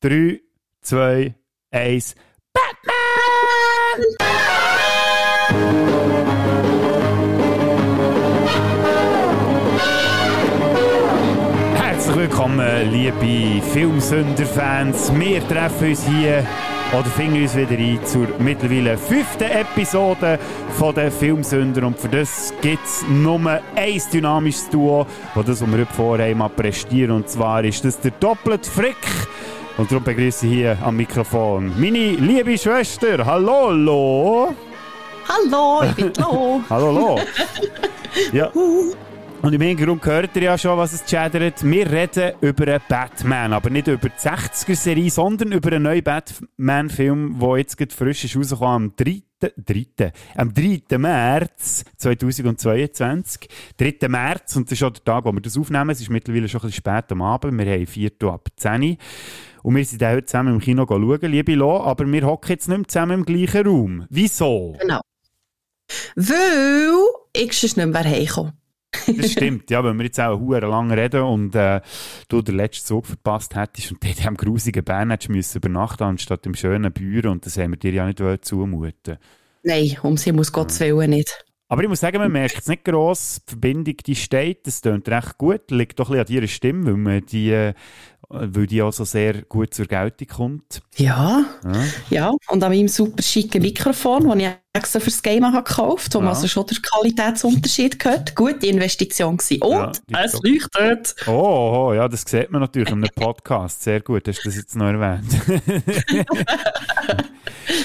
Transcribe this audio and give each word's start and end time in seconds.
3, 0.00 0.40
2, 0.82 1.34
1. 1.72 2.14
Batman! 2.52 2.94
Herzlich 11.74 12.16
willkommen, 12.16 12.92
liebe 12.92 13.60
Filmsünder-Fans. 13.72 15.12
Wir 15.18 15.48
treffen 15.48 15.88
uns 15.88 16.06
hier 16.06 16.46
oder 16.92 17.04
finden 17.06 17.42
uns 17.42 17.56
wieder 17.56 17.72
ein 17.72 17.98
zur 18.04 18.28
mittlerweile 18.38 18.96
fünften 18.96 19.50
Episode 19.50 20.38
von 20.78 20.94
den 20.94 21.10
Filmsünder. 21.10 21.84
Und 21.84 21.98
für 21.98 22.08
das 22.08 22.54
gibt 22.62 22.84
es 22.84 23.04
nur 23.08 23.40
ein 23.74 24.02
dynamisches 24.12 24.70
Duo, 24.70 25.08
das 25.34 25.60
wir 25.60 25.72
heute 25.72 25.92
vorhaben, 25.92 26.38
mal 26.38 26.50
prestieren. 26.50 27.10
Und 27.10 27.28
zwar 27.28 27.64
ist 27.64 27.84
das 27.84 27.98
der 27.98 28.12
doppelte 28.12 28.70
Frick. 28.70 28.96
Und 29.78 29.92
darum 29.92 30.02
begrüße 30.02 30.44
ich 30.44 30.52
hier 30.54 30.76
am 30.82 30.96
Mikrofon 30.96 31.72
meine 31.80 32.10
liebe 32.16 32.58
Schwester. 32.58 33.24
Hallo, 33.24 33.70
Lo. 33.70 34.54
Hallo, 35.28 35.84
ich 35.84 35.94
bin 35.94 36.12
Lo. 36.18 36.60
Hallo, 36.68 36.90
Lo. 36.90 37.20
Ja. 38.32 38.50
Und 39.40 39.52
im 39.52 39.60
Hintergrund 39.60 40.04
hört 40.04 40.34
ihr 40.34 40.42
ja 40.42 40.58
schon, 40.58 40.76
was 40.76 40.94
es 40.94 41.04
chattert. 41.06 41.62
Wir 41.62 41.88
reden 41.88 42.32
über 42.40 42.66
einen 42.66 42.80
Batman, 42.88 43.52
aber 43.52 43.70
nicht 43.70 43.86
über 43.86 44.08
die 44.08 44.28
60er-Serie, 44.28 45.10
sondern 45.12 45.52
über 45.52 45.70
einen 45.70 45.84
neuen 45.84 46.02
Batman-Film, 46.02 47.36
der 47.38 47.58
jetzt 47.58 47.78
gerade 47.78 47.94
frisch 47.94 48.24
ist 48.24 48.36
rausgekommen 48.36 48.90
am 48.90 48.92
3. 48.96 49.22
3. 49.38 50.12
Am 50.34 50.52
3. 50.52 50.98
März 50.98 51.84
2022. 51.98 53.48
3. 53.76 54.08
März, 54.08 54.56
und 54.56 54.68
das 54.68 54.72
ist 54.72 54.82
auch 54.82 54.90
der 54.90 55.04
Tag, 55.04 55.24
wo 55.24 55.30
wir 55.30 55.40
das 55.40 55.56
aufnehmen. 55.56 55.90
Es 55.90 56.00
ist 56.00 56.10
mittlerweile 56.10 56.48
schon 56.48 56.62
ein 56.62 56.66
bisschen 56.66 56.82
spät 56.84 57.12
am 57.12 57.22
Abend. 57.22 57.56
Wir 57.56 57.72
haben 57.72 57.86
4 57.86 58.10
Uhr 58.20 58.32
ab 58.32 58.48
10 58.56 58.82
Uhr. 58.82 58.96
Und 59.62 59.76
wir 59.76 59.84
sind 59.84 60.02
heute 60.02 60.24
zusammen 60.24 60.54
im 60.54 60.60
Kino 60.60 60.86
schauen, 60.88 61.20
liebe 61.22 61.54
Lo, 61.54 61.80
aber 61.82 62.10
wir 62.10 62.26
hocken 62.26 62.50
jetzt 62.50 62.68
nicht 62.68 62.78
mehr 62.78 62.88
zusammen 62.88 63.20
im 63.20 63.24
gleichen 63.24 63.66
Raum. 63.66 64.06
Wieso? 64.10 64.76
Genau. 64.80 65.00
Weil 66.16 66.94
ich 67.32 67.52
sonst 67.52 67.76
nicht 67.76 67.88
mehr 67.88 68.04
heimkomme. 68.04 68.54
Das 69.06 69.32
stimmt, 69.32 69.70
ja, 69.70 69.84
wenn 69.84 69.98
wir 69.98 70.04
jetzt 70.04 70.18
auch 70.18 70.38
hure 70.38 70.60
lang 70.60 70.90
reden 70.90 71.22
und 71.22 71.54
äh, 71.54 71.80
du 72.28 72.40
den 72.40 72.56
letzten 72.56 72.86
Zug 72.86 73.06
verpasst 73.06 73.54
hättest 73.54 73.92
und 73.92 74.02
dort 74.02 74.26
am 74.26 74.36
grusigen 74.36 74.82
Bern 74.82 75.10
hättest 75.10 75.28
müssen 75.28 75.58
übernachten 75.58 76.04
anstatt 76.04 76.46
im 76.46 76.54
schönen 76.54 76.92
Büro 76.92 77.30
und 77.30 77.44
das 77.44 77.58
haben 77.58 77.72
wir 77.72 77.78
dir 77.78 77.92
ja 77.92 78.06
nicht 78.06 78.44
zumuten 78.44 79.18
Nein, 79.62 79.96
um 80.02 80.16
sie 80.16 80.32
muss 80.32 80.52
Gottes 80.52 80.80
Willen 80.80 81.10
nicht. 81.10 81.44
Aber 81.70 81.82
ich 81.82 81.88
muss 81.88 82.00
sagen, 82.00 82.16
man 82.16 82.32
merkt 82.32 82.60
es 82.60 82.66
nicht 82.66 82.84
gross, 82.84 83.42
die 83.46 83.50
Verbindung, 83.50 83.96
die 83.98 84.14
steht, 84.14 84.66
das 84.66 84.80
klingt 84.80 85.06
recht 85.08 85.36
gut, 85.36 85.70
liegt 85.70 85.98
doch 85.98 86.08
ein 86.08 86.16
bisschen 86.16 86.26
an 86.26 86.34
deiner 86.34 86.48
Stimme, 86.48 86.86
weil, 86.86 86.96
man 86.96 87.26
die, 87.26 87.50
äh, 87.50 87.74
weil 88.30 88.66
die 88.66 88.82
auch 88.82 88.92
so 88.92 89.04
sehr 89.04 89.42
gut 89.42 89.72
zur 89.72 89.86
Geltung 89.86 90.28
kommt. 90.28 90.82
Ja, 90.96 91.44
ja, 91.64 91.84
ja. 92.10 92.32
und 92.48 92.62
an 92.62 92.70
meinem 92.70 92.88
super 92.88 93.22
schicken 93.22 93.62
Mikrofon, 93.62 94.28
das 94.28 94.36
ich 94.36 94.48
extra 94.74 95.00
fürs 95.00 95.22
Game 95.22 95.46
habe 95.46 95.64
gekauft, 95.64 96.14
wo 96.14 96.18
ja. 96.18 96.24
man 96.26 96.34
also 96.34 96.46
schon 96.46 96.66
den 96.66 96.78
Qualitätsunterschied 96.82 97.98
gehört. 97.98 98.34
Gute 98.36 98.66
Investition 98.66 99.38
gewesen. 99.38 99.62
Und 99.62 100.02
ja, 100.08 100.24
es 100.24 100.38
leuchtet. 100.42 101.14
Oh, 101.26 101.88
oh, 101.88 101.94
ja, 101.94 102.06
das 102.06 102.22
sieht 102.26 102.50
man 102.50 102.60
natürlich 102.60 102.90
in 102.90 103.04
einem 103.04 103.10
Podcast. 103.14 103.82
Sehr 103.82 104.00
gut, 104.00 104.28
hast 104.28 104.44
du 104.44 104.48
das 104.48 104.56
jetzt 104.56 104.76
noch 104.76 104.86
erwähnt. 104.86 105.26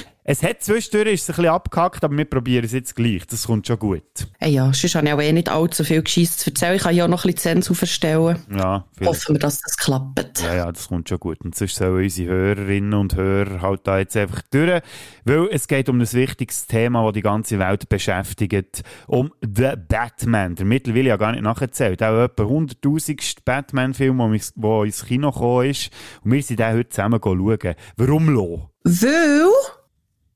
Es 0.26 0.42
hat 0.42 0.64
zwischendurch 0.64 1.16
ist 1.16 1.24
es 1.24 1.30
ein 1.32 1.36
bisschen 1.36 1.52
abgehackt, 1.52 2.02
aber 2.02 2.16
wir 2.16 2.24
probieren 2.24 2.64
es 2.64 2.72
jetzt 2.72 2.96
gleich. 2.96 3.28
Das 3.28 3.46
kommt 3.46 3.68
schon 3.68 3.78
gut. 3.78 4.04
Hey 4.40 4.54
ja, 4.54 4.72
sonst 4.72 4.96
habe 4.96 5.06
ich 5.06 5.14
auch 5.14 5.22
eh 5.22 5.34
nicht 5.34 5.50
allzu 5.50 5.84
viel 5.84 6.02
Geschiss 6.02 6.38
zu 6.38 6.50
erzählen. 6.50 6.76
Ich 6.78 6.84
kann 6.84 6.96
ja 6.96 7.04
auch 7.04 7.10
noch 7.10 7.26
ein 7.26 7.34
bisschen 7.34 7.56
Zensur 7.56 7.76
verstellen. 7.76 8.40
Ja, 8.50 8.86
vielleicht. 8.96 9.10
Hoffen 9.10 9.36
wir, 9.36 9.40
dass 9.40 9.60
das 9.60 9.76
klappt. 9.76 10.42
Ja, 10.42 10.56
ja, 10.56 10.72
das 10.72 10.88
kommt 10.88 11.10
schon 11.10 11.20
gut. 11.20 11.42
Und 11.44 11.56
sonst 11.56 11.76
sollen 11.76 12.02
unsere 12.02 12.34
Hörerinnen 12.34 12.94
und 12.94 13.16
Hörer 13.16 13.62
halt 13.62 13.82
da 13.84 14.00
jetzt 14.00 14.16
einfach 14.16 14.42
durch. 14.50 14.82
Weil 15.26 15.50
es 15.52 15.68
geht 15.68 15.90
um 15.90 16.00
ein 16.00 16.14
wichtiges 16.14 16.68
Thema, 16.68 17.04
das 17.04 17.14
die 17.14 17.22
ganze 17.22 17.60
Welt 17.60 17.90
beschäftigt. 17.90 18.84
Um 19.08 19.34
The 19.42 19.74
Batman. 19.76 20.56
Der 20.56 20.66
mittlerweile 20.66 21.10
ja 21.10 21.18
gar 21.18 21.34
nicht 21.34 21.44
nacherzählt. 21.44 22.02
Auch 22.02 22.24
etwa 22.24 22.44
100.000. 22.44 23.40
Batman-Film, 23.44 24.40
der 24.56 24.84
ins 24.84 25.06
Kino 25.06 25.32
gekommen 25.32 25.70
ist. 25.70 25.90
Und 26.24 26.32
wir 26.32 26.42
sind 26.42 26.62
den 26.62 26.76
heute 26.78 26.88
zusammen 26.88 27.20
schauen. 27.22 27.76
Warum 27.98 28.30
lo? 28.30 28.70
Weil 28.86 29.50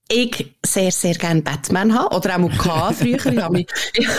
ich 0.09 0.55
sehr, 0.65 0.91
sehr 0.91 1.15
gerne 1.15 1.41
Batman 1.41 1.93
habe. 1.93 2.15
Oder 2.15 2.35
auch 2.35 2.39
mal 2.39 2.93
früher. 2.93 3.25
Ich 3.25 3.41
habe 3.41 3.53
mich 3.53 3.67
ja, 3.95 4.09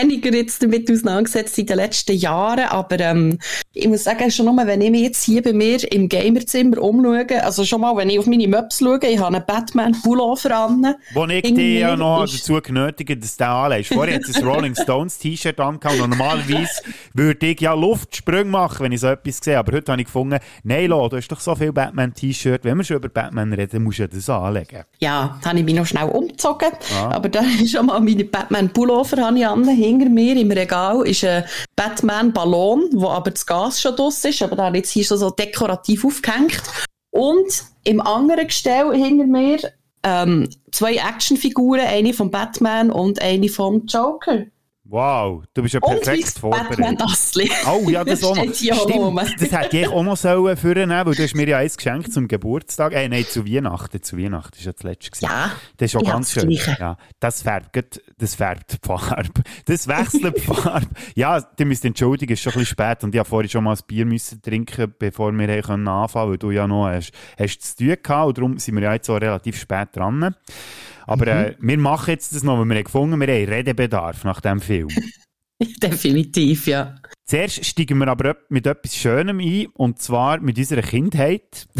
weniger 0.00 0.34
jetzt 0.34 0.62
damit 0.62 0.90
auseinandergesetzt 0.90 1.58
in 1.58 1.66
den 1.66 1.76
letzten 1.76 2.16
Jahren. 2.16 2.66
Aber 2.66 2.98
ähm, 3.00 3.38
ich 3.74 3.88
muss 3.88 4.04
sagen, 4.04 4.30
schon 4.30 4.46
nochmal, 4.46 4.66
wenn 4.66 4.80
ich 4.80 4.90
mich 4.90 5.02
jetzt 5.02 5.24
hier 5.24 5.42
bei 5.42 5.52
mir 5.52 5.90
im 5.92 6.08
Gamerzimmer 6.08 6.78
umschaue, 6.82 7.42
also 7.42 7.64
schon 7.64 7.80
mal, 7.80 7.96
wenn 7.96 8.10
ich 8.10 8.18
auf 8.18 8.26
meine 8.26 8.46
Maps 8.46 8.78
schaue, 8.78 9.00
ich 9.02 9.18
habe 9.18 9.36
einen 9.36 9.46
Batman-Pullover 9.46 10.56
an. 10.56 10.94
Wo 11.14 11.24
ich 11.26 11.42
dich 11.42 11.80
ja 11.80 11.96
noch 11.96 12.26
dazu 12.26 12.60
genötigt 12.60 13.22
dass 13.22 13.36
du 13.36 13.44
den 13.44 13.50
anlegst. 13.50 13.92
Vorher 13.92 14.16
hat 14.16 14.22
ein 14.24 14.44
Rolling 14.46 14.74
Stones 14.74 15.18
T-Shirt 15.18 15.58
angehauen 15.58 16.02
und 16.02 16.10
normalerweise 16.10 16.82
würde 17.14 17.46
ich 17.46 17.60
ja 17.60 17.72
Luftsprünge 17.72 18.44
machen, 18.44 18.84
wenn 18.84 18.92
ich 18.92 19.00
so 19.00 19.08
etwas 19.08 19.38
sehe. 19.42 19.58
Aber 19.58 19.72
heute 19.72 19.92
habe 19.92 20.02
ich 20.02 20.06
gefunden, 20.06 20.38
nein, 20.64 20.88
Lo, 20.88 21.08
du 21.08 21.16
hast 21.16 21.28
doch 21.28 21.40
so 21.40 21.54
viel 21.54 21.72
Batman-T-Shirt. 21.72 22.64
Wenn 22.64 22.76
wir 22.76 22.84
schon 22.84 22.96
über 22.96 23.08
Batman 23.08 23.52
reden, 23.52 23.82
musst 23.82 23.98
du 23.98 24.08
das 24.08 24.28
anlegen 24.28 24.84
ja, 25.02 25.36
da 25.42 25.50
habe 25.50 25.58
ich 25.58 25.64
mich 25.64 25.74
noch 25.74 25.86
schnell 25.86 26.08
umgezogen. 26.08 26.70
Ah. 26.94 27.10
Aber 27.10 27.28
da 27.28 27.40
ist 27.40 27.70
schon 27.72 27.86
mal 27.86 28.00
meine 28.00 28.24
Batman-Pullover 28.24 29.26
an. 29.26 29.68
Hinter 29.68 30.08
mir 30.08 30.36
im 30.36 30.50
Regal 30.50 31.04
ist 31.06 31.24
ein 31.24 31.44
Batman-Ballon, 31.76 32.90
wo 32.92 33.08
aber 33.08 33.30
das 33.30 33.46
Gas 33.46 33.80
schon 33.80 33.96
draus 33.96 34.24
ist. 34.24 34.42
Aber 34.42 34.56
da 34.56 34.66
habe 34.66 34.76
ich 34.76 34.84
jetzt 34.84 34.90
hier 34.90 35.04
schon 35.04 35.18
so 35.18 35.30
dekorativ 35.30 36.04
aufgehängt. 36.04 36.62
Und 37.10 37.64
im 37.84 38.00
anderen 38.00 38.46
Gestell 38.46 38.94
hinter 38.94 39.26
mir 39.26 39.58
ähm, 40.02 40.48
zwei 40.70 40.96
Actionfiguren, 40.96 41.86
eine 41.86 42.12
vom 42.12 42.30
Batman 42.30 42.90
und 42.90 43.20
eine 43.20 43.48
vom 43.48 43.86
Joker. 43.86 44.46
Wow, 44.92 45.44
du 45.54 45.62
bist 45.62 45.72
ja 45.72 45.80
perfekt 45.80 46.38
vorbereitet. 46.38 47.02
Oh 47.66 47.88
ja, 47.88 48.04
das 48.04 48.22
auch 48.24 48.36
noch. 48.36 48.54
Stimmt, 48.54 49.40
das 49.40 49.50
hätte 49.50 49.78
ich 49.78 49.88
auch 49.88 50.02
noch 50.02 50.18
sollen 50.18 50.54
führen 50.54 50.90
weil 50.90 51.14
du 51.14 51.22
hast 51.22 51.34
mir 51.34 51.48
ja 51.48 51.56
eins 51.56 51.78
geschenkt 51.78 52.12
zum 52.12 52.28
Geburtstag. 52.28 52.92
Äh, 52.92 53.08
nein, 53.08 53.24
zu 53.26 53.46
Weihnachten. 53.46 54.02
Zu 54.02 54.18
Weihnachten 54.18 54.58
ist 54.58 54.66
ja 54.66 54.72
das 54.72 54.82
letzte 54.82 55.12
gewesen. 55.12 55.24
Ja, 55.24 55.50
das 55.78 55.94
ist 55.94 55.96
auch 55.96 56.04
ganz 56.04 56.32
schön. 56.32 56.50
Ja, 56.50 56.98
das 57.20 57.40
färbt, 57.40 58.02
das 58.18 58.34
färbt 58.34 58.72
die 58.74 58.86
Farbe. 58.86 59.42
Das 59.64 59.88
wechselt 59.88 60.36
die 60.36 60.40
Farbe. 60.42 60.86
Ja, 61.14 61.40
du 61.40 61.64
müsst 61.64 61.86
entschuldigen, 61.86 62.34
es 62.34 62.40
ist 62.40 62.42
schon 62.42 62.52
ein 62.52 62.58
bisschen 62.58 62.72
spät 62.72 63.02
und 63.02 63.14
ich 63.14 63.18
habe 63.18 63.28
vorhin 63.30 63.48
schon 63.48 63.64
mal 63.64 63.72
ein 63.72 63.80
Bier 63.86 64.04
müssen 64.04 64.42
trinken, 64.42 64.94
bevor 64.98 65.32
wir 65.32 65.48
anfangen 65.48 65.86
können, 65.86 66.12
weil 66.12 66.36
du 66.36 66.50
ja 66.50 66.66
noch 66.66 66.88
hast, 66.88 67.12
hast 67.38 67.62
zu 67.62 67.76
tun 67.78 67.96
gehabt 68.02 68.28
und 68.28 68.36
darum 68.36 68.58
sind 68.58 68.74
wir 68.74 68.82
ja 68.82 68.92
jetzt 68.92 69.06
so 69.06 69.16
relativ 69.16 69.58
spät 69.58 69.88
dran. 69.94 70.34
Aber 71.06 71.26
mhm. 71.26 71.40
äh, 71.40 71.56
wir 71.60 71.78
machen 71.78 72.10
jetzt 72.10 72.34
das 72.34 72.42
noch, 72.42 72.58
weil 72.58 72.66
wir 72.66 72.76
haben 72.76 72.84
gefunden, 72.84 73.20
wir 73.20 73.28
haben 73.28 73.52
Redebedarf 73.52 74.24
nach 74.24 74.40
diesem 74.40 74.60
Film. 74.60 74.88
Definitiv, 75.82 76.66
ja. 76.66 76.96
Zuerst 77.24 77.64
steigen 77.64 77.98
wir 77.98 78.08
aber 78.08 78.36
mit 78.48 78.66
etwas 78.66 78.96
Schönem 78.96 79.38
ein, 79.38 79.66
und 79.74 80.00
zwar 80.00 80.40
mit 80.40 80.58
unserer 80.58 80.82
Kindheit. 80.82 81.68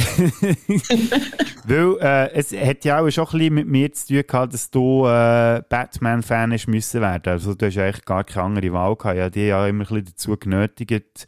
Weil 1.64 1.96
äh, 2.00 2.32
es 2.32 2.52
hat 2.52 2.84
ja 2.84 3.00
auch 3.00 3.10
schon 3.10 3.26
ein 3.26 3.32
bisschen 3.32 3.54
mit 3.54 3.68
mir 3.68 3.92
zu 3.92 4.06
tun 4.06 4.22
gehabt, 4.26 4.54
dass 4.54 4.70
du 4.70 5.04
äh, 5.06 5.62
Batman-Fan 5.68 6.56
müssen 6.68 7.00
werden. 7.00 7.32
Also 7.32 7.54
du 7.54 7.66
hast 7.66 7.76
eigentlich 7.76 8.04
gar 8.04 8.24
keine 8.24 8.46
andere 8.46 8.72
Wahl 8.72 8.96
gehabt. 8.96 9.18
Ja, 9.18 9.30
die 9.30 9.46
ja 9.46 9.66
immer 9.66 9.84
ein 9.84 9.88
bisschen 9.88 10.04
dazu 10.06 10.36
genötigt, 10.36 11.26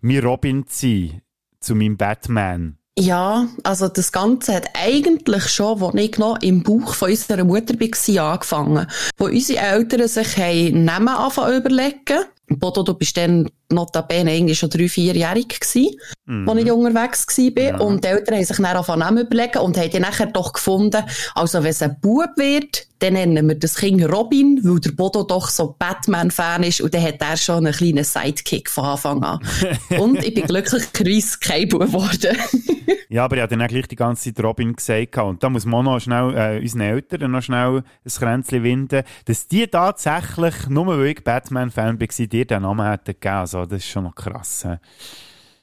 mir 0.00 0.24
Robin 0.24 0.66
zu 0.66 0.86
sein, 0.86 1.22
zu 1.60 1.74
meinem 1.74 1.96
Batman. 1.96 2.75
Ja, 2.98 3.46
also 3.62 3.88
das 3.88 4.10
Ganze 4.10 4.54
hat 4.54 4.70
eigentlich 4.74 5.48
schon, 5.48 5.82
als 5.82 5.94
ich 5.96 6.16
noch 6.16 6.40
im 6.40 6.62
Bauch 6.62 6.94
von 6.94 7.10
unserer 7.10 7.44
Mutter 7.44 7.74
war, 7.74 8.32
angefangen. 8.32 8.86
Wo 9.18 9.26
unsere 9.26 9.60
Eltern 9.60 10.08
sich 10.08 10.36
haben 10.38 10.84
Namen 10.84 11.08
anfangen 11.08 11.58
überlegen. 11.58 12.24
Bodo, 12.48 12.82
du 12.82 12.94
bist 12.94 13.16
dann 13.18 13.50
notabene 13.70 14.34
irgendwie 14.34 14.54
schon 14.54 14.70
drei, 14.70 14.88
vierjährig 14.88 15.60
gewesen, 15.60 15.96
mhm. 16.26 16.48
als 16.48 16.60
ich 16.60 16.72
unterwegs 16.72 17.26
war. 17.38 17.62
Ja. 17.62 17.78
Und 17.78 18.04
die 18.04 18.08
Eltern 18.08 18.36
haben 18.36 18.44
sich 18.44 18.56
dann 18.56 18.66
angefangen 18.66 19.00
Namen 19.00 19.26
überlegen 19.26 19.58
und 19.58 19.76
haben 19.76 19.90
dann 19.90 20.02
nachher 20.02 20.26
doch 20.26 20.52
gefunden, 20.52 21.02
also 21.34 21.62
wenn 21.62 21.70
es 21.70 21.82
ein 21.82 21.96
Bub 22.00 22.30
wird, 22.36 22.86
dann 22.98 23.12
nennen 23.12 23.46
wir 23.46 23.56
das 23.56 23.76
Kind 23.76 24.02
Robin, 24.10 24.60
weil 24.62 24.80
der 24.80 24.92
Bodo 24.92 25.22
doch 25.22 25.48
so 25.48 25.74
Batman-Fan 25.78 26.62
ist 26.62 26.80
und 26.80 26.94
dann 26.94 27.02
hat 27.02 27.20
er 27.20 27.36
schon 27.36 27.66
einen 27.66 27.74
kleinen 27.74 28.04
Sidekick 28.04 28.70
von 28.70 28.84
Anfang 28.84 29.22
an. 29.22 29.40
und 29.98 30.24
ich 30.24 30.32
bin 30.32 30.46
glücklicherweise 30.46 31.38
kein 31.40 31.68
Bub 31.68 31.82
geworden. 31.82 32.36
ja, 33.10 33.24
aber 33.24 33.36
ich 33.36 33.42
habe 33.42 33.54
dann 33.54 33.66
auch 33.66 33.68
gleich 33.68 33.88
die 33.88 33.96
ganze 33.96 34.32
Zeit 34.32 34.42
Robin 34.42 34.74
gesagt 34.74 35.18
und 35.18 35.42
da 35.42 35.50
muss 35.50 35.66
man 35.66 35.84
noch 35.84 36.00
schnell 36.00 36.34
äh, 36.34 36.60
unseren 36.60 36.80
Eltern 36.80 37.30
noch 37.30 37.42
schnell 37.42 37.82
ein 38.04 38.12
Kränzchen 38.18 38.62
winden, 38.62 39.02
dass 39.26 39.46
die 39.46 39.66
tatsächlich, 39.66 40.54
nur 40.68 40.86
weil 40.86 41.06
ich 41.08 41.22
Batman-Fan 41.22 42.00
war, 42.00 42.26
dir 42.26 42.44
den 42.46 42.62
Namen 42.62 42.88
hätten 42.88 43.12
gegeben. 43.12 43.34
Also, 43.34 43.55
das 43.64 43.78
ist 43.78 43.88
schon 43.88 44.04
noch 44.04 44.14
krass. 44.14 44.66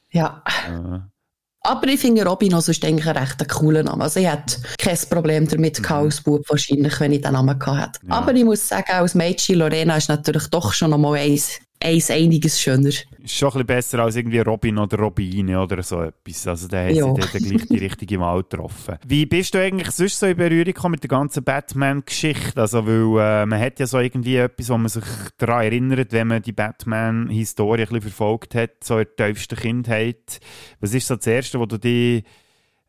Ja. 0.09 0.43
Äh. 0.67 0.99
Aber 1.65 1.87
ich 1.87 1.99
finde 2.01 2.25
Robin 2.25 2.53
also 2.53 2.71
ist 2.71 2.83
eigentlich 2.83 3.07
ein 3.07 3.15
recht 3.15 3.47
cooler 3.47 3.83
Name. 3.83 4.03
Also 4.03 4.19
ich 4.19 4.27
hätte 4.27 4.57
kein 4.77 4.97
Problem 5.09 5.47
damit 5.47 5.79
mhm. 5.79 5.85
als 5.95 6.21
Bub 6.21 6.43
wahrscheinlich, 6.49 6.99
wenn 6.99 7.13
ich 7.13 7.21
den 7.21 7.33
Namen 7.33 7.57
gehabt 7.57 7.99
hätte. 7.99 8.07
Ja. 8.07 8.15
Aber 8.15 8.33
ich 8.33 8.43
muss 8.43 8.67
sagen, 8.67 8.91
als 8.91 9.15
Mädchen 9.15 9.59
Lorena 9.59 9.95
ist 9.95 10.09
natürlich 10.09 10.47
doch 10.47 10.73
schon 10.73 10.91
noch 10.91 10.97
mal 10.97 11.17
eins 11.17 11.59
eins 11.83 12.09
einiges 12.09 12.59
schöner. 12.59 12.89
Ist 12.89 13.06
schon 13.27 13.50
ein 13.50 13.51
bisschen 13.51 13.65
besser 13.65 14.00
als 14.00 14.15
irgendwie 14.15 14.39
Robin 14.39 14.77
oder 14.77 14.97
Robine 14.97 15.62
oder 15.62 15.83
so 15.83 16.01
etwas. 16.01 16.47
Also 16.47 16.68
da 16.68 16.83
haben 16.83 16.95
ja. 16.95 17.13
sie 17.13 17.39
gleich 17.39 17.68
die 17.68 17.77
richtige 17.77 18.19
Wahl 18.19 18.44
getroffen. 18.44 18.97
Wie 19.06 19.25
bist 19.25 19.53
du 19.53 19.59
eigentlich 19.59 19.91
sonst 19.91 20.19
so 20.19 20.25
in 20.25 20.38
Berührung 20.38 20.65
gekommen 20.65 20.91
mit 20.94 21.03
der 21.03 21.09
ganzen 21.09 21.44
Batman-Geschichte? 21.44 22.59
Also 22.59 22.85
weil 22.88 23.44
äh, 23.44 23.45
man 23.45 23.59
hat 23.59 23.80
ja 23.80 23.88
so 23.88 24.00
irgendwie 24.00 24.38
etwas, 24.38 24.69
wo 24.69 24.77
man 24.77 24.89
sich 24.89 25.03
daran 25.38 25.63
erinnert, 25.63 26.12
wenn 26.12 26.27
man 26.27 26.41
die 26.41 26.53
Batman-Historie 26.53 27.81
ein 27.81 27.88
bisschen 27.88 28.01
verfolgt 28.01 28.56
hat, 28.56 28.83
so 28.83 29.00
in 29.00 29.07
der 29.18 29.27
tiefsten 29.27 29.56
Kindheit. 29.56 30.39
Was 30.79 30.94
ist 30.94 31.07
so 31.07 31.15
das 31.15 31.27
Erste, 31.27 31.59
wo 31.59 31.65
du 31.65 31.77
dich 31.77 32.24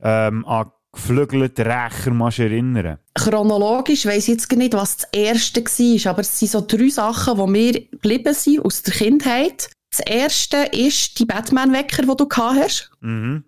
ähm, 0.01 0.45
an 0.47 0.71
geflügelten 0.95 1.67
Rächer 1.67 2.11
machst 2.13 2.39
erinnern? 2.39 2.99
Chronologisch 3.15 4.07
weiss 4.07 4.29
ich 4.29 4.35
jetzt 4.35 4.49
gar 4.49 4.57
nicht, 4.57 4.75
was 4.75 4.97
das 4.99 5.09
erste 5.13 5.63
war, 5.63 6.11
aber 6.11 6.21
es 6.21 6.39
sind 6.39 6.51
so 6.51 6.61
drei 6.67 6.89
Sachen, 6.89 7.37
die 7.37 7.51
mir 7.51 7.73
geblieben 7.73 8.35
sind 8.35 8.65
aus 8.65 8.83
der 8.83 8.95
Kindheit. 8.95 9.71
Das 9.91 10.01
erste 10.01 10.57
ist 10.73 11.19
die 11.19 11.25
Batman-Wecker, 11.25 12.03
die 12.03 12.17
du 12.17 12.27
gehabt 12.27 12.59
hast. 12.59 12.91
Mhm. 13.01 13.45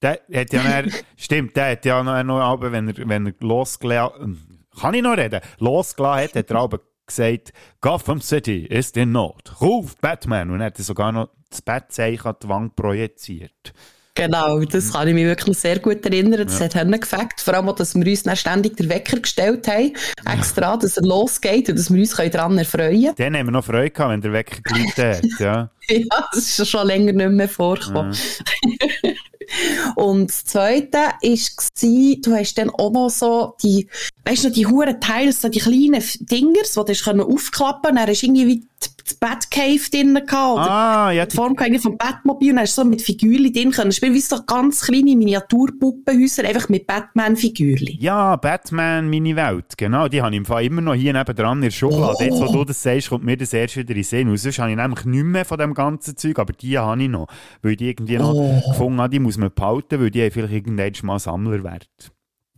Der 0.00 0.20
hat 0.32 0.52
ja 0.52 0.62
mehr, 0.62 0.84
stimmt, 1.16 1.56
der 1.56 1.72
hat 1.72 1.84
ja 1.84 2.02
noch, 2.02 2.22
noch 2.22 2.60
wenn 2.60 2.88
er, 2.88 3.08
wenn 3.08 3.26
er 3.26 3.34
losgelassen, 3.40 4.66
kann 4.80 4.94
ich 4.94 5.02
noch 5.02 5.16
reden? 5.16 5.40
Losgelassen 5.58 6.22
hat, 6.22 6.36
hat 6.36 6.50
er 6.50 6.56
aber 6.56 6.80
gesagt, 7.08 7.52
Gotham 7.80 8.20
City 8.20 8.66
ist 8.66 8.96
in 8.96 9.12
Not. 9.12 9.60
Ruf 9.60 9.96
Batman. 9.96 10.50
Und 10.50 10.60
er 10.60 10.66
hat 10.66 10.76
sogar 10.76 11.10
noch 11.10 11.30
das 11.50 11.62
Bettzeichen 11.62 12.28
an 12.28 12.36
die 12.40 12.48
Wand 12.48 12.76
projiziert. 12.76 13.72
Genau, 14.18 14.58
das 14.64 14.92
kann 14.92 15.06
ich 15.06 15.14
mich 15.14 15.26
wirklich 15.26 15.56
sehr 15.56 15.78
gut 15.78 16.04
erinnern. 16.04 16.44
Das 16.44 16.58
ja. 16.58 16.64
hat 16.64 16.74
Hände 16.74 16.98
gefällt. 16.98 17.40
Vor 17.40 17.54
allem 17.54 17.68
auch, 17.68 17.76
dass 17.76 17.94
wir 17.94 18.04
uns 18.04 18.24
dann 18.24 18.34
ständig 18.34 18.76
den 18.76 18.88
Wecker 18.88 19.20
gestellt 19.20 19.68
haben. 19.68 19.92
Extra, 20.26 20.76
dass 20.76 20.96
er 20.96 21.04
losgeht 21.04 21.68
und 21.68 21.78
dass 21.78 21.92
wir 21.92 22.00
uns 22.00 22.16
daran 22.16 22.58
erfreuen 22.58 23.14
können. 23.14 23.14
Dann 23.16 23.36
haben 23.36 23.46
wir 23.46 23.52
noch 23.52 23.64
Freude 23.64 23.90
gehabt, 23.90 24.10
wenn 24.10 24.20
der 24.20 24.32
Wecker 24.32 24.60
geläutet 24.62 24.98
hat. 24.98 25.24
Ja. 25.38 25.70
ja, 25.88 26.28
das 26.32 26.58
ist 26.58 26.68
schon 26.68 26.86
länger 26.86 27.12
nicht 27.12 27.30
mehr 27.30 27.48
vorgekommen. 27.48 28.12
Ja. 29.02 29.10
Und 29.94 30.28
das 30.28 30.44
Zweite 30.44 30.98
war, 30.98 31.14
du 31.22 32.34
hast 32.34 32.58
dann 32.58 32.70
auch 32.70 32.92
noch 32.92 33.08
so 33.08 33.54
die, 33.62 33.88
weißt 34.24 34.44
du, 34.44 34.50
die 34.50 34.66
huren 34.66 35.00
Teile, 35.00 35.32
so 35.32 35.48
die 35.48 35.60
kleinen 35.60 36.02
Dingers, 36.20 36.72
die 36.72 36.92
du 36.92 37.22
aufklappen 37.22 37.94
kannst. 37.94 37.98
Dann 37.98 38.08
hast 38.08 38.22
du 38.22 38.26
irgendwie 38.26 38.46
wie 38.46 38.56
die 38.60 38.97
Batcave 39.14 39.90
drin 39.90 40.14
gehabt. 40.14 40.70
Ah, 40.70 41.10
ja. 41.10 41.26
Die 41.26 41.36
Form 41.36 41.56
vom 41.56 41.96
Batmobil. 41.96 42.50
Dann 42.50 42.60
hast 42.60 42.76
du 42.76 42.82
so 42.82 42.88
mit 42.88 43.02
Figürchen 43.02 43.52
drin 43.52 43.70
können 43.70 43.92
spielen. 43.92 44.14
Wie 44.14 44.20
so 44.20 44.42
ganz 44.46 44.82
kleine 44.82 45.16
Miniaturpuppenhäuser, 45.16 46.44
einfach 46.44 46.68
mit 46.68 46.86
Batman-Figürchen. 46.86 47.96
Ja, 48.00 48.36
Batman, 48.36 49.10
meine 49.10 49.36
Welt. 49.36 49.76
Genau, 49.76 50.08
die 50.08 50.22
habe 50.22 50.32
ich 50.32 50.38
im 50.38 50.44
Fall 50.44 50.64
immer 50.64 50.80
noch 50.80 50.94
hier 50.94 51.12
nebenan 51.12 51.58
in 51.58 51.62
der 51.62 51.70
Schublade. 51.70 52.16
Oh. 52.18 52.22
Jetzt, 52.22 52.40
wo 52.40 52.52
du 52.52 52.64
das 52.64 52.82
sagst, 52.82 53.08
kommt 53.10 53.24
mir 53.24 53.36
das 53.36 53.52
erst 53.52 53.76
wieder 53.76 53.94
in 53.94 54.04
Sinn. 54.04 54.28
Und 54.28 54.36
sonst 54.36 54.58
habe 54.58 54.70
ich 54.70 54.76
nämlich 54.76 55.04
nicht 55.04 55.24
mehr 55.24 55.44
von 55.44 55.58
dem 55.58 55.74
ganzen 55.74 56.16
Zeug, 56.16 56.38
aber 56.38 56.52
die 56.52 56.78
habe 56.78 57.02
ich 57.02 57.08
noch. 57.08 57.26
Weil 57.62 57.76
die 57.76 57.88
irgendwie 57.90 58.18
noch 58.18 58.34
oh. 58.34 58.62
gefunden 58.68 59.00
habe, 59.00 59.10
die 59.10 59.18
muss 59.18 59.36
man 59.36 59.52
behalten, 59.54 60.00
weil 60.00 60.10
die 60.10 60.22
haben 60.22 60.30
vielleicht 60.30 60.52
irgendwann 60.52 60.92
mal 61.02 61.18
Sammlerwert 61.18 61.88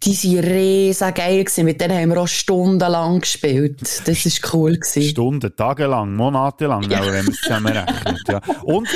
die 0.02 0.36
waren 0.36 0.44
riesen 0.44 1.14
geil 1.14 1.44
gewesen. 1.44 1.64
Mit 1.64 1.80
denen 1.80 1.98
haben 1.98 2.10
wir 2.10 2.22
auch 2.22 2.28
stundenlang 2.28 3.20
gespielt. 3.20 3.80
Das 3.80 4.24
war 4.24 4.54
cool 4.54 4.76
gewesen. 4.76 5.02
Stunden, 5.02 5.54
tagelang, 5.54 6.14
monatelang, 6.14 6.82
ja. 6.90 7.04
wenn 7.04 7.24
man 7.24 7.34
es 7.34 7.40
zusammenrechnet. 7.40 8.28
Ja. 8.28 8.40
Und 8.62 8.88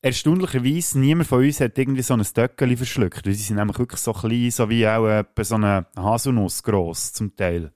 erstaunlicherweise, 0.00 0.98
niemand 0.98 1.28
von 1.28 1.44
uns 1.44 1.60
hat 1.60 1.78
irgendwie 1.78 2.02
so 2.02 2.14
ein 2.14 2.24
Stöckchen 2.24 2.76
verschluckt. 2.76 3.24
Sie 3.24 3.34
sind 3.34 3.56
nämlich 3.56 3.78
wirklich 3.78 4.00
so 4.00 4.12
klein, 4.12 4.50
so 4.50 4.68
wie 4.68 4.86
auch 4.86 5.06
etwa 5.06 5.44
so 5.44 5.56
eine 5.56 5.86
Haselnuss 5.96 6.62
gross, 6.62 7.12
zum 7.12 7.34
Teil. 7.36 7.72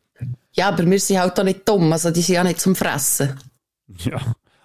Ja, 0.52 0.69
aber 0.69 0.86
wir 0.86 1.00
sind 1.00 1.19
halt 1.19 1.38
auch 1.38 1.44
nicht 1.44 1.69
dumm, 1.69 1.92
also 1.92 2.10
die 2.10 2.22
sind 2.22 2.36
ja 2.36 2.44
nicht 2.44 2.60
zum 2.60 2.76
Fressen. 2.76 3.38
Ja. 3.98 4.20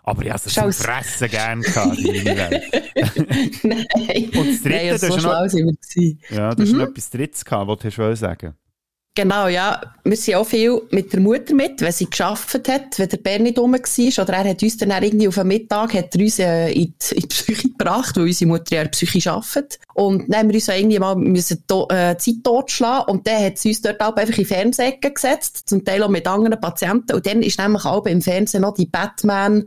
Aber 0.07 0.23
ich 0.23 0.29
habe 0.29 0.41
es 0.45 0.53
zum 0.53 0.71
Fressen 0.71 1.29
gerne 1.29 1.61
gehabt, 1.61 1.99
Nein. 3.63 4.29
Und 4.35 4.47
das 4.47 4.61
Dritte, 4.63 4.69
Nein, 4.69 4.89
das 4.89 5.01
so 5.01 5.17
noch, 5.17 5.45
ja, 6.29 6.55
du 6.55 6.63
hast 6.63 6.71
mhm. 6.71 6.77
noch 6.77 6.87
etwas 6.87 7.09
Drittes 7.09 7.43
gehabt, 7.43 7.67
was 7.67 7.93
du 7.93 8.15
sagen 8.15 8.53
Genau, 9.17 9.47
ja. 9.47 9.81
Wir 10.03 10.15
sind 10.15 10.35
auch 10.35 10.45
viel 10.45 10.79
mit 10.91 11.11
der 11.11 11.19
Mutter 11.19 11.55
mit, 11.55 11.81
wenn 11.81 11.91
sie 11.91 12.09
geschafft 12.09 12.53
hat, 12.69 12.99
wenn 12.99 13.09
der 13.09 13.17
Bär 13.17 13.39
nicht 13.39 13.57
rum 13.57 13.73
war. 13.73 14.23
Oder 14.23 14.33
er 14.33 14.49
hat 14.51 14.63
uns 14.63 14.77
dann 14.77 14.91
irgendwie 14.91 15.27
auf 15.27 15.35
den 15.35 15.47
Mittag 15.47 15.93
hat 15.95 16.15
er 16.15 16.21
uns, 16.21 16.39
äh, 16.39 16.69
in, 16.69 16.93
die, 17.01 17.15
in 17.15 17.21
die 17.21 17.27
Psyche 17.27 17.69
gebracht, 17.69 18.15
weil 18.15 18.25
unsere 18.25 18.47
Mutter 18.47 18.75
ja 18.75 18.81
in 18.83 18.85
der 18.85 18.91
Psyche 18.91 19.31
arbeitet. 19.31 19.79
Und 19.95 20.31
dann 20.31 20.41
haben 20.41 20.49
wir 20.49 20.55
uns 20.55 20.67
irgendwie 20.67 20.99
mal 20.99 21.15
müssen 21.15 21.65
to 21.67 21.87
äh, 21.89 22.15
Zeit 22.17 22.35
totschlagen 22.43 23.11
und 23.13 23.25
dann 23.25 23.43
hat 23.43 23.57
sie 23.57 23.69
uns 23.69 23.81
dort 23.81 23.99
auch 23.99 24.15
einfach 24.15 24.37
in 24.37 24.45
Fernsehecke 24.45 25.11
gesetzt, 25.11 25.67
zum 25.67 25.83
Teil 25.83 26.03
auch 26.03 26.09
mit 26.09 26.27
anderen 26.27 26.61
Patienten. 26.61 27.15
Und 27.15 27.25
dann 27.25 27.41
ist 27.41 27.59
nämlich 27.59 27.85
auch 27.85 28.05
im 28.05 28.21
Fernsehen 28.21 28.61
noch 28.61 28.75
die 28.75 28.85
Batman 28.85 29.65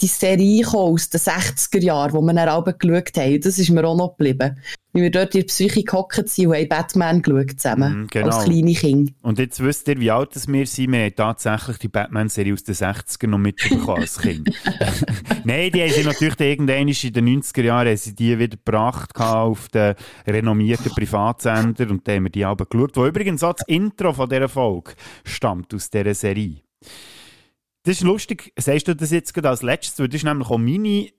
die 0.00 0.06
Serie 0.08 0.66
aus 0.66 1.08
den 1.08 1.20
60er 1.20 1.80
Jahren, 1.80 2.12
wo 2.12 2.20
wir 2.20 2.34
dann 2.34 2.48
auch 2.48 2.64
geschaut 2.64 3.16
haben. 3.16 3.40
Das 3.40 3.58
ist 3.58 3.70
mir 3.70 3.84
auch 3.84 3.96
noch 3.96 4.16
geblieben. 4.16 4.58
Wie 4.92 5.02
wir 5.02 5.10
dort 5.10 5.34
in 5.34 5.40
der 5.40 5.46
Psyche 5.46 5.82
gehockt 5.82 6.28
sind 6.28 6.46
und 6.46 6.54
haben 6.54 6.68
Batman 6.68 7.22
geschaut 7.22 7.60
zusammen. 7.60 8.02
Mm, 8.02 8.06
genau. 8.08 8.26
Als 8.26 8.44
kleine 8.44 8.74
Kinder. 8.74 9.12
Und 9.22 9.38
jetzt 9.38 9.62
wisst 9.62 9.88
ihr, 9.88 9.98
wie 9.98 10.10
alt 10.10 10.34
wir 10.34 10.66
sind. 10.66 10.92
Wir 10.92 11.04
haben 11.04 11.16
tatsächlich 11.16 11.78
die 11.78 11.88
Batman-Serie 11.88 12.52
aus 12.52 12.64
den 12.64 12.74
60er 12.74 13.26
noch 13.26 13.38
mitbekommen 13.38 14.00
als 14.00 14.18
Kind. 14.18 14.48
Nein, 15.44 15.70
die 15.72 15.82
haben 15.82 15.90
sie 15.90 16.04
natürlich 16.04 16.40
irgendwann 16.40 16.88
in 16.88 17.12
den 17.12 17.42
90er 17.42 17.62
Jahren 17.62 17.88
haben 17.88 17.96
sie 17.96 18.14
die 18.14 18.38
wieder 18.38 18.56
gebracht 18.56 19.16
auf 19.18 19.68
den 19.68 19.94
renommierten 20.26 20.90
Privatsender 20.92 21.88
und 21.90 22.06
dann 22.06 22.16
haben 22.16 22.24
wir 22.24 22.30
die 22.30 22.46
auch 22.46 22.56
geschaut. 22.56 22.96
Wo 22.96 23.06
übrigens 23.06 23.42
auch 23.42 23.54
das 23.54 23.66
Intro 23.68 24.12
von 24.12 24.28
dieser 24.28 24.48
Folge 24.48 24.92
stammt 25.24 25.72
aus 25.74 25.90
dieser 25.90 26.14
Serie. 26.14 26.62
Das 27.84 27.98
ist 27.98 28.02
lustig, 28.02 28.52
sagst 28.56 28.88
du 28.88 28.96
das 28.96 29.10
jetzt 29.10 29.34
gerade 29.34 29.50
als 29.50 29.62
letztes, 29.62 29.98
weil 29.98 30.08
das 30.08 30.16
ist 30.16 30.24
nämlich 30.24 30.48
auch 30.48 30.58
meine 30.58 31.10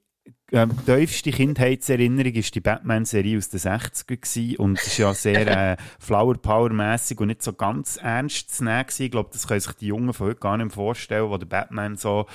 äh, 0.52 0.68
tiefste 0.86 1.32
Kindheitserinnerung 1.32 2.34
ist 2.34 2.54
die 2.54 2.60
Batman-Serie 2.60 3.38
aus 3.38 3.50
den 3.50 3.60
60er 3.60 4.06
gewesen 4.08 4.58
und 4.58 4.80
ist 4.80 4.98
ja 4.98 5.14
sehr 5.14 5.48
äh, 5.48 5.78
Flower 6.00 6.36
Power-mässig 6.36 7.20
und 7.20 7.28
nicht 7.28 7.42
so 7.42 7.54
ganz 7.54 7.98
ernst 7.98 8.56
zu 8.56 8.64
nehmen 8.64 8.84
gewesen. 8.84 9.04
Ich 9.04 9.12
glaube, 9.12 9.30
das 9.34 9.48
können 9.48 9.60
sich 9.60 9.74
die 9.74 9.88
Jungen 9.88 10.14
von 10.14 10.28
heute 10.28 10.40
gar 10.40 10.58
nicht 10.58 10.74
vorstellen, 10.74 11.30
wo 11.30 11.38
der 11.38 11.48
Batman 11.48 11.96
so 11.96 12.28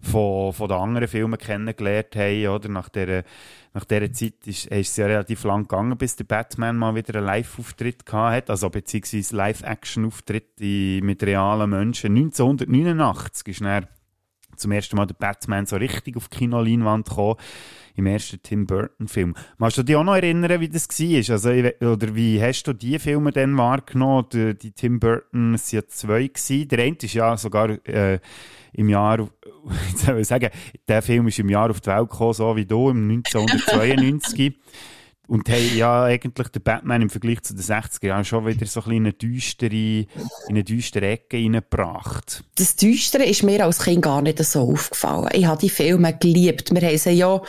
von, 0.00 0.52
von 0.52 0.68
den 0.68 0.78
anderen 0.78 1.08
Filmen 1.08 1.38
kennengelernt 1.38 2.16
haben, 2.16 2.48
oder? 2.48 2.68
Nach 2.68 2.88
der 2.88 3.24
nach 3.74 3.84
dieser 3.86 4.12
Zeit 4.12 4.46
ist, 4.46 4.66
ist 4.66 4.90
es 4.90 4.96
ja 4.98 5.06
relativ 5.06 5.44
lang 5.44 5.62
gegangen, 5.62 5.96
bis 5.96 6.16
der 6.16 6.24
Batman 6.24 6.76
mal 6.76 6.94
wieder 6.94 7.16
einen 7.16 7.26
Live-Auftritt 7.26 8.04
hat, 8.12 8.50
also 8.50 8.68
beziehungsweise 8.68 9.34
Live-Action-Auftritt 9.34 10.60
mit 10.60 11.22
realen 11.22 11.70
Menschen. 11.70 12.14
1989 12.16 13.48
ist 13.48 13.60
dann 13.62 13.86
zum 14.62 14.72
ersten 14.72 14.96
Mal 14.96 15.06
der 15.06 15.14
Batman 15.14 15.66
so 15.66 15.76
richtig 15.76 16.16
auf 16.16 16.28
die 16.28 16.38
Kinoleinwand 16.38 17.08
gekommen, 17.08 17.36
im 17.94 18.06
ersten 18.06 18.42
Tim 18.42 18.66
Burton-Film. 18.66 19.34
Magst 19.58 19.78
du 19.78 19.82
dich 19.82 19.96
auch 19.96 20.04
noch 20.04 20.14
erinnern, 20.14 20.60
wie 20.60 20.68
das 20.68 20.88
war? 20.88 21.34
Also, 21.34 21.50
oder 21.50 22.14
wie 22.14 22.42
hast 22.42 22.64
du 22.64 22.72
die 22.72 22.98
Filme 22.98 23.32
dann 23.32 23.56
wahrgenommen? 23.58 24.26
Die, 24.32 24.56
die 24.56 24.72
Tim 24.72 24.98
Burton, 24.98 25.54
es 25.54 25.72
waren 25.72 25.80
ja 25.80 25.88
zwei. 25.88 26.26
Gewesen. 26.28 26.68
Der 26.68 26.78
eine 26.78 26.96
ist 26.96 27.12
ja 27.12 27.36
sogar 27.36 27.70
äh, 27.86 28.18
im 28.72 28.88
Jahr, 28.88 29.18
jetzt 29.90 30.06
soll 30.06 30.20
ich 30.20 30.28
sagen, 30.28 30.48
der 30.88 31.02
Film 31.02 31.28
ist 31.28 31.38
im 31.38 31.50
Jahr 31.50 31.70
auf 31.70 31.80
die 31.80 31.90
Welt 31.90 32.08
gekommen, 32.08 32.32
so 32.32 32.56
wie 32.56 32.64
du, 32.64 32.90
im 32.90 33.10
1992. 33.10 34.54
Und 35.32 35.48
haben 35.48 35.76
ja 35.78 36.04
eigentlich 36.04 36.48
der 36.48 36.60
Batman 36.60 37.00
im 37.00 37.08
Vergleich 37.08 37.40
zu 37.40 37.54
den 37.54 37.62
60er 37.62 38.08
Jahren 38.08 38.24
schon 38.26 38.46
wieder 38.46 38.66
so 38.66 38.82
ein 38.82 39.14
düstere, 39.16 39.74
in 39.74 40.06
eine 40.50 40.62
düstere 40.62 41.06
Ecke 41.06 41.38
reingebracht. 41.38 42.44
Das 42.56 42.76
Düstere 42.76 43.24
ist 43.24 43.42
mir 43.42 43.64
als 43.64 43.78
Kind 43.78 44.02
gar 44.02 44.20
nicht 44.20 44.44
so 44.44 44.60
aufgefallen. 44.60 45.30
Ich 45.32 45.46
habe 45.46 45.58
die 45.58 45.70
Filme 45.70 46.14
geliebt. 46.18 46.74
Wir 46.74 46.86
haben 46.86 46.98
sie 46.98 47.12
ja 47.12 47.40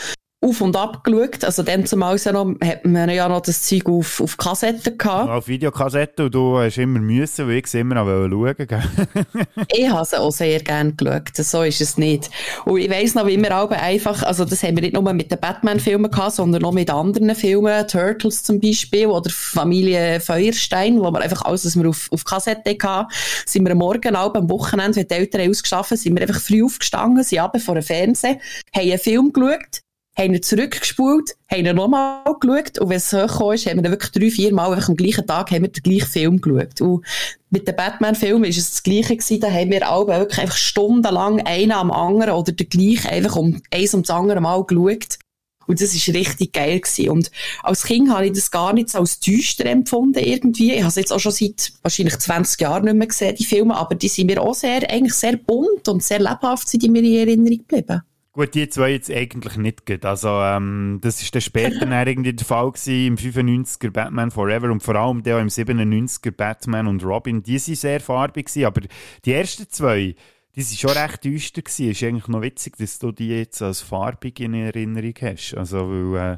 auf 0.44 0.62
und 0.62 0.76
ab 0.76 1.04
geschaut. 1.04 1.44
Also 1.44 1.64
dann 1.64 1.86
zumal 1.86 2.18
ja 2.18 2.32
noch, 2.32 2.54
hat 2.64 2.86
man 2.86 3.10
ja 3.10 3.28
noch 3.28 3.42
das 3.42 3.64
Zeug 3.64 3.88
auf, 3.88 4.22
auf 4.22 4.38
Kassetten 4.38 4.98
gehabt. 4.98 5.30
auf 5.30 5.48
Videokassetten 5.48 6.26
und 6.26 6.36
du 6.36 6.58
hast 6.58 6.78
immer 6.78 7.00
müssen, 7.00 7.48
weil 7.48 7.58
ich 7.58 7.66
es 7.66 7.74
immer 7.74 7.96
noch 7.96 8.06
schauen 8.06 8.56
Ich 9.74 9.90
habe 9.90 10.06
sie 10.06 10.20
auch 10.20 10.32
sehr 10.32 10.60
gerne 10.60 10.94
geschaut. 10.94 11.36
So 11.36 11.64
ist 11.64 11.82
es 11.82 11.98
nicht. 11.98 12.30
Und 12.66 12.80
ich 12.80 12.90
weiss 12.90 13.16
noch, 13.16 13.28
wie 13.28 13.42
wir 13.42 13.58
auch 13.58 13.72
einfach, 13.72 14.24
also 14.24 14.46
das 14.46 14.64
haben 14.64 14.76
wir 14.76 14.82
nicht 14.82 14.94
nur 14.94 15.14
mit 15.14 15.32
den 15.32 15.40
Batman-Filmen 15.40 16.12
gehabt, 16.12 16.34
sondern 16.34 16.64
auch 16.66 16.72
mit 16.72 16.90
anderen 16.90 17.36
Filmen, 17.36 17.88
Turtles 17.88 18.44
zum 18.44 18.60
Beispiel 18.60 19.08
oder 19.08 19.30
Familie 19.30 20.20
Feuerstein, 20.20 21.00
wo 21.00 21.12
wir 21.12 21.22
einfach 21.22 21.44
alles, 21.44 21.66
was 21.66 21.76
wir 21.76 21.90
auf, 21.90 22.10
auf 22.12 22.24
Kassette 22.24 22.76
hatten, 22.84 23.14
sind 23.46 23.66
wir 23.66 23.72
am 23.72 23.78
Morgen, 23.80 24.16
auch 24.16 24.34
am 24.36 24.50
Wochenende, 24.50 24.98
wenn 24.98 25.08
die 25.08 25.14
Eltern 25.14 25.50
ausgeschlafen 25.50 25.98
sind 25.98 26.16
wir 26.16 26.22
einfach 26.22 26.42
früh 26.42 26.64
aufgestanden, 26.64 27.24
sind 27.24 27.40
runter 27.40 27.60
vor 27.60 27.76
dem 27.76 27.84
Fernseher, 27.84 28.38
haben 28.76 28.90
einen 28.90 29.00
Film 29.00 29.34
geschaut, 29.34 29.82
haben 30.18 30.34
ihn 30.34 30.44
zurückgespult, 30.44 31.32
haben 31.52 31.66
ihn 31.66 31.76
nochmal 31.76 32.24
geschaut 32.40 32.80
und 32.80 32.90
wenn 32.90 32.98
es 32.98 33.12
hochgekommen 33.12 33.56
ist, 33.56 33.66
haben 33.66 33.78
wir 33.78 33.84
dann 33.84 33.92
wirklich 33.94 34.12
drei, 34.12 34.30
vier 34.30 34.54
Mal 34.54 34.72
einfach 34.74 34.90
am 34.90 34.96
gleichen 34.96 35.26
Tag 35.26 35.52
haben 35.52 35.64
wir 35.64 35.70
den 35.70 35.84
gleichen 35.84 36.08
Film 36.08 36.42
geschaut. 36.42 36.82
Und 36.82 37.06
mit 37.50 37.68
dem 37.68 37.76
Batman-Film 37.76 38.44
ist 38.44 38.58
es 38.58 38.72
das 38.72 38.84
Gleiche 38.84 39.18
gewesen, 39.18 39.40
da 39.40 39.52
haben 39.52 39.72
wir 39.72 39.90
alle 39.90 40.08
wirklich 40.08 40.40
einfach 40.40 40.58
stundenlang 40.58 41.42
einen 41.46 41.72
am 41.72 41.92
anderen 41.92 42.34
oder 42.34 42.52
den 42.52 42.70
gleichen 42.70 43.08
einfach 43.08 43.36
um 43.36 43.62
eins 43.74 43.94
um 43.94 44.04
das 44.04 44.12
andere 44.12 44.42
Mal 44.42 44.64
geschaut. 44.64 45.18
Und 45.66 45.82
das 45.82 45.96
ist 45.96 46.10
richtig 46.10 46.54
geil 46.54 46.80
gewesen. 46.82 47.10
Und 47.10 47.32
als 47.64 47.84
Kind 47.84 48.10
habe 48.10 48.26
ich 48.26 48.34
das 48.34 48.52
gar 48.52 48.74
nicht 48.74 48.90
so 48.90 49.00
als 49.00 49.20
düster 49.20 49.66
empfunden 49.66 50.20
irgendwie. 50.20 50.74
Ich 50.74 50.82
habe 50.82 50.90
es 50.90 50.96
jetzt 50.96 51.14
auch 51.14 51.20
schon 51.20 51.32
seit 51.32 51.72
wahrscheinlich 51.82 52.18
20 52.20 52.60
Jahren 52.60 52.84
nicht 52.84 52.96
mehr 52.96 53.08
gesehen, 53.08 53.36
die 53.36 53.46
Filme, 53.46 53.76
aber 53.76 53.96
die 53.96 54.10
sind 54.10 54.28
mir 54.28 54.42
auch 54.42 54.54
sehr, 54.54 54.90
eigentlich 54.90 55.14
sehr 55.14 55.38
bunt 55.38 55.88
und 55.88 56.04
sehr 56.04 56.20
lebhaft 56.20 56.68
sind 56.68 56.84
die 56.84 56.90
mir 56.90 57.02
in 57.02 57.28
Erinnerung 57.30 57.60
geblieben. 57.60 58.02
Gut, 58.36 58.56
die 58.56 58.68
zwei 58.68 58.90
jetzt 58.90 59.12
eigentlich 59.12 59.58
nicht 59.58 59.86
gut. 59.86 60.04
Also, 60.06 60.28
ähm, 60.28 60.98
das 61.02 61.22
ist 61.22 61.36
dann 61.36 61.42
später 61.42 61.80
dann 61.86 62.08
irgendwie 62.08 62.34
der 62.34 62.46
Fall 62.46 62.72
gewesen, 62.72 63.06
im 63.06 63.16
95er 63.16 63.92
Batman 63.92 64.32
Forever 64.32 64.72
und 64.72 64.82
vor 64.82 64.96
allem 64.96 65.22
der 65.22 65.38
im 65.38 65.50
97er 65.50 66.32
Batman 66.32 66.88
und 66.88 67.06
Robin, 67.06 67.44
die 67.44 67.60
sind 67.60 67.78
sehr 67.78 68.00
farbig 68.00 68.48
gewesen, 68.48 68.66
aber 68.66 68.82
die 69.24 69.34
ersten 69.34 69.70
zwei, 69.70 70.16
die 70.56 70.62
sind 70.64 70.80
schon 70.80 70.98
recht 70.98 71.24
düster 71.24 71.62
gewesen. 71.62 71.92
Ist 71.92 72.02
eigentlich 72.02 72.28
noch 72.28 72.42
witzig, 72.42 72.76
dass 72.78 72.98
du 72.98 73.12
die 73.12 73.30
jetzt 73.30 73.62
als 73.62 73.82
farbig 73.82 74.40
in 74.40 74.56
Erinnerung 74.56 75.14
hast. 75.22 75.54
Also, 75.54 75.88
weil, 75.88 76.34
äh, 76.34 76.38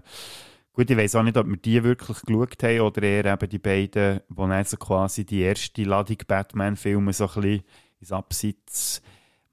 gut, 0.73 0.89
ich 0.89 0.97
weiß 0.97 1.15
auch 1.15 1.23
nicht, 1.23 1.37
ob 1.37 1.47
wir 1.47 1.55
die 1.55 1.81
wirklich 1.81 2.21
geschaut 2.23 2.61
haben 2.61 2.81
oder 2.81 3.03
eher 3.03 3.25
eben 3.25 3.49
die 3.49 3.59
beiden, 3.59 4.19
die 4.27 4.35
dann 4.35 4.65
so 4.65 4.75
quasi 4.75 5.25
die 5.25 5.43
erste 5.43 5.83
Ladung 5.83 6.17
Batman-Filme 6.27 7.13
so 7.13 7.29
ein 7.29 7.33
bisschen 7.35 7.63
ins 8.01 8.11
Abseits 8.11 9.01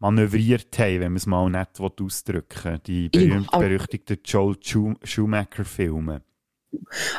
manövriert 0.03 0.79
haben, 0.79 1.01
wenn 1.01 1.13
man 1.13 1.17
es 1.17 1.27
mal 1.27 1.49
nett 1.49 1.81
ausdrücken 1.81 2.65
will. 2.73 2.81
Die 2.87 3.09
berühmt-berüchtigten 3.09 4.19
Joel 4.25 4.57
Schumacher-Filme. 5.03 6.23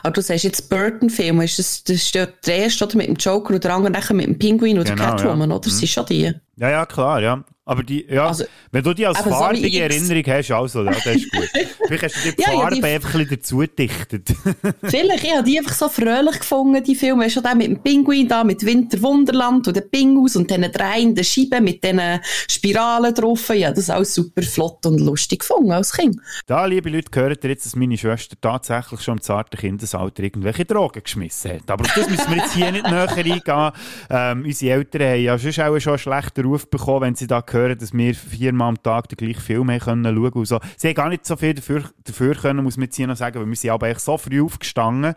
Aber 0.01 0.11
du 0.11 0.21
sagst 0.21 0.43
jetzt 0.43 0.69
Burton-Film, 0.69 1.41
ist 1.41 1.59
das, 1.59 1.83
das 1.83 1.97
ist 1.97 2.15
der 2.15 2.33
erste 2.45 2.85
oder 2.85 2.97
mit 2.97 3.07
dem 3.07 3.15
Joker 3.15 3.51
oder 3.51 3.59
der 3.59 3.73
andere 3.75 4.13
mit 4.13 4.25
dem 4.25 4.39
Pinguin 4.39 4.79
oder 4.79 4.95
genau, 4.95 5.11
Catwoman, 5.11 5.49
ja. 5.49 5.55
oder? 5.55 5.65
Das 5.65 5.77
mhm. 5.77 5.83
ist 5.83 5.91
schon 5.91 6.05
die. 6.07 6.33
Ja, 6.55 6.69
ja, 6.69 6.85
klar, 6.85 7.21
ja. 7.21 7.43
Aber 7.65 7.81
die, 7.81 8.05
ja, 8.09 8.27
also, 8.27 8.43
wenn 8.71 8.83
du 8.83 8.93
die 8.93 9.07
als 9.07 9.19
farbige 9.19 9.77
so 9.77 9.83
Erinnerung 9.83 10.23
hast, 10.27 10.51
also, 10.51 10.83
ja, 10.83 10.91
das 10.91 11.05
ist 11.05 11.31
gut. 11.31 11.49
Vielleicht 11.87 12.03
hast 12.03 12.25
du 12.25 12.31
die 12.31 12.41
Farbe 12.41 12.61
ja, 12.61 12.69
die 12.69 12.83
einfach 12.83 13.15
ein 13.15 13.19
bisschen 13.21 13.37
dazu 13.37 13.57
gedichtet. 13.59 14.33
Vielleicht, 14.83 15.23
ich 15.23 15.31
habe 15.31 15.43
die 15.43 15.57
einfach 15.57 15.73
so 15.73 15.87
fröhlich 15.87 16.39
gefunden, 16.39 16.83
die 16.83 16.95
Filme. 16.95 17.29
Schon 17.29 17.43
der 17.43 17.55
mit 17.55 17.67
dem 17.67 17.81
Pinguin 17.81 18.27
da, 18.27 18.43
mit 18.43 18.65
Winterwunderland 18.65 19.65
und 19.65 19.77
den 19.77 19.89
Pingus 19.89 20.35
und 20.35 20.49
diesen 20.49 20.69
drehenden 20.73 21.23
Scheiben 21.23 21.63
mit 21.63 21.81
diesen 21.81 22.19
Spiralen 22.49 23.13
drauf. 23.13 23.47
Ja, 23.55 23.69
das 23.69 23.79
ist 23.79 23.89
alles 23.89 24.13
super 24.13 24.41
flott 24.41 24.85
und 24.85 24.99
lustig 24.99 25.39
gefunden 25.39 25.71
als 25.71 25.93
Kind. 25.93 26.17
Da, 26.47 26.65
liebe 26.65 26.89
Leute, 26.89 27.11
gehört 27.11 27.45
ihr 27.45 27.51
jetzt, 27.51 27.65
dass 27.65 27.77
meine 27.77 27.97
Schwester 27.97 28.35
tatsächlich 28.41 28.99
schon 28.99 29.19
im 29.19 29.21
zarten 29.21 29.57
Kindesalter 29.57 30.21
irgendwelche 30.21 30.65
Drogen 30.65 31.01
geschmissen 31.01 31.53
hat. 31.53 31.71
Aber 31.71 31.85
auf 31.85 31.93
das 31.93 32.09
müssen 32.09 32.29
wir 32.29 32.37
jetzt 32.39 32.53
hier 32.55 32.73
nicht 32.73 32.83
näher 32.83 33.09
eingehen. 33.09 33.71
Ähm, 34.09 34.43
unsere 34.43 34.73
Eltern 34.73 35.01
haben 35.01 35.21
ja 35.21 35.37
schon, 35.39 35.93
auch 35.93 35.97
schon 35.97 36.11
einen 36.11 36.23
schlechten 36.43 36.45
Ruf 36.45 36.69
bekommen, 36.69 37.01
wenn 37.01 37.15
sie 37.15 37.27
da 37.27 37.43
hören, 37.49 37.77
dass 37.77 37.93
wir 37.93 38.15
viermal 38.15 38.69
am 38.69 38.83
Tag 38.83 39.09
den 39.09 39.17
gleichen 39.17 39.41
Film 39.41 39.71
haben 39.71 39.79
können 39.79 40.03
schauen 40.03 40.33
und 40.33 40.45
so. 40.45 40.59
Sie 40.77 40.87
haben 40.87 40.95
gar 40.95 41.09
nicht 41.09 41.25
so 41.25 41.35
viel 41.35 41.53
dafür, 41.53 41.83
dafür 42.03 42.35
können, 42.35 42.63
muss 42.63 42.77
man 42.77 42.85
jetzt 42.85 42.95
hier 42.95 43.07
noch 43.07 43.15
sagen, 43.15 43.39
weil 43.39 43.47
wir 43.47 43.55
sind 43.55 43.71
aber 43.71 43.87
echt 43.87 44.01
so 44.01 44.17
früh 44.17 44.41
aufgestanden, 44.41 45.15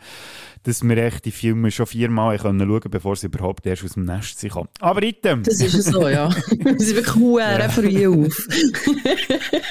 dass 0.63 0.83
wir 0.83 0.97
echt 0.97 1.25
die 1.25 1.31
Filme 1.31 1.71
schon 1.71 1.87
viermal 1.87 2.39
können 2.39 2.61
schauen 2.61 2.91
bevor 2.91 3.17
sie 3.17 3.27
überhaupt 3.27 3.67
erst 3.67 3.85
aus 3.85 3.95
dem 3.95 4.05
Nest 4.05 4.39
sind. 4.39 4.53
Aber 4.81 5.03
item. 5.03 5.43
Das 5.43 5.61
ist 5.61 5.85
so, 5.85 6.09
ja. 6.09 6.31
wir 6.51 6.79
sind 6.79 6.97
wirklich 6.97 7.39
ja. 7.39 7.69
früh 7.69 8.07
auf. 8.07 8.49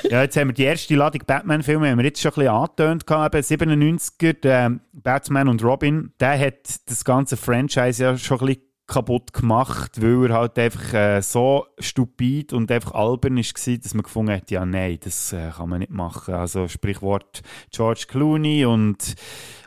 ja, 0.10 0.22
jetzt 0.24 0.38
haben 0.38 0.50
wir 0.50 0.54
die 0.54 0.64
erste 0.64 0.96
Ladung 0.96 1.22
Batman-Filme, 1.26 1.90
haben 1.90 1.98
wir 1.98 2.06
jetzt 2.06 2.22
schon 2.22 2.32
ein 2.32 2.36
bisschen 2.36 2.50
angetönt 2.50 3.08
gehabt, 3.08 3.36
97er, 3.36 4.34
der 4.34 4.80
Batman 4.94 5.50
und 5.50 5.64
Robin, 5.64 6.12
der 6.20 6.40
hat 6.40 6.80
das 6.88 7.04
ganze 7.04 7.38
Franchise 7.38 8.04
ja 8.04 8.18
schon 8.18 8.40
ein 8.40 8.46
bisschen 8.48 8.75
kaputt 8.88 9.34
gemacht, 9.34 10.02
weil 10.02 10.30
er 10.30 10.36
halt 10.36 10.60
einfach 10.60 10.94
äh, 10.94 11.22
so 11.22 11.66
stupid 11.80 12.54
und 12.54 12.72
einfach 12.72 12.92
albern 12.94 13.38
ist 13.38 13.56
gewesen, 13.56 13.82
dass 13.82 13.94
man 13.94 14.04
gefunden 14.04 14.34
hat, 14.34 14.52
ja 14.52 14.66
nein, 14.66 15.00
das 15.04 15.34
äh, 15.34 15.50
kann 15.56 15.70
man 15.70 15.80
nicht 15.80 15.92
machen. 15.92 16.36
Also 16.36 16.68
Sprichwort 16.68 17.42
George 17.72 18.06
Clooney 18.08 18.66
und 18.66 19.16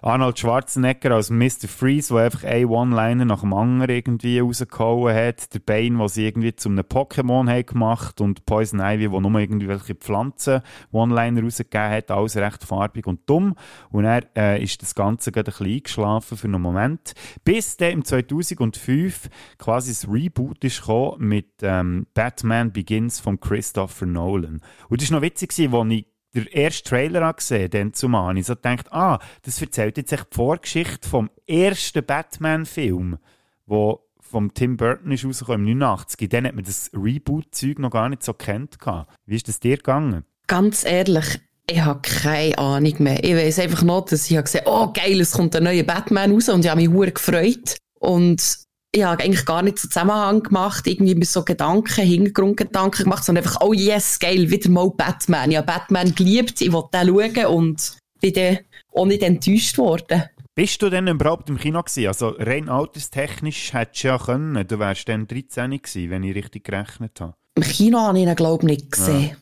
Arnold 0.03 0.39
Schwarzenegger 0.39 1.13
als 1.13 1.31
Mr. 1.31 1.69
Freeze, 1.69 2.15
der 2.15 2.25
einfach 2.25 2.45
ein 2.45 2.67
One-Liner 2.67 3.25
nach 3.25 3.41
dem 3.41 3.53
anderen 3.53 3.91
irgendwie 3.91 4.39
rausgehauen 4.39 5.15
hat. 5.15 5.53
Der 5.55 5.61
Bane, 5.61 5.99
was 5.99 6.15
sie 6.15 6.27
irgendwie 6.27 6.55
zu 6.55 6.69
einem 6.69 6.85
Pokémon 6.85 7.51
haben 7.51 7.67
gemacht 7.67 8.21
und 8.21 8.47
Poison 8.47 8.81
Ivy, 8.81 9.11
wo 9.11 9.21
nur 9.21 9.39
irgendwelche 9.41 9.95
Pflanzen 9.95 10.63
One-Liner 10.93 11.43
rausgegeben 11.43 11.91
hat. 11.91 12.11
Alles 12.11 12.37
recht 12.37 12.65
farbig 12.65 13.07
und 13.07 13.29
dumm. 13.29 13.55
Und 13.91 14.05
er 14.05 14.25
äh, 14.37 14.63
ist 14.63 14.83
das 14.83 14.95
Ganze 14.95 15.33
gerade 15.33 15.51
ein 15.51 15.59
bisschen 15.59 15.75
eingeschlafen 15.75 16.39
für 16.39 16.47
einen 16.47 16.63
Moment. 16.63 17.15
Bis 17.45 17.77
dann 17.77 17.93
im 17.93 18.05
2005 18.05 19.29
quasi 19.59 19.93
das 19.93 20.09
Reboot 20.09 20.65
ist 20.65 20.83
mit 21.19 21.47
ähm, 21.63 22.07
Batman 22.15 22.73
Begins 22.73 23.21
von 23.21 23.41
Christopher 23.41 24.07
Nolan. 24.07 24.61
Und 24.89 25.03
das 25.03 25.11
war 25.11 25.19
noch 25.19 25.23
witzig, 25.23 25.51
als 25.51 25.59
ich 25.59 26.07
der 26.35 26.53
erste 26.53 26.89
Trailer 26.89 27.23
angesehen, 27.23 27.71
dann 27.71 27.95
zumal, 27.95 28.37
ich 28.37 28.47
so 28.47 28.55
gedacht, 28.55 28.93
ah, 28.93 29.19
das 29.43 29.61
erzählt 29.61 29.97
jetzt 29.97 30.13
echt 30.13 30.29
die 30.31 30.37
Vorgeschichte 30.37 31.09
vom 31.09 31.31
ersten 31.47 32.05
Batman-Film, 32.05 33.19
wo 33.67 34.05
vom 34.21 34.53
Tim 34.53 34.77
Burton 34.77 35.13
ist 35.13 35.25
rausgekommen, 35.25 35.67
im 35.67 35.79
89. 35.79 36.29
Dann 36.29 36.47
hat 36.47 36.55
man 36.55 36.65
das 36.65 36.91
Reboot-Zeug 36.93 37.79
noch 37.79 37.91
gar 37.91 38.09
nicht 38.09 38.23
so 38.23 38.35
kennt. 38.35 38.77
Wie 39.25 39.37
ist 39.37 39.49
das 39.49 39.61
dir 39.61 39.77
gegangen? 39.79 40.25
Ganz 40.47 40.85
ehrlich, 40.85 41.41
ich 41.71 41.81
habe 41.81 42.01
keine 42.03 42.59
Ahnung 42.59 42.95
mehr. 42.99 43.23
Ich 43.25 43.35
weiß 43.35 43.59
einfach 43.61 43.83
nur, 43.83 44.05
dass 44.05 44.31
ich 44.31 44.37
habe, 44.37 44.49
oh 44.67 44.93
geil, 44.93 45.21
es 45.21 45.33
kommt 45.33 45.57
ein 45.57 45.65
neuer 45.65 45.83
Batman 45.83 46.33
raus 46.33 46.49
und 46.49 46.65
ich 46.65 46.71
habe 46.71 46.81
mich 46.81 46.91
sehr 46.91 47.11
gefreut. 47.11 47.77
Und 47.99 48.68
ich 48.93 49.05
habe 49.05 49.23
eigentlich 49.23 49.45
gar 49.45 49.63
nicht 49.63 49.79
so 49.79 49.89
Zusammenhang 49.89 50.43
gemacht, 50.43 50.87
irgendwie 50.87 51.15
mit 51.15 51.29
so 51.29 51.45
Gedanken, 51.45 52.05
Hintergrundgedanken 52.05 53.05
gemacht, 53.05 53.25
sondern 53.25 53.45
einfach, 53.45 53.61
oh 53.61 53.73
yes, 53.73 54.19
geil, 54.19 54.51
wieder 54.51 54.71
mal 54.71 54.91
Batman. 54.91 55.51
Ich 55.51 55.57
habe 55.57 55.67
Batman 55.67 56.15
geliebt, 56.15 56.61
ich 56.61 56.73
wollte 56.73 56.99
den 57.05 57.09
schauen 57.09 57.47
und 57.47 57.97
bin 58.21 58.33
dann 58.33 58.59
auch 58.95 59.07
nicht 59.07 59.23
enttäuscht 59.23 59.79
worden. 59.79 60.25
Bist 60.55 60.83
du 60.83 60.91
denn 60.91 61.07
überhaupt 61.07 61.49
im 61.51 61.59
Kino 61.59 61.83
gewesen? 61.83 62.09
Also 62.09 62.31
rein 62.31 62.69
alterstechnisch 62.69 63.73
hättest 63.73 64.03
du 64.03 64.09
ja 64.09 64.19
können. 64.19 64.67
Du 64.67 64.79
wärst 64.79 65.09
dann 65.09 65.29
13 65.29 65.71
gewesen, 65.71 66.11
wenn 66.11 66.25
ich 66.25 66.35
richtig 66.35 66.65
gerechnet 66.65 67.21
habe. 67.21 67.35
Im 67.55 67.63
Kino 67.63 68.01
habe 68.01 68.19
ich 68.19 68.27
ihn, 68.27 68.35
glaube 68.35 68.65
ich, 68.65 68.69
nicht 68.79 68.91
gesehen. 68.91 69.31
Ja 69.31 69.37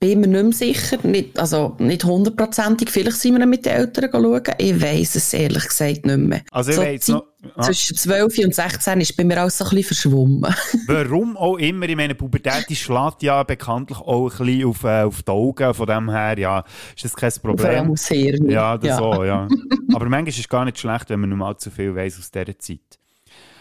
bin 0.00 0.20
mir 0.20 0.28
nicht 0.28 0.42
mehr 0.42 0.52
sicher, 0.52 0.98
nicht, 1.02 1.38
also 1.38 1.74
nicht 1.78 2.04
hundertprozentig. 2.04 2.90
Vielleicht 2.90 3.16
sind 3.16 3.38
wir 3.38 3.46
mit 3.46 3.66
den 3.66 3.72
Eltern 3.72 4.10
schauen. 4.12 4.42
Ich 4.58 4.80
weiss 4.80 5.16
es 5.16 5.32
ehrlich 5.32 5.66
gesagt 5.66 6.06
nicht 6.06 6.18
mehr. 6.18 6.42
Also 6.52 6.70
ich 6.70 6.76
so 6.76 6.82
weiss 6.82 7.08
noch... 7.08 7.24
Ah. 7.54 7.62
Zwischen 7.62 7.96
12 7.96 8.38
und 8.38 8.54
16 8.54 9.00
ist 9.00 9.16
bei 9.16 9.22
mir 9.22 9.40
alles 9.40 9.58
so 9.58 9.64
ein 9.64 9.70
bisschen 9.70 9.84
verschwommen. 9.84 10.54
Warum 10.88 11.36
auch 11.36 11.56
immer, 11.56 11.88
ich 11.88 11.94
meine, 11.94 12.16
Pubertät 12.16 12.66
schlägt 12.76 13.22
ja 13.22 13.44
bekanntlich 13.44 13.98
auch 13.98 14.28
ein 14.40 14.46
bisschen 14.46 14.68
auf, 14.68 14.82
äh, 14.82 15.02
auf 15.02 15.22
die 15.22 15.30
Augen, 15.30 15.72
von 15.72 15.86
dem 15.86 16.10
her, 16.10 16.36
ja, 16.36 16.64
ist 16.96 17.04
das 17.04 17.14
kein 17.14 17.32
Problem. 17.40 17.96
Sehr, 17.96 18.36
ja, 18.42 18.76
das 18.76 18.88
ja. 18.88 18.98
so, 18.98 19.22
ja. 19.22 19.48
Aber 19.94 20.08
manchmal 20.08 20.28
ist 20.28 20.40
es 20.40 20.48
gar 20.48 20.64
nicht 20.64 20.78
schlecht, 20.78 21.10
wenn 21.10 21.20
man 21.20 21.30
nicht 21.30 21.38
mal 21.38 21.56
zu 21.56 21.70
viel 21.70 21.94
weiss 21.94 22.18
aus 22.18 22.30
dieser 22.30 22.58
Zeit. 22.58 22.98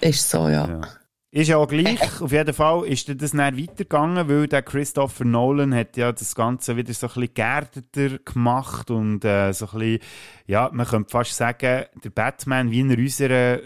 Ist 0.01 0.27
so, 0.27 0.49
ja. 0.49 0.67
ja. 0.67 0.81
Ist 1.29 1.49
ja 1.49 1.57
auch 1.57 1.67
gleich. 1.67 1.99
Auf 2.21 2.31
jeden 2.31 2.53
Fall 2.53 2.85
ist 2.85 3.09
das 3.21 3.31
dann 3.31 3.57
weitergegangen, 3.57 4.29
weil 4.29 4.47
der 4.47 4.61
Christopher 4.61 5.25
Nolan 5.25 5.75
hat 5.75 5.97
ja 5.97 6.13
das 6.13 6.33
Ganze 6.35 6.77
wieder 6.77 6.93
so 6.93 7.07
ein 7.07 7.13
bisschen 7.13 7.33
geerdeter 7.33 8.19
gemacht 8.19 8.89
und 8.89 9.25
äh, 9.25 9.51
so 9.51 9.65
ein 9.65 9.79
bisschen, 9.79 9.99
ja, 10.45 10.69
man 10.71 10.87
könnte 10.87 11.09
fast 11.09 11.35
sagen, 11.35 11.83
der 12.01 12.09
Batman 12.11 12.71
wie 12.71 12.79
in 12.79 12.97
unserer 12.97 13.59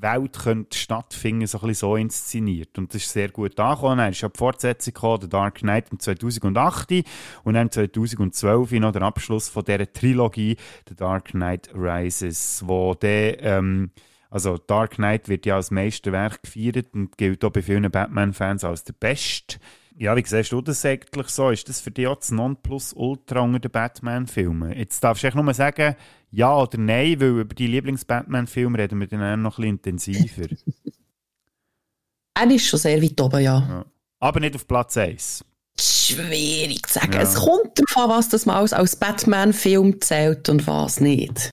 Welt 0.00 0.38
könnte 0.38 0.78
stattfinden, 0.78 1.48
so 1.48 1.58
ein 1.58 1.66
bisschen 1.66 1.88
so 1.88 1.96
inszeniert. 1.96 2.78
Und 2.78 2.94
das 2.94 3.02
ist 3.02 3.12
sehr 3.12 3.30
gut 3.30 3.58
angekommen. 3.58 3.98
Er 3.98 4.10
ist 4.10 4.20
ja 4.20 4.28
die 4.28 4.38
Fortsetzung 4.38 4.94
gekommen, 4.94 5.22
The 5.22 5.28
Dark 5.28 5.56
Knight 5.56 5.86
im 5.90 5.98
2008 5.98 7.04
und 7.42 7.54
dann 7.54 7.70
2012 7.70 8.70
noch 8.72 8.92
der 8.92 9.02
Abschluss 9.02 9.48
von 9.48 9.64
dieser 9.64 9.92
Trilogie, 9.92 10.56
The 10.88 10.94
Dark 10.94 11.32
Knight 11.32 11.70
Rises, 11.74 12.62
wo 12.64 12.94
der, 12.94 13.42
ähm, 13.42 13.90
also 14.30 14.58
Dark 14.58 14.96
Knight 14.96 15.28
wird 15.28 15.46
ja 15.46 15.56
als 15.56 15.70
Meisterwerk 15.70 16.42
gefeiert 16.42 16.92
und 16.92 17.16
gilt 17.16 17.44
auch 17.44 17.50
bei 17.50 17.62
vielen 17.62 17.90
Batman-Fans 17.90 18.64
als 18.64 18.84
der 18.84 18.92
Beste. 18.92 19.58
Ja, 19.96 20.14
wie 20.16 20.24
siehst 20.24 20.52
du 20.52 20.60
das 20.60 20.84
eigentlich 20.84 21.28
so? 21.28 21.50
Ist 21.50 21.68
das 21.68 21.80
für 21.80 21.90
dich 21.90 22.06
auch 22.06 22.16
das 22.16 22.30
Nonplusultra 22.30 23.40
unter 23.40 23.58
den 23.58 23.70
Batman-Filmen? 23.70 24.72
Jetzt 24.72 25.02
darfst 25.02 25.22
du 25.22 25.26
echt 25.26 25.36
nur 25.36 25.52
sagen, 25.54 25.96
ja 26.30 26.56
oder 26.56 26.78
nein, 26.78 27.20
weil 27.20 27.40
über 27.40 27.54
die 27.54 27.66
Lieblings-Batman-Filme 27.66 28.78
reden 28.78 29.00
wir 29.00 29.08
dann 29.08 29.42
noch 29.42 29.58
ein 29.58 29.78
bisschen 29.78 29.98
intensiver. 29.98 30.46
er 32.34 32.50
ist 32.50 32.66
schon 32.66 32.78
sehr 32.78 33.02
weit 33.02 33.20
oben, 33.20 33.42
ja. 33.42 33.58
ja. 33.58 33.84
Aber 34.20 34.40
nicht 34.40 34.54
auf 34.54 34.68
Platz 34.68 34.96
1. 34.96 35.44
Schwierig 35.80 36.86
zu 36.86 37.00
sagen. 37.00 37.12
Ja. 37.14 37.22
Es 37.22 37.34
kommt 37.34 37.78
darauf 37.78 38.10
an, 38.10 38.10
was 38.10 38.28
das 38.28 38.46
mal 38.46 38.60
als 38.60 38.96
Batman-Film 38.96 40.00
zählt 40.00 40.48
und 40.48 40.66
was 40.66 41.00
nicht. 41.00 41.50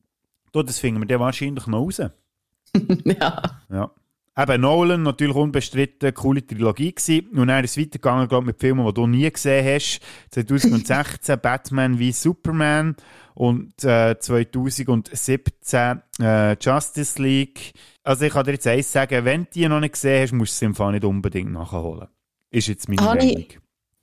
Du, 0.52 0.62
das 0.62 0.80
finden 0.80 1.02
wir 1.02 1.08
dann 1.08 1.20
wahrscheinlich 1.20 1.66
noch 1.66 1.74
raus. 1.74 2.02
ja. 3.06 3.42
ja. 3.70 3.92
Eben 4.38 4.62
Nolan, 4.62 5.04
natürlich 5.04 5.36
unbestritten, 5.36 6.14
coole 6.14 6.46
Trilogie 6.46 6.94
gewesen. 6.94 7.30
Und 7.30 7.48
dann 7.48 7.64
ist 7.64 7.72
es 7.72 7.78
weitergegangen, 7.78 8.28
glaube 8.28 8.48
mit 8.48 8.60
Filmen, 8.60 8.86
die 8.86 8.94
du 8.94 9.08
nie 9.08 9.32
gesehen 9.32 9.66
hast. 9.66 10.02
2016 10.32 11.40
Batman 11.42 12.00
wie 12.00 12.12
Superman 12.12 12.98
und 13.34 13.82
äh, 13.86 14.20
2017 14.20 16.02
äh, 16.20 16.58
Justice 16.60 17.22
League. 17.22 17.74
Also 18.04 18.26
ich 18.26 18.34
kann 18.34 18.46
dir 18.46 18.52
jetzt 18.52 18.68
eins 18.68 18.92
sagen, 18.92 19.24
wenn 19.24 19.46
du 19.46 19.50
die 19.54 19.70
noch 19.70 19.80
nicht 19.80 19.94
gesehen 19.94 20.22
hast, 20.22 20.34
musst 20.34 20.54
du 20.54 20.58
sie 20.58 20.66
im 20.66 20.76
Fall 20.76 20.92
nicht 20.92 21.06
unbedingt 21.06 21.54
nachholen. 21.54 22.08
Ist 22.52 22.68
jetzt 22.68 22.90
meine 22.90 23.02
Meinung. 23.02 23.46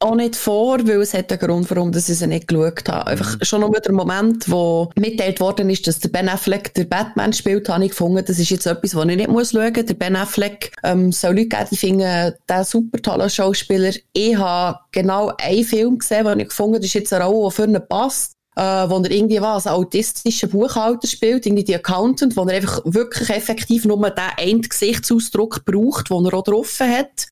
Auch 0.02 0.14
nicht 0.14 0.36
vor, 0.36 0.86
weil 0.86 1.00
es 1.00 1.14
hat 1.14 1.30
einen 1.30 1.40
Grund, 1.40 1.70
warum 1.70 1.92
ich 1.94 2.04
sie 2.04 2.26
nicht 2.26 2.48
geschaut 2.48 2.88
habe. 2.88 3.06
Einfach 3.06 3.38
mhm. 3.38 3.44
schon 3.44 3.60
nur 3.60 3.70
der 3.70 3.92
Moment, 3.92 4.50
wo 4.50 4.90
mitteilt 4.96 5.40
worden 5.40 5.70
ist, 5.70 5.86
dass 5.86 6.00
der 6.00 6.08
Ben 6.08 6.28
Affleck 6.28 6.74
der 6.74 6.84
Batman 6.84 7.32
spielt, 7.32 7.68
habe 7.68 7.84
ich 7.84 7.90
gefunden, 7.90 8.24
das 8.26 8.38
ist 8.38 8.50
jetzt 8.50 8.66
etwas, 8.66 8.94
was 8.94 9.06
ich 9.06 9.16
nicht 9.16 9.28
muss 9.28 9.52
schauen 9.52 9.72
muss. 9.72 9.86
Der 9.86 9.94
Ben 9.94 10.16
Affleck 10.16 10.72
ähm, 10.82 11.12
soll 11.12 11.36
Leute 11.36 11.48
geben, 11.48 11.66
die 11.70 11.76
finden, 11.76 12.32
der 12.48 12.64
super 12.64 13.00
toller 13.00 13.30
Schauspieler. 13.30 13.92
Ich 14.12 14.36
habe 14.36 14.78
genau 14.90 15.32
einen 15.38 15.64
Film 15.64 15.98
gesehen, 15.98 16.26
wo 16.26 16.30
ich 16.30 16.48
gefunden 16.48 16.74
das 16.74 16.86
ist 16.86 16.94
jetzt 16.94 17.12
eine 17.12 17.24
Rolle, 17.24 17.48
die 17.48 17.54
für 17.54 17.64
ihn 17.64 17.78
passt. 17.88 18.32
Äh, 18.54 18.60
wo 18.60 18.98
er 18.98 19.10
irgendwie 19.10 19.40
was, 19.40 19.66
ein 19.66 19.72
autistischer 19.72 20.46
Buchhalter 20.46 21.08
spielt, 21.08 21.46
irgendwie 21.46 21.64
die 21.64 21.74
Accountant, 21.74 22.36
wo 22.36 22.42
er 22.42 22.56
einfach 22.56 22.82
wirklich 22.84 23.30
effektiv 23.30 23.86
nur 23.86 23.98
den 24.10 24.24
einen 24.36 24.60
Gesichtsausdruck 24.60 25.64
braucht, 25.64 26.10
den 26.10 26.26
er 26.26 26.34
auch 26.34 26.44
drauf 26.44 26.78
hat. 26.80 27.28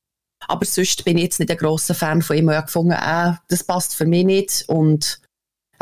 Aber 0.48 0.64
sonst 0.64 1.04
bin 1.04 1.16
ich 1.16 1.24
jetzt 1.24 1.40
nicht 1.40 1.50
ein 1.50 1.56
grosser 1.56 1.94
Fan 1.94 2.22
von 2.22 2.36
ihm. 2.36 2.48
Ich 2.48 2.56
habe 2.56 2.66
gefunden, 2.66 2.92
äh, 2.92 3.32
das 3.48 3.64
passt 3.64 3.94
für 3.94 4.06
mich 4.06 4.24
nicht. 4.24 4.64
Und 4.68 5.20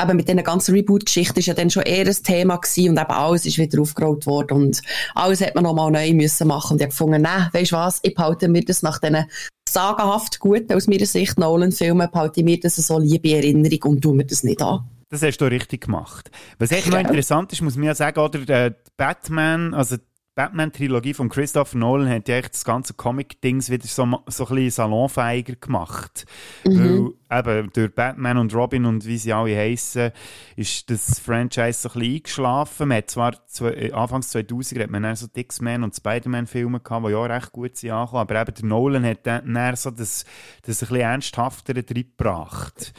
eben 0.00 0.16
mit 0.16 0.28
dieser 0.28 0.42
ganzen 0.42 0.74
Reboot-Geschichte 0.74 1.36
war 1.36 1.42
ja 1.42 1.54
dann 1.54 1.70
schon 1.70 1.82
eher 1.82 2.06
ein 2.06 2.22
Thema 2.22 2.56
gewesen 2.56 2.90
und 2.90 2.98
eben 2.98 3.10
alles 3.10 3.46
ist 3.46 3.58
wieder 3.58 3.80
aufgerollt 3.80 4.26
worden 4.26 4.58
und 4.58 4.82
alles 5.14 5.40
hat 5.40 5.54
man 5.54 5.64
nochmal 5.64 5.90
neu 5.90 6.12
müssen 6.12 6.48
machen 6.48 6.74
und 6.74 6.78
ich 6.78 6.84
habe 6.84 6.90
gefunden, 6.90 7.22
nein, 7.22 7.48
weisst 7.52 7.72
du 7.72 7.76
was, 7.76 8.00
ich 8.02 8.14
behalte 8.14 8.48
mir 8.48 8.62
das 8.64 8.82
nach 8.82 8.98
diesen 9.00 9.26
sagenhaft 9.68 10.38
guten, 10.38 10.72
aus 10.72 10.86
meiner 10.86 11.06
Sicht, 11.06 11.38
Nolan-Filmen, 11.38 12.10
behalte 12.10 12.40
ich 12.40 12.44
mir 12.44 12.60
das 12.60 12.76
so 12.76 12.98
liebe 12.98 13.34
Erinnerung 13.34 13.94
und 13.94 14.00
tue 14.00 14.14
mir 14.14 14.24
das 14.24 14.42
nicht 14.42 14.62
an. 14.62 14.88
Das 15.10 15.22
hast 15.22 15.38
du 15.38 15.46
richtig 15.46 15.82
gemacht. 15.82 16.30
Was 16.58 16.70
echt 16.70 16.88
noch 16.88 16.98
interessant 16.98 17.52
ist, 17.52 17.62
muss 17.62 17.76
man 17.76 17.86
ja 17.86 17.94
sagen, 17.94 18.20
oder, 18.20 18.40
der 18.40 18.76
Batman, 18.96 19.74
also 19.74 19.96
Batman-Trilogie 20.38 21.14
von 21.14 21.28
Christopher 21.28 21.76
Nolan 21.76 22.08
hat 22.08 22.28
ja 22.28 22.36
echt 22.36 22.54
das 22.54 22.64
ganze 22.64 22.94
Comic-Dings 22.94 23.70
wieder 23.70 23.88
so, 23.88 24.04
so 24.28 24.46
ein 24.46 24.54
bisschen 24.54 24.70
salonfähiger 24.70 25.56
gemacht. 25.56 26.26
Mhm. 26.64 27.14
Weil 27.28 27.58
eben 27.58 27.72
durch 27.72 27.92
Batman 27.92 28.38
und 28.38 28.54
Robin 28.54 28.84
und 28.84 29.04
wie 29.04 29.18
sie 29.18 29.32
alle 29.32 29.56
heißen, 29.56 30.12
ist 30.54 30.90
das 30.90 31.18
Franchise 31.18 31.80
so 31.80 31.88
ein 31.88 31.94
bisschen 31.94 32.14
eingeschlafen. 32.14 32.86
Man 32.86 32.98
hat 32.98 33.10
zwar 33.10 33.46
zwei, 33.46 33.70
äh, 33.70 33.90
Anfangs 33.90 34.28
2000 34.28 34.80
hat 34.80 34.90
man 34.90 35.02
dann 35.02 35.16
so 35.16 35.26
X-Men 35.34 35.82
und 35.82 35.96
Spider-Man-Filme 35.96 36.78
gehabt, 36.78 37.06
die 37.06 37.10
ja 37.10 37.16
auch 37.16 37.28
recht 37.28 37.50
gut 37.50 37.76
sind 37.76 37.90
angekommen, 37.90 38.20
aber 38.20 38.40
eben 38.40 38.54
der 38.54 38.64
Nolan 38.64 39.04
hat 39.06 39.26
dann 39.26 39.74
so 39.74 39.90
das, 39.90 40.24
das 40.62 40.76
ein 40.82 40.88
bisschen 40.88 41.00
ernsthaftere 41.00 41.82
drin 41.82 42.04
gebracht. 42.16 42.92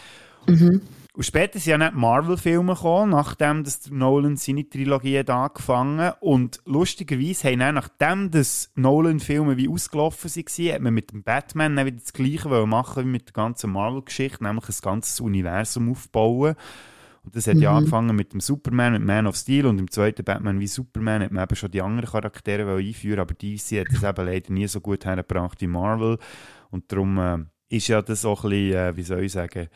Mhm. 0.45 0.81
Und 1.19 1.25
später 1.25 1.59
sind 1.59 1.71
ja 1.71 1.77
nicht 1.77 1.95
Marvel-Filme 1.95 2.75
gekommen, 2.75 3.11
nachdem 3.11 3.65
das 3.65 3.91
Nolan 3.91 4.37
seine 4.37 4.69
Trilogie 4.69 5.19
hat 5.19 5.29
angefangen 5.29 6.13
Und 6.21 6.61
lustigerweise 6.63 7.49
haben 7.49 7.59
dann, 7.59 7.75
nachdem 7.75 8.31
das 8.31 8.71
Nolan-Filme 8.75 9.57
wie 9.57 9.67
ausgelaufen 9.67 10.33
waren, 10.33 10.73
hat 10.73 10.81
man 10.81 10.93
mit 10.93 11.11
dem 11.11 11.23
Batman 11.23 11.75
dann 11.75 11.87
wieder 11.87 11.97
das 11.97 12.13
Gleiche 12.13 12.47
machen 12.65 13.03
wie 13.03 13.09
mit 13.09 13.27
der 13.27 13.33
ganzen 13.33 13.69
Marvel-Geschichte, 13.69 14.41
nämlich 14.45 14.69
ein 14.69 14.75
ganzes 14.81 15.19
Universum 15.19 15.91
aufbauen. 15.91 16.55
Und 17.25 17.35
das 17.35 17.47
hat 17.47 17.55
mhm. 17.55 17.63
ja 17.63 17.75
angefangen 17.75 18.15
mit 18.15 18.31
dem 18.31 18.39
Superman, 18.39 18.93
mit 18.93 19.03
Man 19.03 19.27
of 19.27 19.35
Steel 19.35 19.65
und 19.65 19.77
im 19.77 19.91
zweiten 19.91 20.23
Batman 20.23 20.61
wie 20.61 20.67
Superman 20.67 21.21
hat 21.21 21.33
man 21.33 21.43
eben 21.43 21.55
schon 21.57 21.71
die 21.71 21.81
anderen 21.81 22.09
Charaktere 22.09 22.77
einführen 22.77 23.19
aber 23.19 23.33
DC 23.33 23.81
hat 23.81 23.87
das 23.91 24.03
eben 24.03 24.25
leider 24.25 24.53
nie 24.53 24.67
so 24.67 24.79
gut 24.79 25.03
hergebracht 25.03 25.59
wie 25.59 25.67
Marvel. 25.67 26.17
Und 26.69 26.89
darum 26.93 27.17
äh, 27.17 27.39
ist 27.67 27.89
ja 27.89 28.01
das 28.01 28.23
auch 28.23 28.45
ein 28.45 28.51
bisschen, 28.51 28.77
äh, 28.77 28.95
wie 28.95 29.03
soll 29.03 29.23
ich 29.25 29.33
sagen, 29.33 29.67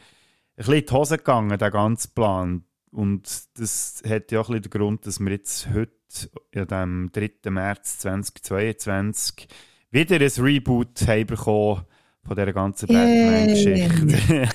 bisschen 0.56 0.74
in 0.74 0.86
die 0.86 0.94
Hose 0.94 1.18
gegangen, 1.18 1.58
der 1.58 1.72
ganze 1.72 2.10
Plan. 2.10 2.64
Und 2.92 3.28
das 3.58 4.04
hat 4.08 4.32
ja 4.32 4.40
auch 4.40 4.50
ein 4.50 4.62
bisschen 4.62 4.72
den 4.72 4.80
Grund, 4.80 5.08
dass 5.08 5.20
wir 5.20 5.32
jetzt 5.32 5.68
heute, 5.74 6.76
am 6.76 7.12
3. 7.12 7.50
März 7.50 8.00
2022, 8.00 9.48
wieder 9.90 10.16
ein 10.16 10.44
Reboot 10.44 11.08
haben 11.08 11.28
bekommen 11.28 11.86
von 12.26 12.38
dieser 12.38 12.54
ganzen 12.54 12.88
Batman-Geschichte. 12.88 14.48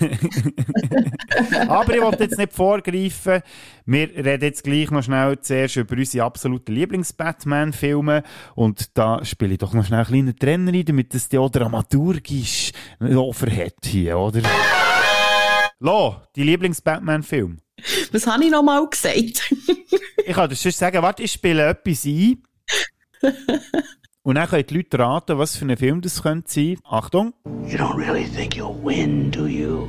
Aber 1.68 1.94
ich 1.94 2.00
wollte 2.00 2.24
jetzt 2.24 2.38
nicht 2.38 2.52
vorgreifen. 2.52 3.42
Wir 3.84 4.08
reden 4.08 4.44
jetzt 4.44 4.64
gleich 4.64 4.90
noch 4.90 5.02
schnell 5.02 5.38
zuerst 5.40 5.76
über 5.76 5.96
unsere 5.96 6.24
absoluten 6.24 6.72
Lieblings-Batman-Filme. 6.74 8.22
Und 8.54 8.96
da 8.96 9.22
spiele 9.24 9.52
ich 9.52 9.58
doch 9.58 9.74
noch 9.74 9.84
schnell 9.84 9.98
einen 9.98 10.06
kleinen 10.06 10.38
Trenner 10.38 10.72
rein, 10.72 10.86
damit 10.86 11.12
das 11.12 11.28
die 11.28 11.38
auch 11.38 11.50
dramaturgisch 11.50 12.72
hat 13.00 13.84
hier, 13.84 14.18
oder? 14.18 14.40
Lo, 15.80 16.16
die 16.34 16.42
Lieblings-Batman-Film. 16.42 17.58
Was 18.12 18.26
habe 18.26 18.44
ich 18.44 18.50
noch 18.50 18.64
mal 18.64 18.84
gesagt? 18.88 19.52
ich 20.26 20.34
kann 20.34 20.50
dir 20.50 20.56
sonst 20.56 20.78
sagen, 20.78 21.00
warte, 21.02 21.22
ich 21.22 21.32
spiele 21.32 21.68
etwas 21.68 22.04
ein. 22.04 22.42
Und 24.22 24.34
dann 24.34 24.48
können 24.48 24.66
die 24.66 24.74
Leute 24.74 24.98
raten, 24.98 25.38
was 25.38 25.56
für 25.56 25.64
ein 25.64 25.76
Film 25.76 26.00
das 26.02 26.22
könnte 26.22 26.52
sein. 26.52 26.78
Achtung. 26.84 27.32
You 27.66 27.78
don't 27.78 27.96
really 27.96 28.26
think 28.26 28.54
you'll 28.54 28.76
win, 28.84 29.30
do 29.30 29.46
you? 29.46 29.88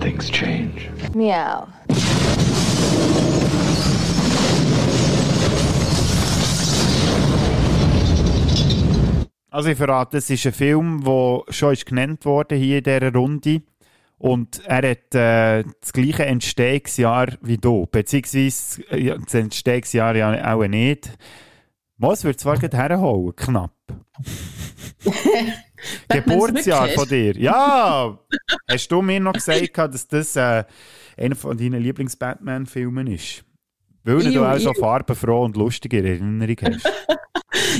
Things 0.00 0.30
change. 0.30 0.90
Meow. 1.14 1.68
Also 9.54 9.68
ich 9.68 9.78
verrate, 9.78 10.16
es 10.16 10.28
ist 10.30 10.44
ein 10.46 10.52
Film, 10.52 11.04
der 11.04 11.44
schon 11.50 11.74
ist 11.74 11.86
genannt 11.86 12.24
wurde 12.24 12.56
hier 12.56 12.78
in 12.78 12.82
dieser 12.82 13.12
Runde. 13.12 13.62
Und 14.18 14.60
er 14.66 14.90
hat 14.90 15.14
äh, 15.14 15.62
das 15.80 15.92
gleiche 15.92 16.26
Entstehungsjahr 16.26 17.28
wie 17.40 17.56
du. 17.56 17.86
Beziehungsweise 17.86 18.82
das 19.16 19.34
Entstehungsjahr 19.34 20.16
ja 20.16 20.52
auch 20.52 20.66
nicht. 20.66 21.08
Was 21.98 22.24
wird 22.24 22.40
zwar 22.40 22.58
gerade 22.58 22.78
herholen, 22.78 23.36
knapp. 23.36 23.76
Geburtsjahr 26.08 26.88
von 26.88 27.08
dir. 27.08 27.38
Ja! 27.38 28.18
Hast 28.68 28.88
du 28.90 29.02
mir 29.02 29.20
noch 29.20 29.34
gesagt, 29.34 29.78
dass 29.78 30.08
das 30.08 30.34
äh, 30.34 30.64
einer 31.16 31.36
von 31.36 31.56
deinen 31.56 31.80
Lieblings-Batman-Filmen 31.80 33.06
ist? 33.06 33.44
Weil 34.02 34.32
du 34.32 34.44
auch 34.44 34.58
so 34.58 34.74
farbenfroh 34.74 35.44
und 35.44 35.56
lustige 35.56 35.98
Erinnerung 35.98 36.56
hast. 36.60 36.92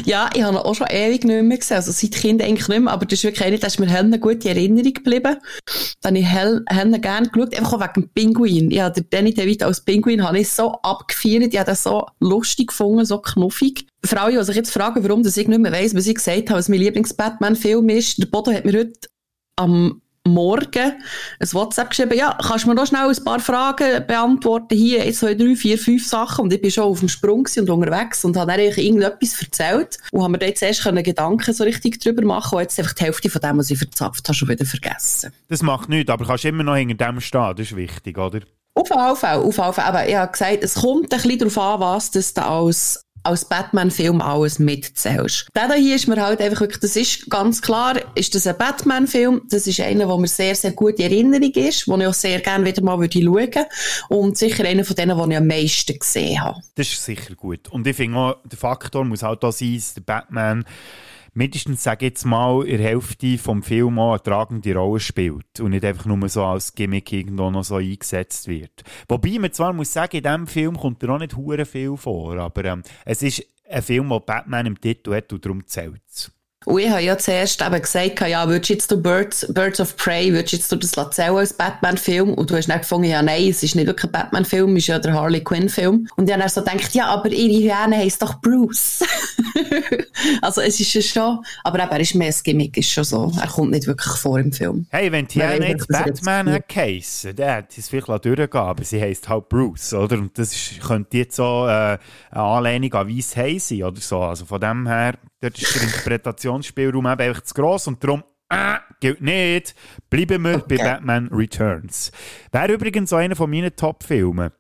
ja, 0.05 0.31
ich 0.35 0.43
habe 0.43 0.57
ihn 0.57 0.59
auch 0.59 0.75
schon 0.75 0.87
ewig 0.89 1.25
nicht 1.25 1.43
mehr 1.43 1.59
gesehen. 1.59 1.77
Also 1.77 1.93
seit 1.93 2.13
Kind 2.13 2.43
eigentlich 2.43 2.69
nicht 2.69 2.81
mehr. 2.81 2.93
Aber 2.93 3.07
das 3.07 3.19
ist 3.19 3.25
wirklich 3.25 3.45
eine, 3.45 3.59
das 3.59 3.75
ist 3.75 3.81
mir 3.81 3.89
eine 3.89 4.19
gute 4.19 4.49
Erinnerung 4.49 4.95
geblieben. 4.95 5.37
Dann 6.01 6.17
habe 6.17 6.19
ich 6.19 6.27
Helen 6.27 7.01
gerne 7.01 7.29
geschaut, 7.29 7.57
einfach 7.57 7.75
auch 7.75 7.81
wegen 7.81 8.03
dem 8.03 8.09
Pinguin. 8.11 8.71
Ja, 8.71 8.91
der 8.91 9.05
Danny 9.05 9.35
DeVito 9.35 9.67
als 9.67 9.81
Pinguin 9.81 10.23
habe 10.23 10.41
ich 10.41 10.49
so 10.51 10.73
abgefeiert. 10.83 11.53
Ich 11.53 11.59
habe 11.59 11.71
das 11.71 11.83
so 11.83 12.07
lustig 12.21 12.69
gefunden, 12.69 13.05
so 13.05 13.19
knuffig. 13.19 13.87
Alle, 14.15 14.39
die 14.39 14.45
sich 14.45 14.57
jetzt 14.57 14.71
fragen, 14.71 15.03
warum 15.03 15.23
das 15.23 15.37
ich 15.37 15.49
nicht 15.49 15.61
mehr 15.61 15.73
weiss, 15.73 15.95
was 15.95 16.07
ich 16.07 16.15
gesagt 16.15 16.51
habe, 16.51 16.59
was 16.59 16.69
mein 16.69 16.81
Lieblings-Batman-Film 16.81 17.89
ist, 17.89 18.19
der 18.19 18.27
Bodo 18.27 18.53
hat 18.53 18.65
mir 18.65 18.79
heute 18.79 19.09
am 19.57 20.03
Morgen 20.27 20.93
ein 21.39 21.53
WhatsApp 21.53 21.91
geschrieben, 21.91 22.17
ja, 22.17 22.39
kannst 22.43 22.65
du 22.65 22.69
mir 22.69 22.75
noch 22.75 22.87
schnell 22.87 23.09
ein 23.09 23.25
paar 23.25 23.41
Fragen 23.41 24.07
beantworten? 24.07 24.75
Hier, 24.75 25.03
eins, 25.03 25.19
zwei, 25.19 25.35
drei, 25.35 25.55
vier, 25.55 25.79
fünf 25.79 26.07
Sachen. 26.07 26.45
Und 26.45 26.53
ich 26.53 26.63
bin 26.63 26.71
schon 26.71 26.85
auf 26.85 27.01
dem 27.01 27.09
Sprung 27.09 27.47
und 27.57 27.71
unterwegs 27.71 28.25
und 28.25 28.37
habe 28.37 28.53
dann 28.53 28.61
eigentlich 28.61 28.87
irgendetwas 28.87 29.41
erzählt 29.43 29.99
und 30.13 30.23
habe 30.23 30.33
mir 30.33 30.39
dann 30.39 30.49
jetzt 30.49 30.63
erst 30.63 30.83
Gedanken 30.83 31.53
so 31.53 31.65
richtig 31.65 32.01
drüber 32.01 32.25
machen 32.25 32.57
und 32.57 32.63
jetzt 32.63 32.79
einfach 32.79 32.95
die 32.95 33.05
Hälfte 33.05 33.29
von 33.29 33.43
dem, 33.43 33.59
was 33.59 33.71
ich 33.71 33.79
verzapft 33.79 34.27
habe, 34.27 34.35
schon 34.35 34.49
wieder 34.49 34.65
vergessen. 34.65 35.33
Das 35.49 35.63
macht 35.63 35.91
nichts, 35.91 36.11
aber 36.11 36.25
du 36.25 36.29
kannst 36.29 36.45
immer 36.47 36.63
noch 36.63 36.77
hinter 36.77 37.07
dem 37.07 37.21
stehen, 37.21 37.55
das 37.57 37.67
ist 37.67 37.77
wichtig, 37.77 38.17
oder? 38.17 38.41
Auf 38.75 38.89
Fall, 38.89 39.11
auf 39.11 39.23
jeden 39.23 39.53
Fall. 39.53 39.85
Aber 39.85 40.09
ich 40.09 40.17
habe 40.17 40.33
gesagt, 40.33 40.65
es 40.65 40.75
kommt 40.75 41.13
ein 41.13 41.21
bisschen 41.21 41.39
darauf 41.39 41.59
an, 41.59 41.81
was 41.81 42.11
das 42.11 42.35
da 42.35 42.59
als 42.59 43.04
als 43.25 43.45
Batman-Film 43.47 44.21
alles 44.21 44.59
mitzählst. 44.59 45.49
Der 45.55 45.73
hier 45.75 45.97
ist 45.97 46.07
mir 46.07 46.23
halt 46.23 46.41
einfach 46.41 46.61
wirklich, 46.61 46.81
das 46.81 46.95
ist 46.95 47.29
ganz 47.31 47.63
klar, 47.63 47.97
ist 48.15 48.35
das 48.35 48.47
ein 48.47 48.57
Batman-Film. 48.57 49.43
Das 49.51 49.67
ist 49.67 49.81
einer, 49.81 50.09
wo 50.09 50.19
mir 50.19 50.29
sehr, 50.29 50.55
sehr 50.55 50.73
gute 50.73 51.03
Erinnerung 51.03 51.51
ist, 51.53 51.89
wo 51.89 51.97
ich 51.97 52.07
auch 52.07 52.15
sehr 52.15 52.41
gerne 52.41 52.65
wieder 52.65 52.83
mal 52.83 52.99
würde 52.99 53.21
schauen 53.21 53.67
Und 54.09 54.39
sicher 54.39 54.65
einer 54.65 54.85
von 54.85 54.97
denen, 54.97 55.17
die 55.17 55.31
ich 55.33 55.37
am 55.39 55.47
meisten 55.47 55.99
gesehen 55.99 56.41
habe. 56.41 56.61
Das 56.75 56.87
ist 56.89 57.05
sicher 57.05 57.35
gut. 57.35 57.69
Und 57.69 57.87
ich 57.87 57.97
finde 57.97 58.19
auch, 58.19 58.37
der 58.45 58.59
Faktor 58.59 59.05
muss 59.05 59.23
halt 59.23 59.43
da 59.43 59.51
sein, 59.51 59.83
der 59.97 60.03
Batman 60.03 60.65
mindestens, 61.35 61.83
sage 61.83 62.07
ich 62.07 62.13
jetzt 62.13 62.25
mal, 62.25 62.65
in 62.65 62.79
der 62.79 62.87
Hälfte 62.87 63.39
vom 63.39 63.63
Film 63.63 63.99
auch 63.99 64.13
eine 64.13 64.23
tragende 64.23 64.75
Rolle 64.75 65.01
spielt 65.01 65.61
und 65.61 65.71
nicht 65.71 65.85
einfach 65.85 66.07
nur 66.07 66.29
so 66.29 66.45
als 66.45 66.75
Gimmick 66.75 67.13
irgendwo 67.13 67.51
noch 67.51 67.65
so 67.65 67.77
eingesetzt 67.77 68.49
wird. 68.49 68.83
Wobei 69.09 69.39
man 69.39 69.53
zwar 69.53 69.73
muss 69.73 69.93
sagen, 69.93 70.17
in 70.17 70.23
diesem 70.23 70.47
Film 70.47 70.77
kommt 70.77 71.03
er 71.03 71.11
auch 71.11 71.19
nicht 71.19 71.37
hure 71.37 71.67
viel 71.67 71.97
vor, 71.97 72.39
aber 72.39 72.65
ähm, 72.65 72.83
es 73.05 73.23
ist 73.23 73.45
ein 73.69 73.83
Film, 73.83 74.09
der 74.09 74.21
Batman 74.21 74.67
im 74.67 74.81
Titel 74.81 75.15
hat 75.15 75.33
und 75.33 75.45
darum 75.45 75.67
zählt. 75.67 76.33
Und 76.65 76.79
ich 76.79 76.91
habe 76.91 77.03
ja 77.03 77.19
zuerst 77.19 77.61
eben 77.61 77.81
gesagt, 77.81 78.21
ja, 78.21 78.49
würdest 78.49 78.71
jetzt 78.71 78.91
du 78.91 79.01
Birds, 79.01 79.47
Birds 79.53 79.81
of 79.81 79.97
Prey, 79.97 80.33
würdest 80.33 80.53
jetzt 80.53 80.73
du 80.73 80.77
das 80.77 80.93
erzählen 80.95 81.37
als 81.37 81.53
Batman-Film? 81.53 82.35
Und 82.35 82.51
du 82.51 82.57
hast 82.57 82.69
dann 82.69 82.81
gefunden, 82.81 83.09
ja, 83.09 83.23
nein, 83.23 83.49
es 83.49 83.63
ist 83.63 83.75
nicht 83.75 83.87
wirklich 83.87 84.07
ein 84.07 84.13
Batman-Film, 84.13 84.77
es 84.77 84.85
ist 84.85 84.87
ja 84.89 84.99
der 84.99 85.15
Harley 85.15 85.43
Quinn-Film. 85.43 86.09
Und 86.17 86.27
ich 86.27 86.33
habe 86.33 86.41
dann 86.41 86.49
so 86.49 86.63
gedacht, 86.63 86.95
ja, 86.95 87.07
aber 87.07 87.29
ihre 87.31 87.63
Hyäne 87.63 87.97
heisst 87.97 88.23
doch 88.23 88.41
Bruce. 88.41 89.05
also 90.43 90.61
es 90.61 90.81
ist 90.81 90.93
ja 90.95 91.03
schon, 91.03 91.45
aber 91.63 91.83
eben, 91.83 91.91
er 91.91 92.01
ist 92.01 92.15
mehr 92.15 92.29
ein 92.29 92.35
Gimmick, 92.43 92.77
ist 92.77 92.91
schon 92.91 93.05
so. 93.05 93.33
Er 93.41 93.49
kommt 93.49 93.71
nicht 93.71 93.87
wirklich 93.87 94.15
vor 94.15 94.39
im 94.39 94.53
Film. 94.53 94.87
Hey, 94.91 95.13
wenn 95.13 95.27
die 95.27 95.41
Hyäne 95.41 95.69
jetzt 95.69 95.89
Batman 95.89 96.51
hat 96.51 96.69
geheissen, 96.69 97.37
dann 97.37 97.55
hätte 97.57 97.81
es 97.81 97.89
vielleicht 97.89 98.09
durchgehen 98.25 98.65
aber 98.75 98.85
sie 98.85 99.01
heisst 99.01 99.29
halt 99.29 99.49
Bruce, 99.49 99.95
oder? 99.95 100.17
Und 100.17 100.37
das 100.39 100.53
ist, 100.53 100.81
könnte 100.81 101.19
jetzt 101.19 101.37
so 101.37 101.67
äh, 101.67 101.99
eine 102.31 102.43
Anlehnung 102.43 102.93
an 102.95 103.09
Weiss 103.09 103.31
sein, 103.33 103.83
oder 103.83 104.01
so. 104.01 104.21
Also 104.21 104.45
von 104.45 104.61
dem 104.61 104.87
her, 104.87 105.15
dort 105.41 105.61
ist 105.61 105.75
der 105.75 106.03
Interpretationsspielraum 106.57 107.07
eben 107.07 107.21
einfach 107.21 107.43
zu 107.43 107.55
gross 107.55 107.87
und 107.87 108.03
darum 108.03 108.25
ah, 108.49 108.81
gilt 109.01 109.21
nicht. 109.21 109.75
Bleiben 110.11 110.43
wir 110.43 110.57
okay. 110.57 110.77
bei 110.77 110.85
Batman 110.85 111.29
Returns. 111.33 112.13
Wäre 112.53 112.73
übrigens 112.73 113.11
so 113.11 113.17
einer 113.17 113.37
von 113.37 113.51
meinen 113.51 113.75
Top-Filmen. 113.75 114.51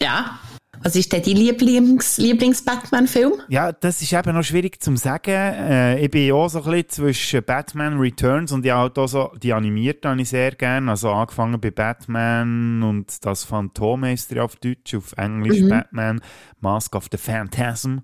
Ja. 0.00 0.38
Was 0.82 0.94
ist 0.94 1.10
denn 1.10 1.22
dein 1.22 1.36
Lieblings, 1.36 2.18
Lieblings-Batman-Film? 2.18 3.32
Ja, 3.48 3.72
das 3.72 4.02
ist 4.02 4.12
eben 4.12 4.34
noch 4.34 4.42
schwierig 4.42 4.82
zu 4.82 4.94
sagen. 4.96 5.32
Äh, 5.32 6.04
ich 6.04 6.10
bin 6.10 6.30
auch 6.32 6.48
so 6.48 6.62
ein 6.62 6.64
bisschen 6.64 6.90
zwischen 6.90 7.42
Batman 7.44 7.98
Returns 7.98 8.52
und 8.52 8.64
ja 8.66 8.78
halt 8.78 8.98
auch 8.98 9.06
so, 9.06 9.32
die 9.42 9.54
animierte 9.54 10.10
habe 10.10 10.20
ich 10.20 10.28
sehr 10.28 10.52
gerne. 10.52 10.90
Also 10.90 11.10
angefangen 11.10 11.58
bei 11.58 11.70
Batman 11.70 12.82
und 12.82 13.24
das 13.24 13.44
Phantom 13.44 14.04
ist 14.04 14.36
auf 14.36 14.56
Deutsch, 14.56 14.94
auf 14.94 15.14
Englisch 15.16 15.60
mhm. 15.60 15.70
Batman, 15.70 16.20
Mask 16.60 16.94
of 16.94 17.06
the 17.10 17.16
Phantasm. 17.16 18.00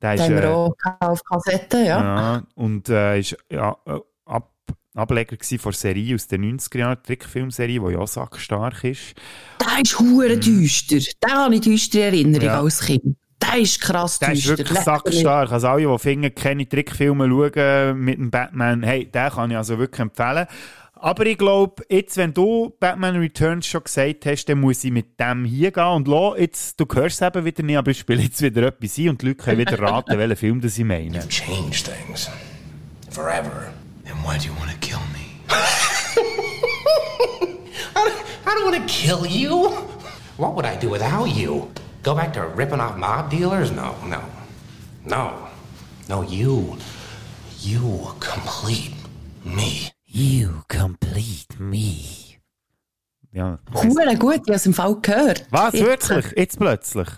Der 0.00 0.14
ist, 0.14 0.28
äh, 0.28 0.46
auch 0.46 0.74
auf 1.00 1.24
Kassette, 1.24 1.78
ja. 1.78 1.84
ja 1.84 2.42
und 2.54 2.88
äh, 2.88 3.18
ist 3.18 3.36
ja, 3.50 3.76
äh, 3.84 3.98
ab, 4.26 4.52
Ableger 4.94 5.36
von 5.58 5.72
Serie 5.72 6.14
aus 6.14 6.28
den 6.28 6.58
90er 6.58 6.78
Jahren, 6.78 7.02
Trickfilmserie, 7.02 7.80
die 7.80 7.92
ja 7.92 8.06
sackstark 8.06 8.84
ist. 8.84 9.14
Der 9.60 9.82
ist 9.82 9.98
hure 9.98 10.36
mhm. 10.36 10.40
düster. 10.40 10.98
Den 10.98 11.32
habe 11.32 11.54
ich 11.54 11.60
düster 11.62 12.00
Erinnerung 12.00 12.46
ja. 12.46 12.60
als 12.60 12.80
Kind. 12.80 13.16
Der 13.42 13.60
ist 13.60 13.80
krass 13.80 14.18
der 14.18 14.30
düster. 14.30 14.56
Der 14.56 14.64
ist 14.64 14.70
wirklich 14.70 14.84
sackstark. 14.84 15.50
Also 15.50 15.68
alle, 15.68 15.86
die 15.86 15.98
finden, 15.98 16.34
keine 16.34 16.68
Trickfilme 16.68 17.28
schauen 17.28 17.98
mit 17.98 18.18
dem 18.18 18.30
Batman, 18.30 18.82
hey, 18.84 19.10
den 19.10 19.30
kann 19.30 19.50
ich 19.50 19.56
also 19.56 19.78
wirklich 19.78 20.00
empfehlen. 20.00 20.46
Aber 21.00 21.26
ich 21.26 21.38
glaube, 21.38 21.84
jetzt, 21.88 22.16
wenn 22.16 22.34
du 22.34 22.72
Batman 22.80 23.16
Returns 23.16 23.66
schon 23.66 23.84
gesagt 23.84 24.26
hast, 24.26 24.46
dann 24.46 24.60
muss 24.60 24.82
ich 24.82 24.90
mit 24.90 25.18
dem 25.20 25.44
hier 25.44 25.70
gehen 25.70 25.84
und 25.84 26.08
lo, 26.08 26.34
jetzt, 26.36 26.78
du 26.80 26.86
hörst 26.92 27.22
es 27.22 27.26
eben 27.26 27.44
wieder 27.44 27.62
nicht, 27.62 27.76
aber 27.76 27.90
ich 27.92 28.00
spiele 28.00 28.22
jetzt 28.22 28.42
wieder 28.42 28.62
etwas 28.62 28.98
ein 28.98 29.10
und 29.10 29.22
die 29.22 29.26
Leute 29.28 29.36
können 29.36 29.58
wieder 29.58 29.78
raten, 29.78 30.18
welchen 30.18 30.36
Film 30.36 30.60
das 30.60 30.76
ich 30.76 30.84
meine. 30.84 31.18
You've 31.18 31.28
changed 31.28 31.86
things. 31.86 32.28
Forever. 33.10 33.70
And 34.06 34.16
why 34.24 34.38
do 34.38 34.46
you 34.46 34.54
want 34.58 34.70
to 34.70 34.78
kill 34.80 34.98
me? 35.12 35.40
I, 37.94 38.10
I 38.46 38.54
don't 38.54 38.64
want 38.64 38.76
to 38.76 38.86
kill 38.86 39.24
you. 39.24 39.70
What 40.36 40.54
would 40.54 40.66
I 40.66 40.76
do 40.76 40.90
without 40.90 41.28
you? 41.28 41.68
Go 42.02 42.14
back 42.14 42.32
to 42.34 42.42
ripping 42.56 42.80
off 42.80 42.96
mob 42.96 43.30
dealers? 43.30 43.70
No, 43.70 43.94
no. 44.06 44.22
No. 45.04 45.48
No, 46.08 46.22
you. 46.22 46.76
You 47.60 48.14
complete 48.20 48.94
me. 49.44 49.90
You 50.10 50.62
complete 50.68 51.60
me. 51.62 52.38
Ja. 53.30 53.58
Hure 53.74 54.16
gut, 54.16 54.36
ich 54.36 54.40
habe 54.40 54.52
es 54.54 54.64
im 54.64 54.72
Fall 54.72 54.98
gehört. 55.02 55.46
Was, 55.50 55.74
jetzt. 55.74 56.08
wirklich? 56.08 56.32
Jetzt 56.34 56.58
plötzlich? 56.58 57.08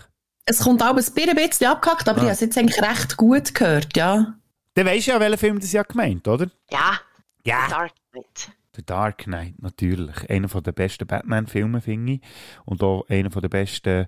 Es 0.45 0.59
kommt 0.59 0.81
aber 0.81 0.99
ein 0.99 1.13
bisschen 1.35 1.67
abgehackt, 1.67 2.09
aber 2.09 2.17
ja. 2.17 2.23
ich 2.23 2.29
habe 2.29 2.33
es 2.33 2.39
jetzt 2.41 2.57
eigentlich 2.57 2.81
recht 2.81 3.15
gut 3.15 3.55
gehört, 3.55 3.95
ja. 3.95 4.33
Dann 4.73 4.85
weisst 4.85 5.07
du 5.07 5.11
ja, 5.11 5.19
welchen 5.21 5.37
Film 5.37 5.59
das 5.61 5.71
ja 5.71 5.83
gemeint, 5.83 6.27
oder? 6.27 6.51
Ja. 6.69 6.99
Ja. 7.45 7.69
Dark 7.69 7.93
Knight. 8.11 8.51
The 8.75 8.85
Dark 8.85 9.17
Knight, 9.19 9.61
natürlich. 9.61 10.29
Einer 10.29 10.47
der 10.49 10.71
besten 10.73 11.07
Batman-Filme, 11.07 11.79
finde 11.79 12.13
ich. 12.13 12.21
Und 12.65 12.83
auch 12.83 13.07
einer 13.07 13.29
der 13.29 13.49
besten 13.49 14.07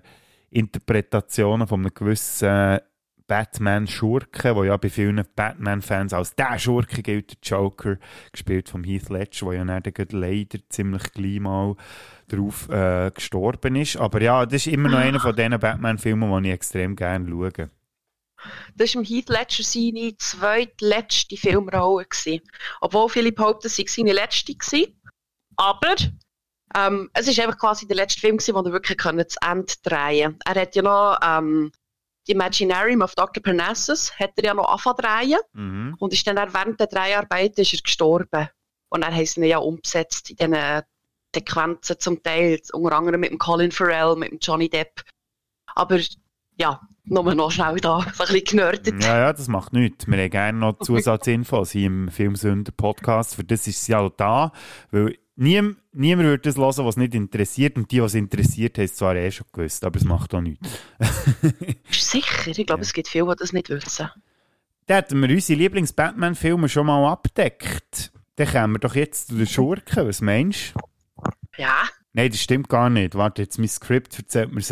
Interpretationen 0.50 1.66
von 1.66 1.80
einem 1.80 1.94
gewissen 1.94 2.80
Batman-Schurken, 3.26 4.54
der 4.54 4.64
ja 4.64 4.76
bei 4.76 4.90
vielen 4.90 5.24
Batman-Fans 5.34 6.12
als 6.12 6.34
der 6.34 6.58
Schurke 6.58 7.02
gilt, 7.02 7.30
der 7.32 7.38
Joker, 7.42 7.96
gespielt 8.32 8.68
von 8.68 8.84
Heath 8.84 9.08
Ledger, 9.08 9.46
der 9.46 9.54
ja 9.54 9.80
dann 9.80 10.06
leider 10.10 10.58
ziemlich 10.68 11.12
gleich 11.12 11.40
mal 11.40 11.76
drauf 12.28 12.68
äh, 12.68 13.10
gestorben 13.10 13.76
ist. 13.76 13.96
Aber 13.96 14.20
ja, 14.20 14.44
das 14.44 14.66
ist 14.66 14.72
immer 14.72 14.88
noch 14.88 14.98
einer 14.98 15.20
von 15.20 15.34
diesen 15.34 15.58
Batman-Filmen, 15.58 16.42
die 16.42 16.48
ich 16.48 16.54
extrem 16.54 16.96
gerne 16.96 17.28
schaue. 17.28 17.70
Das 18.74 18.94
war 18.94 19.02
im 19.02 19.08
Heath 19.08 19.28
Ledger 19.28 19.62
seine 19.62 20.16
zweitletzte 20.18 21.36
Filmrolle. 21.36 22.04
Gewesen. 22.04 22.42
Obwohl 22.80 23.08
viele 23.08 23.32
behaupten, 23.32 23.68
es 23.68 23.76
sei 23.76 23.84
seine 23.86 24.12
letzte 24.12 24.54
gewesen. 24.54 25.00
Aber 25.56 25.94
ähm, 26.76 27.10
es 27.14 27.28
ist 27.28 27.38
einfach 27.40 27.58
quasi 27.58 27.86
der 27.86 27.96
letzte 27.96 28.20
Film, 28.20 28.36
gewesen, 28.36 28.54
wo 28.54 28.60
er 28.60 28.72
wirklich 28.72 28.98
zu 28.98 29.38
Ende 29.42 29.72
drehen 29.82 30.38
Er 30.44 30.60
hat 30.60 30.74
ja 30.74 30.82
noch 30.82 31.18
ähm, 31.22 31.72
die 32.26 32.32
Imaginarium 32.32 33.02
of 33.02 33.14
Dr. 33.14 33.42
Parnassus 33.42 34.12
hat 34.18 34.32
er 34.36 34.44
ja 34.44 34.54
noch 34.54 34.68
angefangen 34.68 35.38
mhm. 35.52 35.96
und 35.98 36.12
ist 36.12 36.26
dann 36.26 36.36
während 36.36 36.80
der 36.80 36.86
Dreharbeiten 36.86 37.60
ist 37.60 37.74
er 37.74 37.80
gestorben. 37.82 38.48
Und 38.88 39.04
dann 39.04 39.14
haben 39.14 39.26
sie 39.26 39.40
ihn 39.40 39.46
ja 39.46 39.58
umgesetzt 39.58 40.30
in 40.30 40.36
diesen 40.36 40.82
Sequenzen 41.34 41.98
zum 41.98 42.22
Teil, 42.22 42.60
unter 42.72 42.96
anderem 42.96 43.20
mit 43.20 43.30
dem 43.30 43.38
Colin 43.38 43.72
Farrell, 43.72 44.16
mit 44.16 44.30
dem 44.30 44.38
Johnny 44.40 44.68
Depp. 44.68 45.02
Aber 45.74 45.98
ja, 46.56 46.80
nur 47.04 47.34
noch 47.34 47.50
schnell 47.50 47.76
da, 47.76 48.00
so 48.14 48.24
ein 48.24 48.32
bisschen 48.32 48.44
genördet. 48.44 49.02
Ja, 49.02 49.18
ja, 49.18 49.32
das 49.32 49.48
macht 49.48 49.72
nichts. 49.72 50.06
Wir 50.06 50.16
haben 50.16 50.30
gerne 50.30 50.58
noch 50.58 50.78
Zusatzinfos 50.78 51.72
hier 51.72 51.86
im 51.86 52.08
Filmsünder-Podcast. 52.08 53.34
Für 53.34 53.44
das 53.44 53.66
ist 53.66 53.82
es 53.82 53.88
ja 53.88 54.08
da, 54.16 54.52
weil 54.90 55.18
niemand, 55.36 55.78
niemand 55.92 56.28
würde 56.28 56.42
das 56.42 56.56
hören, 56.56 56.86
was 56.86 56.96
nicht 56.96 57.14
interessiert. 57.14 57.76
Und 57.76 57.90
die, 57.90 58.02
was 58.02 58.14
interessiert, 58.14 58.78
haben 58.78 58.84
es 58.84 58.94
zwar 58.94 59.16
eh 59.16 59.30
schon 59.30 59.46
gewusst, 59.52 59.84
aber 59.84 59.96
es 59.96 60.04
macht 60.04 60.34
auch 60.34 60.40
nichts. 60.40 60.68
Sicher? 61.90 62.46
Ich 62.46 62.66
glaube, 62.66 62.80
ja. 62.80 62.86
es 62.86 62.92
gibt 62.92 63.08
viele, 63.08 63.26
die 63.26 63.36
das 63.38 63.52
nicht 63.52 63.68
wissen. 63.70 64.08
Da 64.86 64.96
hätten 64.96 65.20
wir 65.20 65.30
unsere 65.30 65.58
Lieblings-Batman-Filme 65.58 66.68
schon 66.68 66.86
mal 66.86 67.10
abgedeckt. 67.10 68.12
Dann 68.36 68.48
kommen 68.48 68.74
wir 68.74 68.80
doch 68.80 68.94
jetzt 68.94 69.28
zu 69.28 69.36
den 69.36 69.46
Schurken. 69.46 70.08
Was 70.08 70.20
meinst 70.20 70.74
du? 70.74 70.80
Ja. 71.56 71.84
Nein, 72.12 72.30
das 72.30 72.40
stimmt 72.40 72.68
gar 72.68 72.90
nicht. 72.90 73.14
Warte, 73.14 73.42
jetzt 73.42 73.58
mein 73.58 73.68
Skript 73.68 74.18
erzählt 74.18 74.52
mir 74.52 74.60
es 74.60 74.70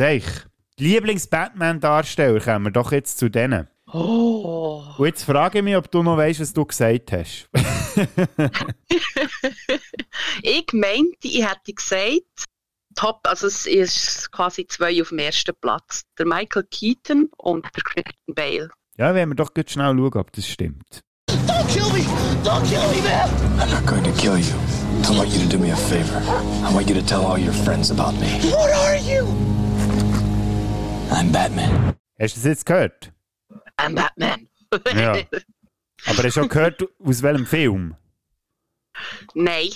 Lieblings-Batman-Darsteller, 0.79 2.41
kommen 2.41 2.67
wir 2.67 2.73
doch 2.73 2.93
jetzt 2.93 3.19
zu 3.19 3.29
denen. 3.29 3.69
Oh. 3.93 4.83
Und 4.97 5.07
jetzt 5.07 5.25
frage 5.25 5.59
ich 5.59 5.65
mich, 5.65 5.77
ob 5.77 5.91
du 5.91 6.03
noch 6.03 6.17
weißt, 6.17 6.41
was 6.41 6.53
du 6.53 6.65
gesagt 6.65 7.13
hast. 7.13 7.49
ich 10.43 10.67
meinte, 10.73 11.19
ich 11.25 11.47
hätte 11.47 11.75
gesagt, 11.75 12.47
top, 12.95 13.21
also 13.25 13.47
es 13.47 13.67
ist 13.67 14.33
quasi 14.33 14.67
zwei 14.67 15.01
auf 15.03 15.11
dem 15.11 15.19
ersten 15.19 15.55
Platz. 15.61 16.03
Der 16.19 16.27
Michael 16.27 16.65
Keaton 16.71 17.29
und 17.37 17.67
der 17.77 17.83
Christian 17.83 18.35
Bale. 18.35 18.71
Ja, 18.97 19.15
werden 19.15 19.31
wir 19.31 19.37
doch 19.37 19.53
ganz 19.53 19.73
schnell 19.73 19.95
schauen, 19.95 20.15
ob 20.15 20.33
das 20.33 20.47
stimmt. 20.49 21.01
Don't 21.47 21.67
kill 21.69 21.91
me! 21.93 22.07
Don't 22.45 22.65
kill 22.65 22.81
me, 22.89 23.03
man! 23.03 23.29
I'm 23.61 23.71
not 23.71 23.87
going 23.87 24.05
to 24.05 24.13
kill 24.13 24.39
you. 24.39 24.55
I 25.05 25.17
want 25.17 25.31
you 25.35 25.41
to 25.41 25.49
do 25.49 25.59
me 25.59 25.71
a 25.71 25.77
favor. 25.77 26.19
I 26.67 26.73
want 26.73 26.89
you 26.89 26.95
to 26.95 27.05
tell 27.05 27.25
all 27.27 27.39
your 27.39 27.53
friends 27.53 27.91
about 27.91 28.15
me. 28.21 28.41
What 28.51 28.71
are 28.71 28.97
you? 28.97 29.27
I'm 31.11 31.31
Batman. 31.31 31.95
Hast 32.19 32.37
du 32.37 32.41
das 32.41 32.45
jetzt 32.45 32.67
gehört? 32.67 33.13
I'm 33.83 33.95
Batman. 33.95 34.49
ja. 34.95 35.15
Aber 36.07 36.23
hast 36.25 36.37
du 36.37 36.43
auch 36.43 36.49
gehört, 36.49 36.83
aus 36.99 37.23
welchem 37.23 37.47
Film? 37.47 37.97
Nein. 39.35 39.71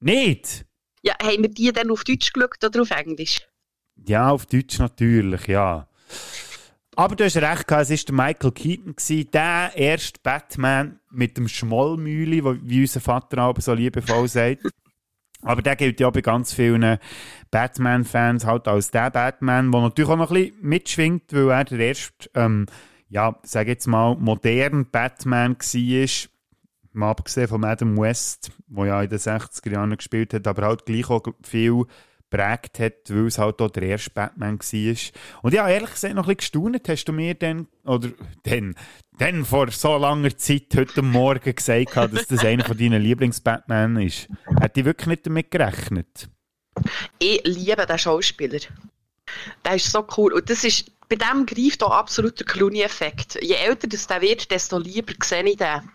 Nicht? 0.00 0.64
Ja, 1.02 1.14
haben 1.22 1.42
wir 1.42 1.50
die 1.50 1.72
dann 1.72 1.90
auf 1.90 2.04
Deutsch 2.04 2.32
geschaut 2.32 2.64
oder 2.64 2.82
auf 2.82 2.90
Englisch? 2.90 3.40
Ja, 4.06 4.30
auf 4.30 4.46
Deutsch 4.46 4.78
natürlich, 4.78 5.46
ja. 5.46 5.88
Aber 6.96 7.14
du 7.14 7.24
hast 7.24 7.36
recht 7.36 7.66
gehabt, 7.66 7.90
es 7.90 8.08
war 8.08 8.26
Michael 8.26 8.52
Keaton, 8.52 8.96
gewesen, 8.96 9.30
der 9.30 9.72
erste 9.74 10.18
Batman 10.22 10.98
mit 11.10 11.36
dem 11.36 11.48
Schmollmühle, 11.48 12.58
wie 12.62 12.80
unser 12.80 13.00
Vater 13.00 13.38
aber 13.38 13.60
so 13.60 13.74
liebevoll 13.74 14.28
sagt. 14.28 14.62
Aber 15.42 15.62
der 15.62 15.76
gilt 15.76 16.00
ja 16.00 16.08
bei 16.10 16.22
ganz 16.22 16.54
vielen 16.54 16.98
Batman-Fans 17.50 18.46
halt 18.46 18.66
als 18.66 18.90
der 18.90 19.10
Batman, 19.10 19.70
der 19.70 19.82
natürlich 19.82 20.10
auch 20.10 20.16
noch 20.16 20.30
ein 20.30 20.34
bisschen 20.34 20.60
mitschwingt, 20.62 21.32
weil 21.32 21.50
er 21.50 21.64
der 21.64 21.78
erste, 21.78 22.30
ähm, 22.34 22.66
ja, 23.16 23.34
sag 23.44 23.66
jetzt 23.66 23.86
mal, 23.86 24.14
modern 24.16 24.90
Batman 24.90 25.56
war. 25.56 26.28
Mal 26.92 27.10
abgesehen 27.10 27.48
von 27.48 27.64
Adam 27.64 27.96
West, 27.96 28.50
der 28.68 28.84
ja 28.84 29.02
in 29.02 29.08
den 29.08 29.18
60er 29.18 29.72
Jahren 29.72 29.96
gespielt 29.96 30.34
hat, 30.34 30.46
aber 30.46 30.66
halt 30.66 30.84
gleich 30.84 31.08
auch 31.08 31.22
viel 31.42 31.84
geprägt 32.30 32.78
hat, 32.78 33.08
weil 33.08 33.26
es 33.26 33.38
halt 33.38 33.62
auch 33.62 33.70
der 33.70 33.84
erste 33.84 34.10
Batman 34.10 34.58
war. 34.58 34.96
Und 35.42 35.54
ja, 35.54 35.66
ehrlich 35.66 35.92
gesagt 35.92 36.14
noch 36.14 36.28
ein 36.28 36.36
bisschen 36.36 36.62
gestaunt, 36.62 36.88
hast 36.90 37.04
du 37.06 37.12
mir 37.14 37.34
dann, 37.34 37.68
oder 37.84 38.10
dann, 38.42 38.74
dann 39.16 39.46
vor 39.46 39.70
so 39.70 39.96
langer 39.96 40.36
Zeit 40.36 40.66
heute 40.76 41.00
Morgen 41.00 41.54
gesagt, 41.54 41.96
dass 41.96 42.26
das 42.26 42.44
einer 42.44 42.64
von 42.64 42.76
deinen 42.76 43.00
Lieblings-Batman 43.00 43.96
ist. 43.96 44.28
Hätte 44.60 44.80
ich 44.80 44.86
wirklich 44.86 45.06
nicht 45.06 45.26
damit 45.26 45.50
gerechnet. 45.50 46.28
Ich 47.18 47.42
liebe 47.44 47.86
den 47.86 47.98
Schauspieler. 47.98 48.60
Der 49.64 49.74
ist 49.74 49.90
so 49.90 50.06
cool. 50.18 50.34
Und 50.34 50.50
das 50.50 50.64
ist, 50.64 50.90
bei 51.08 51.16
dem 51.16 51.46
greift 51.46 51.82
auch 51.82 51.92
absolut 51.92 52.38
der 52.38 52.46
Clooney-Effekt. 52.46 53.38
Je 53.42 53.54
älter 53.54 53.86
das 53.86 54.06
der 54.06 54.20
wird, 54.20 54.50
desto 54.50 54.78
lieber 54.78 55.12
sehe 55.22 55.44
ich 55.44 55.56
den. 55.56 55.90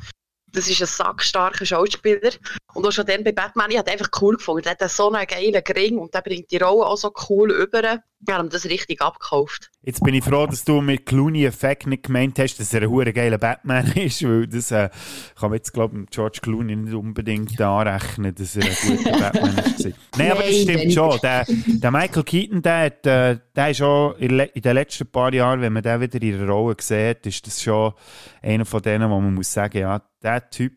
Das 0.54 0.68
ist 0.68 0.82
ein 0.82 0.88
sackstarker 0.88 1.66
Schauspieler. 1.66 2.32
Und 2.74 2.86
auch 2.86 2.92
schon 2.92 3.06
dann 3.06 3.24
bei 3.24 3.32
Batman, 3.32 3.72
ich 3.72 3.78
habe 3.78 3.92
einfach 3.92 4.10
cool 4.22 4.38
gefunden. 4.38 4.64
Der 4.64 4.78
hat 4.78 4.92
so 4.92 5.12
einen 5.12 5.26
geilen 5.26 5.64
Gring 5.64 5.98
und 5.98 6.14
der 6.14 6.22
bringt 6.22 6.52
die 6.52 6.58
Rolle 6.58 6.86
auch 6.86 6.98
so 6.98 7.14
cool 7.30 7.52
über. 7.52 8.02
Wir 8.24 8.36
haben 8.36 8.50
das 8.50 8.66
richtig 8.66 9.02
abgekauft. 9.02 9.72
Jetzt 9.82 10.04
bin 10.04 10.14
ich 10.14 10.24
froh, 10.24 10.46
dass 10.46 10.64
du 10.64 10.80
mit 10.80 11.08
Clooney-Effekt 11.08 11.88
nicht 11.88 12.04
gemeint 12.04 12.38
hast, 12.38 12.60
dass 12.60 12.72
er 12.72 12.84
ein 12.84 12.90
hure 12.90 13.14
geiler 13.14 13.40
Batman 13.40 13.92
ist, 13.96 14.22
weil 14.24 14.48
das 14.48 14.70
äh, 14.70 14.90
kann 15.40 15.50
man 15.50 15.54
jetzt, 15.54 15.74
glaube 15.74 16.00
ich, 16.00 16.10
George 16.12 16.40
Clooney 16.42 16.76
nicht 16.76 16.94
unbedingt 16.94 17.60
anrechnen, 17.60 18.36
dass 18.36 18.56
er 18.56 18.66
ein 18.66 18.98
guter 18.98 19.12
Batman 19.20 19.58
ist. 19.58 19.90
Nein, 20.18 20.32
aber 20.32 20.44
das 20.44 20.62
stimmt 20.62 20.94
schon. 20.94 21.20
Der, 21.24 21.46
der 21.48 21.92
Michael 21.92 22.24
Keaton, 22.24 22.62
der, 22.62 22.86
hat, 22.86 23.08
äh, 23.08 23.40
der 23.56 23.70
ist 23.72 23.78
schon 23.78 24.16
in, 24.18 24.40
in, 24.40 24.62
den 24.62 24.74
letzten 24.76 25.08
paar 25.08 25.34
Jahren, 25.34 25.62
wenn 25.62 25.74
man 25.74 25.82
den 25.82 26.00
wieder 26.02 26.22
in 26.22 26.38
der 26.38 26.48
Rolle 26.48 26.76
sieht, 26.80 27.26
ist 27.26 27.48
das 27.48 27.64
schon 27.64 27.94
einer 28.44 28.66
von 28.66 28.84
denen, 28.84 29.10
wo 29.10 29.20
man 29.20 29.34
muss 29.34 29.52
sagen, 29.52 29.80
ja, 29.80 30.00
der 30.22 30.48
Typ, 30.52 30.74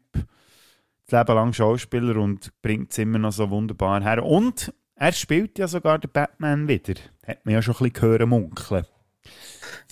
das 1.07 1.19
Leben 1.19 1.35
lang 1.35 1.53
Schauspieler 1.53 2.17
und 2.17 2.51
bringt 2.63 2.91
es 2.91 2.99
immer 2.99 3.19
noch 3.19 3.33
so 3.33 3.51
wunderbar 3.51 4.03
her. 4.03 4.25
Und 4.25 4.73
er 4.97 5.13
spielt 5.13 5.59
ja 5.59 5.69
sogar 5.69 5.99
den 5.99 6.11
Batman 6.11 6.69
wieder. 6.69 6.95
Hat 7.27 7.45
man 7.45 7.55
ja 7.55 7.63
schon 7.63 7.75
ein 7.75 7.79
bisschen 7.79 7.93
gehört 7.95 8.27
munkeln. 8.27 8.87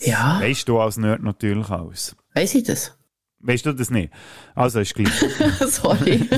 Ja. 0.00 0.40
Weißt 0.40 0.68
du 0.68 0.80
als 0.80 0.96
Nerd 0.96 1.22
natürlich 1.22 1.70
aus. 1.70 2.16
Weiss 2.34 2.54
ich 2.54 2.64
das? 2.64 2.96
Weißt 3.40 3.66
du 3.66 3.72
das 3.72 3.90
nicht? 3.90 4.12
Also 4.54 4.80
ist 4.80 4.94
gleich. 4.94 5.12
Sorry. 5.68 6.28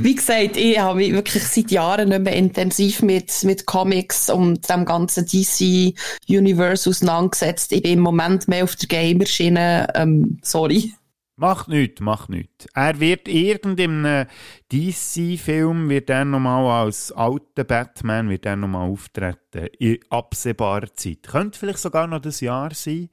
Wie 0.00 0.14
gesagt, 0.14 0.56
ich 0.56 0.78
habe 0.78 0.96
mich 0.96 1.12
wirklich 1.12 1.44
seit 1.44 1.70
Jahren 1.70 2.08
nicht 2.08 2.22
mehr 2.22 2.34
intensiv 2.34 3.02
mit, 3.02 3.44
mit 3.44 3.66
Comics 3.66 4.30
und 4.30 4.68
dem 4.68 4.84
ganzen 4.84 5.26
DC-Universe 5.26 6.88
auseinandergesetzt. 6.88 7.72
Ich 7.72 7.82
bin 7.82 7.92
im 7.94 8.00
Moment 8.00 8.48
mehr 8.48 8.64
auf 8.64 8.74
der 8.76 8.88
Gamer-Schiene. 8.88 9.88
Ähm, 9.94 10.38
sorry. 10.42 10.94
Macht 11.36 11.66
nichts, 11.66 12.00
macht 12.00 12.28
nichts. 12.28 12.66
Er 12.74 13.00
wird 13.00 13.26
irgendeinem 13.26 14.26
DC-Film 14.70 15.88
wird 15.88 16.08
er 16.08 16.24
nochmal 16.24 16.84
als 16.84 17.10
alter 17.10 17.64
Batman 17.64 18.28
wird 18.28 18.46
er 18.46 18.54
nochmal 18.54 18.88
auftreten. 18.88 19.66
In 19.78 19.98
absehbarer 20.10 20.94
Zeit. 20.94 21.24
Könnte 21.24 21.58
vielleicht 21.58 21.78
sogar 21.78 22.06
noch 22.06 22.20
das 22.20 22.40
Jahr 22.40 22.72
sein. 22.72 23.08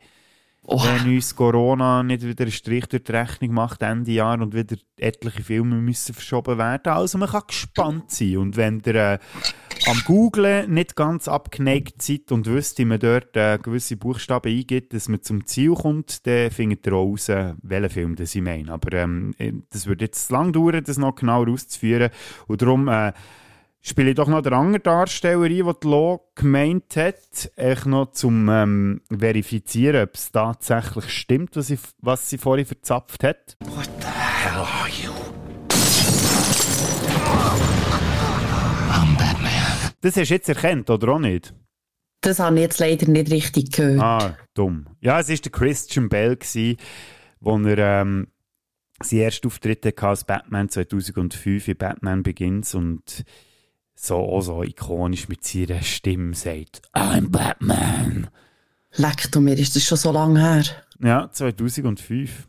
Oh. 0.63 0.79
Wenn 0.83 1.15
uns 1.15 1.35
Corona 1.35 2.03
nicht 2.03 2.21
wieder 2.21 2.43
einen 2.43 2.51
Strich 2.51 2.85
durch 2.85 3.03
die 3.03 3.11
Rechnung 3.11 3.55
macht, 3.55 3.81
Ende 3.81 4.11
Jahr 4.11 4.39
und 4.39 4.53
wieder 4.53 4.77
etliche 4.95 5.43
Filme 5.43 5.77
müssen 5.77 6.13
verschoben 6.13 6.59
werden. 6.59 6.93
Also 6.93 7.17
man 7.17 7.29
kann 7.29 7.41
gespannt 7.47 8.11
sein. 8.11 8.37
Und 8.37 8.57
wenn 8.57 8.79
ihr 8.85 8.95
äh, 8.95 9.19
am 9.87 10.01
Googlen 10.05 10.71
nicht 10.71 10.95
ganz 10.95 11.27
abgeneigt 11.27 12.03
seid 12.03 12.31
und 12.31 12.45
wisst, 12.45 12.77
wie 12.77 12.85
man 12.85 12.99
dort 12.99 13.35
äh, 13.35 13.57
gewisse 13.57 13.97
Buchstaben 13.97 14.51
eingibt, 14.51 14.93
dass 14.93 15.09
man 15.09 15.23
zum 15.23 15.47
Ziel 15.47 15.73
kommt, 15.73 16.27
dann 16.27 16.51
findet 16.51 16.85
ihr 16.85 16.93
raus, 16.93 17.27
welchen 17.27 17.89
Film 17.89 18.15
das 18.15 18.35
ich 18.35 18.43
meine. 18.43 18.71
Aber 18.71 18.93
ähm, 18.93 19.33
das 19.71 19.87
würde 19.87 20.05
jetzt 20.05 20.29
lang 20.29 20.53
dauern, 20.53 20.83
das 20.83 20.99
noch 20.99 21.15
genau 21.15 21.43
auszuführen. 21.43 22.11
Und 22.47 22.61
darum... 22.61 22.87
Äh, 22.87 23.13
spiele 23.81 24.11
ich 24.11 24.15
doch 24.15 24.27
noch 24.27 24.41
den 24.41 24.53
anderen 24.53 24.83
Darsteller 24.83 25.43
ein, 25.43 25.49
den 25.49 25.73
die 25.83 25.87
Lo 25.87 26.31
gemeint 26.35 26.95
hat, 26.95 27.51
echt 27.55 27.85
noch 27.85 28.11
zum 28.11 28.47
ähm, 28.49 29.01
Verifizieren, 29.09 30.03
ob 30.03 30.15
es 30.15 30.31
tatsächlich 30.31 31.09
stimmt, 31.09 31.55
was 31.55 31.67
sie, 31.67 31.79
was 31.99 32.29
sie 32.29 32.37
vorhin 32.37 32.65
verzapft 32.65 33.23
hat. 33.23 33.57
What 33.65 33.89
the 33.99 34.07
hell 34.07 34.59
are 34.59 34.89
you? 34.89 35.11
I'm 38.91 39.17
Batman. 39.17 39.91
Das 40.01 40.15
hast 40.15 40.29
du 40.29 40.33
jetzt 40.33 40.49
erkannt, 40.49 40.89
oder 40.89 41.13
auch 41.13 41.19
nicht? 41.19 41.53
Das 42.21 42.39
habe 42.39 42.55
ich 42.57 42.61
jetzt 42.61 42.79
leider 42.79 43.07
nicht 43.07 43.31
richtig 43.31 43.71
gehört. 43.71 43.99
Ah, 43.99 44.37
dumm. 44.53 44.85
Ja, 45.01 45.19
es 45.19 45.29
war 45.29 45.37
der 45.37 45.51
Christian 45.51 46.07
Bell, 46.07 46.35
gewesen, 46.35 46.77
wo 47.39 47.57
er 47.57 48.01
ähm, 48.01 48.27
seinen 49.01 49.21
ersten 49.21 49.47
Auftritt 49.47 49.83
hatte 49.83 50.07
als 50.07 50.23
Batman 50.23 50.69
2005 50.69 51.67
in 51.67 51.77
Batman 51.77 52.21
Begins 52.21 52.75
und 52.75 53.25
so, 53.95 54.41
so 54.41 54.63
ikonisch 54.63 55.27
mit 55.29 55.43
seiner 55.43 55.81
Stimme 55.81 56.33
sagt, 56.33 56.81
I'm 56.93 57.29
Batman. 57.29 58.29
Leck 58.95 59.31
du 59.31 59.39
mir, 59.39 59.57
ist 59.57 59.75
das 59.75 59.83
schon 59.83 59.97
so 59.97 60.11
lange 60.11 60.39
her? 60.39 60.63
Ja, 61.03 61.29
2005. 61.31 62.47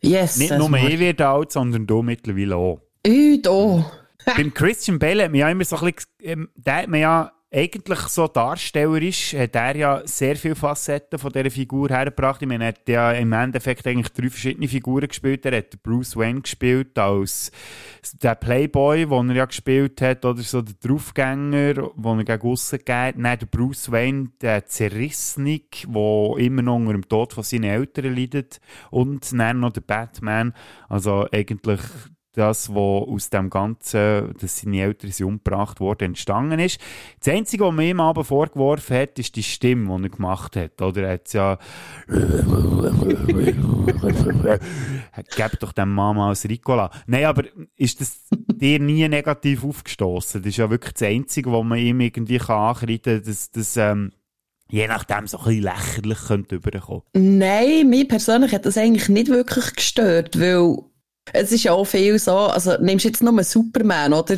Yes. 0.00 0.36
Nicht 0.36 0.56
nur 0.56 0.72
ich 0.76 0.98
werde 0.98 1.26
alt, 1.28 1.52
sondern 1.52 1.86
du 1.86 2.02
mittlerweile 2.02 2.56
auch. 2.56 2.80
Ui, 3.06 3.40
da. 3.40 3.90
Beim 4.36 4.54
Christian 4.54 4.98
Bale 4.98 5.24
hat 5.24 5.30
man 5.30 5.40
ja 5.40 5.48
immer 5.48 5.64
so 5.64 5.76
ein 5.76 5.92
bisschen, 5.92 6.10
ähm, 6.22 6.48
der 6.56 6.76
hat 6.76 6.88
man 6.88 7.00
ja 7.00 7.32
eigentlich 7.54 8.00
so 8.00 8.26
darstellerisch, 8.26 9.32
hat 9.34 9.54
er 9.54 9.76
ja 9.76 10.02
sehr 10.04 10.34
viele 10.34 10.56
Facetten 10.56 11.20
von 11.20 11.30
dieser 11.30 11.50
Figur 11.50 11.88
hergebracht. 11.88 12.42
Ich 12.42 12.48
meine, 12.48 12.64
er 12.64 12.68
hat 12.68 12.88
ja 12.88 13.12
im 13.12 13.32
Endeffekt 13.32 13.86
eigentlich 13.86 14.12
drei 14.12 14.28
verschiedene 14.28 14.66
Figuren 14.66 15.06
gespielt. 15.06 15.46
Er 15.46 15.58
hat 15.58 15.80
Bruce 15.82 16.16
Wayne 16.16 16.40
gespielt 16.40 16.98
als 16.98 17.52
der 18.20 18.34
Playboy, 18.34 19.06
den 19.06 19.30
er 19.30 19.36
ja 19.36 19.44
gespielt 19.44 20.00
hat, 20.00 20.24
oder 20.24 20.42
so 20.42 20.62
der 20.62 20.74
Draufgänger, 20.80 21.74
den 21.74 22.18
er 22.18 22.24
gegen 22.24 22.48
aussen 22.48 22.80
hat. 22.80 23.14
Dann 23.14 23.22
der 23.22 23.46
Bruce 23.46 23.92
Wayne, 23.92 24.30
der 24.40 24.66
Zerrissene, 24.66 25.60
der 25.86 26.34
immer 26.38 26.62
noch 26.62 26.76
unter 26.76 26.92
dem 26.92 27.08
Tod 27.08 27.34
von 27.34 27.44
seinen 27.44 27.64
Eltern 27.64 28.16
leidet. 28.16 28.60
Und 28.90 29.30
dann 29.32 29.60
noch 29.60 29.72
der 29.72 29.82
Batman, 29.82 30.54
also 30.88 31.28
eigentlich 31.30 31.80
das, 32.34 32.68
was 32.70 33.08
aus 33.08 33.30
dem 33.30 33.48
Ganzen, 33.50 34.34
dass 34.40 34.60
seine 34.60 34.82
Eltern 34.82 35.10
sind 35.10 35.26
umgebracht 35.26 35.80
wurden, 35.80 36.04
entstanden 36.04 36.58
ist. 36.58 36.80
Das 37.20 37.32
Einzige, 37.34 37.64
was 37.64 37.72
man 37.72 37.84
ihm 37.84 38.00
aber 38.00 38.24
vorgeworfen 38.24 38.96
hat, 38.96 39.18
ist 39.18 39.36
die 39.36 39.42
Stimme, 39.42 39.96
die 39.96 40.04
er 40.04 40.08
gemacht 40.10 40.56
hat. 40.56 40.82
Oder 40.82 41.02
er 41.02 41.12
hat 41.14 41.32
ja 41.32 41.58
Gib 45.36 45.60
doch 45.60 45.72
dem 45.72 45.92
Mama 45.94 46.28
als 46.28 46.48
Ricola. 46.48 46.90
Nein, 47.06 47.24
aber 47.24 47.44
ist 47.76 48.00
das 48.00 48.20
dir 48.30 48.80
nie 48.80 49.08
negativ 49.08 49.64
aufgestoßen? 49.64 50.42
Das 50.42 50.50
ist 50.50 50.56
ja 50.56 50.70
wirklich 50.70 50.94
das 50.94 51.08
Einzige, 51.08 51.52
was 51.52 51.64
man 51.64 51.78
ihm 51.78 52.00
irgendwie 52.00 52.38
kann 52.38 52.74
kann, 52.74 53.22
dass 53.24 53.50
das 53.50 53.76
ähm, 53.76 54.12
je 54.68 54.88
nachdem 54.88 55.26
so 55.26 55.38
ein 55.38 55.44
bisschen 55.44 55.62
lächerlich 55.62 56.18
könnte 56.26 56.56
überkommen. 56.56 57.02
Nein, 57.14 57.88
mir 57.88 58.08
persönlich 58.08 58.52
hat 58.52 58.66
das 58.66 58.76
eigentlich 58.76 59.08
nicht 59.08 59.28
wirklich 59.28 59.74
gestört, 59.74 60.38
weil 60.38 60.78
es 61.32 61.52
ist 61.52 61.64
ja 61.64 61.72
auch 61.72 61.84
viel 61.84 62.18
so, 62.18 62.36
also 62.36 62.76
nimmst 62.80 63.04
jetzt 63.04 63.22
nur 63.22 63.42
Superman, 63.42 64.12
oder? 64.12 64.36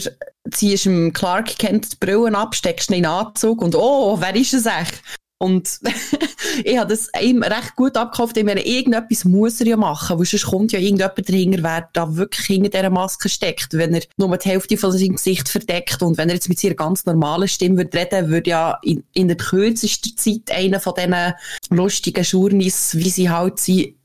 Ziehst 0.51 0.87
dem 0.87 1.13
Clark 1.13 1.59
Kent 1.59 1.93
die 1.93 1.97
Brillen 1.99 2.37
ab, 2.37 2.55
steckst 2.55 2.91
ihn 2.91 2.97
in 2.97 3.03
den 3.03 3.11
Anzug 3.11 3.63
und 3.63 3.75
oh, 3.75 4.21
wer 4.21 4.35
ist 4.37 4.55
es 4.55 4.67
echt? 4.67 5.03
Und 5.39 5.81
ich 6.65 6.79
habe 6.79 6.89
das 6.89 7.11
ihm 7.21 7.43
recht 7.43 7.77
gut 7.77 7.97
abgekauft, 7.97 8.39
ich 8.39 8.45
meine, 8.45 8.65
irgendetwas 8.65 9.27
muss 9.27 9.61
er 9.61 9.67
ja 9.67 9.77
machen, 9.77 10.19
weil 10.19 10.25
sonst 10.25 10.47
kommt 10.47 10.73
ja 10.73 10.79
irgendjemand 10.79 11.29
dahinter, 11.29 11.63
wer 11.63 11.89
da 11.93 12.17
wirklich 12.17 12.47
hinter 12.47 12.71
dieser 12.71 12.91
Maske 12.91 13.29
steckt. 13.29 13.75
Wenn 13.75 13.95
er 13.95 14.03
nur 14.17 14.35
die 14.39 14.49
Hälfte 14.49 14.79
von 14.79 14.93
seinem 14.93 15.17
Gesicht 15.17 15.49
verdeckt 15.49 16.01
und 16.03 16.17
wenn 16.17 16.31
er 16.31 16.37
jetzt 16.37 16.49
mit 16.49 16.59
seiner 16.59 16.75
ganz 16.75 17.05
normalen 17.05 17.49
Stimme 17.49 17.77
würde 17.77 17.99
reden, 17.99 18.31
würde 18.31 18.51
ja 18.51 18.79
in, 18.83 19.05
in 19.13 19.29
der 19.29 19.37
kürzesten 19.37 20.17
Zeit 20.17 20.51
einer 20.51 20.81
von 20.81 20.95
diesen 20.95 21.35
lustigen 21.69 22.25
Journeys, 22.25 22.97
wie 22.97 23.11
sie 23.11 23.29
halt 23.29 23.59
sind, 23.61 23.96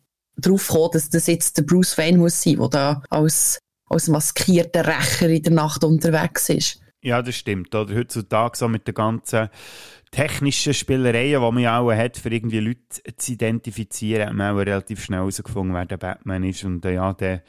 drauf 0.41 0.67
kommen, 0.67 0.91
dass 0.93 1.09
das 1.09 1.27
jetzt 1.27 1.57
der 1.57 1.63
Bruce 1.63 1.97
Wayne 1.97 2.17
muss 2.17 2.41
sein, 2.41 2.57
der 2.57 2.69
da 2.69 3.03
als, 3.09 3.59
als 3.89 4.07
maskierter 4.07 4.85
Rächer 4.85 5.29
in 5.29 5.43
der 5.43 5.53
Nacht 5.53 5.83
unterwegs 5.83 6.49
ist. 6.49 6.81
Ja, 7.03 7.21
das 7.21 7.35
stimmt. 7.35 7.73
Oder 7.73 7.95
heutzutage 7.95 8.57
so 8.57 8.67
mit 8.67 8.87
den 8.87 8.93
ganzen 8.93 9.49
technischen 10.11 10.73
Spielereien, 10.73 11.41
die 11.41 11.51
man 11.51 11.59
ja 11.59 11.79
auch 11.79 11.91
hat, 11.91 12.17
für 12.17 12.29
irgendwie 12.29 12.59
Leute 12.59 13.15
zu 13.17 13.31
identifizieren, 13.31 14.27
hat 14.27 14.35
man 14.35 14.53
auch 14.53 14.59
relativ 14.59 15.03
schnell 15.03 15.19
herausgefunden, 15.19 15.73
wer 15.73 15.85
der 15.85 15.97
Batman 15.97 16.43
ist. 16.43 16.63
Und 16.63 16.85
äh, 16.85 16.93
ja, 16.93 17.13
der 17.13 17.43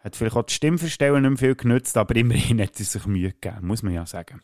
hat 0.00 0.16
vielleicht 0.16 0.36
auch 0.36 0.42
die 0.42 0.54
Stimmverstellung 0.54 1.22
nicht 1.22 1.30
mehr 1.30 1.38
viel 1.38 1.54
genutzt, 1.54 1.96
aber 1.96 2.16
immerhin 2.16 2.60
hat 2.60 2.78
er 2.78 2.84
sich 2.84 3.06
Mühe 3.06 3.32
gegeben, 3.32 3.66
muss 3.66 3.82
man 3.82 3.94
ja 3.94 4.04
sagen. 4.04 4.42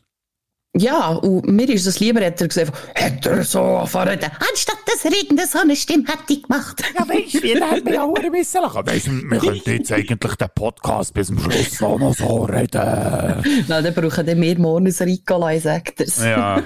Ja, 0.77 1.11
und 1.11 1.47
mir 1.47 1.69
ist 1.69 1.87
es 1.87 2.01
lieber, 2.01 2.25
hat 2.25 2.41
er 2.41 2.49
gesagt, 2.49 2.73
hat 2.97 3.27
er 3.27 3.45
so 3.45 3.87
verreden. 3.87 4.31
Anstatt 4.51 4.84
er 5.05 5.13
irgendeine 5.13 5.49
so 5.49 5.59
eine 5.59 5.77
Stimme 5.77 6.05
hätte 6.07 6.41
gemacht. 6.41 6.83
Ja, 6.95 7.09
weißt 7.09 7.35
du, 7.35 7.43
wie 7.43 7.55
der 7.55 7.71
hat 7.71 7.85
mich 7.85 7.99
auch 7.99 8.15
ein 8.15 8.33
bisschen 8.33 8.63
lachen. 8.63 8.87
Weißt 8.87 9.07
du, 9.07 9.11
wir 9.31 9.39
könnten 9.39 9.71
jetzt 9.71 9.93
eigentlich 9.93 10.35
den 10.35 10.49
Podcast 10.55 11.15
bis 11.15 11.29
zum 11.29 11.39
Schluss 11.39 11.83
auch 11.83 11.99
noch 11.99 12.15
so 12.15 12.45
reden. 12.45 13.45
Nein, 13.69 13.85
dann 13.85 13.95
brauchen 13.95 14.27
wir 14.27 14.37
mehr 14.37 14.59
morgen 14.59 14.87
ein 14.87 14.93
Ricola, 14.93 15.59
sagt 15.59 16.01
er's. 16.01 16.23
Ja, 16.23 16.63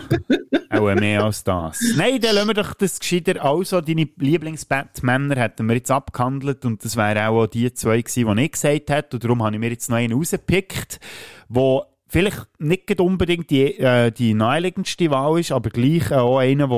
auch 0.71 0.95
mehr 0.95 1.25
als 1.25 1.45
das. 1.45 1.81
Nein, 1.97 2.21
dann 2.21 2.35
lassen 2.35 2.49
wir 2.49 2.55
doch 2.55 2.75
das 2.75 3.01
gescheiter. 3.01 3.45
Also, 3.45 3.81
deine 3.81 4.09
Lieblings-Batmänner 4.17 5.37
hätten 5.37 5.67
wir 5.67 5.77
jetzt 5.77 5.91
abgehandelt 5.91 6.65
und 6.65 6.85
das 6.85 6.97
wären 6.97 7.27
auch 7.27 7.47
die 7.47 7.73
zwei 7.73 8.03
gewesen, 8.03 8.37
die 8.37 8.43
ich 8.45 8.53
gesagt 8.53 8.91
hätte. 8.91 9.17
Und 9.17 9.25
darum 9.25 9.43
habe 9.43 9.57
ich 9.57 9.61
mir 9.61 9.71
jetzt 9.71 9.91
noch 9.91 9.97
einen 9.97 10.13
rausgepickt, 10.13 11.01
wo 11.49 11.85
vielleicht 12.09 12.49
nicht 12.59 13.01
unbedingt 13.01 13.51
die, 13.51 13.79
äh, 13.79 14.11
die 14.11 14.35
naheliegendste 14.35 15.11
Wahl 15.11 15.41
ist, 15.41 15.53
aber 15.53 15.71
gleich 15.71 16.13
auch 16.13 16.39
einer, 16.39 16.69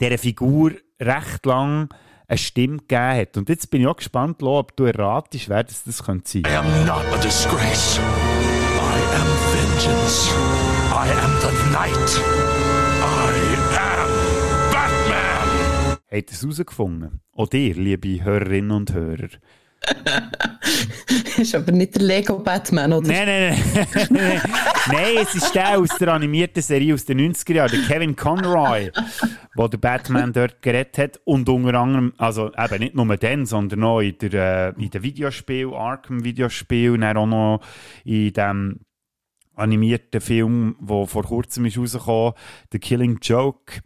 der 0.00 0.10
dieser 0.10 0.18
Figur 0.18 0.72
recht 1.00 1.46
lang 1.46 1.88
eine 2.28 2.38
Stimme 2.38 2.78
gegeben 2.78 3.20
hat. 3.20 3.36
Und 3.36 3.48
jetzt 3.48 3.70
bin 3.70 3.80
ich 3.82 3.86
auch 3.86 3.96
gespannt, 3.96 4.42
Lo, 4.42 4.58
ob 4.58 4.76
du 4.76 4.84
erratest, 4.84 5.48
wer 5.48 5.64
das, 5.64 5.84
das 5.84 6.02
könnte 6.02 6.30
sein. 6.30 6.42
I 6.46 6.56
am 6.56 6.86
not 6.86 7.04
a 7.12 7.16
disgrace. 7.18 7.98
I 7.98 9.00
am 9.16 9.28
vengeance. 9.52 10.30
I 10.92 11.10
am 11.10 11.40
the 11.40 11.52
night. 11.72 12.20
I 13.00 13.32
am 13.64 14.12
Batman. 14.72 15.96
Ihr 16.10 16.24
es 16.30 16.42
herausgefunden? 16.42 17.20
Auch 17.32 17.48
dir, 17.48 17.74
liebe 17.74 18.24
Hörerinnen 18.24 18.70
und 18.72 18.92
Hörer. 18.92 19.28
ist 21.42 21.54
aber 21.54 21.72
nicht 21.72 21.94
der 21.94 22.02
Lego 22.02 22.38
Batman, 22.38 22.92
oder? 22.92 23.08
Nein, 23.08 23.26
nein, 23.26 24.08
nein. 24.10 24.42
nein, 24.90 25.16
es 25.22 25.34
ist 25.34 25.54
der 25.54 25.78
aus 25.78 25.90
der 25.98 26.08
animierten 26.08 26.62
Serie 26.62 26.94
aus 26.94 27.04
den 27.04 27.20
90er 27.20 27.54
Jahren, 27.54 27.70
der 27.70 27.80
Kevin 27.82 28.16
Conroy, 28.16 28.90
wo 29.54 29.68
der 29.68 29.78
Batman 29.78 30.32
dort 30.32 30.60
geredet 30.62 30.98
hat. 30.98 31.20
Und 31.24 31.48
unter 31.48 31.74
anderem, 31.74 32.12
also 32.18 32.52
eben 32.56 32.78
nicht 32.80 32.94
nur 32.94 33.16
den, 33.16 33.46
sondern 33.46 33.84
auch 33.84 34.00
in 34.00 34.18
der, 34.18 34.74
äh, 34.76 34.82
in 34.82 34.90
der 34.90 35.02
Videospiel, 35.02 35.72
Arkham-Videospiel, 35.72 36.98
dann 36.98 37.16
auch 37.16 37.26
noch 37.26 37.60
in 38.04 38.32
dem 38.32 38.80
animierten 39.54 40.20
Film, 40.20 40.76
der 40.80 41.06
vor 41.06 41.24
kurzem 41.24 41.66
ist 41.66 41.78
rausgekommen, 41.78 42.34
The 42.72 42.78
Killing 42.78 43.18
Joke, 43.22 43.80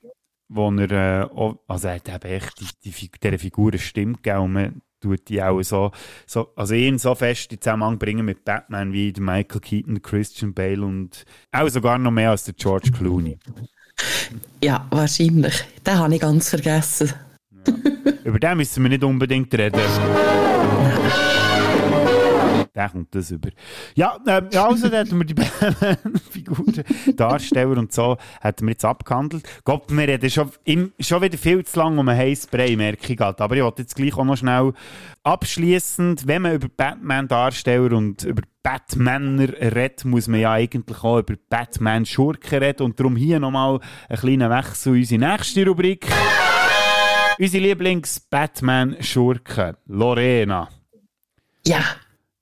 wo 0.48 0.70
er, 0.70 0.90
äh, 0.90 1.28
also 1.66 1.88
er 1.88 1.94
hat 1.94 2.08
eben 2.08 2.32
echt 2.32 2.60
die, 2.84 2.90
die, 2.90 3.10
dieser 3.10 3.38
Figur 3.38 3.70
eine 3.70 3.78
Stimme 3.78 4.14
gegeben 4.14 4.82
tut 5.02 5.28
die 5.28 5.42
auch 5.42 5.62
so, 5.62 5.90
so 6.26 6.52
also 6.56 6.74
ihn 6.74 6.98
so 6.98 7.14
fest 7.14 7.52
in 7.52 7.60
Zusammenhang 7.60 7.98
bringen 7.98 8.24
mit 8.24 8.44
Batman 8.44 8.92
wie 8.92 9.12
Michael 9.18 9.60
Keaton, 9.60 10.00
Christian 10.00 10.54
Bale 10.54 10.82
und 10.82 11.24
auch 11.50 11.68
sogar 11.68 11.98
noch 11.98 12.10
mehr 12.10 12.30
als 12.30 12.44
der 12.44 12.54
George 12.54 12.90
Clooney. 12.90 13.38
Ja, 14.62 14.86
wahrscheinlich. 14.90 15.64
Den 15.86 15.98
habe 15.98 16.14
ich 16.14 16.20
ganz 16.20 16.48
vergessen. 16.48 17.12
Über 18.24 18.38
den 18.38 18.56
müssen 18.56 18.82
wir 18.82 18.90
nicht 18.90 19.04
unbedingt 19.04 19.52
reden. 19.54 19.80
Der 22.74 22.88
kommt 22.88 23.14
das 23.14 23.30
über. 23.30 23.50
Ja, 23.94 24.18
äh, 24.26 24.42
ja 24.50 24.66
also 24.66 24.88
da 24.88 24.96
hätten 24.98 25.18
wir 25.18 25.26
die 25.26 25.34
Figuren, 26.30 26.82
Darsteller 27.16 27.76
und 27.76 27.92
so, 27.92 28.16
hätten 28.40 28.66
wir 28.66 28.72
jetzt 28.72 28.86
abgehandelt. 28.86 29.46
Gott, 29.64 29.84
wir 29.88 30.08
reden 30.08 30.30
schon, 30.30 30.50
schon 30.98 31.22
wieder 31.22 31.36
viel 31.36 31.66
zu 31.66 31.78
lange 31.78 32.00
um 32.00 32.08
ein 32.08 32.16
heißes 32.16 32.46
Brei, 32.46 32.74
merke 32.76 33.12
ich 33.12 33.18
gerade. 33.18 33.44
Aber 33.44 33.54
ich 33.56 33.62
wollte 33.62 33.82
jetzt 33.82 33.94
gleich 33.94 34.16
auch 34.16 34.24
noch 34.24 34.38
schnell 34.38 34.72
abschließend, 35.22 36.26
wenn 36.26 36.40
man 36.42 36.54
über 36.54 36.68
Batman-Darsteller 36.74 37.94
und 37.94 38.24
über 38.24 38.40
Batmaner 38.62 39.52
redet, 39.60 40.06
muss 40.06 40.28
man 40.28 40.40
ja 40.40 40.52
eigentlich 40.52 41.02
auch 41.02 41.18
über 41.18 41.34
Batman-Schurken 41.50 42.58
reden. 42.58 42.84
Und 42.84 42.98
darum 42.98 43.16
hier 43.16 43.38
nochmal 43.38 43.80
ein 44.08 44.16
kleiner 44.16 44.48
Wechsel 44.48 44.94
in 44.94 45.00
unsere 45.00 45.20
nächste 45.20 45.66
Rubrik. 45.66 46.06
Unsere 47.38 47.64
Lieblings-Batman-Schurke, 47.64 49.76
Lorena. 49.86 50.70
Ja. 51.66 51.82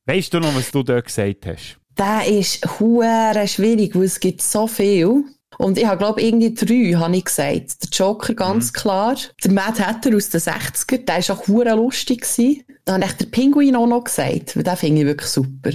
Weißt 0.06 0.32
du 0.32 0.40
noch, 0.40 0.54
was 0.54 0.70
du 0.70 0.82
dort 0.82 1.06
gesagt 1.06 1.46
hast? 1.46 1.78
Der 1.98 2.26
ist 2.26 2.66
hure 2.78 3.46
schwierig, 3.46 3.94
weil 3.94 4.04
es 4.04 4.20
gibt 4.20 4.42
so 4.42 4.66
viel. 4.66 5.24
Und 5.58 5.76
ich 5.76 5.86
habe, 5.86 5.98
glaube 5.98 6.22
irgendwie 6.22 6.54
drei, 6.54 6.98
habe 6.98 7.16
ich 7.16 7.24
gesagt. 7.24 7.82
Der 7.82 7.90
Joker 7.92 8.34
ganz 8.34 8.72
klar. 8.72 9.16
Der 9.44 9.52
Mad 9.52 9.78
Hatter 9.78 10.16
aus 10.16 10.30
den 10.30 10.40
60er, 10.40 11.04
der 11.04 11.28
war 11.28 11.36
auch 11.36 11.46
hure 11.48 11.74
lustig. 11.74 12.22
Gewesen. 12.22 12.64
Dann 12.84 13.02
habe 13.02 13.12
ich 13.12 13.18
den 13.18 13.30
Pinguin 13.30 13.76
auch 13.76 13.86
noch 13.86 14.04
gesagt, 14.04 14.56
weil 14.56 14.62
den 14.62 14.76
finde 14.76 15.00
ich 15.02 15.06
wirklich 15.06 15.30
super. 15.30 15.70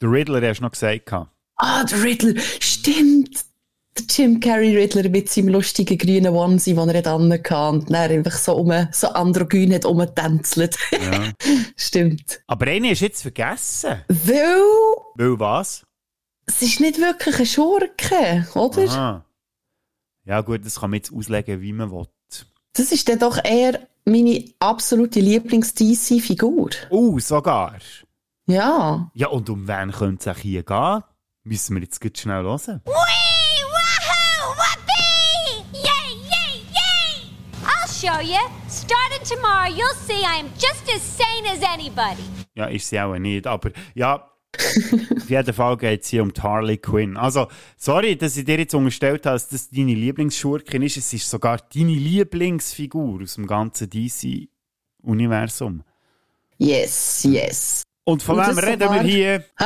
Der 0.00 0.10
Riddler 0.10 0.48
hast 0.48 0.58
du 0.58 0.64
noch 0.64 0.70
gesagt. 0.70 1.12
Ah, 1.56 1.84
der 1.84 2.02
Riddler, 2.02 2.40
stimmt. 2.60 3.44
Jim 4.08 4.40
Carrey 4.40 4.76
Riddler 4.76 5.08
mit 5.08 5.28
seinem 5.30 5.48
lustigen 5.48 5.98
grünen 5.98 6.34
Onesie, 6.34 6.74
den 6.74 6.88
er 6.88 7.02
dann 7.02 7.32
hatte 7.32 7.56
und 7.68 7.90
dann 7.90 8.10
einfach 8.10 8.32
so, 8.32 8.56
um, 8.56 8.72
so 8.92 9.08
androgyn 9.08 9.74
hat 9.74 9.84
umgetänzelt. 9.84 10.76
Ja. 10.92 11.32
stimmt. 11.76 12.40
Aber 12.46 12.66
einen 12.66 12.90
hast 12.90 13.00
du 13.00 13.04
jetzt 13.06 13.22
vergessen. 13.22 14.02
Weil 14.08 14.60
Weil 15.16 15.40
was? 15.40 15.84
es 16.46 16.62
ist 16.62 16.80
nicht 16.80 16.98
wirklich 16.98 17.38
ein 17.38 17.46
Schurke, 17.46 18.46
oder? 18.54 18.82
Aha. 18.88 19.24
Ja 20.24 20.40
gut, 20.40 20.64
das 20.64 20.80
kann 20.80 20.90
man 20.90 20.98
jetzt 20.98 21.12
auslegen, 21.12 21.60
wie 21.60 21.72
man 21.72 21.90
will. 21.90 22.06
Das 22.74 22.92
ist 22.92 23.08
dann 23.08 23.18
doch 23.18 23.38
eher 23.42 23.80
meine 24.04 24.44
absolute 24.58 25.20
Lieblings-DC-Figur. 25.20 26.70
Oh, 26.90 27.18
sogar. 27.18 27.74
Ja. 28.46 29.10
Ja, 29.14 29.28
und 29.28 29.50
um 29.50 29.66
wen 29.68 29.90
könnte 29.92 30.30
es 30.30 30.36
auch 30.36 30.40
hier 30.40 30.62
gehen? 30.62 31.02
Müssen 31.44 31.76
wir 31.76 31.82
jetzt 31.82 32.00
ganz 32.00 32.18
schnell 32.18 32.42
hören. 32.42 32.82
Show 38.00 38.20
you. 38.20 38.38
Starting 38.68 39.24
tomorrow, 39.24 39.68
you'll 39.68 39.94
see 40.06 40.22
I'm 40.24 40.46
just 40.58 40.84
as 40.94 41.02
sane 41.02 41.46
as 41.50 41.62
anybody. 41.62 42.22
Ja, 42.54 42.66
ist 42.66 42.88
sie 42.88 43.00
auch 43.00 43.16
nicht. 43.18 43.46
Aber 43.46 43.70
ja, 43.94 44.30
auf 45.16 45.28
jeden 45.30 45.52
Fall 45.54 45.76
geht 45.76 46.02
es 46.02 46.08
hier 46.08 46.22
um 46.22 46.32
Harley 46.40 46.78
Quinn. 46.78 47.16
Also, 47.16 47.48
sorry, 47.76 48.16
dass 48.16 48.36
ich 48.36 48.44
dir 48.44 48.58
jetzt 48.58 48.74
unterstellt 48.74 49.26
habe, 49.26 49.34
dass 49.34 49.48
das 49.48 49.70
deine 49.70 49.94
Lieblingsschurkin 49.94 50.82
ist. 50.82 50.96
Es 50.96 51.12
ist 51.12 51.28
sogar 51.28 51.58
deine 51.74 51.92
Lieblingsfigur 51.92 53.22
aus 53.22 53.34
dem 53.34 53.46
ganzen 53.46 53.88
DC-Universum. 53.90 55.82
Yes, 56.58 57.24
yes. 57.24 57.82
Und 58.04 58.22
von 58.22 58.38
Und 58.38 58.46
wem 58.48 58.58
reden 58.58 58.80
wir 58.80 58.86
sogar- 58.88 59.02
hier? 59.04 59.44
Hä? 59.58 59.64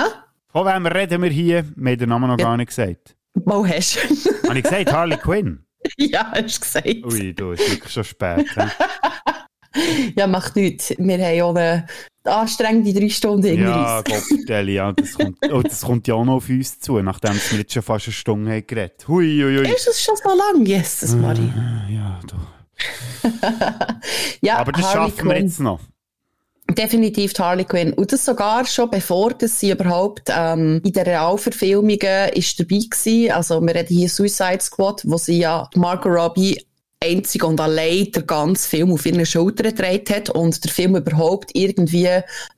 Von 0.49 0.67
wem 0.67 0.87
reden 0.87 1.23
wir 1.23 1.31
hier? 1.31 1.65
Wir 1.77 1.91
haben 1.93 1.99
den 1.99 2.09
Namen 2.09 2.29
noch 2.29 2.39
Ja. 2.39 2.45
gar 2.47 2.57
nicht 2.57 2.69
gesagt. 2.69 3.17
Wo 3.35 3.67
hast 3.67 3.97
du? 3.97 4.49
Habe 4.49 4.59
ich 4.59 4.65
gesagt, 4.65 4.93
Harley 4.93 5.17
Quinn? 5.17 5.65
ja, 5.97 6.33
hast 6.35 6.57
du 6.57 6.61
gesagt. 6.61 6.87
Ui, 7.13 7.35
du, 7.35 7.53
ist 7.53 7.71
wirklich 7.71 7.93
schon 7.93 8.05
spät. 8.05 8.47
Ja, 10.17 10.27
macht 10.27 10.55
nichts. 10.55 10.91
Wir 10.99 11.15
haben 11.15 11.57
ja 11.57 11.63
eine 11.63 11.87
anstrengende 12.25 12.93
drei 12.93 13.09
Stunden 13.09 13.47
hinter 13.47 13.63
Ja, 13.71 13.99
uns. 14.01 14.05
Gottverdeli, 14.05 14.75
ja, 14.75 14.93
das 14.93 15.15
kommt, 15.15 15.39
oh, 15.51 15.63
das 15.63 15.81
kommt 15.81 16.07
ja 16.07 16.15
auch 16.15 16.27
noch 16.27 16.35
auf 16.35 16.49
uns 16.51 16.79
zu, 16.79 17.01
nachdem 17.01 17.33
wir 17.33 17.59
jetzt 17.61 17.73
schon 17.73 17.83
fast 17.83 18.07
eine 18.07 18.13
Stunde 18.13 18.51
haben 18.53 18.67
geredet. 18.67 19.09
Hui, 19.09 19.41
hui, 19.43 19.57
hui. 19.57 19.73
Ist 19.75 19.89
es 19.89 20.03
schon 20.05 20.15
so 20.17 20.29
lang? 20.29 20.67
Jesus, 20.67 21.15
Marie. 21.15 21.51
Ja, 21.89 22.21
du. 22.29 22.37
Ja, 24.43 24.59
Aber 24.59 24.73
das 24.73 24.83
Harley 24.95 25.11
schaffen 25.11 25.27
wir 25.29 25.35
Quinn. 25.37 25.47
jetzt 25.47 25.61
noch. 25.61 25.81
Definitiv 26.75 27.33
die 27.33 27.43
Harley 27.43 27.65
Quinn. 27.65 27.93
Und 27.93 28.13
das 28.13 28.25
sogar 28.25 28.65
schon 28.67 28.91
bevor 28.91 29.33
dass 29.33 29.61
sie 29.61 29.71
überhaupt 29.71 30.29
ähm, 30.29 30.81
in 30.85 30.93
den 30.93 31.05
Realverfilmungen 31.05 32.29
ist 32.35 32.59
dabei 32.59 32.79
gewesen. 32.79 33.33
Also 33.33 33.61
wir 33.61 33.75
reden 33.75 33.97
hier 33.97 34.09
Suicide 34.09 34.61
Squad, 34.61 35.03
wo 35.05 35.17
sie 35.17 35.39
ja 35.39 35.69
Margot 35.75 36.13
Robbie 36.13 36.59
einzig 37.03 37.43
und 37.45 37.61
allein 37.61 38.11
den 38.13 38.27
ganzen 38.27 38.69
Film 38.69 38.93
auf 38.93 39.05
ihren 39.05 39.27
Schultern 39.27 39.75
gedreht 39.75 40.11
hat 40.11 40.31
und 40.31 40.63
der 40.63 40.71
Film 40.71 40.97
überhaupt 40.97 41.51
irgendwie 41.55 42.09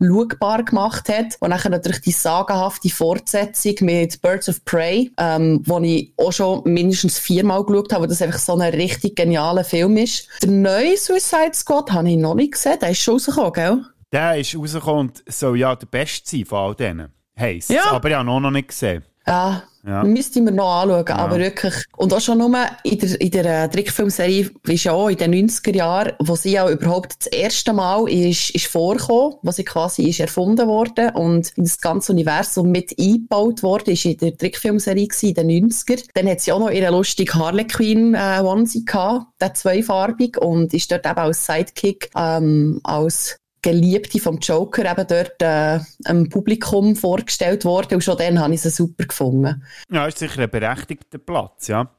schaubar 0.00 0.62
gemacht 0.64 1.08
hat. 1.08 1.36
Und 1.40 1.50
dann 1.50 1.72
natürlich 1.72 2.02
die 2.02 2.12
sagenhafte 2.12 2.90
Fortsetzung 2.90 3.74
mit 3.80 4.20
Birds 4.20 4.48
of 4.48 4.64
Prey, 4.64 5.10
ähm, 5.18 5.62
wo 5.64 5.78
ich 5.80 6.12
auch 6.16 6.32
schon 6.32 6.62
mindestens 6.64 7.18
viermal 7.18 7.64
geschaut 7.64 7.92
habe, 7.92 8.02
weil 8.02 8.08
das 8.08 8.22
einfach 8.22 8.38
so 8.38 8.54
ein 8.54 8.74
richtig 8.74 9.16
genialer 9.16 9.64
Film 9.64 9.96
ist. 9.96 10.28
Der 10.42 10.50
neue 10.50 10.96
Suicide 10.96 11.54
Squad 11.54 11.92
habe 11.92 12.10
ich 12.10 12.16
noch 12.16 12.34
nicht 12.34 12.52
gesehen, 12.52 12.78
der 12.80 12.90
ist 12.90 13.00
schon 13.00 13.14
rausgekommen, 13.14 13.52
gell? 13.52 13.84
Der 14.14 14.36
ist 14.36 14.56
rausgekommen 14.56 15.08
und 15.08 15.24
soll 15.26 15.58
ja 15.58 15.74
der 15.74 15.86
Beste 15.86 16.30
sein 16.36 16.44
von 16.44 16.58
all 16.58 16.74
denen. 16.76 17.08
Heisst 17.36 17.70
Ja. 17.70 17.90
Aber 17.90 18.08
ich 18.08 18.14
habe 18.14 18.30
ihn 18.30 18.42
noch 18.42 18.50
nicht 18.52 18.68
gesehen. 18.68 19.02
Ja, 19.26 19.64
Ja. 19.84 20.04
müsste 20.04 20.40
mir 20.40 20.52
noch 20.52 20.82
anschauen, 20.82 21.08
aber 21.08 21.38
wirklich. 21.38 21.74
Und 21.96 22.12
auch 22.14 22.20
schon 22.20 22.38
nur 22.38 22.54
in 22.84 22.98
der, 22.98 23.20
in 23.20 23.30
der 23.30 23.64
äh, 23.64 23.68
Trickfilmserie, 23.68 24.50
wie 24.62 24.78
schon 24.78 24.92
auch 24.92 25.08
in 25.08 25.16
den 25.16 25.48
90er 25.48 25.74
Jahren, 25.74 26.12
wo 26.20 26.36
sie 26.36 26.52
ja 26.52 26.70
überhaupt 26.70 27.16
das 27.18 27.26
erste 27.26 27.72
Mal 27.72 28.08
ist, 28.08 28.50
ist 28.50 28.66
vorgekommen, 28.66 29.36
wo 29.42 29.50
sie 29.50 29.64
quasi 29.64 30.08
ist 30.08 30.20
erfunden 30.20 30.68
worden 30.68 31.10
und 31.16 31.50
in 31.56 31.64
das 31.64 31.80
ganze 31.80 32.12
Universum 32.12 32.70
mit 32.70 32.94
eingebaut 32.98 33.62
worden, 33.62 33.94
ist 33.94 34.04
in 34.04 34.18
der 34.18 34.36
Trickfilmserie 34.36 35.08
in 35.22 35.34
den 35.34 35.70
90er. 35.70 36.04
Dann 36.14 36.28
hat 36.28 36.40
sie 36.40 36.52
auch 36.52 36.60
noch 36.60 36.70
ihre 36.70 36.92
lustige 36.92 37.34
Harlequin 37.34 38.14
äh, 38.14 38.40
Onesie 38.44 38.84
gehabt, 38.84 39.26
der 39.40 39.54
zweifarbig 39.54 40.38
und 40.38 40.72
ist 40.72 40.92
dort 40.92 41.04
eben 41.04 41.18
als 41.18 41.46
Sidekick, 41.46 42.10
ähm, 42.14 42.80
als 42.84 43.38
Geliebte 43.64 44.20
vom 44.20 44.38
Joker 44.38 44.90
eben 44.90 45.06
dort 45.08 45.40
äh, 45.40 45.80
einem 46.04 46.28
Publikum 46.28 46.94
vorgestellt 46.96 47.64
worden 47.64 47.94
und 47.94 48.04
schon 48.04 48.18
dann 48.18 48.38
habe 48.38 48.52
ich 48.52 48.60
sie 48.60 48.68
super 48.68 49.06
gefunden. 49.06 49.62
Ja, 49.90 50.06
ist 50.06 50.18
sicher 50.18 50.42
ein 50.42 50.50
berechtigter 50.50 51.16
Platz, 51.16 51.68
ja. 51.68 51.90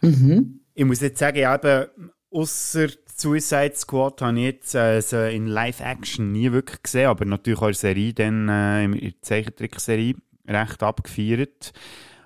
Mhm. 0.00 0.60
Ich 0.72 0.84
muss 0.84 1.02
jetzt 1.02 1.18
sagen, 1.18 1.36
eben, 1.36 1.86
außer 2.30 2.88
Suicide 3.14 3.74
Squad 3.76 4.22
habe 4.22 4.38
ich 4.38 4.44
jetzt 4.44 4.74
äh, 4.74 5.00
so 5.02 5.22
in 5.22 5.46
Live-Action 5.46 6.32
nie 6.32 6.50
wirklich 6.52 6.82
gesehen, 6.82 7.08
aber 7.08 7.26
natürlich 7.26 7.60
auch 7.60 7.66
in 7.66 7.72
der 7.72 7.74
Serie, 7.74 8.14
dann 8.14 8.48
äh, 8.48 8.84
in 8.84 8.98
der 8.98 9.22
Zeichentrickserie 9.22 10.14
recht 10.48 10.82
abgefeiert 10.82 11.72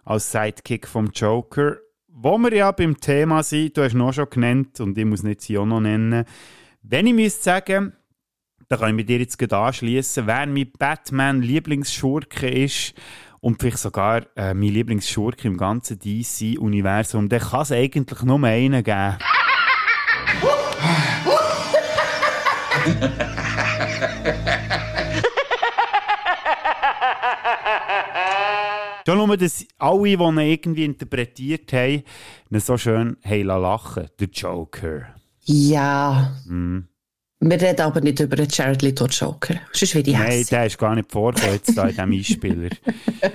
als 0.04 0.30
Sidekick 0.30 0.86
vom 0.86 1.10
Joker. 1.12 1.78
Wo 2.06 2.38
wir 2.38 2.54
ja 2.54 2.70
beim 2.70 2.98
Thema 3.00 3.42
sind, 3.42 3.76
du 3.76 3.82
hast 3.82 3.96
auch 3.96 4.12
schon 4.12 4.30
genannt 4.30 4.80
und 4.80 4.96
ich 4.96 5.04
muss 5.04 5.24
nicht 5.24 5.40
sie 5.40 5.58
auch 5.58 5.66
noch 5.66 5.80
nennen. 5.80 6.24
Wenn 6.82 7.06
ich 7.06 7.14
müsste 7.14 7.42
sagen, 7.42 7.92
da 8.68 8.76
kann 8.76 8.90
ich 8.90 8.94
mit 8.94 9.08
dir 9.08 9.18
jetzt 9.18 9.52
anschließen, 9.52 10.26
wer 10.26 10.46
mein 10.46 10.70
Batman-Lieblingsschurke 10.78 12.48
ist 12.48 12.92
und 13.40 13.60
vielleicht 13.60 13.78
sogar 13.78 14.26
äh, 14.36 14.52
mein 14.52 14.68
Lieblingsschurke 14.68 15.48
im 15.48 15.56
ganzen 15.56 15.98
DC-Universum, 15.98 17.30
dann 17.30 17.40
kann 17.40 17.62
es 17.62 17.72
eigentlich 17.72 18.22
nur 18.22 18.44
einen 18.44 18.84
geben. 18.84 19.16
Schon 29.06 29.16
nur, 29.16 29.36
dass 29.38 29.64
alle, 29.78 30.02
die 30.02 30.16
ihn 30.16 30.38
irgendwie 30.38 30.84
interpretiert 30.84 31.72
haben, 31.72 32.02
ihn 32.50 32.60
so 32.60 32.76
schön 32.76 33.16
haben 33.24 33.46
lachen. 33.46 34.10
Der 34.20 34.28
Joker. 34.28 35.14
Ja. 35.44 36.36
Mhm. 36.44 36.88
Wir 37.40 37.60
reden 37.60 37.82
aber 37.82 38.00
nicht 38.00 38.18
über 38.18 38.34
den 38.34 38.48
Jared 38.50 38.82
Leto 38.82 39.06
Joker. 39.06 39.54
Sonst 39.72 39.94
werde 39.94 40.10
ich 40.10 40.16
Nein, 40.16 40.26
hässlich. 40.26 40.48
der 40.48 40.66
ist 40.66 40.76
gar 40.78 40.96
nicht 40.96 41.12
vorgekommen 41.12 41.54
jetzt 41.54 41.78
da 41.78 41.84
in 41.84 41.90
diesem 41.90 42.12
Einspieler. 42.12 42.70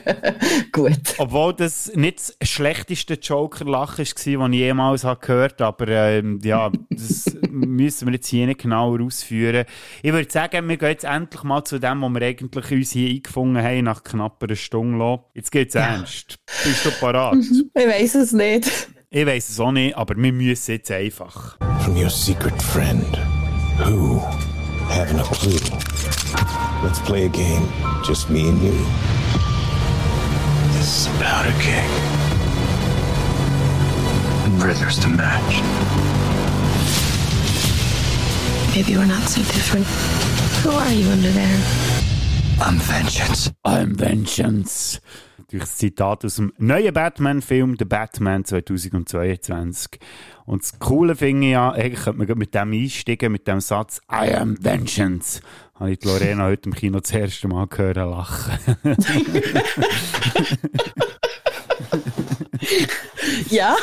Gut. 0.74 1.00
Obwohl 1.20 1.54
das 1.54 1.90
nicht 1.96 2.20
das 2.40 2.50
schlechteste 2.50 3.14
Joker-Lachen 3.14 4.00
war, 4.00 4.06
das 4.14 4.26
ich 4.28 4.60
jemals 4.60 5.04
habe 5.06 5.26
gehört 5.26 5.62
habe. 5.62 5.84
Aber 5.84 5.88
ähm, 5.90 6.40
ja, 6.44 6.70
das 6.90 7.34
müssen 7.50 8.08
wir 8.10 8.16
jetzt 8.16 8.28
hier 8.28 8.46
nicht 8.46 8.60
genauer 8.62 9.00
ausführen. 9.00 9.64
Ich 10.02 10.12
würde 10.12 10.30
sagen, 10.30 10.68
wir 10.68 10.76
gehen 10.76 10.90
jetzt 10.90 11.06
endlich 11.06 11.44
mal 11.44 11.64
zu 11.64 11.80
dem, 11.80 12.02
was 12.02 12.12
wir 12.12 12.22
eigentlich 12.28 12.72
uns 12.72 12.92
hier 12.92 13.10
eingefunden 13.10 13.64
haben, 13.64 13.84
nach 13.86 14.04
knapp 14.04 14.44
einer 14.44 14.58
Stunde. 14.58 14.98
lang. 14.98 15.20
Jetzt 15.34 15.52
geht's 15.52 15.76
ernst. 15.76 16.40
Bist 16.66 16.86
du 16.86 16.92
parat? 17.00 17.38
Ich 17.40 17.88
weiß 17.88 18.16
es 18.16 18.34
nicht. 18.34 18.90
Ich 19.10 19.26
weiß 19.26 19.48
es 19.50 19.60
auch 19.62 19.72
nicht, 19.72 19.96
aber 19.96 20.16
wir 20.18 20.34
müssen 20.34 20.72
jetzt 20.72 20.92
einfach. 20.92 21.58
From 21.84 21.96
your 21.96 22.10
secret 22.10 22.60
friend, 22.62 23.06
who 23.78 24.20
haven't 24.90 25.20
a 25.20 25.24
clue. 25.24 25.60
Let's 26.84 27.00
play 27.00 27.26
a 27.26 27.30
game, 27.30 27.68
just 28.04 28.30
me 28.30 28.50
and 28.50 28.62
you. 28.62 28.72
This 30.74 31.08
is 31.08 31.16
about 31.16 31.48
a 31.48 31.52
powder 31.52 31.64
keg. 31.64 31.90
And 34.46 34.64
rhythms 34.64 35.00
to 35.00 35.08
match. 35.10 35.62
Maybe 38.76 38.98
we're 38.98 39.06
not 39.06 39.24
so 39.30 39.42
different. 39.42 39.86
Who 40.64 40.72
are 40.72 40.92
you 40.92 41.10
under 41.10 41.32
there? 41.32 41.93
I'm 42.66 42.80
vengeance. 42.80 43.52
I'm 43.66 44.00
Vengeance. 44.00 45.02
Durch 45.50 45.64
das 45.64 45.76
Zitat 45.76 46.24
aus 46.24 46.38
dem 46.38 46.54
neuen 46.58 46.94
Batman-Film, 46.94 47.76
The 47.78 47.84
Batman 47.84 48.46
2022. 48.46 50.00
Und 50.46 50.64
das 50.64 50.80
Coole 50.80 51.18
finde 51.18 51.48
ich 51.48 51.52
ja, 51.52 51.72
eigentlich 51.72 52.02
könnte 52.06 52.26
man 52.26 52.38
mit 52.38 52.56
dem 52.56 52.72
einsteigen, 52.72 53.34
mit 53.34 53.50
dem 53.50 53.60
Satz 53.60 54.00
I 54.10 54.34
am 54.34 54.64
Vengeance. 54.64 55.42
Habe 55.76 55.92
ich 55.92 56.00
die 56.00 56.08
Lorena 56.08 56.46
heute 56.46 56.70
im 56.70 56.76
Kino 56.76 57.02
das 57.02 57.12
erste 57.12 57.50
Mal 57.50 57.68
gehört 57.68 57.98
lachen. 57.98 58.58
Ja, 63.50 63.76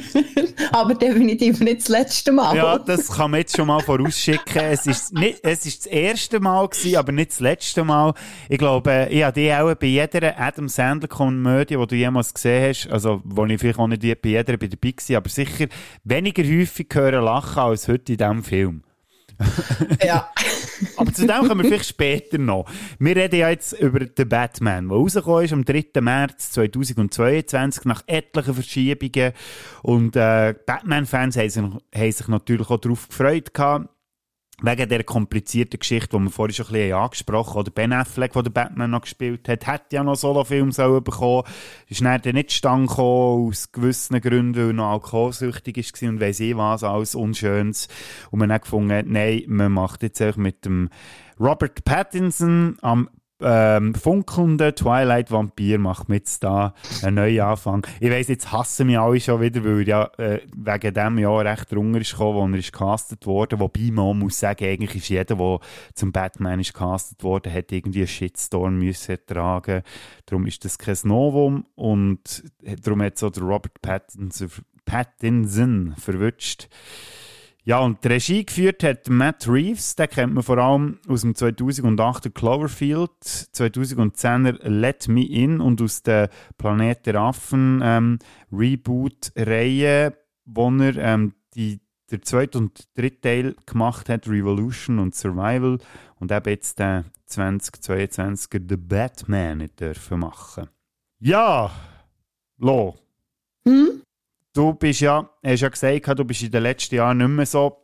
aber 0.72 0.94
definitiv 0.94 1.60
nicht 1.60 1.80
das 1.80 1.88
letzte 1.88 2.32
Mal. 2.32 2.56
Ja, 2.56 2.78
das 2.78 3.08
kann 3.08 3.30
man 3.30 3.40
jetzt 3.40 3.56
schon 3.56 3.66
mal 3.66 3.80
vorausschicken. 3.80 4.62
Es 4.62 4.86
ist, 4.86 5.12
nicht, 5.12 5.40
es 5.42 5.66
ist 5.66 5.86
das 5.86 5.92
erste 5.92 6.40
Mal 6.40 6.68
gewesen, 6.68 6.96
aber 6.96 7.12
nicht 7.12 7.30
das 7.30 7.40
letzte 7.40 7.84
Mal. 7.84 8.14
Ich 8.48 8.58
glaube, 8.58 9.08
ich 9.10 9.22
habe 9.22 9.40
die 9.40 9.52
auch 9.52 9.74
bei 9.74 9.86
jeder 9.86 10.38
Adam 10.38 10.68
Sandler-Komödie, 10.68 11.76
die 11.76 11.86
du 11.86 11.94
jemals 11.94 12.34
gesehen 12.34 12.68
hast, 12.68 12.90
also 12.90 13.20
wo 13.24 13.44
ich 13.46 13.60
vielleicht 13.60 13.78
auch 13.78 13.86
nicht 13.86 14.02
bei 14.22 14.28
jeder 14.28 14.56
bei 14.56 14.66
dabei 14.66 14.94
war, 15.08 15.16
aber 15.16 15.28
sicher 15.28 15.66
weniger 16.04 16.42
häufig 16.42 16.88
hören 16.92 17.24
lachen 17.24 17.58
als 17.58 17.88
heute 17.88 18.12
in 18.12 18.18
diesem 18.18 18.42
Film. 18.42 18.82
Ja. 20.04 20.30
Aber 20.96 21.12
zu 21.12 21.26
dem 21.26 21.48
kommen 21.48 21.62
wir 21.62 21.64
vielleicht 21.64 21.88
später 21.88 22.38
noch. 22.38 22.66
Wir 22.98 23.16
reden 23.16 23.38
ja 23.38 23.50
jetzt 23.50 23.72
über 23.72 24.00
den 24.00 24.28
Batman, 24.28 24.88
der 24.88 24.96
rausgekommen 24.96 25.44
ist 25.44 25.52
am 25.52 25.64
3. 25.64 26.00
März 26.00 26.52
2022 26.52 27.84
nach 27.84 28.02
etlichen 28.06 28.54
Verschiebungen. 28.54 29.32
Und 29.82 30.16
äh, 30.16 30.54
Batman-Fans 30.66 31.36
haben 31.36 31.50
sich, 31.50 31.62
haben 31.62 32.12
sich 32.12 32.28
natürlich 32.28 32.70
auch 32.70 32.80
darauf 32.80 33.08
gefreut 33.08 33.52
gehabt. 33.54 33.88
Wegen 34.62 34.88
der 34.88 35.04
komplizierten 35.04 35.78
Geschichte, 35.78 36.16
die 36.16 36.22
wir 36.24 36.30
vorhin 36.30 36.54
schon 36.54 36.66
ein 36.66 36.72
bisschen 36.72 36.94
angesprochen 36.94 37.50
haben. 37.50 37.60
Oder 37.60 37.70
Ben 37.70 37.92
Affleck, 37.92 38.32
der 38.32 38.42
Batman 38.42 38.90
noch 38.90 39.02
gespielt 39.02 39.48
hat, 39.48 39.66
hätte 39.66 39.96
ja 39.96 40.04
noch 40.04 40.16
Solofilm 40.16 40.72
sollen 40.72 41.02
bekommen. 41.02 41.44
Ist 41.88 42.02
dann 42.02 42.20
nicht 42.34 42.52
stand 42.52 42.88
gekommen, 42.88 43.48
aus 43.48 43.72
gewissen 43.72 44.20
Gründen, 44.20 44.56
weil 44.56 44.66
er 44.68 44.72
noch 44.72 44.92
alkoholsüchtig 44.92 45.76
war 45.76 46.08
und 46.08 46.20
weiss 46.20 46.40
ich 46.40 46.56
was, 46.56 46.84
alles 46.84 47.14
Unschönes. 47.14 47.88
Und 48.30 48.40
man 48.40 48.52
hat 48.52 48.62
gefunden, 48.62 49.12
nein, 49.12 49.44
man 49.46 49.72
macht 49.72 50.02
jetzt 50.02 50.20
einfach 50.20 50.38
mit 50.38 50.64
dem 50.64 50.90
Robert 51.38 51.84
Pattinson 51.84 52.76
am 52.82 53.08
ähm, 53.40 53.94
funkelnden 53.94 54.74
Twilight-Vampir 54.74 55.78
macht 55.78 56.08
mir 56.08 56.16
jetzt 56.16 56.42
da 56.44 56.74
einen 57.02 57.16
neuen 57.16 57.40
Anfang. 57.40 57.86
Ich 58.00 58.10
weiss, 58.10 58.28
jetzt 58.28 58.52
hassen 58.52 58.86
mich 58.86 58.98
alle 58.98 59.20
schon 59.20 59.40
wieder, 59.40 59.64
weil 59.64 59.86
ja 59.88 60.10
äh, 60.18 60.40
wegen 60.54 60.94
dem 60.94 61.18
Jahr 61.18 61.44
recht 61.44 61.72
drunter 61.72 62.00
ist 62.00 62.12
gekommen, 62.12 62.52
wo 62.52 62.54
er 62.54 62.58
ist 62.58 62.72
castet 62.72 63.26
wurde. 63.26 63.58
Wobei 63.58 63.90
man 63.92 64.18
muss 64.18 64.38
sagen, 64.38 64.64
eigentlich 64.64 64.96
ist 64.96 65.08
jeder, 65.08 65.36
der 65.36 65.60
zum 65.94 66.12
Batman 66.12 66.60
ist 66.60 66.74
castet 66.74 67.22
worden, 67.22 67.52
hat 67.52 67.72
irgendwie 67.72 68.00
einen 68.00 68.08
Shitstorm 68.08 68.78
müssen 68.78 69.12
ertragen. 69.12 69.82
Darum 70.26 70.46
ist 70.46 70.64
das 70.64 70.78
kein 70.78 70.96
Novum 71.04 71.66
und 71.74 72.44
darum 72.82 73.02
hat 73.02 73.18
so 73.18 73.30
der 73.30 73.42
Robert 73.42 73.80
Pattinson, 73.82 74.50
Pattinson 74.84 75.94
verwünscht. 75.98 76.68
Ja, 77.64 77.80
und 77.80 78.02
die 78.04 78.08
Regie 78.08 78.44
geführt 78.44 78.82
hat 78.82 79.08
Matt 79.10 79.46
Reeves, 79.46 79.94
den 79.94 80.08
kennt 80.08 80.34
man 80.34 80.42
vor 80.42 80.58
allem 80.58 80.98
aus 81.08 81.20
dem 81.20 81.34
2008er 81.34 82.30
Cloverfield, 82.30 83.10
2010er 83.20 84.66
Let 84.68 85.08
Me 85.08 85.26
In 85.26 85.60
und 85.60 85.82
aus 85.82 86.02
der 86.02 86.30
Planet 86.56 87.04
der 87.04 87.16
Affen 87.16 87.80
ähm, 87.82 88.18
Reboot-Reihe, 88.50 90.16
wo 90.46 90.70
er 90.70 90.96
ähm, 90.96 91.34
die, 91.54 91.80
der 92.10 92.22
zweite 92.22 92.58
und 92.58 92.88
dritte 92.96 93.20
Teil 93.20 93.56
gemacht 93.66 94.08
hat, 94.08 94.26
Revolution 94.26 94.98
und 94.98 95.14
Survival, 95.14 95.78
und 96.18 96.32
eben 96.32 96.48
jetzt 96.48 96.78
den 96.78 97.04
2022er 97.28 98.68
The 98.68 98.76
Batman 98.76 99.58
nicht 99.58 99.80
dürfen 99.80 100.20
machen. 100.20 100.68
Ja, 101.18 101.70
Lo, 102.56 102.96
Hm? 103.66 104.02
Du 104.54 104.74
bist 104.74 105.00
ja, 105.00 105.28
hast 105.44 105.60
ja 105.60 105.68
gesagt, 105.68 106.18
du 106.18 106.24
bist 106.24 106.42
in 106.42 106.50
den 106.50 106.62
letzten 106.62 106.96
Jahren 106.96 107.18
nicht 107.18 107.28
mehr 107.28 107.46
so 107.46 107.76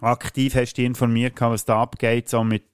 aktiv, 0.00 0.54
hast 0.54 0.74
dich 0.74 0.84
informiert, 0.84 1.40
was 1.40 1.64
da 1.64 1.82
abgeht, 1.82 2.28
so 2.28 2.42
mit 2.44 2.64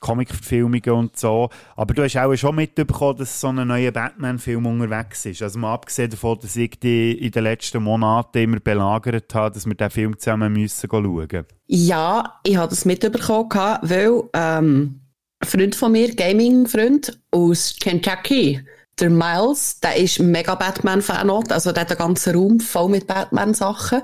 Comic-Verfilmungen 0.00 0.90
und 0.90 1.16
so. 1.16 1.48
Aber 1.76 1.94
du 1.94 2.02
hast 2.02 2.16
auch 2.16 2.34
schon 2.36 2.56
mitbekommen, 2.56 3.18
dass 3.18 3.40
so 3.40 3.48
ein 3.48 3.66
neuer 3.66 3.92
Batman-Film 3.92 4.66
unterwegs 4.66 5.24
ist. 5.26 5.42
Also 5.42 5.58
mal 5.58 5.74
abgesehen 5.74 6.10
davon, 6.10 6.38
dass 6.40 6.56
ich 6.56 6.78
dich 6.78 7.20
in 7.20 7.30
den 7.30 7.44
letzten 7.44 7.82
Monaten 7.82 8.38
immer 8.38 8.60
belagert 8.60 9.34
habe, 9.34 9.54
dass 9.54 9.66
wir 9.66 9.74
diesen 9.74 9.90
Film 9.90 10.18
zusammen 10.18 10.52
müssen 10.52 10.88
schauen. 10.90 11.46
Ja, 11.66 12.40
ich 12.44 12.56
habe 12.56 12.68
das 12.68 12.84
mitbekommen, 12.84 13.50
weil 13.82 14.22
ähm, 14.34 15.00
ein 15.40 15.48
Freund 15.48 15.74
von 15.74 15.92
mir, 15.92 16.14
Gaming-Freund 16.14 17.18
aus 17.30 17.76
Kentucky, 17.80 18.60
der 19.00 19.10
Miles, 19.10 19.80
der 19.80 19.96
ist 19.96 20.18
mega 20.18 20.54
Batman-Fan. 20.54 21.30
Also 21.30 21.72
der 21.72 21.82
hat 21.82 21.90
einen 21.90 21.98
ganzen 21.98 22.34
Raum 22.34 22.60
voll 22.60 22.90
mit 22.90 23.06
Batman-Sachen. 23.06 24.02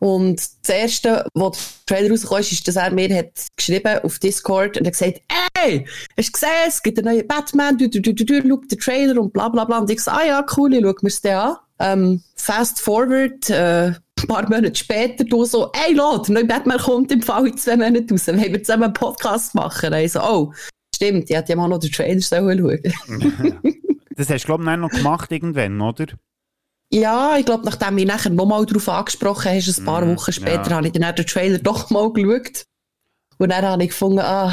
Und 0.00 0.40
das 0.62 0.76
Erste, 0.76 1.26
wo 1.34 1.50
der 1.50 1.58
Trailer 1.86 2.10
rausgekommen 2.10 2.42
ist, 2.42 2.68
dass 2.68 2.76
er 2.76 2.90
mir 2.90 3.14
hat 3.16 3.32
geschrieben 3.56 3.98
auf 4.02 4.18
Discord 4.18 4.76
und 4.76 4.86
hat 4.86 4.92
gesagt, 4.92 5.20
ey, 5.62 5.86
hast 6.16 6.28
du 6.28 6.32
gesehen, 6.32 6.48
es 6.66 6.82
gibt 6.82 6.98
einen 6.98 7.14
neuen 7.14 7.26
Batman, 7.26 7.78
du, 7.78 7.88
du, 7.88 8.00
du, 8.00 8.14
du, 8.14 8.24
du, 8.24 8.42
schau 8.42 8.56
den 8.56 8.78
Trailer 8.78 9.20
und 9.20 9.32
bla 9.32 9.48
bla 9.48 9.64
bla. 9.64 9.78
Und 9.78 9.90
ich 9.90 10.00
so, 10.00 10.10
ah 10.10 10.24
ja, 10.26 10.44
cool, 10.56 10.74
ich 10.74 10.82
schau 10.82 10.94
mir's 11.02 11.20
den 11.20 11.34
an. 11.34 11.56
Ähm, 11.78 12.22
fast 12.36 12.80
forward, 12.80 13.50
äh, 13.50 13.92
ein 14.20 14.26
paar 14.28 14.48
Monate 14.48 14.74
später, 14.74 15.24
du 15.24 15.44
so, 15.44 15.70
ey, 15.72 15.94
Leute, 15.94 16.32
der 16.32 16.34
neue 16.34 16.44
Batman 16.44 16.78
kommt 16.78 17.12
im 17.12 17.22
Fall 17.22 17.48
in 17.48 17.56
zwei 17.58 17.76
Monaten 17.76 18.10
raus. 18.10 18.28
Wollen 18.28 18.40
wir 18.40 18.62
zusammen 18.62 18.84
einen 18.84 18.92
Podcast 18.92 19.54
machen? 19.54 19.92
Und 19.92 20.16
oh, 20.16 20.52
stimmt, 21.04 21.30
ich 21.30 21.36
hätte 21.36 21.52
ja 21.52 21.56
mal 21.56 21.68
noch 21.68 21.78
den 21.78 21.90
Trailer 21.92 22.20
schauen. 22.20 22.80
Das 24.16 24.30
hast 24.30 24.44
du, 24.44 24.46
glaube 24.46 24.62
ich, 24.62 24.76
noch 24.78 24.90
gemacht 24.90 25.32
irgendwann, 25.32 25.80
oder? 25.80 26.06
Ja, 26.92 27.36
ich 27.36 27.44
glaube, 27.44 27.64
nachdem 27.64 27.98
ich 27.98 28.06
nachher 28.06 28.30
nochmal 28.30 28.64
darauf 28.64 28.88
angesprochen 28.88 29.50
hast, 29.50 29.76
ein 29.76 29.84
paar 29.84 30.04
Mm, 30.04 30.14
Wochen 30.14 30.32
später, 30.32 30.70
ja. 30.70 30.76
habe 30.76 30.86
ich 30.86 30.92
dann 30.92 31.14
den 31.16 31.26
Trailer 31.26 31.58
doch 31.58 31.90
mal 31.90 32.12
geschaut. 32.12 32.62
Und 33.38 33.48
dann 33.48 33.64
habe 33.64 33.82
ich 33.82 33.88
gefunden, 33.88 34.20
ah, 34.20 34.52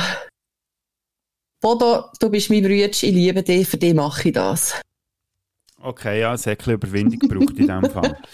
Bodo, 1.62 2.06
du 2.20 2.30
bist 2.32 2.50
mein 2.50 2.64
Bruder, 2.64 2.90
ich 2.90 3.02
liebe 3.04 3.44
dich, 3.44 3.68
für 3.68 3.78
dich 3.78 3.94
mache 3.94 4.30
ich 4.30 4.34
das. 4.34 4.82
Okay, 5.80 6.22
ja, 6.22 6.34
es 6.34 6.48
hat 6.48 6.54
ein 6.54 6.58
bisschen 6.58 6.74
Überwindung 6.74 7.20
gebraucht 7.20 7.52
in 7.52 7.68
diesem 7.68 7.90
Fall. 7.92 8.18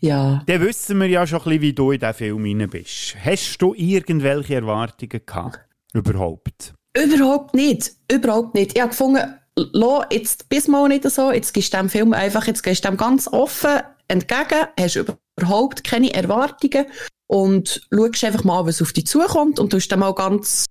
Ja. 0.00 0.44
Dann 0.46 0.60
wissen 0.60 1.00
wir 1.00 1.08
ja 1.08 1.26
schon 1.26 1.40
ein 1.40 1.44
bisschen, 1.44 1.60
wie 1.62 1.72
du 1.72 1.90
in 1.90 1.98
diesen 1.98 2.14
Film 2.14 2.44
rein 2.44 2.70
bist. 2.70 3.16
Hast 3.20 3.58
du 3.58 3.74
irgendwelche 3.74 4.54
Erwartungen 4.54 5.20
gehabt? 5.26 5.58
Überhaupt? 5.92 6.72
Überhaupt 6.96 7.54
nicht. 7.54 7.92
Überhaupt 8.10 8.54
nicht. 8.54 8.74
Ich 8.74 8.80
habe 8.80 8.90
gefunden, 8.90 9.38
lass 9.56 10.06
jetzt 10.10 10.48
bis 10.48 10.68
mal 10.68 10.88
nicht 10.88 11.08
so, 11.08 11.32
jetzt 11.32 11.52
gehst 11.52 11.72
du 11.72 11.78
dem 11.78 11.88
Film 11.88 12.12
einfach, 12.12 12.46
jetzt 12.46 12.62
gehst 12.62 12.84
du 12.84 12.88
dem 12.88 12.96
ganz 12.96 13.28
offen 13.28 13.80
entgegen, 14.08 14.66
hast 14.78 14.96
überhaupt 15.36 15.84
keine 15.84 16.12
Erwartungen 16.14 16.86
und 17.26 17.86
schaust 17.92 18.24
einfach 18.24 18.44
mal, 18.44 18.64
was 18.66 18.80
auf 18.80 18.92
dich 18.92 19.06
zukommt 19.06 19.58
und 19.58 19.70
tust 19.70 19.92
dann 19.92 20.00
mal 20.00 20.14
ganz, 20.14 20.66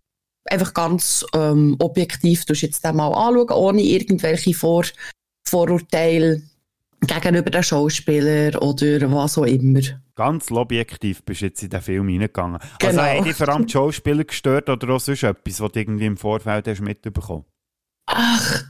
einfach 0.50 0.74
ganz 0.74 1.26
ähm, 1.34 1.76
objektiv, 1.80 2.46
tust 2.46 2.64
jetzt 2.64 2.84
mal 2.84 3.14
anschauen, 3.14 3.52
ohne 3.52 3.82
irgendwelche 3.82 4.54
Vor 4.54 4.86
Vorurteile 5.48 6.42
gegenüber 7.02 7.50
den 7.50 7.64
Schauspieler 7.64 8.62
oder 8.62 9.12
was 9.12 9.38
auch 9.38 9.44
immer. 9.44 9.82
Ganz 10.16 10.52
objektiv 10.52 11.24
bist 11.24 11.42
du 11.42 11.46
jetzt 11.46 11.62
in 11.64 11.70
den 11.70 11.82
Film 11.82 12.08
reingegangen. 12.08 12.60
Also 12.82 12.98
Genau. 12.98 13.02
haben 13.04 13.24
dich 13.26 13.36
vor 13.36 13.50
allem 13.50 13.66
die 13.68 13.72
Schauspieler 13.74 14.24
gestört 14.24 14.70
oder 14.70 14.90
auch 14.90 15.00
sonst 15.00 15.24
etwas, 15.24 15.62
was 15.62 15.72
du 15.72 15.80
irgendwie 15.80 16.06
im 16.06 16.18
Vorfeld 16.18 16.68
hast 16.68 16.82
mitbekommen 16.82 17.46
Ach, 18.08 18.64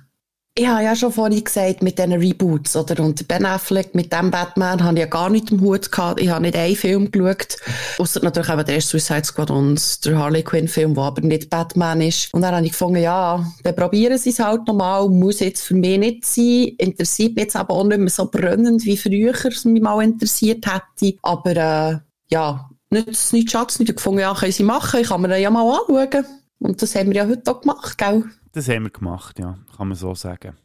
ich 0.57 0.67
habe 0.67 0.83
ja 0.83 0.95
schon 0.95 1.11
vorhin 1.11 1.43
gesagt, 1.43 1.83
mit 1.83 1.99
diesen 1.99 2.13
Reboots, 2.13 2.75
oder? 2.75 3.03
Und 3.03 3.27
Ben 3.27 3.45
Affleck 3.45 3.93
mit 3.93 4.11
dem 4.11 4.31
Batman 4.31 4.83
habe 4.83 4.95
ich 4.95 5.01
ja 5.01 5.05
gar 5.05 5.29
nicht 5.29 5.51
im 5.51 5.61
Hut 5.61 5.91
gehabt. 5.91 6.19
Ich 6.19 6.29
habe 6.29 6.41
nicht 6.41 6.55
einen 6.55 6.75
Film 6.75 7.11
geschaut. 7.11 7.57
Ausser 7.99 8.21
natürlich 8.23 8.49
eben 8.49 8.65
der 8.65 8.75
erste 8.75 8.99
Suicide 8.99 9.23
Squad 9.23 9.51
und 9.51 10.03
der 10.03 10.17
Harley 10.17 10.41
Quinn 10.41 10.67
Film, 10.67 10.95
der 10.95 11.03
aber 11.03 11.21
nicht 11.21 11.51
Batman 11.51 12.01
ist. 12.01 12.33
Und 12.33 12.41
dann 12.41 12.55
habe 12.55 12.65
ich 12.65 12.71
gefunden, 12.71 13.03
ja, 13.03 13.45
dann 13.61 13.75
probieren 13.75 14.17
sie 14.17 14.31
es 14.31 14.39
halt 14.39 14.65
nochmal. 14.65 15.07
Muss 15.09 15.41
jetzt 15.41 15.61
für 15.61 15.75
mich 15.75 15.99
nicht 15.99 16.25
sein. 16.25 16.73
Interessiert 16.79 17.35
mich 17.35 17.43
jetzt 17.43 17.55
aber 17.55 17.75
auch 17.75 17.83
nicht 17.83 17.99
mehr 17.99 18.09
so 18.09 18.25
brennend, 18.25 18.83
wie 18.83 18.97
früher 18.97 19.35
es 19.45 19.63
mich 19.63 19.81
mal 19.81 20.03
interessiert 20.03 20.65
hätte. 20.65 21.17
Aber, 21.21 21.51
äh, 21.51 21.97
ja, 22.31 22.67
nichts, 22.89 23.31
nichts 23.31 23.51
Schatz, 23.51 23.77
nicht 23.77 23.95
gefunden, 23.95 24.21
ja, 24.21 24.33
können 24.33 24.51
sie 24.51 24.63
machen. 24.63 25.01
Ich 25.01 25.09
kann 25.09 25.21
mir 25.21 25.27
den 25.27 25.41
ja 25.41 25.51
mal 25.51 25.69
anschauen. 25.69 26.25
Und 26.59 26.81
das 26.81 26.95
haben 26.95 27.09
wir 27.09 27.17
ja 27.17 27.27
heute 27.27 27.51
auch 27.51 27.61
gemacht, 27.61 27.95
gell? 27.99 28.23
Das 28.57 28.69
haben 28.69 28.85
wir 28.85 28.89
gemacht, 28.89 29.37
ja, 29.37 29.55
kann 29.77 29.87
man 29.87 29.95
so 29.95 30.15
sagen. 30.15 30.55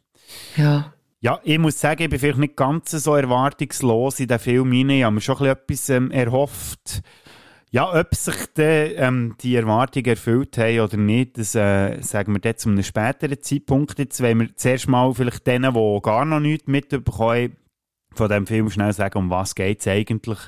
Ja. 0.57 0.95
Ja, 1.19 1.39
ich 1.43 1.59
muss 1.59 1.79
sagen, 1.79 2.01
ich 2.01 2.09
bin 2.09 2.17
vielleicht 2.17 2.39
nicht 2.39 2.55
ganz 2.55 2.89
so 2.89 3.13
erwartungslos 3.13 4.19
in 4.19 4.29
den 4.29 4.39
Film 4.39 4.71
hinein. 4.71 4.97
Ich 4.97 5.03
habe 5.03 5.13
mir 5.13 5.21
schon 5.21 5.37
ein 5.37 5.55
bisschen 5.67 6.09
etwas 6.09 6.11
ähm, 6.11 6.11
erhofft. 6.11 7.03
Ja, 7.69 7.93
ob 7.93 8.15
sich 8.15 8.47
de, 8.57 8.95
ähm, 8.95 9.35
die 9.41 9.55
Erwartungen 9.55 10.07
erfüllt 10.07 10.57
haben 10.57 10.79
oder 10.79 10.97
nicht, 10.97 11.37
das 11.37 11.53
äh, 11.53 12.01
sagen 12.01 12.33
wir 12.33 12.39
dann 12.39 12.57
zu 12.57 12.69
einem 12.69 12.81
späteren 12.81 13.39
Zeitpunkt. 13.39 13.99
Jetzt 13.99 14.23
wenn 14.23 14.39
wir 14.39 14.55
zuerst 14.55 14.87
mal 14.87 15.13
vielleicht 15.13 15.45
denen, 15.45 15.71
die 15.71 15.99
gar 16.01 16.25
noch 16.25 16.39
nichts 16.39 16.65
mitbekommen 16.65 17.55
von 18.15 18.27
dem 18.27 18.47
Film 18.47 18.71
schnell 18.71 18.93
sagen, 18.93 19.19
um 19.19 19.29
was 19.29 19.53
geht 19.53 19.81
es 19.81 19.87
eigentlich. 19.87 20.39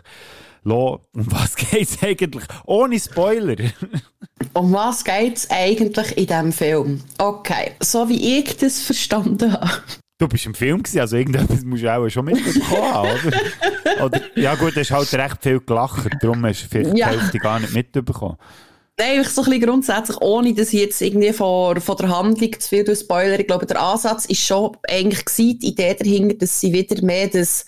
Lo, 0.65 0.99
um 1.15 1.31
was 1.31 1.55
geht 1.71 1.87
es 1.87 2.01
eigentlich? 2.01 2.43
Ohne 2.65 2.99
Spoiler. 2.99 3.55
Um 4.53 4.73
was 4.73 5.03
geht 5.03 5.37
es 5.37 5.49
eigentlich 5.51 6.17
in 6.17 6.25
diesem 6.25 6.51
Film? 6.51 7.01
Okay, 7.19 7.71
so 7.81 8.09
wie 8.09 8.39
ich 8.39 8.57
das 8.57 8.81
verstanden 8.81 9.53
habe. 9.53 9.71
Du 10.17 10.27
bist 10.27 10.45
im 10.45 10.55
Film 10.55 10.81
gewesen, 10.81 11.01
also 11.01 11.17
irgendetwas 11.17 11.63
musst 11.63 11.83
du 11.83 11.93
auch 11.93 12.09
schon 12.09 12.25
mitbekommen 12.25 12.93
haben, 12.93 13.09
oder? 13.27 14.05
oder? 14.05 14.21
Ja 14.35 14.55
gut, 14.55 14.75
du 14.75 14.79
hast 14.79 14.91
halt 14.91 15.13
recht 15.13 15.37
viel 15.43 15.59
gelacht, 15.59 16.09
darum 16.21 16.43
hast 16.45 16.63
du 16.63 16.67
vielleicht 16.69 16.97
Ja. 16.97 17.11
die 17.11 17.19
Hälfte 17.19 17.37
gar 17.37 17.59
nicht 17.59 17.73
mitbekommen. 17.73 18.37
Nein, 18.97 19.21
ich 19.21 19.27
so 19.27 19.41
ein 19.43 19.49
bisschen 19.49 19.67
grundsätzlich, 19.67 20.21
ohne 20.21 20.53
dass 20.53 20.69
ich 20.73 20.79
jetzt 20.79 21.01
irgendwie 21.01 21.33
von, 21.33 21.79
von 21.81 21.97
der 21.97 22.17
Handlung 22.17 22.59
zu 22.59 22.69
viel 22.69 22.85
durch 22.85 22.99
Spoiler, 22.99 23.37
ich 23.39 23.45
glaube, 23.45 23.65
der 23.65 23.81
Ansatz 23.81 24.25
ist 24.25 24.39
schon 24.41 24.75
eigentlich 24.89 25.25
gewesen, 25.25 25.59
die 25.59 25.67
Idee 25.67 25.93
dahinter, 25.93 26.35
dass 26.35 26.59
sie 26.61 26.71
wieder 26.73 27.03
mehr 27.03 27.27
das 27.27 27.65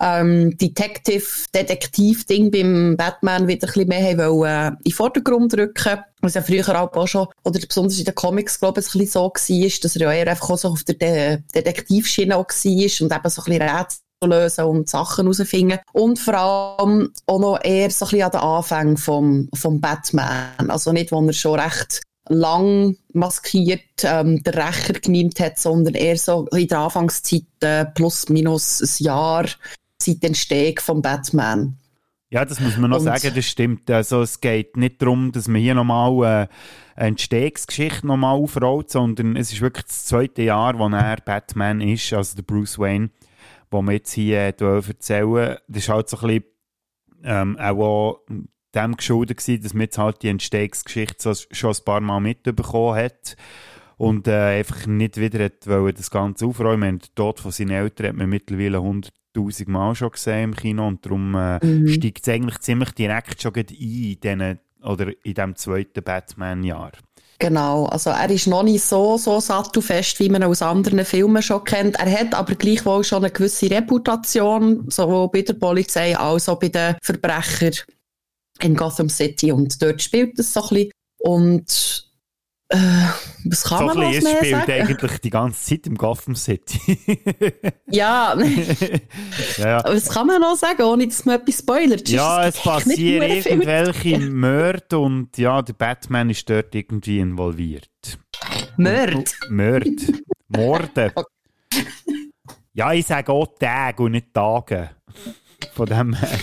ähm, 0.00 0.56
Detective-Detektiv-Ding 0.56 2.50
beim 2.50 2.96
Batman 2.96 3.46
wieder 3.48 3.68
ein 3.68 3.72
bisschen 3.72 3.88
mehr 3.88 4.10
haben 4.10 4.18
wollen, 4.18 4.50
äh, 4.50 4.68
in 4.68 4.76
den 4.84 4.92
Vordergrund 4.92 5.52
rücken. 5.54 5.98
Was 6.22 6.34
ja 6.34 6.42
früher 6.42 6.68
auch 6.80 7.06
schon, 7.06 7.28
oder 7.44 7.60
besonders 7.66 7.98
in 7.98 8.04
den 8.04 8.14
Comics, 8.14 8.60
glaube 8.60 8.80
ich, 8.80 8.86
ein 8.86 8.98
bisschen 8.98 9.12
so 9.12 9.20
war, 9.32 9.70
dass 9.82 9.96
er 9.96 10.02
ja 10.02 10.12
eher 10.12 10.28
einfach 10.28 10.50
auch 10.50 10.58
so 10.58 10.68
auf 10.68 10.84
der 10.84 10.94
De 10.96 11.38
Detektivschiene 11.54 12.36
auch 12.36 12.48
war 12.48 12.52
und 12.52 12.66
eben 12.66 13.00
so 13.02 13.12
ein 13.12 13.20
bisschen 13.20 13.62
Rätsel 13.62 14.00
lösen 14.24 14.64
und 14.64 14.88
Sachen 14.88 15.24
herausfinden. 15.24 15.78
Und 15.92 16.18
vor 16.18 16.34
allem 16.34 17.12
auch 17.26 17.38
noch 17.38 17.58
eher 17.62 17.90
so 17.90 18.04
ein 18.04 18.10
bisschen 18.10 18.24
an 18.24 18.30
den 18.32 18.40
Anfang 18.40 18.96
vom, 18.96 19.48
vom 19.54 19.80
Batman. 19.80 20.68
Also 20.68 20.92
nicht, 20.92 21.12
wo 21.12 21.24
er 21.24 21.32
schon 21.32 21.58
recht 21.58 22.02
lang 22.28 22.96
maskiert 23.12 23.80
ähm, 24.04 24.42
den 24.42 24.54
Rächer 24.54 24.92
genimmt 24.94 25.40
hat, 25.40 25.58
sondern 25.58 25.94
eher 25.94 26.16
so 26.16 26.46
in 26.52 26.68
der 26.68 26.78
Anfangszeit 26.78 27.42
äh, 27.60 27.86
plus 27.86 28.28
minus 28.28 28.80
ein 28.80 29.04
Jahr 29.04 29.46
seit 30.02 30.22
der 30.22 30.28
Entstehung 30.28 30.78
vom 30.80 31.02
Batman. 31.02 31.76
Ja, 32.32 32.44
das 32.44 32.60
muss 32.60 32.76
man 32.76 32.90
noch 32.90 32.98
Und- 32.98 33.04
sagen, 33.04 33.32
das 33.34 33.44
stimmt. 33.44 33.90
Also 33.90 34.22
es 34.22 34.40
geht 34.40 34.76
nicht 34.76 35.02
darum, 35.02 35.32
dass 35.32 35.48
man 35.48 35.60
hier 35.60 35.74
nochmal 35.74 36.12
äh, 36.44 36.48
eine 36.94 37.08
Entstehungsgeschichte 37.08 38.06
nochmal 38.06 38.36
aufrollt, 38.36 38.90
sondern 38.90 39.34
es 39.36 39.52
ist 39.52 39.60
wirklich 39.60 39.86
das 39.86 40.04
zweite 40.04 40.42
Jahr, 40.42 40.78
wo 40.78 40.86
er 40.88 41.16
Batman 41.16 41.80
ist, 41.80 42.12
also 42.12 42.36
der 42.36 42.42
Bruce 42.42 42.78
Wayne, 42.78 43.10
wo 43.70 43.82
wir 43.82 43.92
jetzt 43.92 44.12
hier 44.12 44.38
äh, 44.38 44.54
erzählen. 44.86 45.56
Das 45.66 45.82
ist 45.82 45.88
halt 45.88 46.08
so 46.08 46.18
ein 46.18 46.26
bisschen 46.28 46.44
ähm, 47.24 47.58
auch 47.58 48.20
dem 48.74 48.96
geschuldet 48.96 49.38
gewesen, 49.38 49.62
dass 49.64 49.74
man 49.74 49.82
jetzt 49.82 49.98
halt 49.98 50.22
die 50.22 50.28
Entstehungsgeschichte 50.28 51.34
so, 51.34 51.34
schon 51.50 51.72
ein 51.74 51.84
paar 51.84 52.00
Mal 52.00 52.20
mitbekommen 52.20 52.94
hat 52.96 53.36
und 53.96 54.28
äh, 54.28 54.58
einfach 54.60 54.86
nicht 54.86 55.16
wieder 55.16 55.44
hat 55.44 55.66
wollen, 55.66 55.94
das 55.96 56.10
Ganze 56.12 56.46
aufräumen. 56.46 57.00
Den 57.00 57.14
Tod 57.16 57.40
von 57.40 57.50
seinen 57.50 57.70
Eltern 57.70 58.06
hat 58.06 58.16
man 58.16 58.28
mittlerweile 58.28 58.78
100'000 58.78 59.08
Mal 59.66 59.94
schon 59.94 60.10
gesehen 60.10 60.50
im 60.50 60.56
Kino 60.56 60.86
und 60.86 61.04
darum 61.04 61.34
äh, 61.34 61.64
Mhm. 61.64 61.88
steigt 61.88 62.26
es 62.26 62.32
eigentlich 62.32 62.58
ziemlich 62.60 62.90
direkt 62.92 63.40
schon 63.40 63.54
ein 63.54 63.66
in 63.68 64.20
diesen, 64.20 64.58
oder 64.82 65.08
in 65.24 65.34
diesem 65.34 65.56
zweiten 65.56 66.02
Batman-Jahr. 66.02 66.92
Genau, 67.38 67.86
also 67.86 68.10
er 68.10 68.28
ist 68.28 68.48
noch 68.48 68.62
nicht 68.62 68.84
so, 68.84 69.16
so 69.16 69.40
sattelfest, 69.40 70.20
wie 70.20 70.28
man 70.28 70.42
ihn 70.42 70.48
aus 70.48 70.60
anderen 70.60 71.06
Filmen 71.06 71.42
schon 71.42 71.64
kennt. 71.64 71.96
Er 71.98 72.10
hat 72.20 72.34
aber 72.34 72.54
gleichwohl 72.54 73.02
schon 73.02 73.24
eine 73.24 73.32
gewisse 73.32 73.70
Reputation, 73.70 74.84
sowohl 74.90 75.30
bei 75.30 75.40
der 75.42 75.54
Polizei 75.54 76.14
als 76.18 76.50
auch 76.50 76.58
bei 76.58 76.68
den 76.68 76.96
Verbrechern 77.02 77.72
in 78.60 78.76
Gotham 78.76 79.08
City. 79.08 79.52
Und 79.52 79.80
dort 79.80 80.02
spielt 80.02 80.38
es 80.38 80.52
so 80.52 80.60
ein 80.62 80.68
bisschen. 80.68 80.90
Und 81.18 82.09
äh, 82.72 82.78
was 83.46 83.64
kann 83.64 83.78
so 83.78 83.84
man 83.86 83.96
noch 83.96 84.10
mehr 84.10 84.20
spielt 84.20 84.50
sagen? 84.50 84.72
eigentlich 84.72 85.18
die 85.18 85.30
ganze 85.30 85.64
Zeit 85.64 85.86
im 85.86 85.96
Gotham 85.96 86.36
City. 86.36 86.98
Ja, 87.92 88.36
ja, 89.58 89.68
ja. 89.68 89.84
was 89.84 90.08
kann 90.08 90.28
man 90.28 90.40
noch 90.40 90.54
sagen, 90.54 90.82
ohne 90.82 91.08
dass 91.08 91.24
man 91.24 91.40
etwas 91.40 91.58
spoilert? 91.58 92.08
Ja, 92.08 92.46
es 92.46 92.56
passieren 92.56 93.28
irgendwelche 93.28 94.20
Mörder 94.20 95.00
und 95.00 95.36
ja, 95.36 95.60
der 95.60 95.72
Batman 95.72 96.30
ist 96.30 96.48
dort 96.48 96.72
irgendwie 96.72 97.18
involviert. 97.18 97.90
Mörd. 98.76 99.34
Mörd. 99.48 99.88
Morde. 100.48 101.12
Ja, 102.72 102.92
ich 102.92 103.04
sage 103.04 103.32
auch 103.32 103.48
Tage 103.58 104.04
und 104.04 104.12
nicht 104.12 104.32
Tage. 104.32 104.90
Von 105.74 105.86
dem 105.86 106.14
her. 106.14 106.38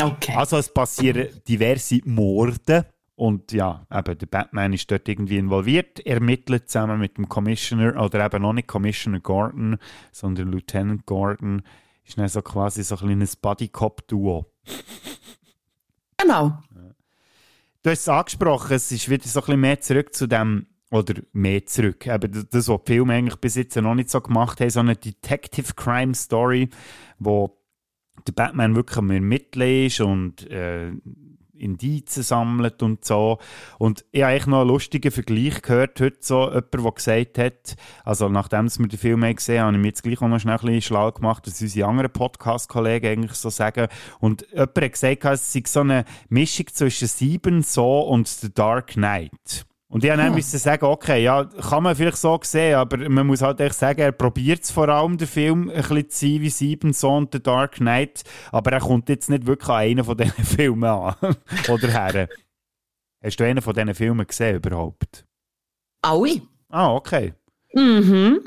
Okay. 0.00 0.32
Also 0.34 0.56
es 0.56 0.72
passieren 0.72 1.28
diverse 1.46 2.00
Morde 2.06 2.86
und 3.14 3.52
ja, 3.52 3.86
eben 3.92 4.18
der 4.18 4.26
Batman 4.26 4.72
ist 4.72 4.90
dort 4.90 5.08
irgendwie 5.08 5.38
involviert, 5.38 6.04
ermittelt 6.06 6.68
zusammen 6.68 6.98
mit 6.98 7.18
dem 7.18 7.28
Commissioner 7.28 8.02
oder 8.02 8.24
eben 8.24 8.42
noch 8.42 8.52
nicht 8.52 8.68
Commissioner 8.68 9.20
Gordon, 9.20 9.76
sondern 10.10 10.50
Lieutenant 10.50 11.06
Gordon 11.06 11.62
ist 12.04 12.18
dann 12.18 12.28
so 12.28 12.42
quasi 12.42 12.82
so 12.82 12.96
ein 12.96 13.06
kleines 13.06 13.36
Buddy-Cop-Duo. 13.36 14.52
Genau. 16.16 16.58
Du 17.82 17.90
hast 17.90 18.00
es 18.00 18.08
angesprochen, 18.08 18.74
es 18.74 18.92
ist 18.92 19.08
wieder 19.08 19.26
so 19.26 19.40
ein 19.40 19.46
bisschen 19.46 19.60
mehr 19.60 19.80
zurück 19.80 20.14
zu 20.14 20.26
dem, 20.26 20.66
oder 20.90 21.14
mehr 21.32 21.66
zurück, 21.66 22.06
eben 22.06 22.46
das, 22.50 22.68
was 22.68 22.84
die 22.84 22.92
Filme 22.92 23.14
eigentlich 23.14 23.40
bis 23.40 23.56
jetzt 23.56 23.76
noch 23.76 23.94
nicht 23.94 24.10
so 24.10 24.20
gemacht 24.20 24.60
haben, 24.60 24.70
so 24.70 24.80
eine 24.80 24.94
Detective 24.94 25.74
Crime 25.74 26.14
Story, 26.14 26.68
wo 27.18 27.58
der 28.26 28.32
Batman 28.32 28.76
wirklich 28.76 28.98
am 28.98 29.10
Ermitteln 29.10 29.86
ist 29.86 30.00
und 30.00 30.48
äh, 30.50 30.92
Indizien 31.62 32.22
sammelt 32.22 32.82
und 32.82 33.04
so. 33.04 33.38
Und 33.78 34.04
ich 34.12 34.22
habe 34.22 34.32
eigentlich 34.32 34.46
noch 34.46 34.60
einen 34.60 34.68
lustigen 34.68 35.10
Vergleich 35.10 35.62
gehört, 35.62 36.00
heute 36.00 36.18
so 36.20 36.48
jemand, 36.48 36.74
der 36.74 36.92
gesagt 36.92 37.38
hat, 37.38 37.76
also 38.04 38.28
nachdem 38.28 38.68
wir 38.68 38.88
den 38.88 38.98
Film 38.98 39.20
gesehen 39.34 39.60
haben, 39.60 39.66
habe 39.68 39.76
ich 39.76 39.82
mich 39.82 39.88
jetzt 39.88 40.02
gleich 40.02 40.22
auch 40.22 40.28
noch 40.28 40.38
schnell 40.38 40.54
ein 40.54 40.60
bisschen 40.60 40.82
schlau 40.82 41.12
gemacht, 41.12 41.46
dass 41.46 41.60
unsere 41.60 41.88
anderen 41.88 42.12
Podcast-Kollegen 42.12 43.06
eigentlich 43.06 43.34
so 43.34 43.50
sagen. 43.50 43.88
Und 44.20 44.46
jemand 44.52 44.76
hat 44.76 44.92
gesagt, 44.92 45.24
es 45.24 45.52
sei 45.52 45.62
so 45.66 45.80
eine 45.80 46.04
Mischung 46.28 46.66
zwischen 46.72 47.08
Sieben, 47.08 47.62
so 47.62 48.00
und 48.00 48.28
The 48.28 48.52
Dark 48.52 48.92
Knight. 48.92 49.66
Und 49.92 50.02
ich 50.04 50.10
habe 50.10 50.22
dann 50.22 50.34
müssen 50.34 50.58
sagen, 50.58 50.86
okay, 50.86 51.22
ja, 51.22 51.44
kann 51.44 51.82
man 51.82 51.94
vielleicht 51.94 52.16
so 52.16 52.40
sehen, 52.42 52.76
aber 52.76 52.96
man 53.10 53.26
muss 53.26 53.42
halt 53.42 53.60
echt 53.60 53.74
sagen, 53.74 54.00
er 54.00 54.12
probiert 54.12 54.62
es 54.64 54.70
vor 54.70 54.88
allem, 54.88 55.18
den 55.18 55.28
Film 55.28 55.68
ein 55.68 55.82
bisschen 55.82 56.08
zu 56.08 56.18
sein 56.26 56.40
wie 56.40 56.48
Sieben 56.48 56.92
Son 56.94 57.24
und 57.24 57.32
The 57.34 57.42
Dark 57.42 57.72
Knight, 57.74 58.22
aber 58.52 58.72
er 58.72 58.80
kommt 58.80 59.10
jetzt 59.10 59.28
nicht 59.28 59.44
wirklich 59.46 59.68
an 59.68 59.76
einen 59.76 60.04
von 60.04 60.16
diesen 60.16 60.32
Filmen 60.44 60.84
an. 60.88 61.14
Oder 61.68 61.88
her. 61.88 62.28
Hast 63.22 63.36
du 63.38 63.44
einen 63.44 63.60
von 63.60 63.74
diesen 63.74 63.94
Filmen 63.94 64.26
gesehen 64.26 64.56
überhaupt? 64.56 65.26
Alle. 66.00 66.40
Ah, 66.70 66.94
okay. 66.94 67.34
Mhm. 67.74 68.40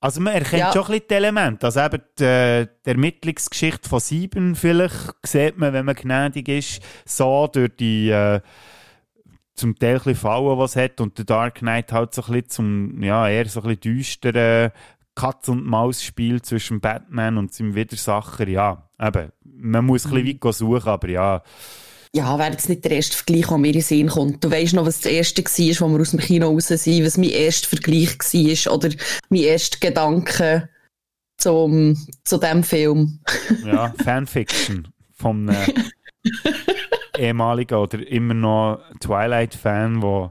Also 0.00 0.20
man 0.20 0.34
erkennt 0.34 0.60
Ja. 0.60 0.72
schon 0.72 0.82
ein 0.82 0.86
bisschen 0.86 1.08
die 1.10 1.14
Elemente. 1.14 1.66
Also 1.66 1.80
eben 1.80 2.00
die, 2.16 2.68
die 2.86 2.90
Ermittlungsgeschichte 2.90 3.88
von 3.88 3.98
Sieben 3.98 4.54
vielleicht 4.54 5.14
sieht 5.26 5.58
man, 5.58 5.72
wenn 5.72 5.84
man 5.84 5.96
gnädig 5.96 6.46
ist, 6.48 6.80
so 7.04 7.48
durch 7.48 7.72
die 7.76 8.10
äh, 8.10 8.40
zum 9.54 9.78
Teil 9.78 10.00
ein 10.04 10.14
Fallen, 10.14 10.58
was 10.58 10.76
es 10.76 10.82
hat 10.82 11.00
und 11.00 11.18
der 11.18 11.24
Dark 11.24 11.56
Knight 11.56 11.92
halt 11.92 12.14
so 12.14 12.22
ein 12.22 12.32
bisschen 12.32 12.48
zum, 12.48 13.02
ja, 13.02 13.28
eher 13.28 13.46
so 13.48 13.60
ein 13.60 13.68
bisschen 13.68 13.80
düsteren 13.80 14.72
Katz-und-Maus-Spiel 15.14 16.40
zwischen 16.42 16.80
Batman 16.80 17.36
und 17.36 17.52
seinem 17.52 17.74
Widersacher. 17.74 18.48
Ja, 18.48 18.88
eben, 19.00 19.30
man 19.44 19.84
muss 19.84 20.06
ein 20.06 20.12
bisschen 20.12 20.42
weit 20.42 20.54
suchen, 20.54 20.88
aber 20.88 21.08
ja, 21.08 21.42
Ja, 22.14 22.38
wäre 22.38 22.52
jetzt 22.52 22.68
nicht 22.68 22.84
der 22.84 22.92
erste 22.92 23.16
Vergleich, 23.16 23.46
der 23.46 23.58
mir 23.58 23.66
in 23.68 23.72
den 23.74 23.82
Sinn 23.82 24.08
kommt. 24.08 24.42
Du 24.42 24.50
weißt 24.50 24.74
noch, 24.74 24.86
was 24.86 25.00
das 25.00 25.12
erste 25.12 25.44
war, 25.44 25.88
wo 25.88 25.92
wir 25.92 26.00
aus 26.00 26.10
dem 26.10 26.20
Kino 26.20 26.48
raus 26.48 26.68
sind, 26.68 27.04
was 27.04 27.18
mein 27.18 27.30
erster 27.30 27.68
Vergleich 27.68 28.18
war 28.18 28.74
oder 28.74 28.88
mein 29.28 29.42
erster 29.42 29.78
Gedanke 29.80 30.68
zum, 31.38 31.96
zu 32.24 32.38
dem 32.38 32.62
Film. 32.62 33.20
ja 33.64 33.92
Fanfiction 34.02 34.88
vom 35.12 35.48
äh, 35.48 35.54
ehemaligen 37.16 37.78
oder 37.78 38.06
immer 38.06 38.34
noch 38.34 38.80
Twilight-Fan, 39.00 40.02
wo 40.02 40.30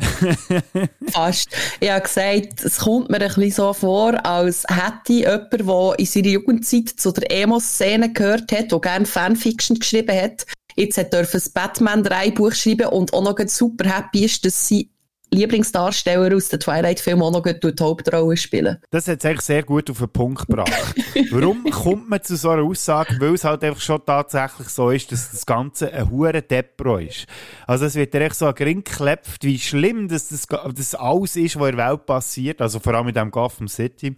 Fast. 1.12 1.50
Ich 1.78 1.90
habe 1.90 2.02
gesagt, 2.02 2.64
es 2.64 2.78
kommt 2.78 3.10
mir 3.10 3.20
ein 3.20 3.28
bisschen 3.28 3.50
so 3.50 3.72
vor, 3.72 4.24
als 4.24 4.64
hätte 4.68 5.12
jemand, 5.12 5.52
der 5.52 5.98
in 5.98 6.06
seiner 6.06 6.28
Jugendzeit 6.28 6.88
zu 6.88 7.12
der 7.12 7.30
Emo-Szene 7.30 8.12
gehört 8.12 8.52
hat, 8.52 8.72
der 8.72 8.80
gerne 8.80 9.06
Fanfiction 9.06 9.78
geschrieben 9.78 10.16
hat, 10.16 10.46
jetzt 10.76 10.98
hat 10.98 11.12
dürfen 11.12 11.32
das 11.32 11.48
Batman 11.50 12.02
3 12.02 12.30
Buch 12.30 12.52
schreiben 12.52 12.88
und 12.88 13.12
auch 13.12 13.22
noch 13.22 13.38
super 13.46 13.88
happy 13.88 14.24
ist, 14.24 14.44
dass 14.44 14.68
sein 14.68 14.88
Lieblingsdarsteller 15.32 16.34
aus 16.34 16.48
den 16.48 16.60
Twilight-Filmen 16.60 17.22
auch 17.22 17.30
noch 17.32 17.42
die 17.42 17.72
Hauptrolle 17.80 18.36
spielen. 18.36 18.78
Das 18.90 19.06
hat 19.08 19.20
es 19.20 19.24
eigentlich 19.24 19.40
sehr 19.42 19.62
gut 19.62 19.88
auf 19.90 19.98
den 19.98 20.08
Punkt 20.08 20.46
gebracht. 20.46 20.94
Warum 21.30 21.64
kommt 21.70 22.10
man 22.10 22.22
zu 22.22 22.36
so 22.36 22.50
einer 22.50 22.62
Aussage? 22.62 23.16
Weil 23.20 23.34
es 23.34 23.44
halt 23.44 23.62
einfach 23.62 23.80
schon 23.80 24.04
tatsächlich 24.04 24.68
so 24.68 24.90
ist, 24.90 25.12
dass 25.12 25.30
das 25.30 25.46
Ganze 25.46 25.92
ein 25.92 26.10
hure 26.10 26.42
Depro 26.42 26.98
ist. 26.98 27.26
Also 27.66 27.86
es 27.86 27.94
wird 27.94 28.14
echt 28.14 28.34
so 28.34 28.46
ein 28.46 28.54
Gring 28.54 28.82
geklebt, 28.84 29.38
wie 29.42 29.58
schlimm 29.58 30.08
dass 30.08 30.28
das, 30.28 30.46
das 30.46 30.94
alles 30.94 31.36
ist, 31.36 31.58
was 31.58 31.70
in 31.70 31.76
der 31.76 31.90
Welt 31.90 32.06
passiert, 32.06 32.60
also 32.60 32.80
vor 32.80 32.94
allem 32.94 33.08
in 33.08 33.14
diesem 33.14 33.30
Gotham 33.30 33.68
City. 33.68 34.16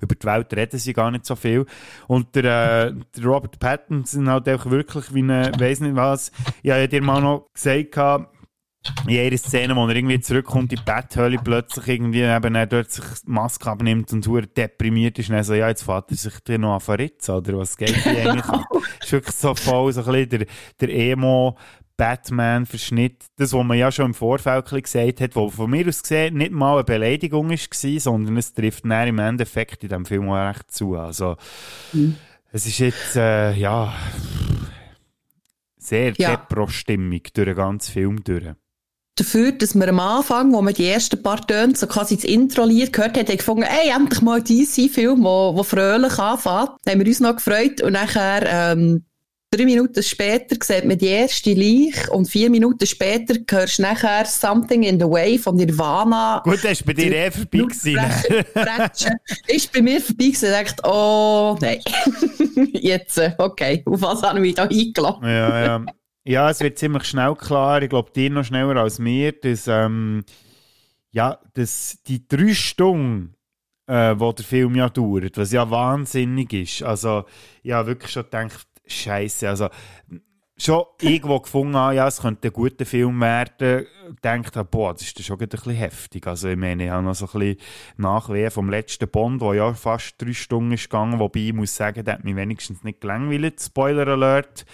über 0.00 0.14
die 0.14 0.26
Welt 0.26 0.52
reden 0.54 0.78
sie 0.78 0.92
gar 0.92 1.10
nicht 1.10 1.26
so 1.26 1.36
viel. 1.36 1.66
Und 2.06 2.34
der, 2.34 2.88
äh, 2.88 2.94
der 3.16 3.24
Robert 3.24 3.58
Pattinson 3.58 4.28
hat 4.28 4.48
auch 4.48 4.66
wirklich 4.66 5.12
wie 5.14 5.22
eine, 5.22 5.52
weiss 5.58 5.80
nicht 5.80 5.96
was, 5.96 6.32
ich 6.62 6.70
habe 6.70 6.82
ja 6.82 6.86
dir 6.86 7.02
mal 7.02 7.20
noch 7.20 7.48
gesagt, 7.52 7.96
in 9.06 9.10
jeder 9.10 9.38
Szene, 9.38 9.76
wo 9.76 9.86
er 9.86 9.96
irgendwie 9.96 10.20
zurückkommt 10.20 10.72
in 10.72 10.78
die 10.78 10.84
Betthöhle, 10.84 11.38
plötzlich 11.42 11.88
irgendwie 11.88 12.22
eben 12.22 12.54
er 12.54 12.66
dort 12.66 12.90
sich 12.90 13.04
die 13.26 13.30
Maske 13.30 13.70
abnimmt 13.70 14.12
und 14.12 14.26
hure 14.26 14.46
deprimiert 14.46 15.18
ist 15.18 15.28
und 15.28 15.36
dann 15.36 15.44
so, 15.44 15.54
ja, 15.54 15.68
jetzt 15.68 15.84
fährt 15.84 16.10
er 16.10 16.16
sich 16.16 16.38
dir 16.40 16.58
noch 16.58 16.74
an 16.74 16.80
verritzen, 16.80 17.34
oder 17.34 17.58
was 17.58 17.76
geht 17.76 17.94
hier 17.94 18.30
eigentlich? 18.30 18.46
Das 18.46 19.06
ist 19.06 19.12
wirklich 19.12 19.36
so 19.36 19.54
voll 19.54 19.92
so 19.92 20.02
ein 20.02 20.06
bisschen 20.06 20.28
der, 20.30 20.46
der 20.80 20.94
Emo 20.94 21.56
Batman-Verschnitt, 21.96 23.24
das, 23.36 23.52
was 23.52 23.64
man 23.64 23.78
ja 23.78 23.90
schon 23.90 24.06
im 24.06 24.14
Vorfeld 24.14 24.66
gesagt 24.66 25.20
hat, 25.20 25.34
wo 25.34 25.48
von 25.48 25.70
mir 25.70 25.88
aus 25.88 26.02
gesehen 26.02 26.36
nicht 26.36 26.52
mal 26.52 26.74
eine 26.74 26.84
Beleidigung 26.84 27.50
war, 27.50 28.00
sondern 28.00 28.36
es 28.36 28.52
trifft 28.52 28.84
dann 28.84 29.08
im 29.08 29.18
Endeffekt 29.18 29.82
in 29.82 29.88
diesem 29.88 30.04
Film 30.04 30.28
auch 30.28 30.48
recht 30.48 30.70
zu. 30.70 30.96
Also, 30.96 31.36
mhm. 31.92 32.16
es 32.52 32.66
ist 32.66 32.78
jetzt, 32.78 33.16
äh, 33.16 33.54
ja, 33.54 33.94
sehr 35.78 36.12
ja. 36.16 36.36
Depro-Stimmung 36.36 37.22
durch 37.32 37.46
den 37.46 37.54
ganzen 37.54 37.92
Film 37.92 38.24
durch 38.24 38.44
dafür, 39.16 39.52
dass 39.52 39.74
wir 39.74 39.88
am 39.88 39.98
Anfang, 39.98 40.52
wo 40.52 40.62
wir 40.62 40.72
die 40.72 40.86
ersten 40.86 41.22
paar 41.22 41.44
Töne, 41.46 41.74
so 41.74 41.86
quasi 41.86 42.16
das 42.16 42.24
Intro-Lied 42.24 42.92
gehört 42.92 43.16
haben, 43.16 43.36
gefunden, 43.36 43.64
ey, 43.64 43.90
endlich 43.90 44.20
mal 44.20 44.42
DC-Film, 44.42 45.24
wo, 45.24 45.56
wo 45.56 45.62
fröhlich 45.62 46.18
anfängt. 46.18 46.70
Dann 46.84 46.92
haben 46.92 47.00
wir 47.00 47.06
uns 47.06 47.20
noch 47.20 47.36
gefreut 47.36 47.80
und 47.80 47.94
nachher, 47.94 48.44
ähm, 48.46 49.04
drei 49.50 49.64
Minuten 49.64 50.02
später 50.02 50.56
sieht 50.62 50.84
man 50.84 50.98
die 50.98 51.06
erste 51.06 51.54
Leich 51.54 52.10
und 52.10 52.28
vier 52.28 52.50
Minuten 52.50 52.86
später 52.86 53.36
hörst 53.48 53.78
du 53.78 53.82
nachher 53.82 54.26
Something 54.26 54.82
in 54.82 55.00
the 55.00 55.06
Way 55.06 55.38
von 55.38 55.56
Nirvana. 55.56 56.42
Gut, 56.44 56.62
das 56.62 56.80
war 56.80 56.86
bei 56.86 56.92
dir 56.92 57.12
eh 57.12 57.30
vorbei 57.30 57.58
gewesen. 57.58 57.98
ist 59.46 59.72
bei 59.72 59.82
mir 59.82 60.00
vorbei 60.00 60.24
gewesen 60.26 60.46
und 60.46 60.52
dachte, 60.52 60.82
oh, 60.84 61.56
nein. 61.60 61.80
Jetzt, 62.72 63.20
okay, 63.38 63.82
auf 63.86 64.02
was 64.02 64.22
haben 64.22 64.36
wir 64.36 64.42
mich 64.42 64.54
da 64.54 64.64
eingeladen? 64.64 65.22
ja, 65.22 65.64
ja. 65.64 65.84
Ja, 66.28 66.50
es 66.50 66.58
wird 66.58 66.76
ziemlich 66.76 67.04
schnell 67.04 67.36
klar, 67.36 67.80
ich 67.82 67.88
glaube 67.88 68.10
dir 68.10 68.30
noch 68.30 68.42
schneller 68.42 68.80
als 68.80 68.98
mir, 68.98 69.30
dass, 69.30 69.68
ähm, 69.68 70.24
ja, 71.12 71.38
dass 71.54 72.02
die 72.04 72.26
drei 72.26 72.52
Stunden, 72.52 73.36
äh, 73.86 74.16
wo 74.18 74.32
der 74.32 74.44
Film 74.44 74.74
ja 74.74 74.88
dauert, 74.88 75.38
was 75.38 75.52
ja 75.52 75.70
wahnsinnig 75.70 76.52
ist. 76.52 76.82
Also, 76.82 77.26
ich 77.62 77.70
habe 77.70 77.86
wirklich 77.86 78.10
schon 78.10 78.24
gedacht, 78.24 78.66
Scheiße, 78.88 79.48
also 79.48 79.68
schon 80.58 80.84
irgendwo 81.00 81.38
gefunden 81.38 81.76
habe, 81.76 81.94
ja, 81.94 82.08
es 82.08 82.20
könnte 82.20 82.48
ein 82.48 82.52
guter 82.52 82.86
Film 82.86 83.20
werden, 83.20 83.86
denkt 84.24 84.56
habe, 84.56 84.68
boah, 84.68 84.94
das 84.94 85.02
ist 85.02 85.24
schon 85.24 85.40
ein 85.40 85.48
bisschen 85.48 85.74
heftig. 85.74 86.26
Also 86.26 86.48
ich 86.48 86.56
meine, 86.56 86.86
ich 86.86 86.90
habe 86.90 87.04
noch 87.04 87.14
so 87.14 87.26
ein 87.26 87.38
bisschen 87.38 87.58
Nachwehen 87.98 88.50
vom 88.50 88.68
letzten 88.68 89.08
Bond, 89.08 89.42
der 89.42 89.54
ja 89.54 89.74
fast 89.74 90.20
drei 90.20 90.32
Stunden 90.32 90.72
ist 90.72 90.90
gegangen, 90.90 91.20
wobei 91.20 91.38
ich 91.40 91.52
muss 91.52 91.76
sagen, 91.76 92.04
der 92.04 92.14
hat 92.14 92.24
mich 92.24 92.34
wenigstens 92.34 92.82
nicht 92.82 93.00
gelangweilt, 93.00 93.60
Spoiler 93.60 94.08
Alert. 94.08 94.66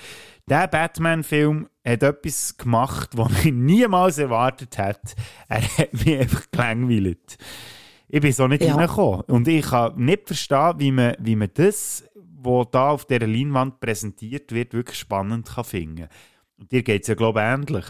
Der 0.53 0.69
Batman-Film 0.69 1.67
hat 1.83 2.03
etwas 2.03 2.59
gemacht, 2.59 3.17
was 3.17 3.43
ich 3.43 3.55
niemals 3.55 4.19
erwartet 4.19 4.77
hätte. 4.77 5.15
Er 5.49 5.63
hat 5.63 5.95
mich 5.95 6.19
einfach 6.19 6.51
gelangweilt. 6.51 7.39
Ich 8.07 8.21
bin 8.21 8.33
so 8.33 8.47
nicht 8.47 8.63
ja. 8.63 8.73
hineingekommen. 8.73 9.23
Und 9.23 9.49
ich 9.49 9.65
kann 9.65 9.97
nicht 9.97 10.27
verstehen, 10.27 10.75
wie 10.77 10.93
man, 10.93 11.17
wie 11.21 11.37
man 11.37 11.49
das, 11.55 12.05
was 12.15 12.67
da 12.71 12.91
auf 12.91 13.07
dieser 13.07 13.27
Leinwand 13.27 13.81
präsentiert 13.81 14.53
wird, 14.53 14.75
wirklich 14.75 14.99
spannend 14.99 15.49
kann 15.49 15.65
finden 15.65 16.09
Und 16.59 16.71
dir 16.71 16.83
geht 16.83 17.01
es 17.01 17.09
ja, 17.09 17.15
glaube 17.15 17.41
ich, 17.41 17.47
ähnlich. 17.47 17.87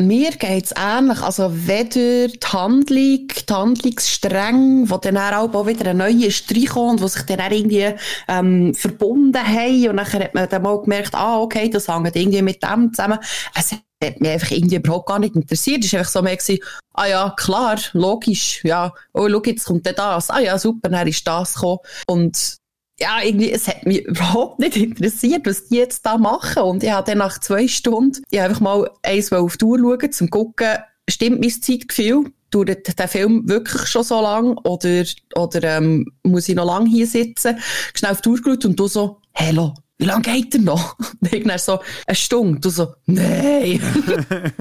Mir 0.00 0.30
geht's 0.32 0.72
ähnlich. 0.76 1.20
Also, 1.20 1.50
weder 1.66 2.28
die 2.28 2.46
Handlung, 2.46 3.28
die 3.28 3.52
Handlungsstränge, 3.52 4.90
wo 4.90 4.96
dann 4.96 5.16
auch 5.16 5.66
wieder 5.66 5.90
ein 5.90 5.98
neuer 5.98 6.30
Strich 6.30 6.74
und 6.74 7.00
wo 7.00 7.06
sich 7.06 7.22
dann 7.22 7.40
auch 7.40 7.50
irgendwie, 7.50 7.94
ähm, 8.28 8.74
verbunden 8.74 9.46
haben. 9.46 9.88
Und 9.88 9.96
dann 9.96 10.12
hat 10.12 10.34
man 10.34 10.48
dann 10.48 10.62
mal 10.62 10.80
gemerkt, 10.80 11.14
ah, 11.14 11.40
okay, 11.40 11.68
das 11.68 11.88
hängt 11.88 12.16
irgendwie 12.16 12.42
mit 12.42 12.62
dem 12.62 12.92
zusammen. 12.92 13.18
Es 13.54 13.72
hat 13.72 14.20
mich 14.20 14.30
einfach 14.30 14.50
irgendwie 14.50 14.76
überhaupt 14.76 15.08
gar 15.08 15.18
nicht 15.18 15.36
interessiert. 15.36 15.84
Es 15.84 15.92
war 15.92 16.00
einfach 16.00 16.12
so 16.12 16.22
mehr 16.22 16.36
gewesen, 16.36 16.62
ah 16.94 17.06
ja, 17.06 17.34
klar, 17.36 17.78
logisch, 17.92 18.64
ja, 18.64 18.92
oh, 19.12 19.28
schau, 19.28 19.42
jetzt 19.44 19.64
kommt 19.64 19.86
dann 19.86 19.94
das. 19.94 20.30
Ah 20.30 20.40
ja, 20.40 20.58
super, 20.58 20.88
dann 20.88 21.06
ist 21.06 21.26
das 21.26 21.54
gekommen. 21.54 21.78
Und 22.06 22.59
ja, 23.00 23.22
irgendwie, 23.22 23.50
es 23.50 23.66
hat 23.66 23.86
mich 23.86 24.04
überhaupt 24.06 24.58
nicht 24.58 24.76
interessiert, 24.76 25.46
was 25.46 25.68
die 25.68 25.76
jetzt 25.76 26.04
da 26.04 26.18
machen. 26.18 26.62
Und 26.62 26.82
ich 26.82 26.90
habe 26.90 27.08
dann 27.08 27.18
nach 27.18 27.38
zwei 27.40 27.66
Stunden, 27.66 28.22
ich 28.30 28.40
einfach 28.40 28.60
mal 28.60 28.90
eins 29.02 29.32
auf 29.32 29.56
die 29.56 29.64
Uhr 29.64 29.78
schauen, 29.78 29.98
um 30.02 30.12
zu 30.12 30.26
gucken, 30.28 30.78
stimmt 31.08 31.40
mein 31.40 31.50
Zeitgefühl? 31.50 32.32
Dauert 32.50 32.98
der 32.98 33.08
Film 33.08 33.48
wirklich 33.48 33.86
schon 33.86 34.02
so 34.02 34.20
lang? 34.20 34.56
Oder, 34.64 35.04
oder, 35.36 35.76
ähm, 35.76 36.06
muss 36.24 36.48
ich 36.48 36.56
noch 36.56 36.66
lange 36.66 36.90
hier 36.90 37.06
sitzen? 37.06 37.58
Schnell 37.94 38.12
auf 38.12 38.22
die 38.22 38.28
Uhr 38.28 38.40
geschaut 38.40 38.64
und 38.64 38.78
du 38.78 38.88
so, 38.88 39.18
hello, 39.32 39.72
wie 39.98 40.06
lange 40.06 40.22
geht 40.22 40.54
er 40.54 40.60
noch? 40.60 40.98
Und 41.20 41.32
ich 41.32 41.62
so, 41.62 41.78
eine 42.06 42.16
Stunde. 42.16 42.58
Du 42.58 42.70
so, 42.70 42.94
nein. 43.06 43.80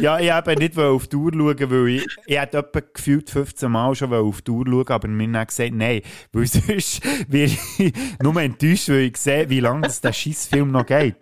ja, 0.00 0.18
ich 0.18 0.30
habe 0.30 0.56
nicht 0.56 0.78
auf 0.78 1.06
die 1.06 1.16
Uhr 1.16 1.32
schauen, 1.32 1.70
weil 1.70 1.88
ich, 1.88 2.06
ich 2.26 2.38
hätte 2.38 2.58
etwa 2.58 2.80
gefühlt 2.80 3.30
15 3.30 3.70
Mal 3.70 3.94
schon 3.94 4.12
auf 4.12 4.42
die 4.42 4.50
Uhr 4.50 4.66
schauen, 4.66 4.88
aber 4.88 5.08
mir 5.08 5.38
hat 5.38 5.48
gesagt, 5.48 5.72
nein, 5.72 6.02
weil 6.32 6.46
sonst 6.46 7.02
wäre 7.28 7.50
ich 7.78 7.92
nur 8.22 8.36
enttäuscht, 8.40 8.88
weil 8.88 9.10
ich 9.10 9.16
sehe, 9.16 9.48
wie 9.48 9.60
lange 9.60 9.82
das 9.82 10.00
der 10.00 10.12
Scheißfilm 10.12 10.70
noch 10.70 10.86
geht. 10.86 11.16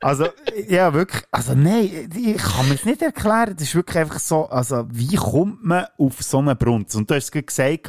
Also, 0.00 0.26
ja, 0.68 0.92
wirklich, 0.92 1.22
also 1.30 1.54
nein, 1.54 2.10
ich 2.14 2.36
kann 2.36 2.68
mir 2.68 2.74
das 2.74 2.84
nicht 2.84 3.02
erklären, 3.02 3.54
das 3.56 3.68
ist 3.68 3.74
wirklich 3.74 3.98
einfach 3.98 4.18
so, 4.18 4.46
also, 4.46 4.84
wie 4.90 5.16
kommt 5.16 5.64
man 5.64 5.86
auf 5.98 6.22
so 6.22 6.38
einen 6.38 6.56
Brunz? 6.56 6.94
Und 6.94 7.10
du 7.10 7.14
hast 7.14 7.32
gesagt, 7.32 7.88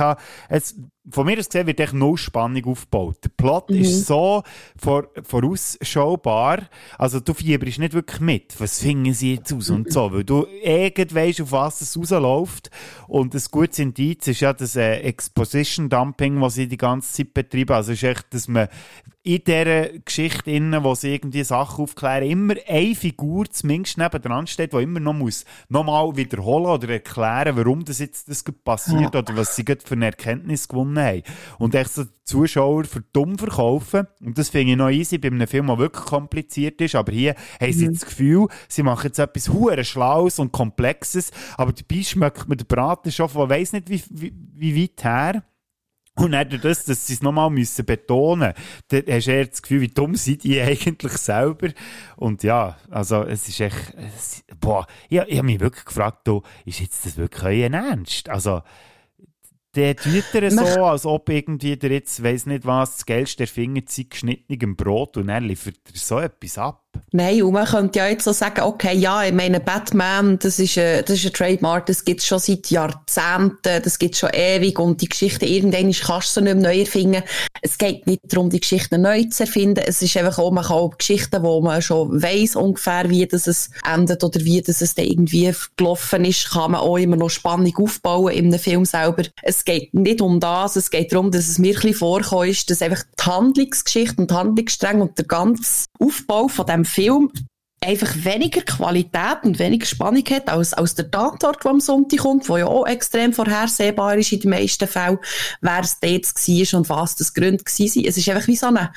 es, 0.49 0.75
von 1.09 1.25
mir 1.25 1.37
aus 1.37 1.49
gesehen 1.49 1.67
wird 1.67 1.79
echt 1.79 1.93
null 1.93 2.17
Spannung 2.17 2.65
aufgebaut. 2.65 3.17
Der 3.23 3.29
Plot 3.29 3.69
mhm. 3.69 3.81
ist 3.81 4.07
so 4.07 4.43
vor, 4.77 5.07
vorausschaubar, 5.23 6.63
also 6.97 7.19
du 7.19 7.33
fieberst 7.33 7.79
nicht 7.79 7.93
wirklich 7.93 8.21
mit, 8.21 8.59
was 8.59 8.79
finden 8.79 9.13
sie 9.13 9.35
jetzt 9.35 9.53
aus 9.53 9.69
und 9.69 9.91
so, 9.95 10.11
weil 10.11 10.25
du 10.25 10.45
irgend 10.61 11.15
weißt, 11.15 11.39
auf 11.39 11.53
was 11.53 11.79
es 11.79 11.97
rausläuft 11.97 12.69
und 13.07 13.33
ein 13.33 13.41
gutes 13.49 13.79
Indiz 13.79 14.27
ist 14.27 14.41
ja 14.41 14.51
das 14.51 14.75
äh, 14.75 14.97
Exposition 14.97 15.87
Dumping, 15.87 16.41
was 16.41 16.55
sie 16.55 16.67
die 16.67 16.75
ganze 16.75 17.13
Zeit 17.13 17.33
betreiben, 17.33 17.71
also 17.71 17.93
ist 17.93 18.03
echt, 18.03 18.33
dass 18.33 18.49
man 18.49 18.67
in 19.23 19.43
dieser 19.43 19.87
Geschichte, 19.99 20.51
innen, 20.51 20.83
wo 20.83 20.93
sie 20.93 21.15
irgendwie 21.15 21.43
Sachen 21.43 21.83
aufklären, 21.83 22.29
immer 22.29 22.55
eine 22.67 22.93
Figur 22.93 23.49
zumindest 23.49 23.97
nebendran 23.97 24.45
steht, 24.45 24.73
die 24.73 24.83
immer 24.83 24.99
noch 24.99 25.13
muss 25.13 25.45
nochmal 25.67 26.15
wiederholen 26.15 26.67
oder 26.67 26.89
erklären, 26.89 27.57
warum 27.57 27.83
das 27.83 27.97
jetzt 27.97 28.29
das 28.29 28.43
passiert 28.43 29.15
ja. 29.15 29.19
oder 29.19 29.35
was 29.35 29.55
sie 29.55 29.63
für 29.63 29.95
eine 29.95 30.05
Erkenntnis 30.05 30.67
gewonnen 30.67 30.99
haben. 30.99 31.23
Und 31.57 31.73
echt 31.73 31.93
so 31.93 32.03
Zuschauer 32.23 32.83
für 32.85 33.01
dumm 33.13 33.37
verkaufen. 33.37 34.07
Und 34.19 34.37
das 34.37 34.49
finde 34.49 34.71
ich 34.73 34.77
noch 34.77 34.89
easy 34.89 35.17
bei 35.17 35.29
einem 35.29 35.47
Film, 35.47 35.67
der 35.67 35.77
wirklich 35.77 36.05
kompliziert 36.05 36.81
ist. 36.81 36.95
Aber 36.95 37.11
hier 37.11 37.35
haben 37.61 37.73
sie 37.73 37.87
mhm. 37.87 37.93
das 37.93 38.05
Gefühl, 38.05 38.47
sie 38.67 38.83
machen 38.83 39.07
jetzt 39.07 39.19
etwas 39.19 39.49
hure 39.49 39.83
Schlaues 39.85 40.39
und 40.39 40.51
Komplexes, 40.51 41.31
aber 41.57 41.73
dabei 41.73 42.03
schmeckt 42.03 42.47
man 42.47 42.57
den 42.57 42.67
Braten 42.67 43.11
schon 43.11 43.29
von 43.29 43.49
weiss 43.49 43.73
nicht 43.73 43.89
wie, 43.89 44.03
wie, 44.09 44.33
wie 44.53 44.83
weit 44.83 45.03
her. 45.03 45.43
Und 46.17 46.31
dann 46.31 46.49
durch 46.49 46.61
das, 46.61 46.85
dass 46.85 47.07
sie 47.07 47.13
es 47.13 47.21
nochmal 47.21 47.49
müssen 47.49 47.85
betonen 47.85 48.53
müssen, 48.89 49.05
dann 49.05 49.15
hast 49.15 49.27
du 49.27 49.31
eher 49.31 49.45
das 49.45 49.61
Gefühl, 49.61 49.81
wie 49.81 49.89
dumm 49.89 50.15
sind 50.15 50.43
die 50.43 50.61
eigentlich 50.61 51.11
selber. 51.13 51.69
Und 52.15 52.43
ja, 52.43 52.77
also 52.89 53.23
es 53.23 53.49
ist 53.49 53.59
echt, 53.59 53.93
es, 53.95 54.43
boah, 54.59 54.87
ich, 55.09 55.19
ich 55.19 55.37
habe 55.37 55.45
mich 55.45 55.59
wirklich 55.59 55.83
gefragt, 55.83 56.25
du, 56.25 56.41
ist 56.63 56.79
jetzt 56.79 57.05
das 57.05 57.17
wirklich 57.17 57.43
euer 57.43 57.69
Ernst? 57.69 58.29
Also, 58.29 58.61
der 59.75 59.97
tut 59.97 60.33
er 60.33 60.51
so, 60.51 60.85
als 60.85 61.05
ob 61.05 61.29
irgendwie 61.29 61.75
der 61.75 61.91
jetzt, 61.91 62.23
weiss 62.23 62.45
nicht 62.45 62.65
was, 62.65 62.93
das 62.93 63.05
Geld 63.05 63.37
der 63.37 63.47
Finger 63.47 63.85
zieht 63.85 64.11
geschnittenem 64.11 64.77
Brot 64.77 65.17
und 65.17 65.27
er 65.27 65.41
liefert 65.41 65.79
er 65.91 65.99
so 65.99 66.19
etwas 66.19 66.57
ab. 66.57 66.84
Nein, 67.11 67.43
und 67.43 67.53
man 67.53 67.65
könnte 67.65 67.99
ja 67.99 68.07
jetzt 68.07 68.25
so 68.25 68.33
sagen, 68.33 68.61
okay, 68.61 68.95
ja, 68.95 69.23
ich 69.23 69.33
meine, 69.33 69.59
Batman, 69.59 70.37
das 70.39 70.59
ist 70.59 70.77
ein, 70.77 71.03
das 71.05 71.17
ist 71.17 71.25
ein 71.25 71.33
Trademark, 71.33 71.85
das 71.85 72.03
gibt's 72.03 72.25
schon 72.25 72.39
seit 72.39 72.69
Jahrzehnten, 72.69 73.81
das 73.83 73.99
gibt's 73.99 74.19
schon 74.19 74.31
ewig 74.33 74.77
und 74.79 75.01
die 75.01 75.09
Geschichte, 75.09 75.45
irgendwann 75.45 75.91
kannst 75.91 76.35
du 76.35 76.41
sie 76.41 76.45
nicht 76.45 76.55
mehr 76.55 76.71
neu 76.73 76.79
erfinden. 76.79 77.23
Es 77.61 77.77
geht 77.77 78.05
nicht 78.05 78.21
darum, 78.27 78.49
die 78.49 78.59
Geschichten 78.59 79.01
neu 79.01 79.23
zu 79.23 79.43
erfinden, 79.43 79.83
es 79.85 80.01
ist 80.01 80.17
einfach 80.17 80.37
auch, 80.39 80.51
man 80.51 80.63
kann 80.63 80.77
auch 80.77 80.97
Geschichten, 80.97 81.41
wo 81.43 81.61
man 81.61 81.81
schon 81.81 82.21
weiss 82.21 82.55
ungefähr, 82.55 83.09
wie 83.09 83.25
das 83.25 83.47
es 83.47 83.69
endet 83.89 84.23
oder 84.23 84.39
wie 84.41 84.61
das 84.61 84.81
es 84.81 84.95
dann 84.95 85.05
irgendwie 85.05 85.53
gelaufen 85.77 86.25
ist, 86.25 86.51
kann 86.51 86.71
man 86.71 86.81
auch 86.81 86.97
immer 86.97 87.15
noch 87.15 87.29
Spannung 87.29 87.75
aufbauen 87.77 88.33
in 88.33 88.45
einem 88.45 88.59
Film 88.59 88.85
selber. 88.85 89.23
Es 89.41 89.65
geht 89.65 89.93
nicht 89.93 90.21
um 90.21 90.39
das, 90.39 90.75
es 90.75 90.89
geht 90.89 91.11
darum, 91.11 91.31
dass 91.31 91.47
es 91.47 91.59
mir 91.59 91.75
ein 91.75 91.81
bisschen 91.81 91.93
vorkommt, 91.95 92.69
dass 92.69 92.81
einfach 92.81 93.03
die 93.19 93.23
Handlungsgeschichte 93.23 94.21
und 94.21 94.31
die 94.31 94.35
Handlungsstränge 94.35 95.01
und 95.01 95.17
der 95.17 95.25
ganze 95.25 95.87
Aufbau 95.99 96.47
von 96.47 96.65
dem 96.65 96.84
Film 96.85 97.31
einfach 97.81 98.15
weniger 98.23 98.61
Qualität 98.61 99.43
und 99.43 99.59
weniger 99.59 99.85
Spannung 99.85 100.23
hat 100.29 100.49
als, 100.49 100.73
als 100.73 100.95
der 100.95 101.11
Tatort, 101.11 101.63
der 101.63 101.71
am 101.71 101.79
Sonntag 101.79 102.19
kommt, 102.19 102.49
der 102.49 102.59
ja 102.59 102.65
auch 102.65 102.87
extrem 102.87 103.33
vorhersehbar 103.33 104.17
ist 104.17 104.31
in 104.31 104.39
den 104.39 104.49
meisten 104.51 104.87
Fällen, 104.87 105.19
wer 105.61 105.81
es 105.81 105.99
dort 105.99 106.25
war 106.25 106.79
und 106.79 106.89
was 106.89 107.15
das 107.15 107.33
Gründe 107.33 107.63
waren. 107.63 108.05
Es 108.07 108.17
ist 108.17 108.29
einfach 108.29 108.47
wie 108.47 108.55
so 108.55 108.67
eine, 108.67 108.91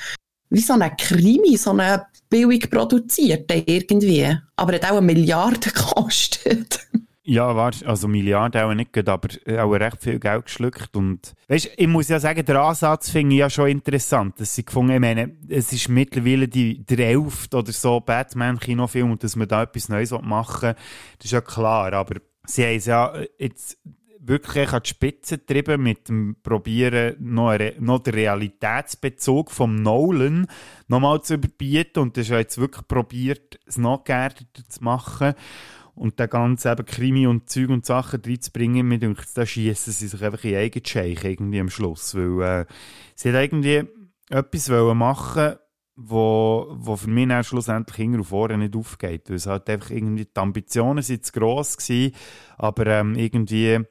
so 0.51 0.73
Krimi, 0.97 1.57
so 1.57 1.71
eine 1.71 2.05
billig 2.29 2.69
produzierte 2.69 3.63
irgendwie. 3.65 4.37
Aber 4.55 4.73
hat 4.73 4.85
auch 4.85 4.97
eine 4.97 5.01
Milliarde 5.01 5.59
gekostet. 5.73 6.79
Ja, 7.29 7.55
warte, 7.55 7.85
also 7.85 8.07
Milliarden 8.07 8.59
auch 8.59 8.73
nicht, 8.73 9.07
aber 9.07 9.29
auch 9.59 9.71
recht 9.73 10.01
viel 10.01 10.19
Geld 10.19 10.45
geschluckt. 10.45 10.95
Und, 10.95 11.35
weißt, 11.47 11.69
ich 11.77 11.87
muss 11.87 12.09
ja 12.09 12.19
sagen, 12.19 12.43
der 12.43 12.59
Ansatz 12.59 13.11
finde 13.11 13.35
ich 13.35 13.39
ja 13.41 13.51
schon 13.51 13.69
interessant. 13.69 14.39
Dass 14.39 14.55
sie 14.55 14.65
gefunden, 14.65 14.93
ich 14.93 14.99
meine, 14.99 15.37
es 15.47 15.71
ist 15.71 15.89
mittlerweile 15.89 16.47
die, 16.47 16.83
der 16.83 17.09
elfte 17.09 17.57
oder 17.57 17.71
so 17.71 17.99
Batman-Kinofilm 17.99 19.11
und 19.11 19.23
dass 19.23 19.35
man 19.35 19.47
da 19.47 19.61
etwas 19.61 19.89
Neues 19.89 20.09
machen 20.09 20.69
will, 20.69 20.75
das 21.19 21.25
ist 21.25 21.31
ja 21.31 21.41
klar. 21.41 21.93
Aber 21.93 22.15
sie 22.47 22.65
haben 22.65 22.77
es 22.77 22.87
ja 22.87 23.13
jetzt 23.37 23.77
wirklich 24.19 24.73
an 24.73 24.81
die 24.83 24.89
Spitze 24.89 25.37
getrieben 25.37 25.83
mit 25.83 26.09
dem 26.09 26.35
Probieren, 26.41 27.15
noch, 27.19 27.49
eine, 27.49 27.75
noch 27.79 27.99
den 27.99 28.15
Realitätsbezug 28.15 29.51
vom 29.51 29.75
Nolan 29.75 30.47
nochmal 30.87 31.21
zu 31.21 31.35
überbieten. 31.35 32.01
Und 32.01 32.17
das 32.17 32.23
ist 32.23 32.29
ja 32.31 32.39
jetzt 32.39 32.57
wirklich 32.57 32.87
probiert, 32.87 33.59
es 33.67 33.77
noch 33.77 34.03
geerdeter 34.03 34.67
zu 34.67 34.83
machen 34.83 35.35
und 35.99 36.19
da 36.19 36.27
ganze 36.27 36.71
eben 36.71 36.85
Krimi 36.85 37.27
und 37.27 37.49
Zeug 37.49 37.69
und 37.69 37.85
Sachen 37.85 38.21
reinzubringen, 38.25 38.87
mir 38.87 38.99
denke, 38.99 39.23
da 39.33 39.45
schießen 39.45 39.93
sie 39.93 40.07
sich 40.07 40.23
einfach 40.23 40.43
in 40.45 40.55
eigen 40.55 40.85
Scheich 40.85 41.23
irgendwie 41.23 41.59
am 41.59 41.69
Schluss, 41.69 42.15
weil 42.15 42.61
äh, 42.61 42.65
sie 43.15 43.29
hat 43.29 43.43
irgendwie 43.43 43.83
etwas 44.29 44.69
wollen 44.69 44.97
machen 44.97 45.55
wo, 46.01 46.67
wo 46.77 46.95
für 46.95 47.09
mich 47.09 47.27
dann 47.27 47.43
schlussendlich 47.43 47.97
hinten 47.97 48.19
und 48.19 48.23
vorne 48.23 48.57
nicht 48.57 48.75
aufgeht, 48.75 49.29
weil 49.29 49.35
es 49.35 49.47
halt 49.47 49.69
einfach 49.69 49.89
irgendwie, 49.89 50.25
die 50.25 50.39
Ambitionen 50.39 51.03
sind 51.03 51.25
zu 51.25 51.33
gross 51.33 51.75
gewesen, 51.75 52.15
aber 52.57 52.87
ähm, 52.87 53.15
irgendwie 53.15 53.81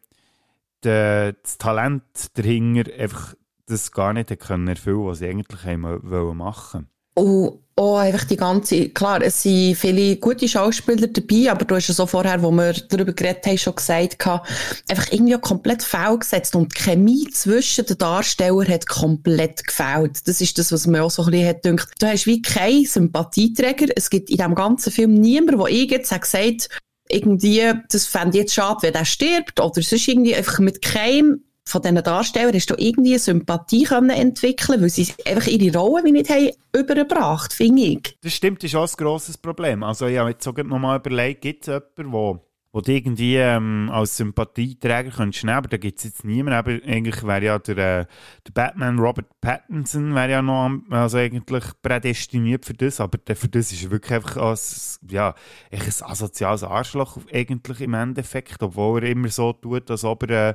de, 0.84 1.34
das 1.42 1.58
Talent 1.58 2.02
dahinter 2.32 2.90
einfach 2.98 3.34
das 3.66 3.92
gar 3.92 4.14
nicht 4.14 4.38
können 4.40 4.68
erfüllen, 4.68 5.04
was 5.04 5.18
sie 5.18 5.28
eigentlich 5.28 5.64
haben 5.64 5.82
wollen 5.82 6.38
machen. 6.38 6.88
Oh, 7.20 7.58
oh, 7.74 7.96
einfach 7.96 8.24
die 8.24 8.36
ganze, 8.36 8.90
klar, 8.90 9.20
es 9.22 9.42
sind 9.42 9.74
viele 9.74 10.16
gute 10.16 10.46
Schauspieler 10.46 11.08
dabei, 11.08 11.50
aber 11.50 11.64
du 11.64 11.74
hast 11.74 11.88
ja 11.88 11.94
so 11.94 12.06
vorher, 12.06 12.40
wo 12.44 12.52
wir 12.52 12.72
darüber 12.72 13.12
geredet 13.12 13.44
haben, 13.44 13.58
schon 13.58 13.74
gesagt, 13.74 14.24
einfach 14.24 15.10
irgendwie 15.10 15.36
komplett 15.38 15.82
faul 15.82 16.20
gesetzt 16.20 16.54
und 16.54 16.72
die 16.76 16.80
Chemie 16.80 17.28
zwischen 17.32 17.86
den 17.86 17.98
Darstellern 17.98 18.68
hat 18.68 18.86
komplett 18.86 19.66
gefällt. 19.66 20.28
Das 20.28 20.40
ist 20.40 20.58
das, 20.58 20.70
was 20.70 20.86
mir 20.86 21.02
auch 21.02 21.10
so 21.10 21.24
ein 21.24 21.32
bisschen 21.32 21.48
hat 21.48 21.62
gedacht. 21.64 21.88
Du 21.98 22.06
hast 22.06 22.26
wie 22.26 22.40
keinen 22.40 22.86
Sympathieträger. 22.86 23.86
Es 23.96 24.10
gibt 24.10 24.30
in 24.30 24.36
diesem 24.36 24.54
ganzen 24.54 24.92
Film 24.92 25.14
niemanden, 25.14 25.58
der 25.58 25.68
ich 25.68 25.90
jetzt 25.90 26.20
gesagt 26.20 26.68
irgendwie, 27.10 27.72
das 27.90 28.06
fände 28.06 28.36
ich 28.36 28.42
jetzt 28.42 28.54
schade, 28.54 28.82
wenn 28.82 28.92
der 28.92 29.04
stirbt, 29.04 29.58
oder 29.58 29.82
sonst 29.82 30.06
irgendwie 30.06 30.36
einfach 30.36 30.60
mit 30.60 30.82
keinem 30.82 31.42
von 31.68 31.82
diesen 31.82 32.02
Darstellern 32.02 32.54
hast 32.54 32.70
du 32.70 32.74
irgendwie 32.76 33.18
Sympathie 33.18 33.84
können 33.84 34.10
entwickeln 34.10 34.80
weil 34.80 34.88
sie 34.88 35.08
einfach 35.26 35.46
ihre 35.46 35.78
Rolle 35.78 36.04
wie 36.04 36.12
nicht 36.12 36.30
haben 36.30 36.50
übergebracht, 36.74 37.52
finde 37.52 37.82
ich. 37.82 38.18
Das 38.22 38.32
stimmt, 38.32 38.62
das 38.62 38.70
ist 38.70 38.76
auch 38.76 38.88
ein 38.88 39.04
grosses 39.04 39.38
Problem. 39.38 39.82
Also 39.82 40.06
ich 40.06 40.18
habe 40.18 40.30
jetzt 40.30 40.44
sogar 40.44 40.64
noch 40.64 40.78
mal 40.78 40.98
überlegt, 40.98 41.42
gibt 41.42 41.68
es 41.68 41.74
jemanden, 41.74 42.12
wo 42.12 42.48
wo 42.70 42.82
du 42.82 42.92
irgendwie 42.92 43.36
ähm, 43.36 43.88
als 43.90 44.18
Sympathieträger 44.18 45.10
könntest 45.10 45.42
nehmen, 45.42 45.56
aber 45.56 45.68
da 45.68 45.78
gibt 45.78 45.98
es 45.98 46.04
jetzt 46.04 46.24
niemanden. 46.24 46.58
Aber 46.58 46.70
eigentlich 46.70 47.26
wäre 47.26 47.44
ja 47.44 47.58
der, 47.58 47.78
äh, 47.78 48.06
der 48.46 48.52
Batman 48.52 48.98
Robert 48.98 49.28
Pattinson 49.40 50.14
wäre 50.14 50.30
ja 50.30 50.42
noch 50.42 50.70
also 50.90 51.16
eigentlich 51.16 51.64
prädestiniert 51.80 52.66
für 52.66 52.74
das, 52.74 53.00
aber 53.00 53.16
der, 53.18 53.36
für 53.36 53.48
das 53.48 53.72
ist 53.72 53.84
er 53.84 53.90
wirklich 53.90 54.12
einfach 54.12 54.36
als, 54.36 55.00
ja, 55.08 55.34
ein 55.72 55.80
asoziales 55.80 56.62
Arschloch 56.62 57.18
eigentlich 57.32 57.80
im 57.80 57.94
Endeffekt, 57.94 58.62
obwohl 58.62 59.02
er 59.02 59.10
immer 59.10 59.28
so 59.28 59.54
tut, 59.54 59.90
als 59.90 60.04
ob 60.04 60.30
er 60.30 60.50
äh, 60.50 60.54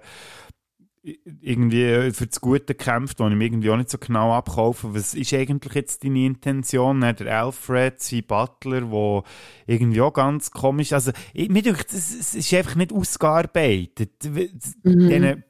irgendwie 1.42 2.12
für 2.12 2.28
das 2.28 2.40
Gute 2.40 2.76
kämpft, 2.76 3.20
wo 3.20 3.28
ich 3.28 3.36
mir 3.36 3.46
irgendwie 3.46 3.70
auch 3.70 3.78
nicht 3.78 3.90
so 3.90 3.98
genau 3.98 4.34
abkaufe. 4.34 4.94
Was 4.94 5.14
ist 5.14 5.34
eigentlich 5.34 5.74
jetzt 5.74 6.04
deine 6.04 6.26
Intention? 6.26 7.00
Ne? 7.00 7.14
Der 7.14 7.42
Alfred, 7.42 8.02
sein 8.02 8.24
Butler, 8.26 8.90
wo 8.90 9.24
irgendwie 9.68 10.02
auch 10.02 10.14
ganz 10.14 10.52
komisch, 10.52 10.94
also 10.94 11.12
ich, 11.34 11.50
mir 11.50 11.62
denke, 11.62 11.84
es 11.92 12.34
ist 12.34 12.54
einfach 12.54 12.76
nicht 12.76 12.94
ausgearbeitet. 12.94 14.12
Mhm 14.24 14.64
diesen 14.84 15.44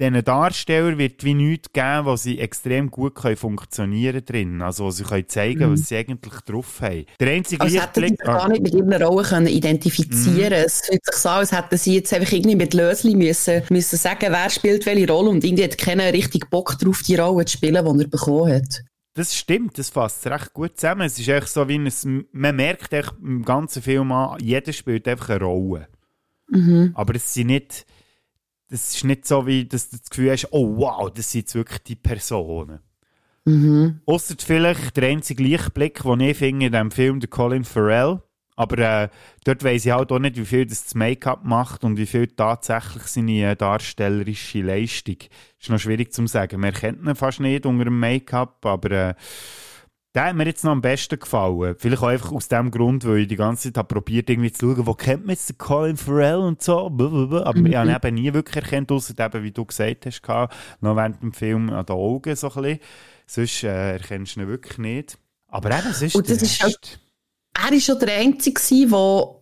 Darsteller 0.00 0.96
wird 0.96 1.24
wie 1.24 1.34
nichts 1.34 1.72
geben, 1.72 2.04
wo 2.04 2.14
sie 2.14 2.38
extrem 2.38 2.88
gut 2.90 3.16
können 3.16 3.36
funktionieren 3.36 4.24
drin. 4.24 4.62
Also, 4.62 4.84
wo 4.84 4.90
sie 4.90 5.02
können 5.02 5.28
zeigen, 5.28 5.68
mhm. 5.68 5.72
was 5.72 5.88
sie 5.88 5.96
eigentlich 5.96 6.40
drauf 6.46 6.80
haben. 6.80 7.04
Der 7.18 7.32
einzige 7.32 7.60
also 7.60 7.80
hätten 7.80 8.08
sie 8.08 8.14
gar 8.16 8.48
nicht 8.48 8.62
mit 8.62 8.74
ihrer 8.74 9.04
Rolle 9.04 9.26
können 9.26 9.48
identifizieren 9.48 10.60
mhm. 10.60 10.66
Es 10.66 10.82
fühlt 10.86 11.04
sich 11.04 11.16
so 11.16 11.28
als 11.28 11.50
hätten 11.50 11.76
sie 11.76 11.96
jetzt 11.96 12.12
einfach 12.12 12.32
irgendwie 12.32 12.56
mit 12.56 12.74
Lösli 12.74 13.16
müssen, 13.16 13.62
müssen 13.70 13.96
sagen, 13.96 14.26
wer 14.30 14.50
spielt 14.50 14.86
welche 14.86 15.08
Rolle 15.08 15.30
und 15.30 15.42
irgendwie 15.42 15.64
hat 15.64 15.76
keiner 15.76 16.12
richtig 16.12 16.48
Bock 16.48 16.78
drauf, 16.78 17.02
die 17.02 17.16
Rolle 17.16 17.44
zu 17.44 17.56
spielen, 17.56 17.84
die 17.84 18.02
er 18.04 18.08
bekommen 18.08 18.52
hat. 18.52 18.84
Das 19.14 19.34
stimmt, 19.34 19.78
das 19.78 19.90
fasst 19.90 20.24
recht 20.28 20.52
gut 20.52 20.76
zusammen. 20.76 21.02
Es 21.02 21.18
ist 21.18 21.26
echt 21.26 21.48
so 21.48 21.66
wie 21.66 21.76
ein, 21.76 22.24
man 22.30 22.54
merkt 22.54 22.92
echt 22.92 23.14
im 23.20 23.44
ganzen 23.44 23.82
Film 23.82 24.12
an, 24.12 24.38
jeder 24.40 24.72
spielt 24.72 25.08
einfach 25.08 25.30
eine 25.30 25.44
Rolle. 25.44 25.88
Mhm. 26.48 26.92
Aber 26.94 27.16
es 27.16 27.34
sind 27.34 27.48
nicht, 27.48 27.84
das 28.70 28.94
ist 28.94 29.04
nicht 29.04 29.26
so, 29.26 29.46
wie 29.46 29.64
dass 29.64 29.90
du 29.90 29.96
das 29.96 30.10
Gefühl 30.10 30.30
hast, 30.30 30.48
oh 30.52 30.76
wow, 30.76 31.10
das 31.12 31.32
sind 31.32 31.42
jetzt 31.42 31.54
wirklich 31.54 31.82
die 31.84 31.96
Personen. 31.96 32.80
Mhm. 33.44 34.00
Ausser 34.04 34.34
vielleicht 34.38 34.96
der 34.96 35.08
einzige 35.08 35.42
Lichtblick, 35.42 36.02
den 36.02 36.20
ich 36.20 36.36
finde 36.36 36.66
in 36.66 36.72
diesem 36.72 36.90
Film, 36.90 37.20
der 37.20 37.30
Colin 37.30 37.64
Farrell. 37.64 38.20
Aber 38.56 38.78
äh, 38.78 39.08
dort 39.44 39.62
weiss 39.62 39.86
ich 39.86 39.92
halt 39.92 40.10
auch 40.10 40.18
nicht, 40.18 40.36
wie 40.36 40.44
viel 40.44 40.66
das, 40.66 40.82
das 40.82 40.96
Make-up 40.96 41.44
macht 41.44 41.84
und 41.84 41.96
wie 41.96 42.06
viel 42.06 42.26
tatsächlich 42.26 43.04
seine 43.04 43.52
äh, 43.52 43.56
darstellerische 43.56 44.62
Leistung. 44.62 45.18
Das 45.20 45.28
ist 45.60 45.70
noch 45.70 45.78
schwierig 45.78 46.12
zu 46.12 46.26
sagen. 46.26 46.60
Man 46.60 46.74
erkennt 46.74 47.06
ihn 47.06 47.14
fast 47.14 47.38
nicht 47.38 47.66
unter 47.66 47.84
dem 47.84 48.00
Make-up, 48.00 48.66
aber 48.66 48.90
äh, 48.90 49.14
der 50.14 50.24
hat 50.24 50.36
mir 50.36 50.46
jetzt 50.46 50.64
noch 50.64 50.72
am 50.72 50.80
besten 50.80 51.18
gefallen. 51.18 51.76
Vielleicht 51.78 52.02
auch 52.02 52.08
einfach 52.08 52.32
aus 52.32 52.48
dem 52.48 52.70
Grund, 52.70 53.04
weil 53.04 53.18
ich 53.18 53.28
die 53.28 53.36
ganze 53.36 53.68
Zeit 53.68 53.78
habe 53.78 53.94
probiert, 53.94 54.30
irgendwie 54.30 54.52
zu 54.52 54.74
schauen, 54.74 54.86
wo 54.86 54.94
kennt 54.94 55.26
man 55.26 55.34
jetzt 55.34 55.50
den 55.50 55.58
Colin 55.58 55.96
Farrell 55.96 56.36
und 56.36 56.62
so. 56.62 56.86
Aber 56.86 57.08
mhm. 57.08 57.66
ich 57.66 57.76
habe 57.76 57.90
ihn 57.90 57.96
eben 57.96 58.14
nie 58.14 58.32
wirklich 58.32 58.64
erkannt, 58.64 58.90
außer 58.90 59.14
eben, 59.18 59.42
wie 59.42 59.52
du 59.52 59.64
gesagt 59.64 60.06
hast, 60.06 60.22
noch 60.80 60.96
während 60.96 61.22
dem 61.22 61.32
Film 61.32 61.70
an 61.70 61.84
den 61.84 61.96
Augen 61.96 62.34
so 62.36 62.50
ein 62.50 62.62
bisschen. 62.62 62.78
Sonst 63.26 63.64
äh, 63.64 63.92
erkennst 63.92 64.36
du 64.36 64.40
ihn 64.40 64.48
wirklich 64.48 64.78
nicht. 64.78 65.18
Aber 65.48 65.70
eben, 65.70 65.90
es 65.90 66.02
ist, 66.02 66.14
und 66.14 66.28
das 66.28 66.40
ist 66.40 66.62
halt, 66.62 66.98
Er 67.54 67.70
war 67.70 67.80
schon 67.80 67.98
der 67.98 68.16
Einzige, 68.16 68.60
der 68.88 69.38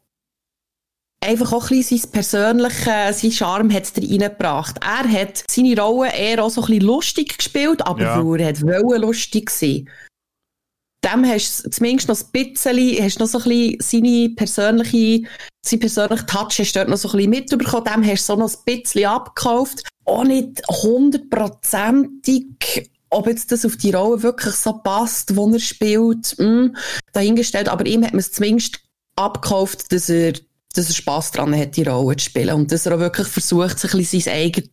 einfach 1.21 1.53
auch 1.53 1.71
ein 1.71 1.79
bisschen 1.79 1.99
sein 1.99 2.11
persönlicher, 2.11 3.13
sein 3.13 3.31
Charme 3.31 3.73
hat 3.73 3.93
reingebracht. 3.97 4.79
Er 4.83 5.09
hat 5.11 5.45
seine 5.49 5.81
Rolle 5.81 6.13
eher 6.13 6.43
auch 6.43 6.51
so 6.51 6.63
ein 6.63 6.67
bisschen 6.67 6.83
lustig 6.87 7.39
gespielt, 7.39 7.87
aber 7.87 8.03
ja. 8.03 8.37
er 8.37 8.49
hat 8.49 8.61
lustig 9.01 9.51
sein 9.51 9.89
dem 11.07 11.25
hast 11.25 11.65
du 11.65 11.71
zumindest 11.71 12.09
noch 12.09 12.19
ein 12.19 12.27
bisschen, 12.33 13.03
hast 13.03 13.21
noch 13.21 13.27
so 13.27 13.39
ein 13.39 13.45
bisschen 13.45 13.77
seine 13.81 14.31
persönliche, 14.31 15.29
seinen 15.65 15.81
persönlichen 15.81 16.27
Touch 16.27 16.59
hast 16.59 16.73
du 16.73 16.79
dort 16.79 16.89
noch 16.89 16.97
so 16.97 17.09
ein 17.09 17.17
bisschen 17.17 17.31
mitbekommen, 17.31 17.85
dem 17.85 18.07
hast 18.07 18.29
du 18.29 18.33
so 18.33 18.39
noch 18.39 18.53
ein 18.53 18.65
bisschen 18.65 19.07
abgekauft. 19.07 19.83
Auch 20.05 20.25
nicht 20.25 20.63
hundertprozentig, 20.69 22.91
ob 23.11 23.27
jetzt 23.27 23.53
das 23.53 23.65
auf 23.65 23.77
die 23.77 23.93
Rolle 23.93 24.23
wirklich 24.23 24.55
so 24.55 24.75
passt, 24.75 25.37
wo 25.37 25.49
er 25.51 25.61
spielt, 25.61 26.37
mh, 26.39 26.45
hm, 26.45 26.77
dahingestellt, 27.13 27.69
aber 27.69 27.87
ihm 27.87 28.05
hat 28.05 28.13
man 28.13 28.21
es 28.21 28.33
zumindest 28.33 28.81
abgekauft, 29.17 29.93
dass 29.93 30.09
er 30.09 30.33
dass 30.75 30.89
er 30.89 30.95
Spass 30.95 31.31
daran 31.31 31.57
hat, 31.57 31.77
die 31.77 31.85
Rolle 31.85 32.17
zu 32.17 32.27
spielen. 32.27 32.55
Und 32.55 32.71
dass 32.71 32.85
er 32.85 32.95
auch 32.95 33.01
wirklich 33.01 33.29
versucht, 33.29 33.79
sich 33.79 33.95
ein 33.95 34.01
bisschen 34.01 34.21
sein 34.21 34.35
eigenes, 34.35 34.71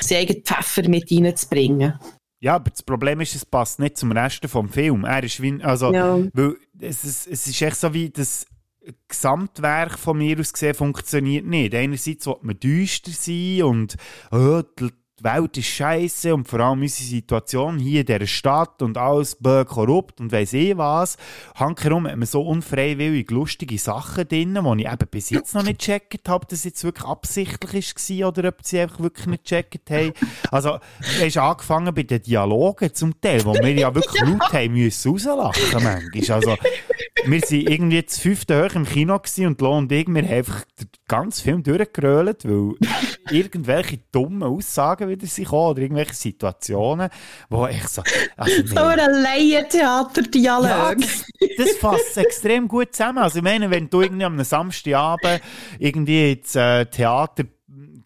sein 0.00 0.18
eigenes 0.18 0.42
Pfeffer 0.44 0.86
mit 0.86 1.10
reinzubringen. 1.10 1.98
Ja, 2.40 2.56
aber 2.56 2.70
das 2.70 2.82
Problem 2.82 3.20
ist, 3.20 3.34
es 3.34 3.46
passt 3.46 3.78
nicht 3.78 3.96
zum 3.96 4.12
Rest 4.12 4.44
vom 4.46 4.68
Film. 4.68 5.04
Er 5.04 5.22
ist 5.22 5.40
wie, 5.40 5.62
also, 5.62 5.92
ja. 5.92 6.18
weil 6.32 6.56
es 6.78 7.04
ist, 7.04 7.26
es 7.26 7.46
ist 7.46 7.62
echt 7.62 7.76
so 7.76 7.94
wie 7.94 8.10
das 8.10 8.46
Gesamtwerk 9.08 9.98
von 9.98 10.18
mir 10.18 10.38
aus 10.38 10.52
gesehen 10.52 10.74
funktioniert 10.74 11.46
nicht. 11.46 11.74
Einerseits 11.74 12.26
will 12.26 12.36
man 12.42 12.60
düster 12.60 13.10
sein 13.10 13.62
und 13.62 13.96
oh, 14.30 14.62
die 14.78 14.90
die 15.18 15.24
Welt 15.24 15.56
ist 15.56 15.66
scheiße 15.66 16.34
und 16.34 16.46
vor 16.46 16.60
allem 16.60 16.82
unsere 16.82 17.08
Situation 17.08 17.78
hier 17.78 18.00
in 18.00 18.06
dieser 18.06 18.26
Stadt 18.26 18.82
und 18.82 18.98
alles 18.98 19.38
korrupt 19.66 20.20
und 20.20 20.30
weiss 20.30 20.52
eh 20.52 20.76
was. 20.76 21.16
Hankerum 21.54 22.06
hat 22.06 22.16
man 22.16 22.26
so 22.26 22.42
unfreiwillig 22.42 23.30
lustige 23.30 23.78
Sachen 23.78 24.28
drin, 24.28 24.58
die 24.62 24.82
ich 24.82 24.92
eben 24.92 25.08
bis 25.10 25.30
jetzt 25.30 25.54
noch 25.54 25.62
nicht 25.62 25.78
gecheckt 25.78 26.28
habe, 26.28 26.42
ob 26.42 26.48
das 26.48 26.64
jetzt 26.64 26.84
wirklich 26.84 27.06
absichtlich 27.06 27.94
war 27.94 28.28
oder 28.28 28.48
ob 28.48 28.58
sie 28.62 28.80
einfach 28.80 29.00
wirklich 29.00 29.26
nicht 29.26 29.44
gecheckt 29.44 29.90
haben. 29.90 30.12
Also, 30.50 30.78
du 31.00 31.24
hast 31.24 31.38
angefangen 31.38 31.94
bei 31.94 32.02
den 32.02 32.22
Dialogen 32.22 32.92
zum 32.92 33.18
Teil, 33.18 33.42
wo 33.44 33.54
wir 33.54 33.72
ja 33.72 33.94
wirklich 33.94 34.20
ja. 34.20 34.26
laut 34.30 34.52
haben 34.52 34.72
müssen 34.74 35.12
rauslachen 35.12 35.82
manchmal. 35.82 36.36
Also, 36.36 36.56
wir 37.24 37.40
waren 37.42 37.60
irgendwie 37.60 38.04
zu 38.04 38.20
fünften 38.20 38.62
hoch 38.62 38.74
im 38.74 38.84
Kino 38.84 39.20
und 39.38 39.60
Lo 39.62 39.78
und 39.78 39.90
ich, 39.90 40.06
wir 40.06 40.22
haben 40.22 40.30
einfach 40.30 40.64
den 40.78 40.88
ganzen 41.08 41.42
Film 41.42 41.62
durchgerölt, 41.62 42.44
weil 42.44 42.74
irgendwelche 43.30 43.98
dummen 44.12 44.42
Aussagen 44.42 45.08
wieder 45.08 45.26
sich 45.26 45.48
kommen 45.48 45.70
oder 45.70 45.82
irgendwelche 45.82 46.14
Situationen, 46.14 47.08
wo 47.48 47.66
ich 47.66 47.86
so... 47.88 48.02
Also, 48.36 48.62
nee. 48.62 48.68
so 48.68 48.80
ein 48.80 48.98
Laientheater-Dialog. 49.22 50.64
Ja, 50.64 50.94
das, 50.94 51.24
das 51.56 51.76
fasst 51.78 52.16
extrem 52.18 52.68
gut 52.68 52.94
zusammen. 52.94 53.18
Also 53.18 53.38
ich 53.38 53.44
meine, 53.44 53.70
wenn 53.70 53.90
du 53.90 54.02
irgendwie 54.02 54.24
am 54.24 54.42
Samstagabend 54.42 55.40
irgendwie 55.78 56.32
ins 56.32 56.54
äh, 56.54 56.86
Theater 56.86 57.44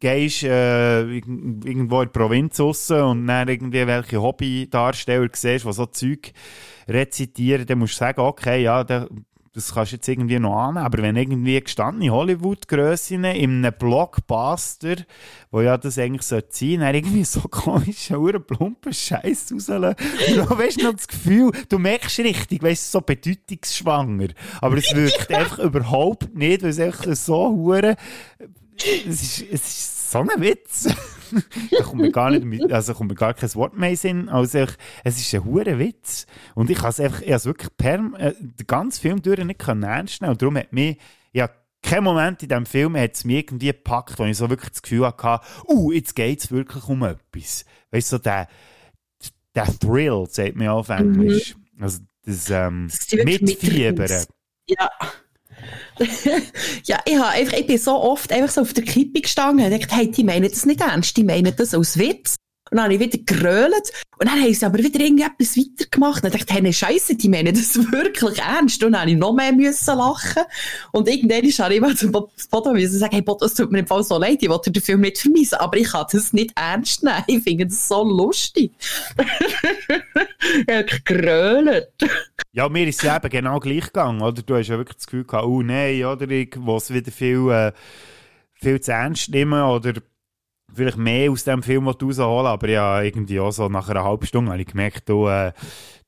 gehst 0.01 0.43
äh, 0.43 1.03
irgendwo 1.03 2.01
in 2.01 2.07
der 2.07 2.13
Provinz 2.13 2.59
raus 2.59 2.91
und 2.91 3.27
dann 3.27 3.49
irgendwie 3.49 3.87
welche 3.87 4.21
Hobbydarsteller 4.21 5.29
siehst, 5.33 5.67
die 5.67 5.73
so 5.73 5.87
Zeug 5.87 6.33
rezitieren, 6.89 7.67
dann 7.67 7.79
musst 7.79 7.95
du 7.95 7.99
sagen, 7.99 8.21
okay, 8.21 8.63
ja, 8.63 8.83
der 8.83 9.09
das 9.53 9.75
kannst 9.75 9.91
du 9.91 9.97
jetzt 9.97 10.09
irgendwie 10.09 10.39
noch 10.39 10.57
annehmen. 10.57 10.85
Aber 10.85 11.03
wenn 11.03 11.17
irgendwie 11.17 11.61
gestandene 11.61 12.13
Hollywood-Grössinnen 12.13 13.35
in 13.35 13.65
einem 13.65 13.75
Blockbuster, 13.77 14.97
wo 15.51 15.61
ja 15.61 15.77
das 15.77 15.99
eigentlich 15.99 16.23
sein 16.23 16.43
sollte, 16.51 16.79
dann 16.79 16.95
irgendwie 16.95 17.25
so 17.25 17.41
komische, 17.41 18.17
hure 18.17 18.39
plumpen 18.39 18.93
Scheiß 18.93 19.53
rauslassen. 19.53 19.97
Und 20.49 20.59
weißt 20.59 20.81
du 20.81 20.85
noch 20.85 20.95
das 20.95 21.09
Gefühl, 21.09 21.51
du 21.69 21.79
merkst 21.79 22.21
richtig, 22.21 22.63
weißt 22.63 22.95
du, 22.95 22.99
so 22.99 23.01
bedeutungsschwanger. 23.01 24.29
Aber 24.61 24.77
es 24.77 24.95
wirkt 24.95 25.33
einfach 25.33 25.59
überhaupt 25.59 26.35
nicht, 26.35 26.63
weil 26.63 26.71
es 26.71 26.79
einfach 26.79 27.15
so 27.17 27.49
hure, 27.51 27.97
es 28.79 29.23
ist, 29.23 29.45
es 29.51 29.67
ist 29.67 30.11
so 30.13 30.19
ein 30.21 30.29
Witz. 30.39 30.89
da 31.71 31.83
kommt 31.83 32.03
mir 32.03 32.11
gar 32.13 32.31
nicht, 32.31 32.45
mit- 32.45 32.73
also 32.73 32.95
kommt 32.95 33.11
mir 33.11 33.17
gar 33.17 33.35
kein 33.35 33.55
Wort 33.55 33.77
mehr 33.77 33.97
in. 34.05 34.29
Also 34.29 34.59
ich, 34.61 34.71
es 35.05 35.19
ist 35.19 35.35
ein 35.35 35.45
hure 35.45 35.79
Witz. 35.79 36.27
Und 36.55 36.71
ich 36.71 36.79
habe 36.79 36.89
es 36.89 37.01
einfach, 37.01 37.23
ich 37.23 37.33
habe 37.33 37.45
wirklich 37.45 37.77
perm, 37.77 38.15
äh, 38.19 38.33
den 38.39 38.67
ganzen 38.67 39.01
Film 39.01 39.23
durch 39.23 39.43
nicht 39.45 39.59
können 39.59 39.83
ernst 39.83 40.21
nehmen. 40.21 40.33
Und 40.33 40.43
darum 40.43 40.57
hat 40.57 40.73
mich, 40.73 40.97
ja, 41.33 41.49
kein 41.83 42.05
Moment 42.05 42.43
in 42.43 42.49
diesem 42.51 42.67
Film 42.67 42.97
hat 42.97 43.15
es 43.15 43.25
mich 43.25 43.37
irgendwie 43.39 43.69
gepackt, 43.69 44.19
wo 44.19 44.25
ich 44.25 44.37
so 44.37 44.51
wirklich 44.51 44.71
das 44.71 44.83
Gefühl 44.83 45.07
hatte, 45.07 45.41
uh, 45.69 45.93
jetzt 45.93 46.15
geht 46.15 46.41
es 46.41 46.51
wirklich 46.51 46.87
um 46.89 47.03
etwas. 47.05 47.65
Weißt 47.91 48.13
du, 48.13 48.17
so 48.17 48.23
der, 48.23 48.49
der 49.55 49.67
Thrill, 49.79 50.27
sagt 50.29 50.57
man 50.57 50.69
auf 50.69 50.89
Englisch. 50.91 51.55
Also 51.81 52.01
das, 52.25 52.51
ähm, 52.51 52.89
Mitfiebern. 53.25 54.09
Ja. 54.67 54.91
ja, 56.87 56.99
ich, 57.05 57.17
habe 57.17 57.29
einfach, 57.29 57.59
ich 57.59 57.67
bin 57.67 57.79
so 57.79 57.93
oft 57.93 58.33
einfach 58.33 58.53
so 58.53 58.63
auf 58.63 58.73
der 58.73 58.85
Kippe 58.85 59.21
gestanden 59.21 59.67
und 59.67 59.79
dachte, 59.79 59.95
hey, 59.95 60.11
die 60.11 60.25
meinen 60.25 60.51
das 60.51 60.67
nicht 60.67 60.81
ernst, 60.81 61.17
die 61.17 61.25
meinen 61.25 61.55
das 61.55 61.75
als 61.75 61.99
Witz. 61.99 62.37
Und 62.71 62.77
dann 62.77 62.85
habe 62.85 62.95
ich 62.95 63.01
wieder 63.01 63.19
gerölt. 63.25 63.93
Und 64.19 64.29
dann 64.29 64.41
haben 64.41 64.53
sie 64.55 64.67
aber 64.67 64.79
wieder 64.79 65.01
irgendetwas 65.01 65.57
weitergemacht. 65.57 66.23
Und 66.23 66.33
dann 66.33 66.39
dachte 66.41 66.59
ich, 66.59 66.63
hey, 66.63 66.73
Scheisse, 66.73 67.15
die 67.17 67.29
meinen 67.29 67.55
das 67.55 67.77
wirklich 67.93 68.39
ernst. 68.39 68.83
Und 68.85 68.93
dann 68.93 69.01
habe 69.03 69.11
ich 69.11 69.17
noch 69.17 69.33
mehr 69.33 69.53
müssen 69.53 69.97
lachen. 69.97 70.43
Und 70.93 71.09
irgendwann 71.09 71.51
habe 71.51 71.75
ich 71.75 71.81
mal 71.81 71.97
zum 71.97 72.13
Bo- 72.13 72.31
Bodo 72.51 72.73
müssen 72.73 72.99
sagen, 72.99 73.13
hey, 73.13 73.23
Bodo, 73.23 73.47
es 73.47 73.55
tut 73.55 73.73
mir 73.73 73.81
im 73.81 73.87
Fall 73.87 74.05
so 74.05 74.19
leid, 74.19 74.39
ich 74.41 74.49
wollte 74.49 74.71
den 74.71 74.83
Film 74.83 75.01
nicht 75.01 75.19
vermissen. 75.19 75.57
Aber 75.59 75.77
ich 75.79 75.89
kann 75.91 76.07
das 76.13 76.33
nicht 76.33 76.53
ernst 76.55 77.03
nehmen. 77.03 77.25
Ich 77.27 77.43
finde 77.43 77.67
das 77.67 77.89
so 77.89 78.05
lustig. 78.05 78.73
ich 80.67 80.75
habe 80.75 80.87
gerölt. 81.05 81.89
Ja, 82.53 82.69
mir 82.69 82.87
ist 82.87 83.03
es 83.03 83.15
eben 83.17 83.29
genau 83.31 83.59
gleich 83.61 83.87
gegangen, 83.87 84.21
oder? 84.23 84.43
Du 84.43 84.55
hast 84.57 84.69
ja 84.69 84.77
wirklich 84.77 84.97
das 84.97 85.07
Gefühl 85.07 85.25
gehabt, 85.25 85.47
oh 85.47 85.63
nein, 85.63 86.05
oder? 86.05 86.29
Ich 86.29 86.55
muss 86.57 86.93
wieder 86.93 87.11
viel, 87.13 87.49
äh, 87.51 87.73
viel 88.55 88.81
zu 88.81 88.93
ernst 88.93 89.31
nehmen 89.31 89.63
oder 89.63 89.95
vielleicht 90.75 90.97
mehr 90.97 91.31
aus 91.31 91.45
dem 91.45 91.63
Film 91.63 91.89
rausholen, 91.89 92.47
aber 92.47 92.69
ja, 92.69 93.03
irgendwie 93.03 93.41
auch 93.41 93.51
so 93.51 93.69
nach 93.69 93.89
einer 93.89 94.05
halben 94.05 94.27
Stunde 94.27 94.53
habe 94.53 94.63
ich 94.63 94.69
gemerkt, 94.69 95.09
du, 95.09 95.29
äh, 95.29 95.53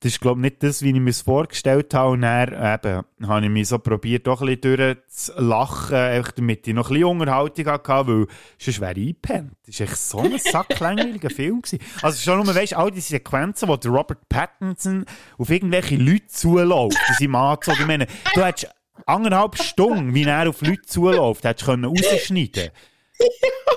das 0.01 0.13
ist 0.13 0.21
glaube 0.21 0.41
ich 0.41 0.43
nicht 0.43 0.63
das, 0.63 0.83
wie 0.83 0.91
ich 0.91 1.01
mir 1.01 1.11
es 1.11 1.23
vorgestellt 1.23 1.95
habe 1.95 2.11
und 2.11 2.23
dann 2.23 2.49
eben, 2.49 3.29
habe 3.29 3.45
ich 3.45 3.51
mich 3.51 3.69
so 3.69 3.79
probiert, 3.79 4.27
doch 4.27 4.43
ein 4.43 4.59
bisschen 4.59 4.77
durchzulachen, 4.77 5.97
einfach 5.97 6.33
damit 6.33 6.67
ich 6.67 6.75
noch 6.75 6.91
ein 6.91 6.95
bisschen 6.95 7.21
Unterhaltung 7.21 7.67
hatte, 7.67 8.07
weil 8.09 8.27
sonst 8.59 8.81
wäre 8.81 8.93
ich 8.93 9.09
eingepennt. 9.09 9.53
Das 9.67 9.81
war 9.81 9.87
echt 9.87 9.97
so 9.97 10.19
ein 10.19 10.39
sacklangweiliger 10.39 11.31
Film. 11.35 11.63
Gewesen. 11.63 11.79
Also 12.03 12.21
schon 12.21 12.45
nur, 12.45 12.55
weißt, 12.55 12.75
all 12.75 12.91
diese 12.91 13.11
Sequenzen, 13.11 13.69
wo 13.69 13.77
der 13.77 13.91
Robert 13.91 14.29
Pattinson 14.29 15.05
auf 15.39 15.51
irgendwelche 15.51 15.97
Leute 15.97 16.27
zuläuft, 16.27 16.99
in 17.09 17.15
seinem 17.15 17.35
Anzug, 17.37 17.79
ich 17.79 17.87
meine, 17.87 18.07
du 18.35 18.45
hättest 18.45 18.75
anderthalb 19.07 19.57
Stunden, 19.57 20.15
wie 20.15 20.25
er 20.25 20.49
auf 20.49 20.63
Leute 20.63 20.83
zuläuft, 20.83 21.45
hättest 21.45 21.63
du 21.63 21.73
können 21.73 21.85
rausschneiden 21.85 22.71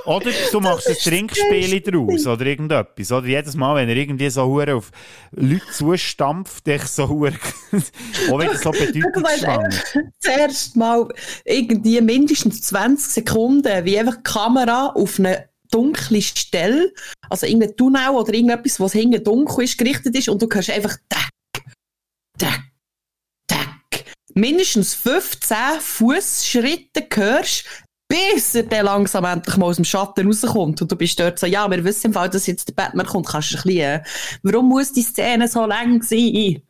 oder 0.05 0.31
du 0.51 0.59
machst 0.59 0.87
ein 0.87 0.95
Trinkspiel 0.95 1.81
draus 1.81 2.27
oder 2.27 2.45
irgendetwas. 2.45 3.11
Oder 3.11 3.27
jedes 3.27 3.55
Mal, 3.55 3.75
wenn 3.75 3.89
er 3.89 3.95
irgendwie 3.95 4.29
so 4.29 4.45
hure 4.45 4.75
auf 4.75 4.91
Leute 5.31 5.65
zustampft, 5.71 6.67
ich 6.67 6.83
so 6.83 7.09
hure 7.09 7.33
auch 8.31 8.39
wieder 8.39 8.57
so 8.57 8.71
bedeutungsschwanger. 8.71 9.69
das 9.69 10.37
erste 10.37 10.79
Mal 10.79 11.07
irgendwie 11.43 12.01
mindestens 12.01 12.61
20 12.61 13.13
Sekunden, 13.13 13.85
wie 13.85 13.99
einfach 13.99 14.17
die 14.17 14.23
Kamera 14.23 14.87
auf 14.95 15.19
eine 15.19 15.49
dunkle 15.71 16.21
Stelle, 16.21 16.93
also 17.29 17.45
irgendein 17.45 17.75
Tunnel 17.75 18.09
oder 18.09 18.33
irgendetwas, 18.33 18.79
was 18.79 18.93
hinten 18.93 19.23
dunkel 19.23 19.65
ist, 19.65 19.77
gerichtet 19.77 20.15
ist 20.15 20.29
und 20.29 20.41
du 20.41 20.47
hörst 20.51 20.69
einfach 20.69 20.95
tack, 21.09 21.31
tack, 22.37 22.63
tack. 23.47 24.05
Mindestens 24.33 24.93
15 24.93 25.57
Fußschritte 25.79 27.07
hörst, 27.13 27.65
bis 28.07 28.55
er 28.55 28.63
dann 28.63 28.85
langsam 28.85 29.25
endlich 29.25 29.57
mal 29.57 29.67
aus 29.67 29.77
dem 29.77 29.85
Schatten 29.85 30.27
rauskommt 30.27 30.81
und 30.81 30.91
du 30.91 30.95
bist 30.95 31.19
dort 31.19 31.39
so, 31.39 31.47
ja, 31.47 31.69
wir 31.69 31.83
wissen 31.83 32.07
im 32.07 32.13
Fall, 32.13 32.29
dass 32.29 32.47
jetzt 32.47 32.67
der 32.67 32.73
Batman 32.73 33.05
kommt, 33.05 33.27
kannst 33.27 33.53
du 33.53 33.57
ein 33.57 33.63
bisschen, 33.63 33.79
äh, 33.79 34.03
warum 34.43 34.69
muss 34.69 34.91
die 34.91 35.01
Szene 35.01 35.47
so 35.47 35.65
lang 35.65 36.01
sein? 36.03 36.61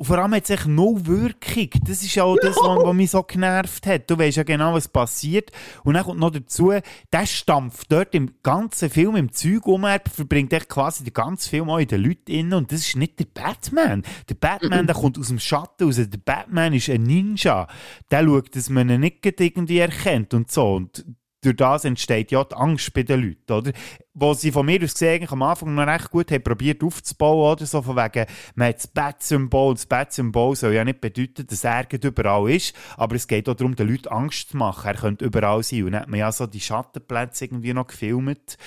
Und 0.00 0.06
vor 0.06 0.16
allem 0.16 0.34
hat 0.34 0.44
es 0.44 0.50
echt 0.50 0.66
null 0.66 1.04
Wirkung. 1.04 1.68
Das 1.86 2.02
ist 2.02 2.14
ja 2.14 2.24
auch 2.24 2.38
das, 2.40 2.56
was, 2.56 2.84
was 2.84 2.94
mich 2.94 3.10
so 3.10 3.22
genervt 3.22 3.86
hat. 3.86 4.10
Du 4.10 4.16
weißt 4.16 4.38
ja 4.38 4.44
genau, 4.44 4.72
was 4.72 4.88
passiert. 4.88 5.52
Und 5.84 5.92
dann 5.92 6.04
kommt 6.04 6.18
noch 6.18 6.30
dazu, 6.30 6.72
der 7.12 7.26
stampft 7.26 7.92
dort 7.92 8.14
im 8.14 8.30
ganzen 8.42 8.88
Film 8.88 9.14
im 9.16 9.30
Zeug 9.30 9.66
um, 9.66 9.84
er 9.84 10.00
verbringt 10.10 10.54
echt 10.54 10.70
quasi 10.70 11.04
den 11.04 11.12
ganzen 11.12 11.50
Film 11.50 11.68
auch 11.68 11.76
in 11.76 11.88
den 11.88 12.02
Leuten 12.02 12.30
innen. 12.30 12.54
Und 12.54 12.72
das 12.72 12.80
ist 12.80 12.96
nicht 12.96 13.18
der 13.18 13.26
Batman. 13.26 14.02
Der 14.30 14.36
Batman, 14.36 14.86
der 14.86 14.96
kommt 14.96 15.18
aus 15.18 15.28
dem 15.28 15.38
Schatten 15.38 15.84
raus. 15.84 15.96
Der 15.96 16.16
Batman 16.16 16.72
ist 16.72 16.88
ein 16.88 17.02
Ninja. 17.02 17.68
Der 18.10 18.24
schaut, 18.24 18.56
dass 18.56 18.70
man 18.70 18.88
ihn 18.88 19.00
nicht 19.00 19.38
irgendwie 19.38 19.80
erkennt 19.80 20.32
und 20.32 20.50
so. 20.50 20.76
Und 20.76 21.04
durch 21.42 21.56
das 21.56 21.84
entsteht 21.84 22.30
ja 22.30 22.44
die 22.44 22.54
Angst 22.54 22.92
bei 22.92 23.02
den 23.02 23.22
Leuten, 23.22 23.52
oder? 23.52 23.72
Wo 24.12 24.34
sie 24.34 24.52
von 24.52 24.66
mir 24.66 24.82
aus 24.82 24.92
gesehen 24.92 25.26
am 25.30 25.42
Anfang 25.42 25.74
noch 25.74 25.86
recht 25.86 26.10
gut 26.10 26.30
haben 26.30 26.42
probiert 26.42 26.82
aufzubauen, 26.82 27.52
oder? 27.52 27.64
So 27.64 27.80
von 27.80 27.96
wegen, 27.96 28.26
man 28.54 28.68
hat 28.68 28.76
das 28.76 28.86
Bat-Symbol. 28.88 29.74
Das 29.74 29.86
Bat-Symbol 29.86 30.56
soll 30.56 30.74
ja 30.74 30.84
nicht 30.84 31.00
bedeuten, 31.00 31.46
dass 31.46 31.64
er 31.64 31.86
überall 32.04 32.50
ist, 32.50 32.74
aber 32.96 33.16
es 33.16 33.26
geht 33.26 33.48
auch 33.48 33.54
darum, 33.54 33.74
den 33.74 33.88
Leuten 33.88 34.08
Angst 34.08 34.50
zu 34.50 34.56
machen. 34.56 34.86
Er 34.86 34.94
könnte 34.94 35.24
überall 35.24 35.62
sein. 35.62 35.84
Und 35.84 35.92
dann 35.92 36.02
hat 36.02 36.08
man 36.08 36.20
ja 36.20 36.30
so 36.32 36.46
die 36.46 36.60
Schattenplätze 36.60 37.46
irgendwie 37.46 37.72
noch 37.72 37.86
gefilmt. 37.86 38.58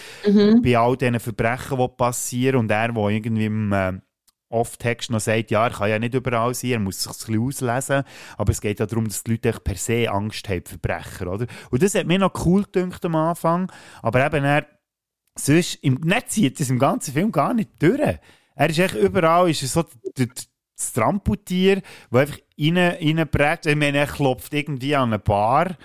Bei 0.64 0.78
all 0.78 0.98
diesen 0.98 1.20
Verbrechen, 1.20 1.78
die 1.78 1.88
passieren. 1.90 2.56
Und 2.58 2.72
er, 2.72 2.92
der 2.92 3.10
irgendwie 3.10 3.46
im, 3.46 3.72
äh, 3.72 3.94
oft 4.54 4.80
Text 4.80 5.10
noch 5.10 5.20
sagt, 5.20 5.52
ja, 5.52 5.66
er 5.66 5.74
kann 5.74 5.90
ja 5.90 6.00
nicht 6.00 6.14
überall 6.14 6.54
sein, 6.54 6.72
er 6.72 6.80
muss 6.80 7.04
sich 7.04 7.12
ein 7.12 7.18
bisschen 7.18 7.42
auslesen, 7.44 8.04
aber 8.38 8.52
es 8.52 8.62
geht 8.62 8.80
ja 8.80 8.86
darum, 8.86 9.08
dass 9.08 9.24
die 9.24 9.32
Leute 9.32 9.52
per 9.60 9.76
se 9.76 10.10
Angst 10.10 10.48
haben, 10.48 10.64
Verbrecher, 10.66 11.28
oder? 11.32 11.48
Und 11.72 11.84
das 11.84 11.96
hat 11.96 12.08
mir 12.08 12.20
noch 12.20 12.46
cool 12.46 12.64
gedacht 12.72 13.04
am 13.06 13.16
Anfang, 13.16 13.72
aber 14.02 14.26
eben 14.26 14.46
er, 14.46 14.66
sonst, 15.38 15.76
im 15.82 15.96
Netz 15.96 16.34
zieht 16.34 16.60
das 16.60 16.70
im 16.70 16.80
ganzen 16.80 17.14
Film 17.14 17.32
gar 17.32 17.54
nicht 17.54 17.72
durch. 17.82 18.20
Er 18.56 18.70
ist 18.70 18.80
echt 18.80 18.96
überall, 18.96 19.50
ist 19.50 19.62
so 19.62 19.84
das 20.16 20.94
Tramputier, 20.94 21.82
das 22.12 22.22
einfach 22.22 22.38
rein, 22.60 22.78
reinprägt. 22.78 23.66
Ich 23.66 23.76
meine, 23.76 24.00
er 24.00 24.08
klopft 24.08 24.54
irgendwie 24.54 24.96
an 24.96 25.10
eine 25.10 25.20
Bar, 25.20 25.78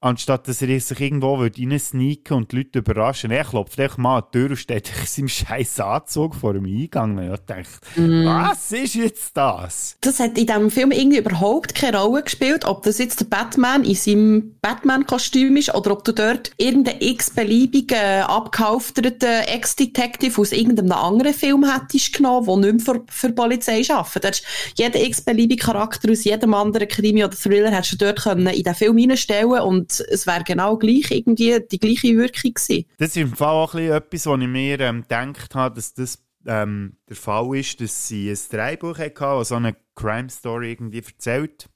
anstatt 0.00 0.46
dass 0.46 0.62
er 0.62 0.80
sich 0.80 1.00
irgendwo 1.00 1.34
reinsneaken 1.34 2.36
und 2.36 2.52
die 2.52 2.58
Leute 2.58 2.78
überraschen. 2.78 3.30
Er 3.30 3.44
klopft 3.44 3.80
einfach 3.80 3.98
mal 3.98 4.18
an 4.18 4.24
die 4.32 4.38
Tür 4.38 4.50
und 4.50 4.56
steht 4.56 4.90
in 5.00 5.06
seinem 5.06 5.28
scheiß 5.28 5.80
Anzug 5.80 6.34
vor 6.34 6.54
dem 6.54 6.66
Eingang. 6.66 7.18
Und 7.18 7.32
ich 7.34 7.40
dachte, 7.40 7.64
was 7.96 8.72
ist 8.72 8.94
jetzt 8.94 9.36
das? 9.36 9.96
das 10.00 10.20
hat 10.20 10.38
in 10.38 10.46
diesem 10.46 10.70
Film 10.70 10.90
irgendwie 10.92 11.18
überhaupt 11.18 11.74
keine 11.74 12.00
Rolle 12.00 12.22
gespielt, 12.22 12.64
ob 12.64 12.82
das 12.82 12.98
jetzt 12.98 13.20
der 13.20 13.26
Batman 13.26 13.84
in 13.84 13.94
seinem 13.94 14.54
Batman-Kostüm 14.62 15.56
ist 15.56 15.74
oder 15.74 15.92
ob 15.92 16.04
du 16.04 16.12
dort 16.12 16.52
irgendeinen 16.56 17.00
x-beliebigen, 17.00 18.22
abgehalfterten 18.22 19.42
Ex-Detective 19.46 20.40
aus 20.40 20.52
irgendeinem 20.52 20.92
anderen 20.92 21.34
Film 21.34 21.64
hättest 21.70 22.14
genommen, 22.14 22.46
der 22.46 22.72
nicht 22.72 22.86
mehr 22.86 22.94
für, 22.94 23.04
für 23.10 23.28
die 23.28 23.34
Polizei 23.34 23.82
arbeitet. 23.88 24.22
Da 24.22 24.28
hättest 24.28 24.44
jeden 24.76 25.04
x-beliebigen 25.06 25.64
Charakter 25.64 26.10
aus 26.10 26.24
jedem 26.24 26.54
anderen 26.54 26.88
Krimi 26.88 27.24
oder 27.24 27.36
Thriller 27.36 27.70
hättest 27.70 27.94
du 27.94 28.06
dort 28.06 28.22
können 28.22 28.46
in 28.46 28.62
den 28.62 28.74
Film 28.74 28.96
reinstellen 28.96 29.60
und 29.60 29.87
es 29.88 30.26
wäre 30.26 30.44
genau 30.44 30.76
gleich 30.76 31.10
irgendwie 31.10 31.58
die 31.60 31.78
gleiche 31.78 32.16
Wirkung 32.16 32.54
gewesen. 32.54 32.84
Das 32.98 33.10
ist 33.10 33.16
im 33.16 33.34
Fall 33.34 33.54
auch 33.54 33.74
etwas, 33.74 34.26
was 34.26 34.40
ich 34.40 34.46
mir 34.48 34.80
ähm, 34.80 35.02
gedacht 35.02 35.54
habe, 35.54 35.74
dass 35.74 35.94
das 35.94 36.22
ähm, 36.46 36.96
der 37.08 37.16
Fall 37.16 37.56
ist, 37.56 37.80
dass 37.80 38.08
sie 38.08 38.30
ein 38.30 38.38
Drehbuch 38.50 38.98
hatten, 38.98 39.14
das 39.18 39.48
so 39.48 39.56
eine 39.56 39.76
Crime-Story 39.94 40.72
irgendwie 40.72 41.02
erzählt. 41.02 41.68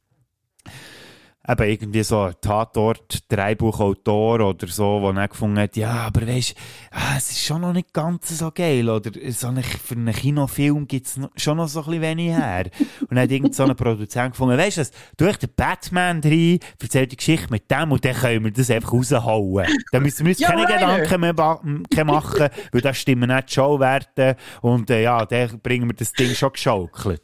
Eben 1.48 1.68
irgendwie 1.68 2.02
so 2.04 2.30
Tatort, 2.40 3.24
Drehbuchautor 3.28 4.40
oder 4.40 4.66
so, 4.68 5.00
der 5.00 5.12
dann 5.12 5.28
gefunden 5.28 5.58
hat, 5.58 5.76
ja, 5.76 5.90
aber 5.90 6.26
weisst, 6.26 6.54
ah, 6.92 7.16
es 7.16 7.30
ist 7.32 7.44
schon 7.44 7.62
noch 7.62 7.72
nicht 7.72 7.92
ganz 7.92 8.38
so 8.38 8.52
geil, 8.52 8.88
oder 8.88 9.10
so 9.30 9.48
eine, 9.48 9.62
für 9.62 9.96
einen 9.96 10.14
Kinofilm 10.14 10.86
gibt 10.86 11.06
es 11.08 11.20
schon 11.36 11.56
noch 11.56 11.66
so 11.66 11.80
ein 11.80 11.86
bisschen 11.86 12.02
wenig 12.02 12.28
her. 12.28 12.66
Und 13.00 13.10
dann 13.10 13.20
hat 13.20 13.30
irgend 13.30 13.54
so 13.54 13.64
ein 13.64 13.74
Produzent 13.74 14.32
gefunden, 14.32 14.56
weisst 14.56 14.76
du 14.76 14.80
was, 14.82 14.92
tu 15.16 15.24
echt 15.24 15.42
den 15.42 15.50
Batman 15.56 16.20
rein, 16.22 16.60
erzähl 16.80 17.06
die 17.06 17.16
Geschichte 17.16 17.48
mit 17.50 17.70
dem 17.70 17.92
und 17.92 18.04
dann 18.04 18.14
können 18.14 18.44
wir 18.44 18.52
das 18.52 18.70
einfach 18.70 18.92
raushauen. 18.92 19.66
Dann 19.90 20.02
müssen 20.02 20.24
wir 20.24 20.30
uns 20.30 20.38
Ja, 20.38 20.50
keine 20.50 20.62
Ryder. 20.62 21.02
Gedanken 21.02 21.20
mehr 21.20 22.04
machen, 22.04 22.48
weil 22.72 22.80
da 22.80 22.94
stimmen 22.94 23.28
nicht 23.28 23.48
die 23.50 23.54
Showwerte 23.54 24.36
und 24.60 24.90
äh, 24.90 25.02
ja, 25.02 25.26
dann 25.26 25.60
bringen 25.60 25.88
wir 25.88 25.94
das 25.94 26.12
Ding 26.12 26.34
schon 26.34 26.52
geschaukelt. 26.52 27.22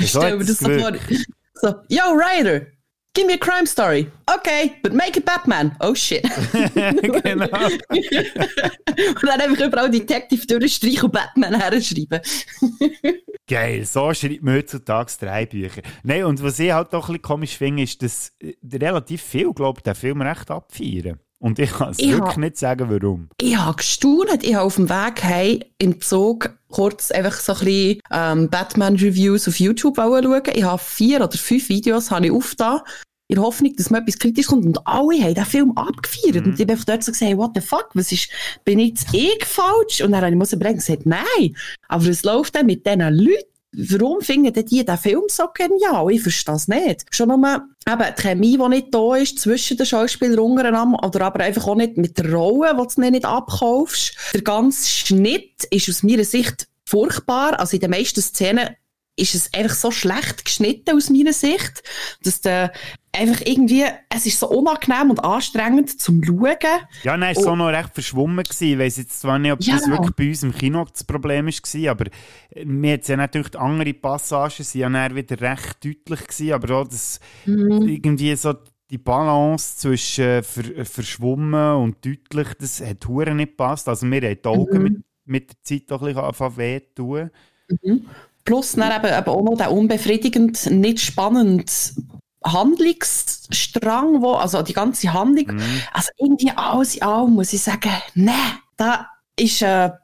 So 0.00 0.20
Stell 0.20 0.36
mir 0.38 0.44
das 0.44 0.58
so 0.58 0.68
vor. 0.68 0.92
So, 1.60 1.74
yo, 1.88 2.02
Ryder, 2.12 2.66
give 3.18 3.26
me 3.26 3.34
a 3.34 3.38
crime 3.38 3.66
story. 3.66 4.06
Okay, 4.26 4.76
but 4.82 4.92
make 4.92 5.16
it 5.16 5.24
Batman. 5.24 5.74
Oh 5.80 5.94
shit. 5.94 6.22
genau. 6.52 7.46
und 7.90 9.22
dann 9.22 9.40
einfach 9.40 9.66
überall 9.66 9.90
Detective 9.90 10.46
durchstreichen 10.46 11.04
und 11.04 11.12
Batman 11.12 11.60
herschreiben. 11.60 12.20
Geil, 13.48 13.84
so 13.86 14.12
schreibt 14.14 14.42
man 14.42 14.54
heutzutage 14.56 15.12
drei 15.18 15.46
Bücher. 15.46 15.82
Nein, 16.02 16.24
und 16.24 16.42
was 16.42 16.58
ich 16.58 16.70
halt 16.70 16.92
doch 16.92 17.08
ein 17.08 17.14
bisschen 17.14 17.22
komisch 17.22 17.56
finde, 17.56 17.82
ist, 17.82 18.02
dass 18.02 18.32
äh, 18.40 18.54
relativ 18.76 19.22
viel, 19.22 19.52
glaube 19.52 19.78
ich, 19.80 19.82
den 19.84 19.94
Film 19.94 20.22
recht 20.22 20.50
abfeiern. 20.50 21.18
Und 21.40 21.58
ich 21.60 21.70
kann 21.70 21.90
es 21.90 21.98
Ich 22.00 22.10
wirklich 22.10 22.36
ha- 22.36 22.40
nicht 22.40 22.56
sagen, 22.56 22.88
warum. 22.90 23.28
Ich 23.40 23.56
habe 23.56 23.76
gestaunt. 23.76 24.42
Ich 24.42 24.54
habe 24.54 24.66
auf 24.66 24.74
dem 24.74 24.88
Weg 24.88 25.22
heim 25.22 25.60
im 25.78 26.00
Zug 26.00 26.50
kurz 26.68 27.10
einfach 27.12 27.34
so 27.34 27.52
ein 27.52 27.58
bisschen 27.60 28.00
ähm, 28.10 28.50
Batman-Reviews 28.50 29.46
auf 29.48 29.58
YouTube 29.60 29.96
schauen. 29.96 30.42
Ich 30.52 30.64
habe 30.64 30.82
vier 30.82 31.22
oder 31.22 31.38
fünf 31.38 31.68
Videos 31.68 32.10
habe 32.10 32.26
ich 32.26 32.32
aufgetan. 32.32 32.80
In 33.28 33.34
der 33.34 33.44
Hoffnung, 33.44 33.74
dass 33.76 33.90
mir 33.90 33.98
etwas 33.98 34.18
kritisch 34.18 34.46
kommt. 34.46 34.64
Und 34.64 34.86
alle 34.86 35.22
haben 35.22 35.34
den 35.34 35.44
Film 35.44 35.72
abgefeiert. 35.76 36.46
Und 36.46 36.52
ich 36.52 36.56
bin 36.56 36.70
einfach 36.70 36.86
dort 36.86 37.04
so 37.04 37.12
gesagt, 37.12 37.36
what 37.36 37.50
the 37.54 37.60
fuck, 37.60 37.90
was 37.92 38.10
ist, 38.10 38.30
bin 38.64 38.78
ich 38.78 38.88
jetzt 38.88 39.08
ich 39.12 39.44
falsch? 39.44 40.00
Und 40.00 40.12
dann 40.12 40.22
habe 40.22 40.30
ich 40.30 40.36
muss 40.36 40.54
überlegen, 40.54 40.78
gesagt, 40.78 41.04
nein. 41.04 41.54
Aber 41.88 42.06
was 42.06 42.22
läuft 42.22 42.54
denn 42.54 42.66
mit 42.66 42.86
diesen 42.86 43.00
Leuten? 43.00 43.44
Warum 43.72 44.22
finden 44.22 44.52
die 44.64 44.84
den 44.84 44.96
Film 44.96 45.24
so 45.28 45.44
genial? 45.52 46.10
Ich 46.10 46.22
verstehe 46.22 46.54
das 46.54 46.68
nicht. 46.68 47.04
Schon 47.10 47.28
nur 47.28 47.36
eben 47.36 48.14
die 48.16 48.22
Chemie, 48.22 48.56
die 48.56 48.68
nicht 48.68 48.94
da 48.94 49.14
ist 49.16 49.38
zwischen 49.38 49.76
den 49.76 49.84
Schauspielern 49.84 50.38
untereinander, 50.38 51.06
oder 51.06 51.26
aber 51.26 51.40
einfach 51.40 51.66
auch 51.66 51.74
nicht 51.74 51.98
mit 51.98 52.16
der 52.16 52.32
Rolle, 52.32 52.74
die 52.74 52.94
du 52.94 53.10
nicht 53.10 53.26
abkaufst. 53.26 54.16
Der 54.32 54.40
ganze 54.40 54.88
Schnitt 54.88 55.64
ist 55.70 55.88
aus 55.90 56.02
meiner 56.02 56.24
Sicht 56.24 56.66
furchtbar. 56.86 57.60
Also 57.60 57.76
in 57.76 57.80
den 57.80 57.90
meisten 57.90 58.22
Szenen 58.22 58.70
ist 59.16 59.34
es 59.34 59.52
einfach 59.52 59.74
so 59.74 59.90
schlecht 59.90 60.44
geschnitten 60.44 60.96
aus 60.96 61.10
meiner 61.10 61.32
Sicht, 61.32 61.82
dass 62.22 62.40
der 62.40 62.72
einfach 63.18 63.42
irgendwie, 63.44 63.84
es 64.08 64.26
ist 64.26 64.38
so 64.40 64.48
unangenehm 64.48 65.10
und 65.10 65.22
anstrengend 65.24 66.00
zum 66.00 66.22
Schauen. 66.24 66.56
Ja, 67.02 67.16
nein, 67.16 67.32
es 67.32 67.38
war 67.38 67.44
so 67.44 67.56
noch 67.56 67.68
recht 67.68 67.90
verschwommen. 67.92 68.44
Gewesen. 68.44 68.68
Ich 68.72 68.78
weiss 68.78 68.96
jetzt 68.96 69.20
zwar 69.20 69.38
nicht, 69.38 69.52
ob. 69.52 69.62
Ja. 69.62 69.74
das 69.76 69.88
wirklich 69.88 70.14
bei 70.16 70.28
uns 70.28 70.42
im 70.42 70.52
Kino 70.54 70.84
das 70.90 71.04
Problem 71.04 71.46
war, 71.46 71.90
aber 71.90 72.06
äh, 72.54 72.64
mir 72.64 72.94
hat 72.94 73.08
ja 73.08 73.16
natürlich 73.16 73.48
die 73.50 73.58
andere 73.58 73.94
Passagen 73.94 74.64
sind 74.64 74.80
ja 74.80 74.88
dann 74.88 75.14
wieder 75.14 75.40
recht 75.40 75.84
deutlich 75.84 76.26
gewesen, 76.26 76.52
aber 76.52 76.74
auch 76.76 76.88
das 76.88 77.20
Mhm. 77.46 77.88
irgendwie 77.88 78.34
so 78.36 78.54
die 78.90 78.98
Balance 78.98 79.76
zwischen 79.76 80.24
äh, 80.24 80.42
ver 80.42 80.84
verschwommen 80.86 81.76
und 81.76 82.04
deutlich, 82.06 82.48
das 82.58 82.80
hat 82.80 83.06
hure 83.06 83.34
nicht 83.34 83.50
gepasst. 83.50 83.88
Also 83.88 84.06
mir 84.06 84.22
haben 84.22 84.38
die 84.42 84.48
Augen 84.48 84.76
Mhm. 84.78 84.82
mit, 84.84 85.02
mit 85.26 85.50
der 85.50 85.56
Zeit 85.62 85.90
doch 85.90 86.00
ein 86.00 86.06
bisschen 86.06 86.22
angefangen 86.22 86.56
weh 86.56 86.80
zu 86.80 87.02
tun. 87.02 87.30
Plus 88.44 88.72
dann 88.72 89.04
eben, 89.04 89.12
eben 89.18 89.28
auch 89.28 89.42
noch 89.42 89.56
der 89.58 89.70
unbefriedigend, 89.72 90.70
nicht 90.70 91.00
spannend 91.00 91.70
Handlungsstrang, 92.44 94.22
wo, 94.22 94.32
also 94.32 94.62
die 94.62 94.72
ganze 94.72 95.12
Handlung, 95.12 95.60
also 95.92 96.10
irgendwie 96.18 96.50
alles 96.50 96.96
in 96.96 97.02
allem 97.02 97.34
muss 97.34 97.52
ich 97.52 97.62
sagen, 97.62 97.92
nee, 98.14 98.30
da 98.76 99.08
ist 99.36 99.62
eine 99.62 99.98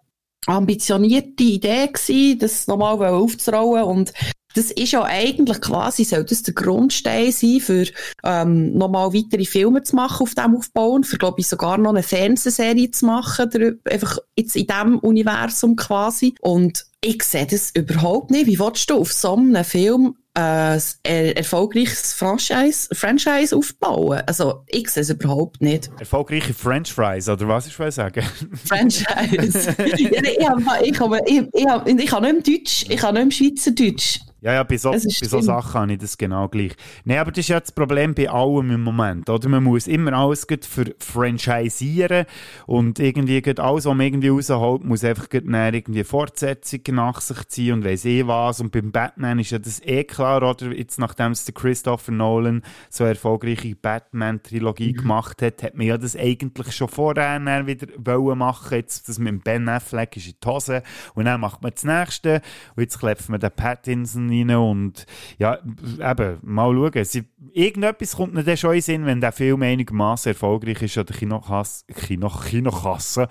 ambitionierte 0.47 1.43
Idee 1.43 1.89
gewesen, 1.89 2.39
das 2.39 2.66
nochmal 2.66 3.03
aufzurollen 3.05 3.85
und 3.85 4.12
das 4.55 4.70
ist 4.70 4.93
ja 4.93 5.03
eigentlich 5.03 5.61
quasi, 5.61 6.05
soll 6.05 6.24
das 6.24 6.45
der 6.45 6.55
Grundstein 6.55 7.32
sein, 7.32 7.61
für 7.61 7.87
ähm, 8.22 8.72
nochmal 8.76 9.12
weitere 9.12 9.45
Filme 9.45 9.82
zu 9.82 9.97
machen 9.97 10.22
auf 10.22 10.35
dem 10.35 10.57
Aufbau 10.57 10.91
und 10.91 11.07
für, 11.07 11.18
glaube 11.18 11.41
ich, 11.41 11.49
sogar 11.49 11.76
noch 11.76 11.91
eine 11.91 12.05
Fernsehserie 12.05 12.91
zu 12.93 13.07
machen, 13.07 13.51
darüber, 13.51 13.91
einfach 13.91 14.18
jetzt 14.39 14.55
in 14.55 14.68
diesem 14.68 14.99
Universum 15.01 15.74
quasi. 15.74 16.35
Und 16.41 16.87
ich 17.01 17.22
sehe 17.24 17.47
das 17.47 17.72
überhaupt 17.74 18.30
nicht. 18.30 18.47
Wie 18.47 18.61
willst 18.61 18.89
du 18.89 18.99
auf 18.99 19.12
so 19.12 19.35
einem 19.35 19.64
Film 19.64 20.14
ein 20.35 20.80
er 21.05 21.37
erfolgreiches 21.37 22.12
Franchise, 22.12 22.89
Franchise 22.93 23.57
aufbauen? 23.57 24.22
Also, 24.26 24.64
ich 24.66 24.89
sehe 24.91 25.03
es 25.03 25.11
überhaupt 25.11 25.62
nicht. 25.62 25.91
Erfolgreiche 25.99 26.53
French 26.53 26.93
Fries, 26.93 27.28
oder 27.28 27.47
was 27.49 27.66
ich 27.66 27.78
will 27.78 27.93
sagen? 27.93 28.24
Franchise. 28.66 29.74
ja, 29.78 29.87
ich, 29.87 30.49
habe, 30.49 30.87
ich, 30.87 31.01
habe, 31.01 31.20
ich, 31.26 31.43
ich, 31.53 31.66
habe, 31.66 31.91
ich 31.91 32.12
habe 32.12 32.26
nicht 32.26 32.47
im 32.47 32.55
Deutsch, 32.55 32.85
ich 32.89 33.03
habe 33.03 33.14
nicht 33.14 33.22
im 33.22 33.30
Schweizerdeutsch. 33.30 34.20
Ja, 34.45 34.53
ja, 34.53 34.62
bei 34.62 34.76
so, 34.76 34.90
bei 34.90 34.97
Es 34.99 35.07
ist 35.07 35.24
so. 35.30 35.40
Sachen 35.40 35.80
habe 35.80 35.92
ich 35.95 35.99
das 35.99 36.18
genau 36.18 36.49
gleich. 36.49 36.72
Nein, 37.07 37.16
aber 37.16 37.30
das 37.30 37.38
ist 37.38 37.49
ja 37.49 37.59
das 37.59 37.72
Problem 37.72 38.14
bei 38.14 38.28
allem 38.28 38.72
im 38.72 38.82
Moment. 38.82 39.30
Oder? 39.30 39.49
Man 39.49 39.64
muss 39.64 39.86
immer 39.86 40.12
alles 40.12 40.47
für 40.68 40.95
franchisieren 40.99 42.26
und 42.66 42.99
irgendwie 42.99 43.42
alles, 43.59 43.86
was 43.86 43.95
man 43.95 44.01
irgendwie 44.03 44.28
rausholt, 44.28 44.84
muss 44.84 45.03
einfach 45.03 45.28
irgendwie 45.32 46.05
Fortsetzungen 46.05 46.95
nach 46.97 47.22
sich 47.22 47.42
ziehen 47.49 47.72
und 47.72 47.84
weiss 47.86 48.05
eh 48.05 48.26
was. 48.26 48.61
Und 48.61 48.70
beim 48.70 48.92
Batman 48.92 49.38
ist 49.38 49.51
ja 49.51 49.59
das 49.59 49.80
eh 49.82 50.05
klar, 50.05 50.42
oder? 50.42 50.72
Jetzt, 50.72 50.99
nachdem 50.99 51.32
es 51.32 51.47
der 51.47 51.55
Christopher 51.55 52.12
Nolan 52.12 52.61
so 52.90 53.05
eine 53.05 53.14
erfolgreiche 53.14 53.74
Batman-Trilogie 53.74 54.92
Mhm. 54.92 54.97
gemacht 54.99 55.40
hat, 55.40 55.62
hat 55.62 55.74
man 55.74 55.86
ja 55.86 55.97
das 55.97 56.16
eigentlich 56.16 56.76
schon 56.76 56.88
vorher 56.88 57.40
wieder 57.66 57.86
wollen 57.97 58.36
machen. 58.36 58.74
Jetzt, 58.74 59.09
das 59.09 59.18
mit 59.18 59.28
dem 59.28 59.40
Ben 59.40 59.66
Affleck 59.70 60.18
ist 60.18 60.26
in 60.26 60.34
die 60.45 60.47
Hose. 60.47 60.82
Und 61.14 61.24
dann 61.24 61.40
macht 61.40 61.62
man 61.62 61.72
das 61.74 61.84
nächste. 61.84 62.42
Und 62.76 62.82
jetzt 62.82 62.99
klepft 62.99 63.30
man 63.30 63.40
den 63.40 63.51
Pattinson 63.51 64.34
rein 64.35 64.57
und 64.57 65.07
ja, 65.39 65.59
eben, 66.01 66.39
mal 66.43 66.72
schauen. 66.72 67.05
Sie, 67.05 67.24
irgendetwas 67.53 68.16
kommt 68.16 68.35
mir 68.35 68.45
dann 68.45 68.57
schon 68.57 68.74
in 68.74 68.80
Sinn, 68.80 69.07
wenn 69.07 69.20
der 69.20 69.32
Film 69.32 69.62
einigermaßen 69.62 70.32
erfolgreich 70.32 70.82
ist 70.82 70.99
oder 70.99 71.14
Kinokasse, 71.14 71.85
Kino, 71.87 72.28
Kinokasse. 72.28 73.28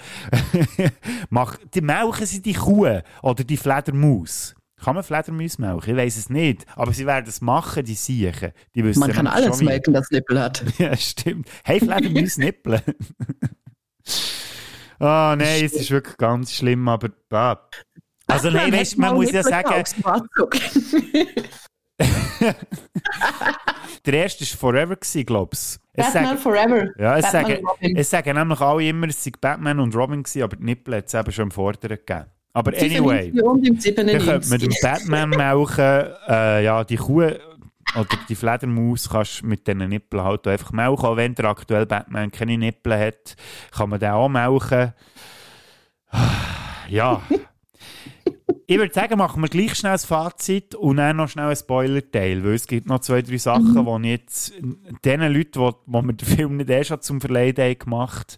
Mach, 1.30 1.58
die 1.74 1.82
melken 1.82 2.26
sie 2.26 2.42
die 2.42 2.54
Kuh 2.54 3.00
oder 3.22 3.44
die 3.44 3.58
Fledermaus. 3.58 4.56
Kann 4.84 4.96
man 4.96 5.04
Fledermaus 5.04 5.58
melken? 5.58 5.92
Ich 5.92 5.96
weiß 5.96 6.18
es 6.18 6.30
nicht. 6.30 6.66
Aber 6.76 6.92
sie 6.92 7.06
werden 7.06 7.26
es 7.28 7.40
machen, 7.40 7.86
die 7.86 7.96
Siechen. 7.96 8.52
Die 8.76 8.84
wissen 8.84 9.00
Man 9.00 9.12
kann 9.12 9.28
alles 9.28 9.62
melken, 9.62 9.94
das 9.94 10.12
Nippel 10.12 10.42
hat. 10.42 10.64
ja, 10.78 10.96
stimmt. 10.98 11.50
Hey, 11.64 11.80
Fledermaus 11.80 12.38
nippeln. 12.38 12.82
Ah, 15.00 15.36
nein, 15.38 15.66
es 15.66 15.74
ist 15.74 15.92
wirklich 15.92 16.16
ganz 16.16 16.54
schlimm, 16.54 16.88
aber. 16.88 17.10
Ah. 17.32 17.60
Also, 18.28 18.50
nein, 18.50 18.72
Batman 18.72 18.80
weißt, 18.80 18.98
man 18.98 19.16
muss 19.16 19.32
ja 19.32 19.44
sagen, 19.44 19.70
der 24.06 24.14
erste 24.14 24.46
war 24.46 24.58
Forever, 24.58 24.98
glaube 25.26 25.52
ich. 25.54 25.78
Batman 25.96 26.38
Forever. 26.38 26.90
Ja, 26.98 27.18
es 27.18 27.32
Batman 27.32 27.46
sagen, 27.46 27.66
es 27.96 28.10
sagen 28.10 28.36
nämlich 28.36 28.60
alle 28.62 28.88
immer, 28.88 29.08
es 29.08 29.24
sei 29.24 29.32
Batman 29.40 29.80
und 29.80 29.96
Robin 29.96 30.24
gewesen, 30.24 30.42
aber 30.44 30.56
die 30.56 30.64
Nippel 30.64 30.96
hat 30.96 31.08
es 31.08 31.14
eben 31.14 31.32
schon 31.32 31.44
im 31.46 31.52
Vorderen 31.52 31.98
gegeben. 31.98 32.26
Aber 32.56 32.72
95 32.72 33.00
anyway, 33.00 33.32
dann 33.32 33.44
könnte 34.08 34.50
man 34.50 34.60
97. 34.60 34.70
den 34.70 34.78
Batman 34.82 35.30
melken, 35.30 36.14
äh, 36.28 36.64
ja, 36.64 36.84
die 36.84 36.98
Kuh 36.98 37.32
oder 37.96 38.08
die 38.30 38.36
Fledermaus 38.36 39.10
kannst 39.10 39.42
du 39.42 39.48
mit 39.48 39.68
diesen 39.68 39.90
Nippeln 39.90 40.24
halt 40.24 40.48
einfach 40.48 40.72
melken. 40.72 41.06
Auch 41.06 41.18
wenn 41.18 41.36
der 41.36 41.46
aktuelle 41.46 41.86
Batman 41.86 42.32
keine 42.32 42.58
Nippel 42.58 42.98
hat, 42.98 43.36
kann 43.72 43.90
man 43.90 44.00
den 44.00 44.12
auch 44.12 44.30
melken. 44.30 44.94
Ja. 46.90 47.22
Ich 48.68 48.78
würde 48.78 48.94
sagen, 48.94 49.18
machen 49.18 49.42
wir 49.42 49.50
gleich 49.50 49.76
schnell 49.76 49.94
ein 49.94 50.00
Fazit 50.00 50.76
und 50.76 50.98
dann 50.98 51.18
noch 51.18 51.30
schnell 51.30 51.48
ein 51.50 51.56
Spoiler-Teil, 51.56 52.44
weil 52.44 52.54
es 52.54 52.68
gibt 52.68 52.88
noch 52.88 53.00
zwei, 53.00 53.22
drei 53.22 53.38
Sachen, 53.38 53.74
Mhm. 53.74 53.86
wo 53.86 53.98
ich 54.00 54.06
jetzt 54.06 54.54
den 55.04 55.22
Leuten, 55.34 55.60
wo, 55.60 55.74
wo 55.86 56.02
wir 56.02 56.14
den 56.14 56.28
Film 56.28 56.58
nicht 56.58 56.70
erst 56.70 56.90
schon 56.90 57.02
zum 57.02 57.22
Verleiden 57.22 57.64
haben 57.66 57.80
gemacht 57.80 58.38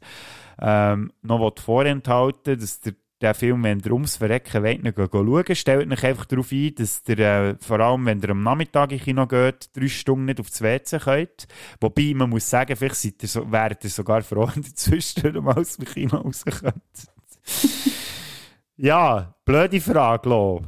ähm, 0.60 1.12
noch 1.22 1.54
vorenthalten 1.60 2.58
dass 2.60 2.80
der, 2.80 2.94
der 3.22 3.34
Film, 3.34 3.64
wenn 3.64 3.80
ihr 3.80 3.92
ums 3.92 4.16
Verrecken 4.18 4.64
wollt, 4.64 4.84
nicht 4.84 4.96
schauen, 4.98 5.56
stellt 5.56 5.92
euch 5.92 6.04
einfach 6.06 6.26
darauf 6.26 6.52
ein, 6.52 6.76
dass 6.76 7.02
ihr, 7.08 7.20
äh, 7.20 7.56
vor 7.60 7.80
allem 7.80 8.06
wenn 8.06 8.22
ihr 8.22 8.30
am 8.30 8.44
Nachmittag 8.44 8.92
in 8.92 9.00
Kino 9.00 9.28
geht, 9.28 9.70
drei 9.76 9.88
Stunden 9.88 10.26
nicht 10.26 10.40
aufs 10.40 10.62
WC 10.62 11.00
könnt. 11.00 11.48
Wobei, 11.82 12.14
man 12.16 12.30
muss 12.30 12.50
sagen, 12.50 12.76
vielleicht 12.76 12.96
seid 12.96 13.22
ihr 13.22 13.30
so, 13.30 13.52
wäret 13.52 13.84
ihr 13.84 13.90
sogar 13.90 14.22
froh, 14.22 14.50
wenn 14.56 14.64
ihr 14.64 14.76
zwischendurch 14.76 15.44
mal 15.44 15.56
aus 15.58 15.78
dem 15.78 15.86
Kino 15.86 16.18
raus 16.18 16.44
könnt. 16.46 16.84
Ja, 18.78 19.36
blöde 19.46 19.80
Frage, 19.80 20.30
Lo. 20.30 20.64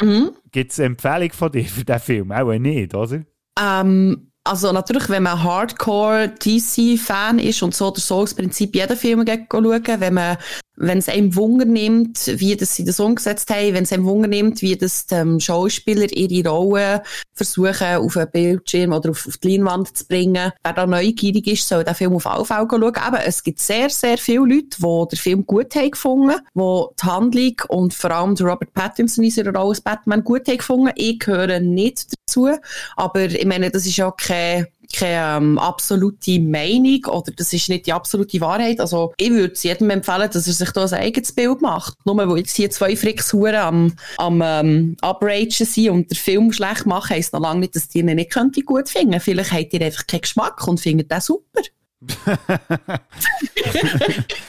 Mhm. 0.00 0.32
Gibt 0.50 0.72
es 0.72 0.78
Empfehlung 0.78 1.32
von 1.32 1.52
dir 1.52 1.64
für 1.64 1.84
diesen 1.84 2.00
Film? 2.00 2.32
Auch 2.32 2.52
nicht, 2.52 2.94
oder? 2.94 3.24
Ähm, 3.58 4.32
also 4.44 4.72
natürlich, 4.72 5.08
wenn 5.08 5.24
man 5.24 5.42
Hardcore 5.42 6.28
DC-Fan 6.28 7.38
ist 7.38 7.62
und 7.62 7.74
so 7.74 7.88
oder 7.88 8.00
so 8.00 8.22
das 8.22 8.34
Prinzip 8.34 8.74
jeden 8.74 8.96
Film 8.96 9.24
schauen, 9.26 10.00
wenn 10.00 10.14
man 10.14 10.38
wenn 10.76 10.98
es 10.98 11.08
einem 11.08 11.34
Wunder 11.34 11.64
nimmt, 11.64 12.26
wie 12.26 12.56
das 12.56 12.74
sie 12.74 12.84
das 12.84 13.00
umgesetzt 13.00 13.50
haben, 13.50 13.74
wenn 13.74 13.84
es 13.84 13.92
einem 13.92 14.04
Wunder 14.04 14.28
nimmt, 14.28 14.62
wie 14.62 14.76
das 14.76 15.06
die 15.06 15.40
Schauspieler 15.40 16.10
ihre 16.12 16.48
Rollen 16.48 17.00
versuchen, 17.32 17.96
auf 17.96 18.16
einen 18.16 18.30
Bildschirm 18.30 18.92
oder 18.92 19.10
auf, 19.10 19.26
auf 19.26 19.38
die 19.38 19.56
Leinwand 19.56 19.96
zu 19.96 20.06
bringen. 20.06 20.52
Wer 20.62 20.72
da 20.72 20.86
neugierig 20.86 21.46
ist, 21.46 21.68
soll 21.68 21.84
den 21.84 21.94
Film 21.94 22.14
auf 22.14 22.26
alle 22.26 22.44
Fälle 22.44 22.66
schauen. 22.70 22.96
Aber 22.96 23.24
es 23.24 23.42
gibt 23.42 23.60
sehr, 23.60 23.90
sehr 23.90 24.18
viele 24.18 24.40
Leute, 24.40 24.76
die 24.78 25.08
den 25.10 25.18
Film 25.18 25.46
gut 25.46 25.74
haben 25.74 25.90
gefunden, 25.90 26.36
die 26.54 26.84
die 27.00 27.06
Handlung 27.06 27.54
und 27.68 27.94
vor 27.94 28.10
allem 28.10 28.34
Robert 28.34 28.72
Pattinson 28.74 29.24
in 29.24 29.30
seiner 29.30 29.54
Rolle 29.54 29.70
als 29.70 29.80
Batman 29.80 30.24
gut 30.24 30.46
haben 30.48 30.58
gefunden. 30.58 30.92
Ich 30.96 31.18
gehöre 31.18 31.60
nicht 31.60 32.12
dazu, 32.26 32.50
aber 32.96 33.24
ich 33.24 33.46
meine, 33.46 33.70
das 33.70 33.86
ist 33.86 33.96
ja 33.96 34.10
kein 34.10 34.66
keine 34.94 35.38
ähm, 35.38 35.58
absolute 35.58 36.40
Meinung 36.40 37.04
oder 37.06 37.32
das 37.32 37.52
ist 37.52 37.68
nicht 37.68 37.86
die 37.86 37.92
absolute 37.92 38.40
Wahrheit. 38.40 38.80
Also 38.80 39.12
ich 39.16 39.30
würde 39.30 39.54
jedem 39.60 39.90
empfehlen, 39.90 40.30
dass 40.30 40.46
er 40.46 40.52
sich 40.52 40.70
da 40.70 40.84
ein 40.84 40.94
eigenes 40.94 41.32
Bild 41.32 41.60
macht. 41.60 41.94
Nur 42.04 42.16
weil 42.16 42.38
jetzt 42.38 42.56
hier 42.56 42.70
zwei 42.70 42.96
Frickshuren 42.96 43.54
am, 43.56 43.92
am 44.18 44.42
ähm, 44.44 44.96
Upragen 45.02 45.50
sind 45.50 45.90
und 45.90 46.10
den 46.10 46.16
Film 46.16 46.52
schlecht 46.52 46.86
machen, 46.86 47.10
heisst 47.10 47.32
noch 47.32 47.40
lange 47.40 47.60
nicht, 47.60 47.76
dass 47.76 47.88
die 47.88 48.00
ihn 48.00 48.06
nicht 48.06 48.32
gut 48.66 48.88
finden. 48.88 49.20
Vielleicht 49.20 49.52
habt 49.52 49.72
ihr 49.72 49.82
einfach 49.82 50.06
keinen 50.06 50.22
Geschmack 50.22 50.66
und 50.66 50.80
findet 50.80 51.10
den 51.10 51.20
super. 51.20 51.62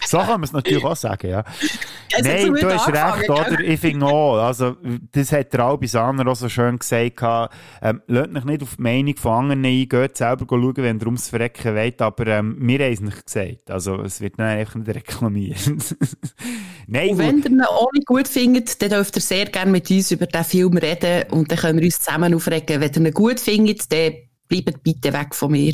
so 0.06 0.18
kann 0.18 0.28
man 0.28 0.44
es 0.44 0.52
natürlich 0.52 0.84
auch 0.84 0.98
sagen, 0.98 1.30
ja. 1.30 1.46
Hat 1.46 2.22
Nein, 2.22 2.54
du 2.54 2.70
hast 2.70 2.90
recht, 2.90 3.30
oder? 3.30 3.62
Ich 3.62 3.80
finde 3.80 4.06
auch, 4.06 4.38
also, 4.38 4.76
das 5.14 5.32
hat 5.32 5.54
der 5.54 5.62
Albi 5.62 5.88
Saner 5.88 6.28
auch 6.28 6.36
so 6.36 6.50
schön 6.50 6.78
gesagt, 6.78 7.24
ähm, 7.82 8.02
lasst 8.08 8.36
euch 8.36 8.44
nicht 8.44 8.64
auf 8.64 8.76
die 8.76 8.82
Meinung 8.82 9.16
von 9.16 9.32
anderen 9.32 9.64
ein, 9.64 9.88
geht 9.88 10.18
selber 10.18 10.46
schauen, 10.50 10.76
wenn 10.76 11.00
ihr 11.00 11.06
ums 11.06 11.30
Verrecken 11.30 11.74
wollt, 11.74 12.02
aber 12.02 12.28
ähm, 12.28 12.58
wir 12.60 12.80
haben 12.80 12.94
es 12.94 13.00
nicht 13.00 13.26
gesagt, 13.26 13.72
also 13.72 14.02
es 14.02 14.20
wird 14.20 14.40
dann 14.40 14.48
einfach 14.48 14.76
nicht 14.76 14.94
reklamiert. 14.94 15.58
Nein, 16.88 17.12
Und 17.12 17.18
wenn 17.18 17.40
ihr 17.40 17.46
ihn 17.46 17.62
auch 17.62 17.92
nicht 17.94 18.08
gut 18.08 18.28
findet, 18.28 18.82
dann 18.82 18.90
dürft 18.90 19.16
ihr 19.16 19.22
sehr 19.22 19.46
gerne 19.46 19.72
mit 19.72 19.90
uns 19.90 20.12
über 20.12 20.26
den 20.26 20.44
Film 20.44 20.76
reden 20.76 21.32
und 21.32 21.50
dann 21.50 21.60
können 21.60 21.80
wir 21.80 21.86
uns 21.86 22.00
zusammen 22.00 22.34
aufregen. 22.34 22.82
Wenn 22.82 22.92
ihr 22.92 23.08
ihn 23.08 23.14
gut 23.14 23.40
findet, 23.40 23.90
dann 23.92 24.16
bleibt 24.50 24.84
bitte 24.84 25.14
weg 25.14 25.34
von 25.34 25.52
mir. 25.52 25.74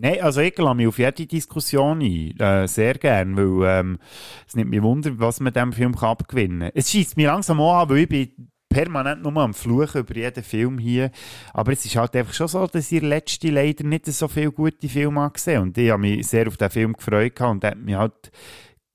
Nein, 0.00 0.20
also 0.20 0.40
ich 0.40 0.56
lasse 0.56 0.76
mich 0.76 0.86
auf 0.86 0.98
jede 0.98 1.26
Diskussion 1.26 2.00
ein. 2.00 2.38
Äh, 2.38 2.68
sehr 2.68 2.94
gern, 2.94 3.36
weil 3.36 3.80
ähm, 3.80 3.98
es 4.46 4.54
nimmt 4.54 4.70
mich 4.70 4.82
Wunder, 4.82 5.18
was 5.18 5.40
man 5.40 5.52
diesem 5.52 5.72
Film 5.72 5.96
kann 5.96 6.10
abgewinnen 6.10 6.60
kann. 6.60 6.70
Es 6.74 6.90
schießt 6.90 7.16
mir 7.16 7.28
langsam 7.28 7.60
an, 7.60 7.88
weil 7.90 7.98
ich 7.98 8.08
bin 8.08 8.48
permanent 8.68 9.22
nur 9.22 9.36
am 9.38 9.54
Fluchen 9.54 10.02
über 10.02 10.14
jeden 10.14 10.44
Film 10.44 10.78
hier. 10.78 11.10
Aber 11.52 11.72
es 11.72 11.84
ist 11.84 11.96
halt 11.96 12.14
einfach 12.14 12.32
schon 12.32 12.46
so, 12.46 12.66
dass 12.68 12.92
ihr 12.92 13.02
letzte 13.02 13.50
leider 13.50 13.84
nicht 13.84 14.06
so 14.06 14.28
viele 14.28 14.52
gute 14.52 14.88
Filme 14.88 15.30
gesehen 15.32 15.62
Und 15.62 15.78
ich 15.78 15.90
habe 15.90 16.00
mich 16.00 16.26
sehr 16.28 16.46
auf 16.46 16.56
den 16.56 16.70
Film 16.70 16.92
gefreut 16.92 17.40
und 17.40 17.64
hat 17.64 17.78
mich 17.78 17.96
halt 17.96 18.30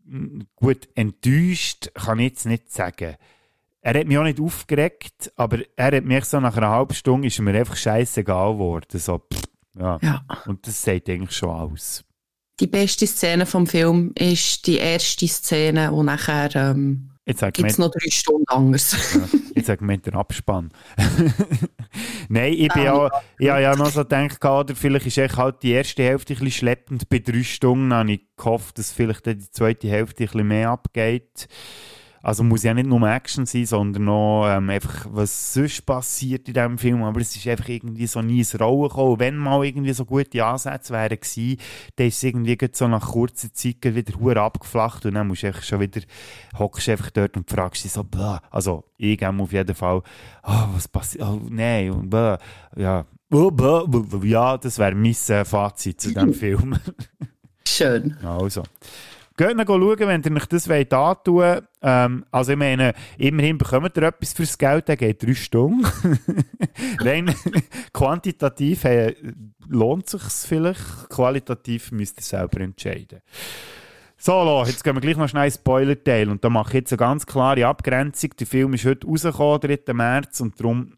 mm, 0.06 0.42
gut 0.56 0.88
enttäuscht, 0.96 1.92
kann 1.96 2.20
ich 2.20 2.30
jetzt 2.30 2.46
nicht 2.46 2.72
sagen. 2.72 3.16
Er 3.82 4.00
hat 4.00 4.08
mich 4.08 4.18
auch 4.18 4.24
nicht 4.24 4.40
aufgeregt, 4.40 5.34
aber 5.36 5.60
er 5.76 5.98
hat 5.98 6.06
mich 6.06 6.24
so 6.24 6.40
nach 6.40 6.56
einer 6.56 6.70
halben 6.70 6.94
Stunde 6.94 7.28
ist 7.28 7.42
mir 7.42 7.54
einfach 7.54 7.76
scheißegal 7.76 8.54
geworden. 8.54 8.98
So, 8.98 9.18
pff, 9.18 9.53
ja. 9.78 10.00
Ja. 10.02 10.26
Und 10.46 10.66
das 10.68 10.82
sagt 10.82 11.10
eigentlich 11.10 11.36
schon 11.36 11.50
aus. 11.50 12.04
Die 12.60 12.68
beste 12.68 13.08
Szene 13.08 13.46
vom 13.46 13.66
Film 13.66 14.12
ist 14.16 14.68
die 14.68 14.78
erste 14.78 15.28
Szene 15.28 15.92
und 15.92 16.06
nachher 16.06 16.56
ähm, 16.56 17.10
gibt 17.26 17.72
es 17.72 17.78
noch 17.78 17.90
drei 17.90 18.10
Stunden 18.10 18.46
anders. 18.48 19.14
Ja, 19.14 19.40
jetzt 19.56 19.68
sag 19.68 19.82
mir 19.82 19.98
der 19.98 20.16
Abspann. 20.16 20.72
Nein, 22.30 22.54
ich 22.54 22.72
bin 22.74 22.84
ja, 22.84 23.10
ich 23.40 23.50
habe 23.50 23.62
ja 23.62 23.76
noch 23.76 23.90
so 23.90 24.02
gedacht, 24.02 24.44
oder 24.44 24.76
vielleicht 24.76 25.08
ist 25.08 25.18
echt 25.18 25.38
halt 25.38 25.64
die 25.64 25.72
erste 25.72 26.04
Hälfte 26.04 26.34
ein 26.34 26.40
bisschen 26.40 26.52
schleppend. 26.52 27.10
Bei 27.10 27.20
drei 27.20 27.44
Stunden 27.44 27.94
habe 27.94 28.14
ich 28.14 28.22
gehofft, 28.38 28.78
dass 28.78 28.92
vielleicht 28.92 29.26
die 29.26 29.52
zweite 29.52 29.88
Hälfte 29.88 30.24
ein 30.24 30.28
bisschen 30.28 30.48
mehr 30.48 30.70
abgeht. 30.70 31.48
Also 32.24 32.42
muss 32.42 32.64
ja 32.64 32.74
nicht 32.74 32.88
nur 32.88 33.06
Action 33.06 33.46
sein, 33.46 33.66
sondern 33.66 34.08
auch 34.08 34.48
ähm, 34.48 34.70
einfach, 34.70 35.08
was 35.12 35.54
sonst 35.54 35.86
passiert 35.86 36.48
in 36.48 36.54
diesem 36.54 36.78
Film. 36.78 37.04
Aber 37.04 37.20
es 37.20 37.36
ist 37.36 37.46
einfach 37.46 37.68
irgendwie 37.68 38.08
so 38.08 38.22
nie 38.22 38.40
ins 38.40 38.58
Rollen 38.58 38.88
gekommen. 38.88 39.20
Wenn 39.20 39.36
mal 39.36 39.66
irgendwie 39.66 39.92
so 39.92 40.06
gute 40.06 40.46
Ansätze 40.46 40.94
wären 40.94 41.20
gewesen, 41.20 41.60
dann 41.98 42.08
ist 42.08 42.16
es 42.16 42.24
irgendwie 42.24 42.58
so 42.72 42.88
nach 42.88 43.12
kurzer 43.12 43.52
Zeit 43.54 43.76
wieder 43.84 44.18
hure 44.18 44.40
abgeflacht 44.40 45.06
und 45.06 45.16
dann 45.16 45.28
musst 45.28 45.44
du 45.44 45.48
einfach 45.48 45.64
schon 45.64 45.82
wieder, 45.82 46.00
hockst 46.58 46.88
einfach 46.88 47.12
dort 47.12 47.36
und 47.36 47.50
fragst 47.50 47.84
dich 47.84 47.92
so, 47.92 48.06
blah. 48.06 48.42
Also, 48.52 48.86
ich 48.96 49.18
gehe 49.18 49.30
auf 49.30 49.52
jeden 49.52 49.76
Fall, 49.76 50.02
oh, 50.44 50.64
was 50.74 50.88
passiert, 50.88 51.28
oh, 51.28 51.42
nein, 51.50 51.92
und 51.92 52.10
blah. 52.10 52.38
Ja, 52.78 53.06
oh, 53.34 53.52
ja, 54.24 54.58
das 54.58 54.80
wäre 54.80 54.96
mein 54.96 55.14
äh, 55.28 55.44
Fazit 55.44 56.00
zu 56.00 56.14
diesem 56.14 56.34
Film. 56.34 56.78
Schön. 57.68 58.16
Also. 58.24 58.64
Geht 59.46 59.58
noch 59.58 59.68
schauen, 59.68 60.00
wenn 60.00 60.24
ihr 60.24 60.36
euch 60.38 60.46
das 60.46 60.70
wollt. 60.70 61.64
Ähm, 61.82 62.26
also 62.32 62.54
ich 62.54 62.58
meine, 62.58 62.94
immerhin 63.18 63.58
bekommt 63.58 63.98
ihr 63.98 64.04
etwas 64.04 64.32
fürs 64.32 64.58
Geld, 64.58 64.88
der 64.88 64.96
geht 64.96 65.22
drei 65.22 65.34
Stunden. 65.34 65.86
Rein 67.00 67.36
quantitativ 67.94 68.86
hey, 68.86 69.18
lohnt 69.68 70.08
sich 70.08 70.22
vielleicht, 70.22 71.10
qualitativ 71.10 71.92
müsst 71.92 72.20
ihr 72.20 72.24
selber 72.24 72.62
entscheiden. 72.62 73.20
So, 74.16 74.64
jetzt 74.66 74.82
gehen 74.82 74.96
wir 74.96 75.02
gleich 75.02 75.18
noch 75.18 75.28
schnell 75.28 75.48
ins 75.48 75.56
Spoiler-Teil 75.56 76.30
und 76.30 76.42
da 76.46 76.50
mache 76.50 76.70
ich 76.70 76.76
jetzt 76.76 76.94
eine 76.94 77.00
ganz 77.00 77.26
klare 77.26 77.68
Abgrenzung. 77.68 78.30
Der 78.40 78.48
Film 78.48 78.74
ist 78.76 78.86
heute 78.86 79.06
rausgekommen, 79.06 79.60
3. 79.60 79.94
März, 79.94 80.40
und 80.40 80.58
darum 80.58 80.94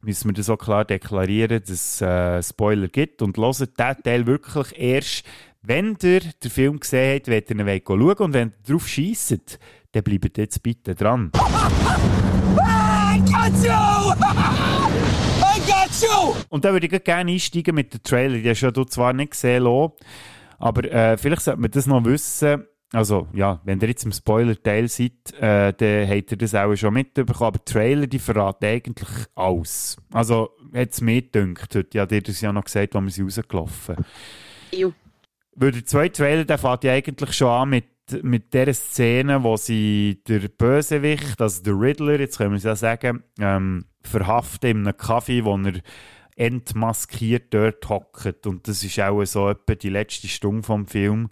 müssen 0.00 0.30
wir 0.30 0.34
das 0.34 0.46
so 0.46 0.56
klar 0.56 0.86
deklarieren, 0.86 1.60
dass 1.60 1.68
es 1.68 2.00
äh, 2.00 2.42
Spoiler 2.42 2.88
gibt 2.88 3.20
und 3.20 3.36
hört 3.36 3.60
diesen 3.60 3.74
Teil 3.76 4.26
wirklich 4.26 4.78
erst, 4.78 5.24
wenn 5.62 5.96
ihr 6.02 6.20
den 6.20 6.50
Film 6.50 6.80
gesehen 6.80 7.16
habt, 7.16 7.28
wollt 7.28 7.50
ihr 7.50 7.56
ihn 7.56 7.82
schauen 7.86 8.16
und 8.16 8.32
wenn 8.32 8.48
ihr 8.48 8.72
drauf 8.72 8.88
schiesst, 8.88 9.58
dann 9.92 10.02
bleibt 10.02 10.38
jetzt 10.38 10.62
bitte 10.62 10.94
dran. 10.94 11.30
I 11.34 13.20
got 13.20 13.52
you! 13.62 13.70
I 15.40 15.60
got 15.66 16.02
you! 16.02 16.34
Und 16.48 16.64
dann 16.64 16.72
würde 16.72 16.86
ich 16.86 17.04
gerne 17.04 17.30
einsteigen 17.30 17.74
mit 17.74 17.92
dem 17.94 18.02
Trailer. 18.02 18.38
Den 18.38 18.50
hast 18.50 18.62
ja 18.62 18.70
du 18.70 18.84
zwar 18.84 19.12
nicht 19.12 19.32
gesehen, 19.32 19.62
Lo, 19.62 19.96
aber 20.58 20.84
äh, 20.90 21.16
vielleicht 21.16 21.42
sollte 21.42 21.60
man 21.60 21.70
das 21.70 21.86
noch 21.86 22.04
wissen. 22.04 22.64
Also, 22.92 23.28
ja, 23.32 23.60
wenn 23.64 23.80
ihr 23.80 23.88
jetzt 23.88 24.04
im 24.04 24.12
Spoiler-Teil 24.12 24.86
seid, 24.88 25.32
äh, 25.40 25.72
dann 25.72 26.08
habt 26.08 26.30
ihr 26.30 26.36
das 26.36 26.54
auch 26.54 26.74
schon 26.74 26.92
mitbekommen. 26.92 27.48
Aber 27.48 27.58
die 27.58 27.72
Trailer, 27.72 28.06
die 28.06 28.18
verraten 28.18 28.66
eigentlich 28.66 29.08
alles. 29.34 29.96
Also, 30.12 30.50
hat 30.74 30.90
es 30.90 31.00
mir 31.00 31.22
gedacht. 31.22 31.74
Heute 31.74 31.96
ja, 31.96 32.04
dir 32.04 32.20
das 32.20 32.40
ja 32.42 32.52
noch 32.52 32.64
gesagt, 32.64 32.94
als 32.94 33.04
wir 33.04 33.10
sie 33.10 33.22
rausgelaufen. 33.22 33.96
Ew. 34.72 34.92
Weil 35.54 35.72
der 35.72 35.84
zweite 35.84 36.22
Trailer, 36.22 36.44
der 36.44 36.58
fängt 36.58 36.84
ja 36.84 36.92
eigentlich 36.92 37.32
schon 37.34 37.48
an 37.48 37.70
mit, 37.70 37.84
mit 38.22 38.54
der 38.54 38.72
Szene, 38.72 39.42
wo 39.42 39.56
sie 39.56 40.22
der 40.26 40.48
Bösewicht, 40.48 41.40
also 41.40 41.62
der 41.62 41.78
Riddler, 41.78 42.18
jetzt 42.18 42.38
können 42.38 42.52
wir 42.52 42.56
es 42.56 42.64
ja 42.64 42.74
sagen, 42.74 43.22
ähm, 43.38 43.84
verhaften 44.02 44.70
in 44.70 44.86
einem 44.86 44.96
Kaffee, 44.96 45.44
wo 45.44 45.56
er 45.56 45.80
entmaskiert 46.36 47.52
dort 47.52 47.88
hockt. 47.88 48.46
Und 48.46 48.66
das 48.66 48.82
ist 48.82 48.98
auch 49.00 49.24
so 49.24 49.50
etwa 49.50 49.74
die 49.74 49.90
letzte 49.90 50.28
Stunde 50.28 50.62
vom 50.62 50.86
Film. 50.86 51.30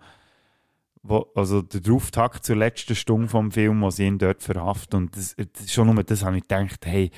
Wo, 1.02 1.30
also 1.34 1.62
der 1.62 1.92
Auftakt 1.92 2.44
zur 2.44 2.56
letzten 2.56 2.94
Stunde 2.94 3.28
vom 3.28 3.50
Film, 3.50 3.80
wo 3.80 3.88
sie 3.88 4.06
ihn 4.06 4.18
dort 4.18 4.42
verhaften. 4.42 4.96
Und 4.96 5.16
das, 5.16 5.34
schon 5.72 5.92
nur 5.92 6.04
das 6.04 6.24
habe 6.24 6.36
ich 6.36 6.42
gedacht, 6.42 6.84
hey, 6.84 7.10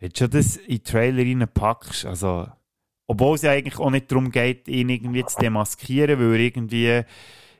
wenn 0.00 0.10
du 0.10 0.28
das 0.28 0.56
in 0.56 0.76
den 0.76 0.84
Trailer 0.84 1.22
reinpackst, 1.22 2.04
also 2.04 2.48
obwohl 3.06 3.36
es 3.36 3.42
ja 3.42 3.52
eigentlich 3.52 3.78
auch 3.78 3.90
nicht 3.90 4.10
darum 4.10 4.30
geht, 4.30 4.68
ihn 4.68 4.88
irgendwie 4.88 5.24
zu 5.24 5.38
demaskieren, 5.38 6.18
weil 6.18 6.40
irgendwie, 6.40 7.02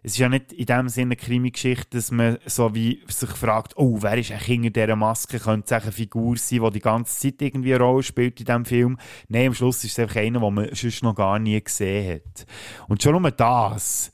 es 0.04 0.12
ist 0.12 0.18
ja 0.18 0.28
nicht 0.28 0.52
in 0.52 0.66
dem 0.66 0.88
Sinne 0.88 1.14
eine 1.14 1.16
Krimi-Geschichte, 1.16 1.96
dass 1.96 2.10
man 2.10 2.38
so 2.46 2.74
wie 2.74 3.02
sich 3.08 3.30
fragt, 3.30 3.76
oh, 3.76 3.98
wer 4.00 4.18
ist 4.18 4.30
eigentlich 4.30 4.46
hinter 4.46 4.70
dieser 4.70 4.96
Maske? 4.96 5.38
Könnte 5.38 5.74
es 5.74 5.82
eine 5.82 5.92
Figur 5.92 6.36
sein, 6.36 6.60
die 6.62 6.70
die 6.70 6.80
ganze 6.80 7.18
Zeit 7.18 7.42
irgendwie 7.42 7.74
eine 7.74 7.84
Rolle 7.84 8.02
spielt 8.02 8.40
in 8.40 8.46
diesem 8.46 8.64
Film? 8.64 8.98
Nein, 9.28 9.48
am 9.48 9.54
Schluss 9.54 9.84
ist 9.84 9.92
es 9.92 9.98
einfach 9.98 10.16
einer, 10.16 10.40
den 10.40 10.54
man 10.54 10.74
sonst 10.74 11.02
noch 11.02 11.14
gar 11.14 11.38
nie 11.38 11.62
gesehen 11.62 12.14
hat. 12.14 12.46
Und 12.88 13.02
schon 13.02 13.20
nur 13.20 13.30
das 13.30 14.10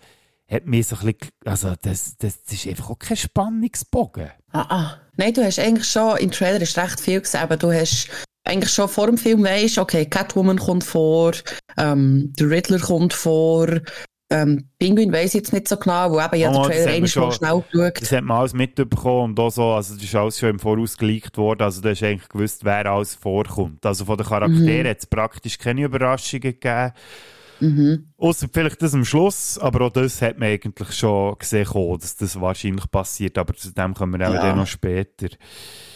hat 0.51 0.67
mich 0.67 0.87
so 0.87 0.97
ein 0.97 1.07
bisschen, 1.13 1.33
also 1.45 1.75
das, 1.83 2.17
das, 2.17 2.43
das 2.43 2.53
ist 2.53 2.67
einfach 2.67 2.91
auch 2.91 2.99
kein 2.99 3.17
Spannungsbogen. 3.17 4.31
Ah, 4.53 4.67
ah. 4.69 5.01
Nein, 5.17 5.35
du 5.35 5.45
hast 5.45 5.59
eigentlich 5.59 5.89
schon, 5.89 6.17
im 6.19 6.31
Trailer 6.31 6.61
ist 6.61 6.79
recht 6.79 7.01
viel 7.01 7.21
gesehen, 7.21 7.41
aber 7.41 7.57
du 7.57 7.73
hast 7.73 8.09
eigentlich 8.49 8.73
schon 8.73 8.89
vor 8.89 9.07
dem 9.07 9.19
Film 9.19 9.45
weisst, 9.45 9.79
okay, 9.79 10.07
Catwoman 10.07 10.59
kommt 10.59 10.85
vor, 10.85 11.33
ähm, 11.77 12.33
der 12.39 12.51
Riddler 12.51 12.79
kommt 12.79 13.13
vor, 13.13 13.69
ähm, 14.31 14.69
Pinguin 14.79 15.11
weiss 15.13 15.29
ich 15.29 15.35
jetzt 15.41 15.53
nicht 15.55 15.69
so 15.69 15.77
genau, 15.79 16.11
wo 16.13 16.21
eben 16.21 16.37
ja 16.37 16.53
der 16.53 16.63
Trailer 16.63 16.91
einmal 16.91 17.09
schon- 17.09 17.33
schnell 17.33 17.65
geschaut. 17.73 18.03
Das 18.03 18.13
hat 18.13 18.25
man 18.25 18.37
alles 18.39 18.53
mitbekommen 18.53 19.31
und 19.31 19.41
auch 19.41 19.51
so, 19.51 19.73
also 19.73 19.95
das 19.95 20.03
ist 20.05 20.15
alles 20.15 20.39
schon 20.39 20.51
im 20.51 20.59
Voraus 20.59 20.97
geleakt 20.99 21.39
worden, 21.39 21.63
also 21.63 21.81
du 21.81 21.89
hast 21.91 22.03
eigentlich 22.03 22.29
gewusst, 22.29 22.65
wer 22.65 22.85
alles 22.87 23.15
vorkommt. 23.15 23.85
Also 23.87 24.05
von 24.05 24.17
den 24.19 24.27
Charakteren 24.27 24.83
Mhm. 24.83 24.89
hat 24.89 24.99
es 24.99 25.07
praktisch 25.07 25.57
keine 25.59 25.85
Überraschungen 25.85 26.43
gegeben. 26.43 26.93
Mhm. 27.61 28.13
Außer 28.19 28.47
vielleicht 28.53 28.81
das 28.83 28.95
am 28.95 29.05
Schluss, 29.05 29.59
aber 29.59 29.87
auch 29.87 29.91
das 29.93 30.23
hat 30.23 30.39
man 30.39 30.49
eigentlich 30.51 30.93
schon 30.93 31.37
gesehen, 31.39 31.67
dass 32.01 32.15
das 32.17 32.41
wahrscheinlich 32.41 32.89
passiert, 32.91 33.37
aber 33.39 33.55
zu 33.55 33.73
dem 33.73 33.95
kommen 33.95 34.21
wir 34.21 34.31
Ja. 34.31 34.41
dann 34.43 34.59
noch 34.59 34.67
später. 34.67 35.29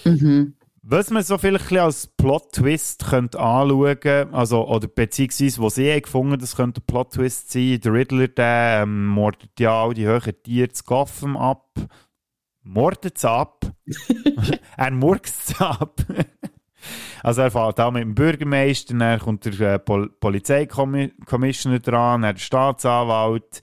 Mhm. 0.04 0.54
Was 0.84 1.10
man 1.10 1.22
so 1.22 1.38
vielleicht 1.38 1.72
als 1.72 2.08
Plot-Twist 2.08 3.04
könnte 3.06 3.38
anschauen 3.38 4.34
also, 4.34 4.66
oder 4.66 4.88
beziehungsweise, 4.88 5.60
wo 5.60 5.68
sie 5.68 5.92
haben 5.92 6.02
gefunden 6.02 6.40
das 6.40 6.56
könnte 6.56 6.80
ein 6.80 6.86
Plot-Twist 6.86 7.52
sein, 7.52 7.80
der 7.80 7.92
Riddler, 7.92 8.26
der 8.26 8.80
ähm, 8.82 9.06
mordet 9.06 9.60
ja 9.60 9.80
all 9.80 9.94
die 9.94 10.06
höheren 10.06 10.34
Tiere 10.42 10.70
zu 10.70 10.82
Gotham 10.82 11.36
ab. 11.36 11.68
Mordet 12.64 13.16
es 13.16 13.24
ab. 13.24 13.64
er 14.76 14.90
murkst 14.90 15.50
es 15.50 15.60
ab. 15.60 16.00
also 17.22 17.42
er 17.42 17.52
fährt 17.52 17.78
auch 17.78 17.92
mit 17.92 18.02
dem 18.02 18.16
Bürgermeister, 18.16 18.98
dann 18.98 19.20
kommt 19.20 19.44
der 19.44 19.74
äh, 19.74 19.78
Pol 19.78 20.10
Polizeikommissioner 20.10 21.78
dran, 21.78 22.22
dann 22.22 22.34
der 22.34 22.40
Staatsanwalt, 22.40 23.60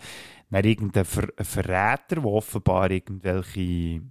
dann 0.50 0.64
irgendein 0.64 1.04
Ver 1.04 1.28
Verräter, 1.38 2.16
der 2.16 2.26
offenbar 2.26 2.90
irgendwelche 2.90 4.04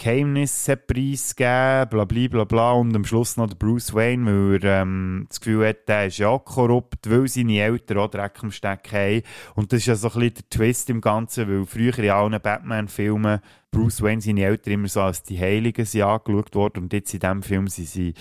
Geheimnisse 0.00 0.78
preisgeben, 0.78 1.88
bla 1.90 2.04
bla 2.06 2.28
bla 2.28 2.44
bla 2.44 2.72
und 2.72 2.96
am 2.96 3.04
Schluss 3.04 3.36
noch 3.36 3.48
der 3.48 3.56
Bruce 3.56 3.92
Wayne, 3.92 4.24
weil 4.24 4.64
er 4.64 4.82
ähm, 4.82 5.26
das 5.28 5.40
Gefühl 5.40 5.68
hat, 5.68 5.88
der 5.88 6.06
ist 6.06 6.16
ja 6.16 6.28
auch 6.28 6.42
korrupt, 6.42 7.10
weil 7.10 7.28
seine 7.28 7.60
Eltern 7.60 7.98
auch 7.98 8.10
Dreck 8.10 8.42
am 8.42 8.50
Stecken 8.50 8.96
haben. 8.96 9.22
Und 9.56 9.72
das 9.72 9.80
ist 9.80 9.86
ja 9.86 9.94
so 9.96 10.08
ein 10.08 10.14
bisschen 10.14 10.34
der 10.36 10.48
Twist 10.48 10.88
im 10.88 11.02
Ganzen, 11.02 11.48
weil 11.48 11.66
früher 11.66 11.98
in 11.98 12.10
allen 12.10 12.40
Batman-Filmen 12.40 13.40
Bruce 13.70 14.00
Wayne 14.00 14.22
seine 14.22 14.42
Eltern 14.42 14.72
immer 14.72 14.88
so 14.88 15.02
als 15.02 15.22
die 15.22 15.38
Heiligen 15.38 15.84
sind 15.84 16.02
angeschaut 16.02 16.54
worden 16.54 16.84
und 16.84 16.92
jetzt 16.94 17.12
in 17.12 17.20
diesem 17.20 17.42
Film 17.42 17.68
sind 17.68 17.88
sie, 17.88 18.14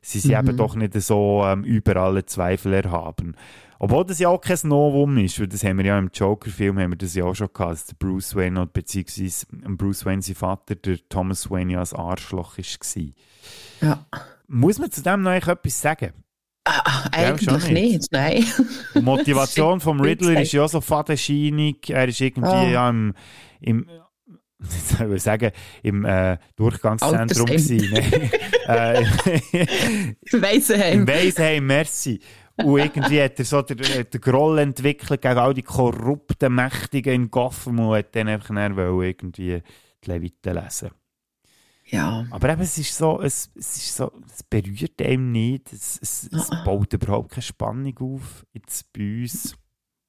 sie 0.00 0.20
sind 0.20 0.32
eben 0.32 0.56
doch 0.56 0.76
nicht 0.76 0.94
so 0.94 1.42
ähm, 1.44 1.62
über 1.62 1.96
alle 1.96 2.24
Zweifel 2.24 2.72
erhaben. 2.72 3.36
Obwohl 3.80 4.04
das 4.04 4.18
ja 4.18 4.28
auch 4.28 4.40
kein 4.40 4.58
Novum 4.64 5.18
ist, 5.18 5.38
weil 5.38 5.46
das 5.48 5.62
haben 5.62 5.78
wir 5.78 5.84
ja 5.84 5.98
im 5.98 6.10
Joker-Film 6.12 6.78
haben 6.78 6.92
wir 6.92 6.98
das 6.98 7.14
ja 7.14 7.24
auch 7.24 7.34
schon 7.34 7.48
gehabt, 7.52 7.72
dass 7.72 7.86
der 7.86 7.94
Bruce 7.98 8.34
Wayne, 8.34 8.60
oder 8.62 8.70
beziehungsweise 8.72 9.46
Bruce 9.50 10.04
Wayne, 10.04 10.22
sein 10.22 10.34
Vater, 10.34 10.74
der 10.74 10.98
Thomas 11.08 11.50
Wayne, 11.50 11.74
ja 11.74 11.80
ein 11.82 11.92
Arschloch 11.92 12.58
war. 12.58 13.04
Ja. 13.80 14.06
Muss 14.48 14.78
man 14.78 14.90
zu 14.90 15.02
dem 15.02 15.22
noch 15.22 15.30
eigentlich 15.30 15.48
etwas 15.48 15.80
sagen? 15.80 16.12
Ah, 16.64 17.08
Ja, 17.14 17.38
schon 17.38 17.48
eigentlich 17.54 17.70
nicht. 17.70 17.92
nicht. 17.92 18.12
nein. 18.12 18.44
Die 18.94 19.00
Motivation 19.00 19.80
vom 19.80 20.00
Riddler 20.00 20.42
ist 20.42 20.52
ja 20.52 20.66
so 20.68 20.80
fadenscheinig. 20.80 21.88
Er 21.90 22.08
ist 22.08 22.20
irgendwie 22.20 22.48
Ah. 22.50 22.68
ja 22.68 22.90
im, 22.90 23.14
im 23.60 23.88
ich 25.14 25.22
sagen, 25.22 25.52
im 25.84 26.04
äh, 26.04 26.36
Durchgangszentrum 26.56 27.46
gewesen. 27.46 27.80
äh, 28.66 29.04
Weisenheim. 30.32 31.00
Im 31.00 31.08
Weisheim, 31.08 31.66
merci. 31.66 32.20
Und 32.64 32.78
irgendwie 32.78 33.22
hat 33.22 33.38
er 33.38 33.44
so 33.44 33.62
den, 33.62 33.78
äh, 33.78 34.04
den 34.04 34.20
Groll 34.20 34.58
entwickelt 34.58 35.22
gegen 35.22 35.38
all 35.38 35.54
die 35.54 35.62
korrupten 35.62 36.54
Mächtigen 36.54 37.14
in 37.14 37.30
Gotham 37.30 37.78
und 37.80 37.96
hat 37.96 38.14
dann 38.16 38.28
einfach 38.28 38.54
dann 38.54 38.76
irgendwie 38.76 39.62
die 40.04 40.10
Leviten 40.10 40.54
lesen. 40.54 40.90
Ja. 41.86 42.26
Aber 42.30 42.50
eben, 42.50 42.60
es 42.62 42.76
ist 42.76 42.94
so, 42.96 43.20
es, 43.22 43.50
es 43.54 43.76
ist 43.76 43.96
so, 43.96 44.12
es 44.26 44.42
berührt 44.42 45.00
einem 45.00 45.32
nicht, 45.32 45.72
es, 45.72 45.98
es, 46.02 46.28
es 46.32 46.50
Ah. 46.50 46.62
baut 46.64 46.92
überhaupt 46.92 47.30
keine 47.30 47.42
Spannung 47.42 47.96
auf, 47.98 48.44
jetzt 48.52 48.92
bei 48.92 49.22
uns, 49.22 49.54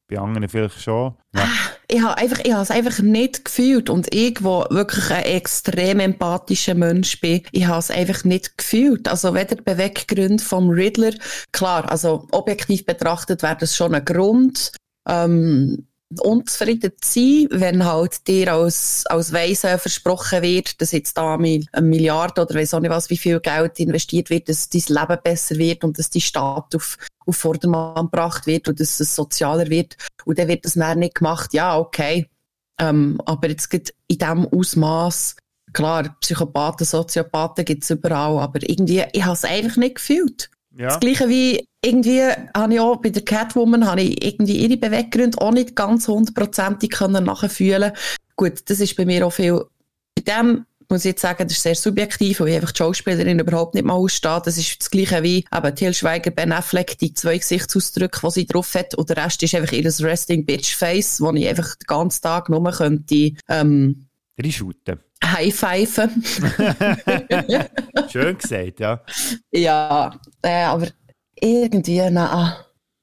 bei 0.09 0.17
anderen 0.17 0.49
vielleicht 0.49 0.81
schon. 0.81 1.15
Ja. 1.35 1.47
ich 1.87 2.01
habe 2.01 2.17
einfach, 2.17 2.39
ich 2.43 2.51
habe 2.51 2.63
es 2.63 2.71
einfach 2.71 2.99
nicht 2.99 3.45
gefühlt. 3.45 3.89
Und 3.89 4.13
ich, 4.13 4.43
wo 4.43 4.65
wirklich 4.69 5.09
ein 5.11 5.23
extrem 5.23 5.99
empathischer 5.99 6.73
Mensch 6.73 7.19
bin, 7.21 7.43
ich 7.51 7.67
habe 7.67 7.79
es 7.79 7.91
einfach 7.91 8.23
nicht 8.23 8.57
gefühlt. 8.57 9.07
Also 9.07 9.33
weder 9.33 9.55
die 9.55 9.61
Beweggründe 9.61 10.43
vom 10.43 10.69
Riddler, 10.69 11.13
klar, 11.51 11.89
also 11.89 12.27
objektiv 12.31 12.85
betrachtet 12.85 13.43
wäre 13.43 13.57
das 13.57 13.75
schon 13.75 13.93
ein 13.93 14.03
Grund, 14.03 14.71
ähm, 15.07 15.87
unzufrieden 16.17 16.91
zu 16.99 17.19
sein, 17.19 17.47
wenn 17.51 17.85
halt 17.85 18.27
dir 18.27 18.53
als, 18.53 19.05
als 19.07 19.31
Weise 19.31 19.77
versprochen 19.77 20.41
wird, 20.41 20.81
dass 20.81 20.91
jetzt 20.91 21.17
da 21.17 21.35
eine 21.35 21.65
Milliarde 21.81 22.41
oder 22.41 22.55
weiss 22.55 22.73
auch 22.73 22.79
nicht 22.79 22.89
was, 22.89 23.09
wie 23.09 23.17
viel 23.17 23.39
Geld 23.39 23.79
investiert 23.79 24.29
wird, 24.29 24.49
dass 24.49 24.69
dein 24.69 24.81
Leben 24.87 25.17
besser 25.23 25.57
wird 25.57 25.83
und 25.83 25.99
dass 25.99 26.09
die 26.09 26.21
Stadt 26.21 26.75
auf, 26.75 26.97
auf 27.25 27.35
Vordermann 27.37 28.05
gebracht 28.05 28.47
wird 28.47 28.67
und 28.67 28.79
dass 28.79 28.99
es 28.99 29.15
sozialer 29.15 29.69
wird. 29.69 29.97
Und 30.25 30.39
dann 30.39 30.47
wird 30.47 30.65
das 30.65 30.75
mehr 30.75 30.95
nicht 30.95 31.15
gemacht. 31.15 31.53
Ja, 31.53 31.77
okay. 31.77 32.27
Ähm, 32.79 33.21
aber 33.25 33.49
jetzt 33.49 33.69
geht 33.69 33.93
in 34.07 34.17
diesem 34.17 34.47
Ausmaß 34.47 35.35
klar, 35.73 36.15
Psychopathen, 36.21 36.85
Soziopathen 36.85 37.65
gibt 37.65 37.83
es 37.83 37.89
überall, 37.89 38.39
aber 38.39 38.67
irgendwie, 38.67 39.03
ich 39.11 39.23
habe 39.23 39.33
es 39.33 39.45
einfach 39.45 39.77
nicht 39.77 39.95
gefühlt. 39.95 40.49
Ja. 40.79 40.87
Das 40.87 41.01
Gleiche 41.01 41.27
wie 41.27 41.67
irgendwie 41.83 42.21
habe 42.55 42.73
ich 42.73 42.79
auch 42.79 43.01
bei 43.01 43.09
der 43.09 43.25
Catwoman 43.25 43.85
habe 43.85 44.01
ich 44.01 44.25
irgendwie 44.25 44.65
ihre 44.65 44.77
Beweggründe 44.77 45.37
auch 45.41 45.51
nicht 45.51 45.75
ganz 45.75 46.07
hundertprozentig 46.07 46.91
können 46.91 47.25
nachfühlen. 47.25 47.91
Gut, 48.37 48.61
das 48.69 48.79
ist 48.79 48.95
bei 48.95 49.03
mir 49.03 49.27
auch 49.27 49.33
viel. 49.33 49.65
Bei 50.15 50.21
dem 50.21 50.65
muss 50.87 51.01
ich 51.01 51.11
jetzt 51.11 51.21
sagen, 51.21 51.43
das 51.43 51.57
ist 51.57 51.63
sehr 51.63 51.75
subjektiv, 51.75 52.39
weil 52.39 52.47
ich 52.47 52.55
einfach 52.55 52.71
die 52.71 52.77
Schauspielerin 52.77 53.39
überhaupt 53.39 53.75
nicht 53.75 53.83
mal 53.83 53.93
ausstehe. 53.93 54.41
Das 54.43 54.57
ist 54.57 54.79
das 54.79 54.89
Gleiche 54.89 55.21
wie 55.21 55.43
eben 55.53 55.75
Til 55.75 55.93
Schweiger, 55.93 56.31
Ben 56.31 56.53
Affleck, 56.53 56.97
die 56.97 57.13
zwei 57.13 57.37
Gesichtsausdrücke, 57.37 58.21
die 58.23 58.31
sie 58.31 58.45
drauf 58.45 58.73
hat, 58.73 58.95
und 58.95 59.09
der 59.09 59.17
Rest 59.17 59.43
ist 59.43 59.53
einfach 59.55 59.73
ihr 59.73 59.85
Resting 59.85 60.45
Bitch 60.45 60.75
Face, 60.75 61.19
wo 61.19 61.33
ich 61.33 61.47
einfach 61.47 61.75
den 61.75 61.87
ganzen 61.87 62.21
Tag 62.21 62.47
nur 62.47 62.71
könnte, 62.71 63.33
ähm, 63.49 64.07
Reinschuten. 64.41 64.99
High-Pfeifen. 65.23 66.23
Schön 68.11 68.37
gesagt, 68.37 68.79
ja. 68.79 69.01
ja, 69.51 70.11
äh, 70.41 70.63
aber 70.63 70.87
irgendwie, 71.39 72.01
nein. 72.09 72.53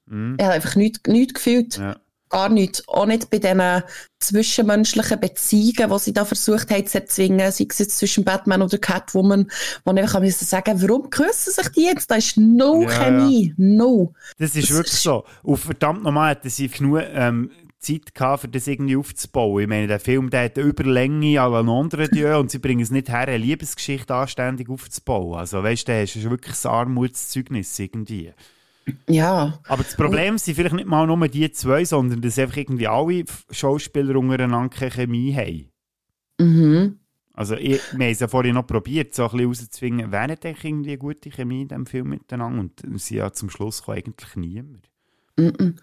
Mhm. 0.06 0.36
Ich 0.38 0.44
habe 0.44 0.54
einfach 0.54 0.76
nichts, 0.76 1.00
nichts 1.06 1.34
gefühlt. 1.34 1.78
ja. 1.78 1.96
Gar 2.28 2.48
nichts. 2.48 2.82
Auch 2.88 3.06
nicht 3.06 3.30
bei 3.30 3.38
diesen 3.38 3.84
zwischenmenschlichen 4.18 5.20
Beziehungen, 5.20 5.90
die 5.92 5.98
sie 6.00 6.12
da 6.12 6.24
versucht 6.24 6.72
haben 6.72 6.84
zu 6.84 6.98
erzwingen, 6.98 7.38
sei 7.52 7.66
es 7.68 7.78
jetzt 7.78 7.98
zwischen 7.98 8.24
Batman 8.24 8.62
oder 8.62 8.78
Catwoman, 8.78 9.48
wo 9.84 9.92
ich 9.92 9.98
einfach 10.00 10.18
müssen 10.18 10.44
sagen 10.44 10.82
warum 10.82 11.08
küssen 11.08 11.52
sich 11.52 11.68
die 11.68 11.84
jetzt? 11.84 12.10
Da 12.10 12.16
ist 12.16 12.36
no 12.36 12.82
Ja, 12.82 12.88
Chemie. 12.88 13.54
No. 13.56 14.12
Das 14.38 14.56
ist 14.56 14.70
Das 14.70 14.76
wirklich 14.76 14.94
ist- 14.94 15.02
so. 15.04 15.24
Und 15.44 15.58
verdammt 15.58 16.02
nochmal 16.02 16.30
hätten 16.32 16.50
sie 16.50 16.66
genug 16.68 17.00
ähm, 17.14 17.52
Zeit 17.86 18.14
gehabt, 18.14 18.44
um 18.44 18.52
das 18.52 18.66
irgendwie 18.66 18.96
aufzubauen. 18.96 19.62
Ich 19.62 19.68
meine, 19.68 19.86
der 19.86 20.00
Film 20.00 20.30
der 20.30 20.44
hat 20.44 20.58
eine 20.58 20.68
Überlänge 20.68 21.40
à 21.40 21.48
la 21.48 21.60
Londres 21.60 22.10
Dieu 22.10 22.38
und 22.38 22.50
sie 22.50 22.58
bringen 22.58 22.82
es 22.82 22.90
nicht 22.90 23.08
her, 23.08 23.28
eine 23.28 23.38
Liebesgeschichte 23.38 24.14
anständig 24.14 24.68
aufzubauen. 24.68 25.38
Also 25.38 25.62
weißt 25.62 25.88
du, 25.88 25.92
das 25.92 26.16
ist 26.16 26.28
wirklich 26.28 26.64
ein 26.64 26.70
Armutszeugnis 26.70 27.78
irgendwie. 27.78 28.32
Ja. 29.08 29.58
Aber 29.66 29.82
das 29.82 29.96
Problem 29.96 30.38
sind 30.38 30.54
vielleicht 30.54 30.74
nicht 30.74 30.86
mal 30.86 31.06
nur 31.06 31.28
die 31.28 31.50
zwei, 31.50 31.84
sondern 31.84 32.20
dass 32.20 32.38
einfach 32.38 32.56
irgendwie 32.56 32.86
alle 32.86 33.24
Schauspieler 33.50 34.16
untereinander 34.16 34.68
keine 34.68 34.90
Chemie 34.90 35.34
haben. 35.34 35.70
Mhm. 36.38 36.98
Also 37.32 37.54
ich, 37.56 37.80
wir 37.92 38.06
haben 38.06 38.12
es 38.12 38.20
ja 38.20 38.28
vorhin 38.28 38.54
noch 38.54 38.66
probiert, 38.66 39.14
so 39.14 39.24
ein 39.24 39.30
bisschen 39.30 39.46
rauszuzwingen, 39.48 40.10
wer 40.10 40.22
hat 40.22 40.46
eigentlich 40.46 40.64
irgendwie 40.64 40.90
eine 40.90 40.98
gute 40.98 41.30
Chemie 41.30 41.62
in 41.62 41.68
diesem 41.68 41.86
Film 41.86 42.08
miteinander? 42.08 42.60
Und 42.60 43.00
sie 43.00 43.16
ja 43.16 43.30
zum 43.32 43.50
Schluss 43.50 43.82
kommt 43.82 43.98
eigentlich 43.98 44.36
niemand. 44.36 44.88
Mhm. 45.38 45.76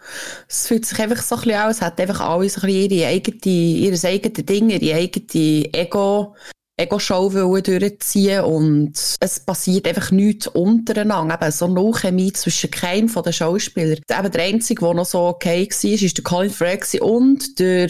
Es 0.48 0.68
fühlt 0.68 0.86
sich 0.86 1.00
einfach 1.00 1.22
so 1.22 1.36
ein 1.36 1.42
bisschen 1.42 1.60
an, 1.60 1.72
es 1.72 1.82
hat 1.82 2.00
einfach 2.00 2.22
alle 2.22 2.50
so 2.50 2.62
ein 2.62 2.68
bisschen 2.68 2.92
ihre 2.92 3.08
eigene, 3.08 3.38
ihr 3.46 4.04
eigenes 4.04 4.46
Ding, 4.46 4.70
ihre 4.70 4.96
eigene 4.96 5.74
Ego, 5.74 6.36
Ego-Show 6.76 7.30
durchziehen 7.30 8.44
und 8.44 8.94
es 9.20 9.40
passiert 9.40 9.88
einfach 9.88 10.10
nichts 10.10 10.48
untereinander. 10.48 11.40
Eben 11.40 11.52
so 11.52 11.66
eine 11.66 11.92
Chemie 11.94 12.34
zwischen 12.34 12.72
keinem 12.72 13.10
von 13.10 13.22
den 13.22 13.34
Schauspielern. 13.34 14.00
Eben 14.10 14.32
der 14.32 14.44
einzige, 14.44 14.84
der 14.84 14.94
noch 14.96 15.06
so 15.06 15.20
okay 15.20 15.68
war, 15.70 15.92
ist 15.92 16.18
der 16.18 16.24
Colin 16.24 16.50
Farrell 16.50 16.80
und 17.02 17.60
der 17.60 17.90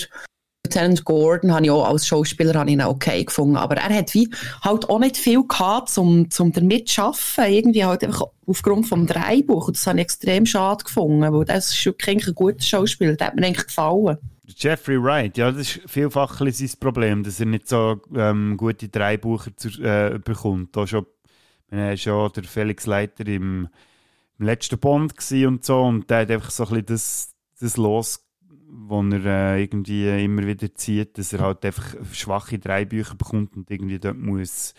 Lieutenant 0.74 1.06
Gordon 1.06 1.54
habe 1.54 1.66
ich 1.66 1.72
auch 1.72 1.88
als 1.88 2.08
Schauspieler 2.08 2.68
ihn 2.68 2.82
okay 2.82 3.24
gefunden. 3.24 3.58
Aber 3.58 3.76
er 3.76 3.96
hat 3.96 4.14
wie 4.14 4.30
halt 4.62 4.90
auch 4.90 5.00
nicht 5.00 5.18
viel 5.18 5.44
gehabt, 5.48 5.90
zum, 5.90 6.30
zum 6.30 6.52
damit 6.52 6.90
zu 6.90 7.02
arbeiten. 7.02 7.54
Irgendwie 7.54 7.86
halt 7.86 8.04
einfach 8.04 8.24
aufgrund 8.48 8.88
vom 8.88 9.06
Dreibuch. 9.06 9.68
Und 9.68 9.78
das 9.78 9.86
habe 9.88 10.00
ich 10.00 10.04
extrem 10.04 10.46
schade 10.46 10.84
gefunden, 10.84 11.22
weil 11.22 11.46
das 11.46 11.74
ist 11.74 11.86
wirklich 11.86 12.28
ein 12.28 12.36
guter 12.36 12.62
Schauspieler. 12.62 13.16
Der 13.16 13.28
hat 13.28 13.36
mir 13.36 13.46
eigentlich 13.46 13.68
gefallen. 13.68 14.18
Jeffrey 14.46 15.02
Wright, 15.02 15.38
ja, 15.38 15.52
das 15.52 15.62
ist 15.62 15.82
vielfach 15.88 16.40
sein 16.40 16.72
Problem, 16.80 17.24
dass 17.24 17.40
er 17.40 17.46
nicht 17.46 17.68
so 17.68 18.02
ähm, 18.14 18.58
gute 18.58 18.90
Drei-Bucher 18.90 19.56
zu, 19.56 19.70
äh, 19.82 20.20
bekommt. 20.24 20.76
Da 20.76 20.86
schon, 20.86 21.06
war 21.70 21.98
schon 21.98 22.32
der 22.34 22.44
Felix 22.44 22.86
Leiter 22.86 23.26
im, 23.26 23.70
im 24.40 24.46
letzten 24.46 24.78
Bond 24.80 25.14
und 25.32 25.64
so 25.64 25.82
und 25.82 26.10
der 26.10 26.20
hat 26.20 26.32
einfach 26.32 26.52
so 26.52 26.66
ein 26.66 26.70
bisschen 26.70 26.86
das, 26.88 27.34
das 27.62 27.78
los, 27.78 28.23
wo 28.76 29.02
er 29.02 29.26
äh, 29.26 29.64
irgendwie 29.64 30.24
immer 30.24 30.46
wieder 30.46 30.74
zieht, 30.74 31.18
dass 31.18 31.34
er 31.34 31.40
halt 31.42 31.66
einfach 31.66 31.96
schwache 32.12 32.60
Drei-Bücher 32.60 33.16
bekommt 33.16 33.56
und 33.56 33.70
irgendwie 33.70 34.00
dort 34.00 34.18
muss 34.18 34.74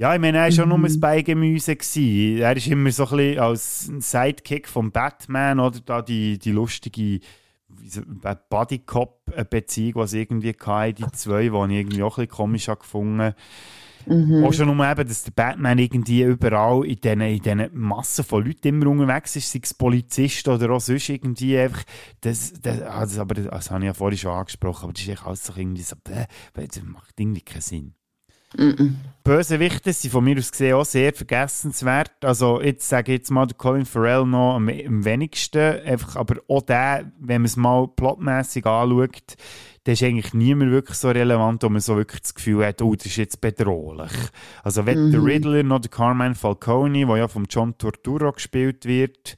ja, 0.00 0.14
ich 0.14 0.20
meine, 0.20 0.38
er 0.38 0.44
war 0.44 0.50
schon 0.50 0.70
nur 0.70 0.78
ein 0.78 0.98
Beigemüse. 0.98 1.76
Gewesen. 1.76 2.38
Er 2.38 2.56
ist 2.56 2.66
immer 2.68 2.90
so 2.90 3.04
ein 3.04 3.16
bisschen 3.18 3.38
als 3.38 3.84
Sidekick 3.98 4.66
vom 4.66 4.92
Batman 4.92 5.60
oder 5.60 5.78
da 5.80 6.00
die, 6.00 6.38
die 6.38 6.52
lustige 6.52 7.20
äh, 8.24 8.36
Buddy-Cop-Beziehung, 8.48 10.00
die 10.00 10.08
sie 10.08 10.20
irgendwie 10.22 10.56
hatten, 10.58 10.94
die 10.94 11.12
zwei, 11.12 11.42
die 11.42 11.48
ich 11.48 11.52
irgendwie 11.80 12.02
auch 12.02 12.16
ein 12.16 12.26
bisschen 12.26 12.34
komisch 12.34 12.68
habe 12.68 12.80
gefunden 14.04 14.44
Auch 14.44 14.52
schon 14.52 14.74
nur 14.74 14.90
eben, 14.90 15.08
dass 15.08 15.24
der 15.24 15.32
Batman 15.32 15.78
irgendwie 15.78 16.22
überall 16.22 16.84
in 16.84 17.00
diesen, 17.00 17.20
in 17.20 17.40
diesen 17.40 17.68
Massen 17.72 18.24
von 18.24 18.44
Leuten 18.44 18.68
immer 18.68 18.86
unterwegs 18.86 19.36
ist, 19.36 19.52
sei 19.52 19.60
es 19.62 19.74
Polizist 19.74 20.48
oder 20.48 20.70
auch 20.70 20.80
sonst 20.80 21.08
irgendwie 21.08 21.58
einfach, 21.58 21.82
das, 22.20 22.52
das, 22.60 22.82
ah, 22.82 23.00
das, 23.00 23.18
aber 23.18 23.34
das, 23.34 23.46
das 23.46 23.70
habe 23.70 23.80
ich 23.80 23.86
ja 23.86 23.94
vorhin 23.94 24.18
schon 24.18 24.32
angesprochen, 24.32 24.84
aber 24.84 24.92
das 24.92 25.02
ist 25.02 25.08
echt 25.08 25.26
alles 25.26 25.44
so 25.44 25.52
irgendwie 25.56 25.82
so, 25.82 25.96
das 26.04 26.82
macht 26.82 27.14
irgendwie 27.18 27.42
keinen 27.42 27.60
Sinn. 27.60 27.94
Bösewichte 29.22 29.92
sind 29.92 30.10
von 30.10 30.24
mir 30.24 30.36
aus 30.36 30.50
gesehen 30.50 30.74
auch 30.74 30.84
sehr 30.84 31.12
vergessenswert. 31.12 32.12
Also 32.24 32.60
jetzt 32.60 32.88
sage 32.88 33.12
ich 33.12 33.18
jetzt 33.18 33.30
mal 33.30 33.46
Colin 33.56 33.86
Farrell 33.86 34.26
noch 34.26 34.56
am, 34.56 34.68
am 34.68 35.04
wenigsten. 35.04 35.80
Einfach, 35.84 36.16
aber 36.16 36.40
auch 36.48 36.62
der, 36.62 37.12
wenn 37.20 37.42
man 37.42 37.46
es 37.46 37.56
mal 37.56 37.86
plotmässig 37.86 38.66
anschaut, 38.66 39.36
der 39.86 39.94
ist 39.94 40.02
eigentlich 40.02 40.34
niemand 40.34 40.70
wirklich 40.72 40.98
so 40.98 41.08
relevant, 41.08 41.62
wo 41.62 41.68
man 41.68 41.80
so 41.80 41.96
wirklich 41.96 42.20
das 42.20 42.34
Gefühl 42.34 42.66
hat, 42.66 42.82
oh, 42.82 42.94
das 42.94 43.06
ist 43.06 43.16
jetzt 43.16 43.40
bedrohlich. 43.40 44.12
Also 44.62 44.84
weder 44.86 45.10
der 45.10 45.24
Riddler 45.24 45.62
noch 45.62 45.80
der 45.80 45.90
Carmine 45.90 46.34
Falcone, 46.34 47.06
der 47.06 47.16
ja 47.16 47.28
von 47.28 47.46
John 47.48 47.76
Torturo 47.78 48.32
gespielt 48.32 48.84
wird, 48.84 49.36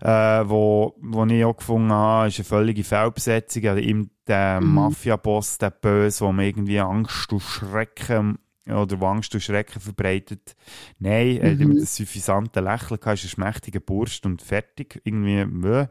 äh, 0.00 0.08
wo, 0.46 0.94
wo 1.00 1.24
ich 1.24 1.44
auch 1.44 1.56
gefunden 1.56 1.92
habe, 1.92 2.28
ist 2.28 2.38
eine 2.38 2.44
völlige 2.44 2.84
Fehlbesetzung. 2.84 3.66
Also 3.66 3.80
ihm 3.80 4.10
der 4.26 4.60
Mafia-Boss, 4.60 5.58
der 5.58 5.70
Böse, 5.70 6.26
wo 6.26 6.32
man 6.32 6.44
irgendwie 6.44 6.80
Angst 6.80 7.32
und 7.32 7.40
Schrecken 7.40 8.38
oder 8.66 9.00
wo 9.00 9.06
Angst 9.06 9.34
und 9.34 9.40
Schrecken 9.40 9.80
verbreitet. 9.80 10.54
Nein, 10.98 11.38
er 11.38 11.52
hat 11.52 11.60
immer 11.60 11.80
das 11.80 11.96
suffisante 11.96 12.60
Lächeln 12.60 13.00
gehabt, 13.00 13.18
ist 13.18 13.24
ein 13.24 13.28
schmächtiger 13.30 13.80
Burst 13.80 14.26
und 14.26 14.42
fertig. 14.42 15.00
Irgendwie. 15.04 15.88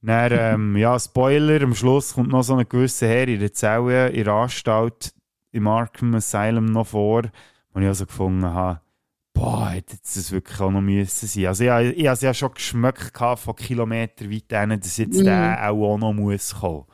Dann, 0.00 0.32
ähm, 0.32 0.76
ja, 0.76 0.98
Spoiler, 0.98 1.62
am 1.62 1.74
Schluss 1.74 2.14
kommt 2.14 2.28
noch 2.30 2.42
so 2.42 2.54
ein 2.54 2.68
gewisser 2.68 3.08
Herr 3.08 3.28
in 3.28 3.40
der 3.40 3.52
Zelle, 3.52 4.08
in 4.10 4.24
der 4.24 4.34
Anstalt, 4.34 5.12
im 5.50 5.66
Arkham 5.66 6.14
Asylum 6.14 6.66
noch 6.66 6.86
vor, 6.86 7.24
wo 7.72 7.80
ich 7.80 7.86
also 7.86 8.06
gefunden 8.06 8.44
habe, 8.44 8.80
boah, 9.34 9.70
hätte 9.70 9.96
das 10.02 10.30
wirklich 10.30 10.60
auch 10.60 10.70
noch 10.70 10.80
müssen 10.80 11.26
sein. 11.26 11.46
Also 11.46 11.64
ich, 11.64 11.70
ich, 11.70 11.98
ich 11.98 12.06
habe 12.06 12.14
es 12.14 12.20
ja 12.20 12.34
schon 12.34 12.54
geschmeckt 12.54 13.18
von 13.36 13.56
Kilometer 13.56 14.30
weit 14.30 14.70
hin, 14.70 14.80
dass 14.80 14.96
jetzt 14.96 15.24
der 15.24 15.70
auch, 15.70 15.94
auch 15.94 15.98
noch 15.98 16.12
muss 16.12 16.54
kommen. 16.54 16.84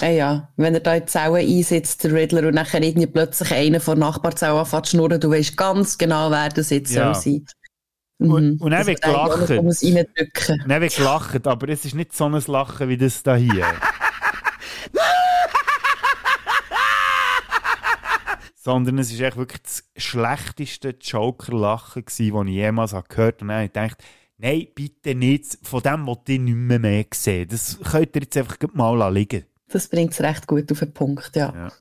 Ja, 0.00 0.08
ja. 0.08 0.48
Wenn 0.56 0.74
er 0.74 0.80
da 0.80 0.94
in 0.94 1.00
die 1.02 1.06
Zelle 1.06 1.38
einsetzt, 1.38 2.04
der 2.04 2.12
Riddler, 2.12 2.46
und 2.46 2.54
nachher 2.54 2.82
irgendwie 2.82 3.06
plötzlich 3.06 3.52
einer 3.52 3.80
von 3.80 3.98
der 3.98 4.08
Nachbarzelle 4.08 4.52
anfängt 4.58 4.86
zu 4.86 4.90
schnurren, 4.92 5.20
du 5.20 5.30
weißt 5.30 5.56
ganz 5.56 5.98
genau, 5.98 6.30
wer 6.30 6.48
das 6.50 6.70
jetzt 6.70 6.92
Ja. 6.94 7.12
soll 7.14 7.22
sein. 7.22 7.46
Und, 8.18 8.60
und 8.60 8.70
dann 8.72 8.86
wird 8.86 9.00
gelacht. 9.00 9.48
Dann 9.48 9.64
wird 9.64 10.96
gelacht, 10.96 11.46
aber 11.46 11.68
es 11.68 11.84
ist 11.84 11.94
nicht 11.94 12.16
so 12.16 12.24
ein 12.24 12.42
Lachen 12.46 12.88
wie 12.88 12.96
das 12.96 13.22
da 13.22 13.36
hier. 13.36 13.64
Sondern 18.56 18.98
es 18.98 19.12
ist 19.12 19.20
echt 19.20 19.36
wirklich 19.36 19.62
das 19.62 19.84
schlechteste 19.96 20.96
Joker-Lachen 21.00 22.04
das 22.04 22.18
ich 22.18 22.32
jemals 22.32 22.90
gehört 23.08 23.40
habe. 23.40 23.42
Und 23.42 23.48
dann 23.48 23.56
habe 23.56 23.64
ich 23.66 23.72
gedacht, 23.72 24.02
nein, 24.36 24.66
bitte 24.74 25.14
nicht, 25.14 25.56
von 25.62 25.80
dem 25.82 26.06
wollte 26.06 26.32
ich 26.32 26.40
nicht 26.40 26.56
mehr, 26.56 26.80
mehr 26.80 27.04
sehen. 27.14 27.46
Das 27.48 27.78
könnt 27.80 28.16
ihr 28.16 28.22
jetzt 28.22 28.36
einfach 28.36 28.56
mal 28.72 29.14
liegen. 29.14 29.44
Das 29.68 29.86
bringt 29.88 30.12
es 30.12 30.20
recht 30.20 30.46
gut 30.48 30.72
auf 30.72 30.80
den 30.80 30.92
Punkt, 30.92 31.30
ja. 31.36 31.52
Ja. 31.54 31.72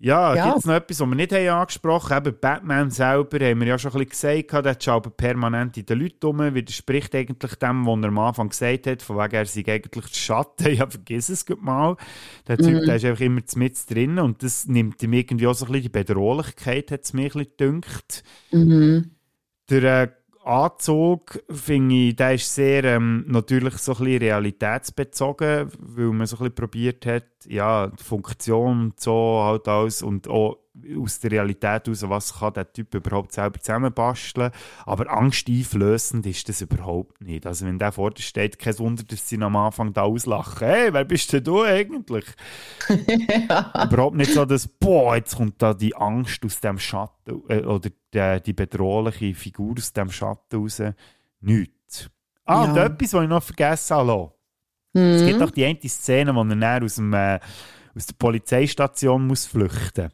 Ja, 0.00 0.34
Ja. 0.34 0.44
gibt 0.46 0.58
es 0.58 0.64
noch 0.64 0.74
etwas, 0.74 1.00
was 1.00 1.08
wir 1.08 1.14
nicht 1.16 1.32
haben 1.32 1.48
angesprochen 1.48 2.14
haben? 2.14 2.28
Eben 2.28 2.38
Batman 2.40 2.90
selber, 2.90 3.44
haben 3.44 3.60
wir 3.60 3.66
ja 3.66 3.78
schon 3.78 3.92
ein 3.92 4.06
bisschen 4.06 4.46
gesagt, 4.46 4.64
der 4.64 4.76
schaut 4.80 5.16
permanent 5.16 5.76
in 5.76 5.86
den 5.86 5.98
Leuten 5.98 6.24
rum, 6.24 6.54
widerspricht 6.54 7.14
eigentlich 7.16 7.56
dem, 7.56 7.84
was 7.84 7.98
er 8.02 8.08
am 8.08 8.18
Anfang 8.18 8.48
gesagt 8.50 8.86
hat, 8.86 9.02
von 9.02 9.16
wegen 9.18 9.34
er 9.34 9.46
sei 9.46 9.64
eigentlich 9.66 10.06
der 10.06 10.14
Schatten. 10.14 10.68
Ja, 10.78 10.86
vergiss 10.88 11.28
es 11.30 11.44
gut 11.46 11.62
mal. 11.62 11.96
Der 12.46 12.58
Typ, 12.58 12.84
der 12.84 12.96
ist 12.96 13.04
einfach 13.04 13.20
immer 13.22 13.40
mit 13.56 13.90
drin 13.90 14.18
und 14.20 14.42
das 14.42 14.66
nimmt 14.68 15.02
ihm 15.02 15.12
irgendwie 15.14 15.46
auch 15.48 15.54
so 15.54 15.64
ein 15.66 15.72
bisschen 15.72 15.82
die 15.84 15.88
Bedrohlichkeit, 15.98 16.92
hat 16.92 17.02
es 17.04 17.12
mir 17.12 17.22
ein 17.22 17.28
bisschen 17.28 17.50
gedünkt. 17.56 18.22
Mhm. 18.52 19.10
Der 19.70 20.02
äh, 20.02 20.08
Anzug, 20.48 21.42
finde 21.50 21.94
ich, 21.94 22.16
der 22.16 22.34
ist 22.34 22.54
sehr 22.54 22.82
ähm, 22.84 23.24
natürlich 23.28 23.74
so 23.74 23.92
ein 23.92 23.98
bisschen 23.98 24.18
realitätsbezogen, 24.22 25.70
weil 25.78 26.06
man 26.06 26.26
so 26.26 26.36
ein 26.36 26.38
bisschen 26.38 26.54
probiert 26.54 27.04
hat, 27.04 27.26
ja, 27.46 27.88
die 27.88 28.02
Funktion 28.02 28.94
so 28.96 29.42
halt 29.44 29.68
alles. 29.68 30.02
Und 30.02 30.26
auch 30.28 30.56
aus 31.00 31.18
der 31.20 31.32
Realität 31.32 31.86
heraus, 31.86 32.08
was 32.08 32.38
kann 32.38 32.52
der 32.54 32.72
Typ 32.72 32.94
überhaupt 32.94 33.32
selber 33.32 33.60
zusammenbasteln. 33.60 34.50
Aber 34.86 35.10
angsteinflößend 35.10 36.26
ist 36.26 36.48
das 36.48 36.60
überhaupt 36.60 37.20
nicht. 37.20 37.46
Also 37.46 37.66
wenn 37.66 37.78
der 37.78 37.92
vor 37.92 38.10
dir 38.10 38.22
steht, 38.22 38.58
kein 38.58 38.78
Wunder, 38.78 39.02
dass 39.02 39.28
sie 39.28 39.40
am 39.40 39.56
Anfang 39.56 39.92
da 39.92 40.02
auslachen. 40.02 40.66
Hey, 40.66 40.92
wer 40.92 41.04
bist 41.04 41.32
denn 41.32 41.44
du 41.44 41.62
eigentlich? 41.62 42.24
überhaupt 42.88 44.16
nicht 44.16 44.32
so, 44.32 44.44
dass, 44.44 44.66
boah, 44.68 45.16
jetzt 45.16 45.36
kommt 45.36 45.60
da 45.60 45.74
die 45.74 45.94
Angst 45.96 46.44
aus 46.44 46.60
dem 46.60 46.78
Schatten 46.78 47.42
äh, 47.48 47.60
oder 47.60 47.90
die, 48.14 48.42
die 48.44 48.52
bedrohliche 48.52 49.34
Figur 49.34 49.74
aus 49.76 49.92
dem 49.92 50.10
Schatten 50.10 50.60
raus. 50.60 50.82
Nichts. 51.40 52.10
Ah, 52.44 52.64
und 52.64 52.76
Ja. 52.76 52.86
etwas, 52.86 53.12
was 53.14 53.22
ich 53.22 53.28
noch 53.28 53.42
vergessen 53.42 53.96
habe. 53.96 54.32
Es 54.94 55.24
gibt 55.24 55.38
noch 55.38 55.50
die 55.50 55.64
eine 55.64 55.78
Szene, 55.86 56.34
wo 56.34 56.42
er 56.42 56.82
aus, 56.82 56.94
dem, 56.96 57.12
äh, 57.12 57.38
aus 57.94 58.06
der 58.06 58.14
Polizeistation 58.18 59.26
muss 59.26 59.46
flüchten 59.46 60.08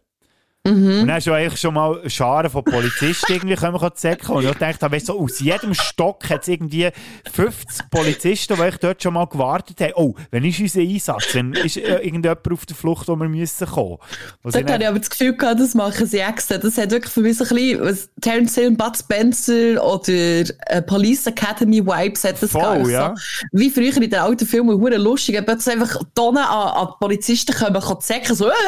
Und 0.66 1.06
dann 1.08 1.18
ist 1.18 1.26
ja 1.26 1.34
eigentlich 1.34 1.60
schon 1.60 1.74
mal 1.74 2.08
Scharen 2.08 2.48
von 2.48 2.64
Polizisten 2.64 3.30
irgendwie 3.34 3.54
kommen 3.54 3.78
können 3.78 3.94
zecken. 3.96 4.34
Und 4.34 4.46
ich 4.46 4.54
dachte, 4.54 4.90
weißt, 4.90 5.06
so 5.06 5.20
aus 5.20 5.38
jedem 5.40 5.74
Stock 5.74 6.28
hat 6.30 6.40
es 6.40 6.48
irgendwie 6.48 6.88
50 7.30 7.90
Polizisten, 7.90 8.56
die 8.56 8.62
eigentlich 8.62 8.78
dort 8.78 9.02
schon 9.02 9.12
mal 9.12 9.26
gewartet 9.26 9.78
haben. 9.82 9.92
Oh, 9.96 10.14
wenn 10.30 10.42
ist 10.42 10.60
unser 10.60 10.80
Einsatz? 10.80 11.34
Wenn 11.34 11.52
ist 11.52 11.76
äh, 11.76 11.98
irgendjemand 11.98 12.50
auf 12.50 12.64
der 12.64 12.76
Flucht, 12.76 13.08
wo 13.08 13.16
wir 13.16 13.28
müssen 13.28 13.66
kommen? 13.66 13.98
Sie 14.44 14.52
Dort 14.52 14.70
habe 14.70 14.82
ich 14.82 14.88
aber 14.88 14.98
das 14.98 15.10
Gefühl 15.10 15.36
gehabt, 15.36 15.60
das 15.60 15.74
machen 15.74 16.06
sie 16.06 16.20
extra. 16.20 16.56
Das 16.56 16.78
hat 16.78 16.90
wirklich 16.90 17.12
für 17.12 17.20
mich 17.20 17.36
so 17.36 17.44
ein 17.44 17.50
bisschen, 17.50 17.80
was 17.82 18.08
Terence 18.22 18.54
Hill, 18.54 18.70
Bud 18.70 18.96
Spencer 18.96 19.84
oder 19.84 20.44
äh, 20.68 20.80
Police 20.80 21.26
Academy 21.26 21.84
Vibes 21.84 22.24
hat 22.24 22.42
das 22.42 22.52
Voll, 22.52 22.90
ja. 22.90 23.14
So, 23.14 23.58
wie 23.58 23.68
früher 23.68 23.94
in 23.96 24.08
den 24.08 24.14
alten 24.14 24.46
Filmen, 24.46 24.80
hure 24.80 24.96
lustig, 24.96 25.36
aber 25.36 25.52
jetzt 25.52 25.68
einfach 25.68 26.00
Tonnen 26.14 26.38
an, 26.42 26.86
an 26.86 26.88
Polizisten 26.98 27.54
kommen, 27.54 27.82
kann 27.82 28.00
zecken, 28.00 28.34
so, 28.34 28.48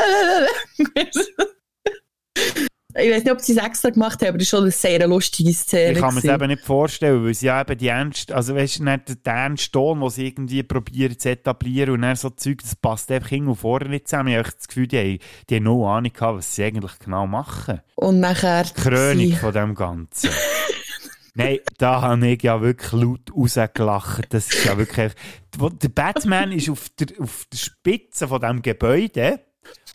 Ich 2.98 3.10
weiß 3.10 3.24
nicht, 3.24 3.32
ob 3.32 3.40
sie 3.40 3.52
es 3.52 3.58
extra 3.58 3.90
gemacht 3.90 4.20
haben, 4.20 4.28
aber 4.28 4.38
das 4.38 4.44
ist 4.44 4.50
schon 4.50 4.62
eine 4.62 4.70
sehr 4.70 5.06
lustige 5.06 5.52
Szene. 5.52 5.92
Ich 5.92 5.98
kann 5.98 6.14
mir 6.14 6.20
das 6.20 6.22
gewesen. 6.22 6.42
eben 6.42 6.50
nicht 6.52 6.64
vorstellen, 6.64 7.24
weil 7.24 7.34
sie 7.34 7.46
ja 7.46 7.60
eben 7.60 7.76
die 7.76 7.88
Ernst, 7.88 8.32
also 8.32 8.54
weißt 8.54 8.78
du, 8.78 8.84
nicht 8.84 9.26
der 9.26 9.32
ernste 9.34 9.70
Ton, 9.72 10.00
den 10.00 10.10
sie 10.10 10.26
irgendwie 10.28 10.62
probieren 10.62 11.18
zu 11.18 11.30
etablieren 11.30 11.94
und 11.94 12.02
dann 12.02 12.16
so 12.16 12.30
Zeug, 12.30 12.62
das 12.62 12.74
passt 12.74 13.10
einfach 13.10 13.28
hin 13.28 13.48
und 13.48 13.56
vorne 13.56 13.90
nicht 13.90 14.08
zusammen. 14.08 14.28
Ich 14.30 14.36
habe 14.38 14.48
das 14.50 14.68
Gefühl, 14.68 14.86
die 14.86 14.98
haben, 14.98 15.18
die 15.50 15.56
haben 15.56 15.62
no 15.64 15.88
Ahnung 15.94 16.12
gehabt, 16.12 16.38
was 16.38 16.54
sie 16.54 16.64
eigentlich 16.64 16.98
genau 16.98 17.26
machen. 17.26 17.80
Und 17.96 18.20
nachher... 18.20 18.64
Chronik 18.64 19.34
sie- 19.34 19.36
von 19.36 19.52
dem 19.52 19.74
Ganzen. 19.74 20.30
Nein, 21.34 21.58
da 21.76 22.00
habe 22.00 22.26
ich 22.28 22.42
ja 22.42 22.62
wirklich 22.62 22.92
laut 22.92 23.30
rausgelacht. 23.36 24.24
Das 24.30 24.48
ist 24.48 24.64
ja 24.64 24.78
wirklich... 24.78 25.12
Der 25.58 25.88
Batman 25.90 26.50
ist 26.52 26.70
auf 26.70 26.88
der, 26.98 27.08
auf 27.20 27.46
der 27.52 27.58
Spitze 27.58 28.26
von 28.26 28.40
diesem 28.40 28.62
Gebäude 28.62 29.40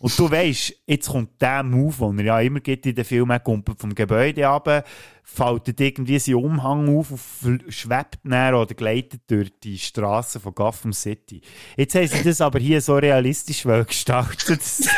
und 0.01 0.17
du 0.17 0.29
weißt, 0.29 0.73
jetzt 0.87 1.09
kommt 1.09 1.41
der 1.41 1.63
Move, 1.63 2.07
den 2.09 2.19
er 2.19 2.25
ja 2.25 2.39
immer 2.41 2.59
gibt 2.59 2.85
in 2.85 2.95
den 2.95 3.05
Filmen, 3.05 3.39
kommt 3.43 3.69
vom 3.77 3.93
Gebäude 3.95 4.45
runter, 4.45 4.83
faltet 5.23 5.79
irgendwie 5.79 6.19
seinen 6.19 6.35
Umhang 6.43 6.97
auf 6.97 7.11
und 7.43 7.63
schwebt 7.69 8.19
näher 8.23 8.59
oder 8.59 8.73
gleitet 8.73 9.21
durch 9.27 9.51
die 9.63 9.77
Straßen 9.77 10.41
von 10.41 10.55
Gotham 10.55 10.91
City. 10.91 11.41
Jetzt 11.77 11.95
haben 11.95 12.07
sie 12.07 12.23
das 12.23 12.41
aber 12.41 12.59
hier 12.59 12.81
so 12.81 12.95
realistisch. 12.95 13.63
Das- 13.63 14.05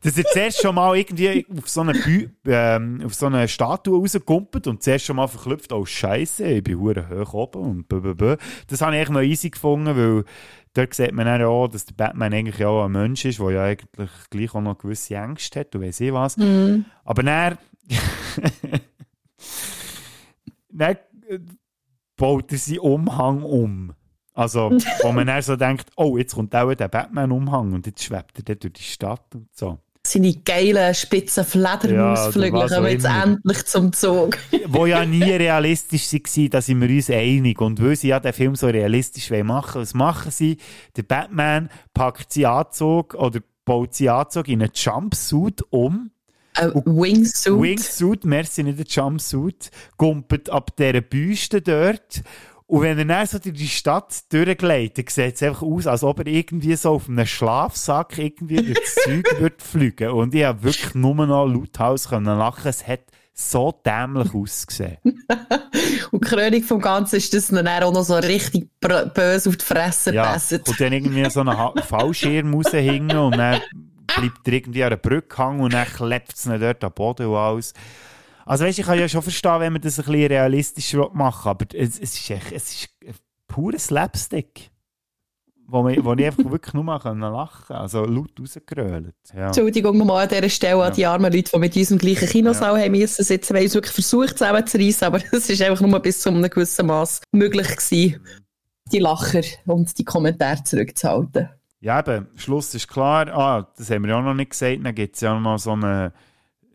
dass 0.00 0.16
er 0.16 0.24
zuerst 0.24 0.62
schon 0.62 0.74
mal 0.76 0.96
irgendwie 0.96 1.44
auf 1.58 1.68
so 1.68 1.80
eine, 1.80 1.92
Bü 1.92 2.28
ähm, 2.46 3.02
auf 3.04 3.14
so 3.14 3.26
eine 3.26 3.48
Statue 3.48 3.98
rauskumpelt 3.98 4.66
und 4.68 4.82
zuerst 4.82 5.04
schon 5.04 5.16
mal 5.16 5.26
verklüpft, 5.26 5.72
oh 5.72 5.84
Scheiße, 5.84 6.44
ich 6.46 6.62
bin 6.64 6.78
hure 6.78 7.08
hoch 7.10 7.34
oben 7.34 7.60
und 7.62 7.88
bö. 7.88 8.36
Das 8.68 8.80
habe 8.80 8.94
ich 8.94 9.00
eigentlich 9.00 9.08
noch 9.10 9.22
easy 9.22 9.50
gefunden, 9.50 9.96
weil 9.96 10.24
dort 10.78 10.94
sieht 10.94 11.12
man 11.12 11.26
dann 11.26 11.42
auch, 11.42 11.68
dass 11.68 11.86
der 11.86 11.94
Batman 11.94 12.32
eigentlich 12.32 12.64
auch 12.64 12.84
ein 12.84 12.92
Mensch 12.92 13.24
ist, 13.24 13.40
der 13.40 13.50
ja 13.50 13.64
eigentlich 13.64 14.10
gleich 14.30 14.54
auch 14.54 14.60
noch 14.60 14.78
gewisse 14.78 15.16
Ängste 15.16 15.60
hat, 15.60 15.74
du 15.74 15.80
weiss 15.80 16.00
ich 16.00 16.12
was. 16.12 16.36
Aber 17.04 17.22
dann, 17.22 17.58
dann 20.70 20.96
äh, 21.28 21.38
baut 22.16 22.52
er 22.52 22.58
seinen 22.58 22.78
Umhang 22.78 23.42
um. 23.42 23.92
Also, 24.34 24.70
wo 25.02 25.10
man 25.10 25.26
dann 25.26 25.42
so 25.42 25.56
denkt, 25.56 25.90
oh, 25.96 26.16
jetzt 26.16 26.34
kommt 26.34 26.54
auch 26.54 26.72
der 26.72 26.88
Batman-Umhang 26.88 27.72
und 27.72 27.86
jetzt 27.86 28.04
schwebt 28.04 28.48
er 28.48 28.54
durch 28.54 28.72
die 28.72 28.82
Stadt 28.82 29.34
und 29.34 29.48
so. 29.52 29.78
Seine 30.12 30.34
geilen, 30.34 30.94
spitzen 30.94 31.44
Fledermausflügel 31.44 32.60
Ja, 32.60 32.68
kommen 32.68 32.90
jetzt 32.90 33.04
endlich 33.04 33.64
zum 33.66 33.92
Zug. 33.92 34.38
wo 34.68 34.86
ja 34.86 35.04
nie 35.04 35.22
realistisch 35.22 36.12
waren, 36.12 36.50
da 36.50 36.62
sind 36.62 36.80
wir 36.80 36.88
uns 36.88 37.10
einig. 37.10 37.60
Und 37.60 37.82
weil 37.82 37.96
sie 37.96 38.08
ja 38.08 38.20
den 38.20 38.32
Film 38.32 38.54
so 38.56 38.66
realistisch 38.66 39.30
machen, 39.30 39.82
was 39.82 39.94
machen 39.94 40.30
sie? 40.30 40.58
Der 40.96 41.02
Batman 41.02 41.68
packt 41.94 42.32
seinen 42.32 42.46
Anzug 42.46 43.14
oder 43.14 43.40
baut 43.64 43.94
seinen 43.94 44.08
Anzug 44.08 44.48
in 44.48 44.62
einen 44.62 44.72
Jumpsuit 44.74 45.62
um. 45.70 46.10
Ein 46.54 46.72
Wingsuit. 46.74 47.60
Wingsuit, 47.62 48.24
merci, 48.24 48.64
nicht 48.64 48.80
ein 48.80 48.86
Jumpsuit, 48.88 49.70
gumpelt 49.96 50.50
ab 50.50 50.76
dieser 50.76 51.00
Büste 51.02 51.62
dort. 51.62 52.22
Und 52.68 52.82
wenn 52.82 52.98
er 52.98 53.04
dann 53.06 53.26
so 53.26 53.38
durch 53.38 53.56
die 53.56 53.66
Stadt 53.66 54.14
durchgleitet, 54.30 55.08
sieht 55.08 55.36
es 55.36 55.42
einfach 55.42 55.62
aus, 55.62 55.86
als 55.86 56.02
ob 56.02 56.18
er 56.18 56.26
irgendwie 56.26 56.76
so 56.76 56.90
auf 56.90 57.08
einem 57.08 57.24
Schlafsack 57.24 58.18
irgendwie 58.18 58.56
durch 58.56 58.78
das 58.78 58.94
Zeug 59.04 59.40
würde 59.40 59.56
fliegen. 59.58 60.10
Und 60.10 60.34
ich 60.34 60.44
habe 60.44 60.62
wirklich 60.62 60.94
nur 60.94 61.14
noch 61.14 61.46
lauthaus 61.46 62.10
können 62.10 62.26
lachen. 62.26 62.68
Es 62.68 62.86
hat 62.86 63.00
so 63.32 63.72
dämlich 63.86 64.34
ausgesehen. 64.34 64.98
Und 66.10 66.24
die 66.24 66.28
Krönung 66.28 66.62
vom 66.62 66.80
Ganzen 66.80 67.16
ist, 67.16 67.32
dass 67.32 67.50
er 67.50 67.62
dann 67.62 67.82
auch 67.82 67.92
noch 67.92 68.02
so 68.02 68.16
richtig 68.16 68.68
böse 68.80 69.48
auf 69.48 69.56
die 69.56 69.64
Fresse 69.64 70.12
Ja, 70.14 70.24
passt. 70.32 70.52
und 70.52 70.78
dann 70.80 70.92
irgendwie 70.92 71.28
so 71.30 71.40
einen 71.40 71.82
Fallschirm 71.82 72.52
raushängen 72.52 73.16
und 73.16 73.36
dann 73.38 73.60
bleibt 74.06 74.46
er 74.46 74.52
irgendwie 74.52 74.82
an 74.82 74.88
einer 74.88 74.96
Brücke 74.96 75.42
hängen 75.42 75.60
und 75.60 75.72
dann 75.72 75.86
klebt 75.86 76.34
es 76.34 76.46
ihn 76.46 76.58
dort 76.60 76.82
am 76.84 76.92
Boden 76.92 77.26
und 77.26 77.36
alles. 77.36 77.74
Also 78.48 78.64
weißt, 78.64 78.78
ich 78.78 78.86
kann 78.86 78.98
ja 78.98 79.08
schon 79.08 79.20
verstehen, 79.20 79.60
wenn 79.60 79.74
man 79.74 79.82
das 79.82 79.98
ein 79.98 80.06
bisschen 80.06 80.26
realistischer 80.26 81.10
machen 81.12 81.50
aber 81.50 81.66
es, 81.74 81.98
es 81.98 82.14
ist 82.14 82.30
echt, 82.30 82.52
es 82.52 82.72
ist 82.72 82.88
ein 83.06 83.14
purer 83.46 83.78
Slapstick, 83.78 84.70
wo, 85.66 85.82
man, 85.82 86.02
wo 86.02 86.14
ich 86.14 86.24
einfach 86.24 86.44
wirklich 86.50 86.72
nur 86.72 86.82
mal 86.82 86.98
lachen 86.98 87.76
also 87.76 88.06
laut 88.06 88.30
rausgerölt. 88.40 89.14
Ja. 89.34 89.48
Entschuldigung 89.48 89.98
nochmal 89.98 90.22
an 90.22 90.28
dieser 90.30 90.48
Stelle 90.48 90.82
an 90.82 90.94
die 90.94 91.04
armen 91.04 91.30
Leute, 91.30 91.50
die 91.52 91.58
mit 91.58 91.76
uns 91.76 91.90
im 91.90 91.98
gleichen 91.98 92.26
Kinosaal 92.26 92.80
haben 92.80 92.92
müssen 92.92 93.22
sitzen. 93.22 93.52
Wir 93.52 93.60
haben 93.60 93.66
es 93.66 93.74
wirklich 93.74 93.94
versucht 93.94 94.38
zusammenzureissen, 94.38 95.06
aber 95.06 95.20
es 95.32 95.50
ist 95.50 95.60
einfach 95.60 95.86
nur 95.86 96.00
bis 96.00 96.20
zu 96.20 96.30
einem 96.30 96.48
gewissen 96.48 96.86
Maß 96.86 97.20
möglich 97.32 97.68
gewesen, 97.68 98.26
die 98.90 98.98
Lacher 98.98 99.42
und 99.66 99.98
die 99.98 100.04
Kommentare 100.04 100.64
zurückzuhalten. 100.64 101.50
Ja, 101.80 102.00
eben, 102.00 102.28
Schluss 102.34 102.74
ist 102.74 102.88
klar. 102.88 103.28
Ah, 103.28 103.70
das 103.76 103.90
haben 103.90 104.04
wir 104.04 104.10
ja 104.10 104.18
auch 104.18 104.24
noch 104.24 104.32
nicht 104.32 104.52
gesagt. 104.52 104.78
Dann 104.82 104.94
gibt 104.94 105.16
es 105.16 105.20
ja 105.20 105.34
noch 105.34 105.40
mal 105.40 105.58
so 105.58 105.72
eine 105.72 106.14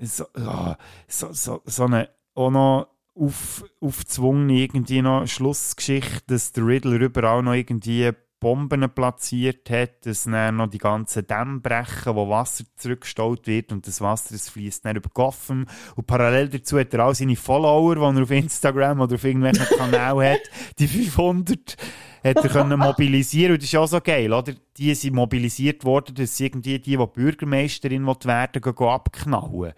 so, 0.05 0.25
ja, 0.37 0.77
so, 1.07 1.33
so, 1.33 1.61
so 1.65 1.85
eine 1.85 2.09
auch 2.35 2.51
noch 2.51 2.87
auf, 3.15 3.63
aufzwungene 3.79 4.53
irgendwie 4.53 5.01
noch 5.01 5.27
Schlussgeschichte, 5.27 6.23
dass 6.27 6.51
der 6.51 6.65
Riddler 6.65 6.99
überall 6.99 7.43
noch 7.43 7.53
irgendwie 7.53 8.11
Bomben 8.43 8.89
platziert 8.89 9.69
hat, 9.69 10.05
dass 10.05 10.25
dann 10.25 10.57
noch 10.57 10.67
die 10.67 10.77
ganzen 10.77 11.25
Dämme 11.25 11.61
brechen, 11.61 12.13
wo 12.13 12.27
Wasser 12.27 12.65
zurückgestaut 12.75 13.47
wird 13.47 13.71
und 13.71 13.87
das 13.87 14.01
Wasser 14.01 14.37
fließt 14.37 14.83
dann 14.83 14.97
über 14.97 15.09
Gotham. 15.13 15.65
Und 15.95 16.07
parallel 16.07 16.49
dazu 16.49 16.77
hat 16.77 16.93
er 16.93 17.05
auch 17.05 17.13
seine 17.13 17.37
Follower, 17.37 17.95
die 17.95 18.17
er 18.17 18.23
auf 18.23 18.31
Instagram 18.31 18.99
oder 18.99 19.15
auf 19.15 19.23
irgendwelchen 19.23 19.65
Kanälen 19.77 20.33
hat, 20.33 20.41
die 20.77 20.87
500 20.87 21.77
hat 22.23 22.37
er 22.37 22.49
können 22.49 22.79
mobilisieren 22.79 23.53
und 23.53 23.61
das 23.61 23.69
ist 23.69 23.75
auch 23.75 23.87
so 23.87 23.99
geil, 23.99 24.31
oder? 24.31 24.53
Die 24.77 24.95
sind 24.95 25.15
mobilisiert 25.15 25.83
worden, 25.83 26.15
dass 26.15 26.37
sie 26.37 26.45
irgendwie 26.45 26.79
die, 26.79 26.97
die 26.97 27.05
Bürgermeisterin 27.05 28.05
werden 28.05 28.61
gehen, 28.61 28.87
abknallen 28.87 29.73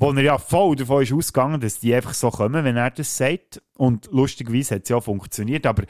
wo 0.00 0.12
er 0.12 0.22
ja 0.22 0.38
voll 0.38 0.76
davon 0.76 1.02
ist 1.02 1.12
ausgegangen, 1.12 1.60
dass 1.60 1.80
die 1.80 1.92
einfach 1.92 2.14
so 2.14 2.30
kommen, 2.30 2.64
wenn 2.64 2.76
er 2.76 2.90
das 2.90 3.16
sagt. 3.16 3.60
Und 3.76 4.08
lustigerweise 4.12 4.76
hat 4.76 4.84
es 4.84 4.90
ja 4.90 5.00
funktioniert, 5.00 5.66
aber 5.66 5.84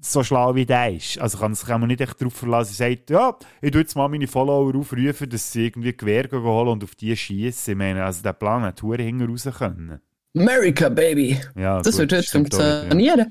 so 0.00 0.24
schlau 0.24 0.54
wie 0.54 0.66
der 0.66 0.94
ist. 0.94 1.18
Also 1.18 1.38
kann, 1.38 1.54
kann 1.54 1.80
man 1.80 1.88
nicht 1.88 2.00
echt 2.00 2.20
darauf 2.20 2.34
verlassen, 2.34 2.74
er 2.78 2.90
sagt, 2.90 3.10
ja, 3.10 3.36
ich 3.60 3.70
tue 3.70 3.82
jetzt 3.82 3.94
mal 3.94 4.08
meine 4.08 4.26
Follower 4.26 4.74
aufrufen, 4.74 5.28
dass 5.28 5.52
sie 5.52 5.66
irgendwie 5.66 5.96
Gewehr 5.96 6.28
holen 6.32 6.68
und 6.68 6.84
auf 6.84 6.94
die 6.94 7.16
schießen. 7.16 7.72
Ich 7.72 7.78
meine, 7.78 8.04
also 8.04 8.22
der 8.22 8.32
Plan 8.32 8.62
hat 8.62 8.82
Huren 8.82 9.00
hinten 9.00 9.30
raus 9.30 9.48
können. 9.56 10.00
America, 10.36 10.88
Baby. 10.88 11.38
Ja, 11.54 11.82
das 11.82 11.98
gut, 11.98 12.10
wird 12.10 12.14
auch 12.14 12.30
funktionieren. 12.30 13.18
Ja. 13.18 13.26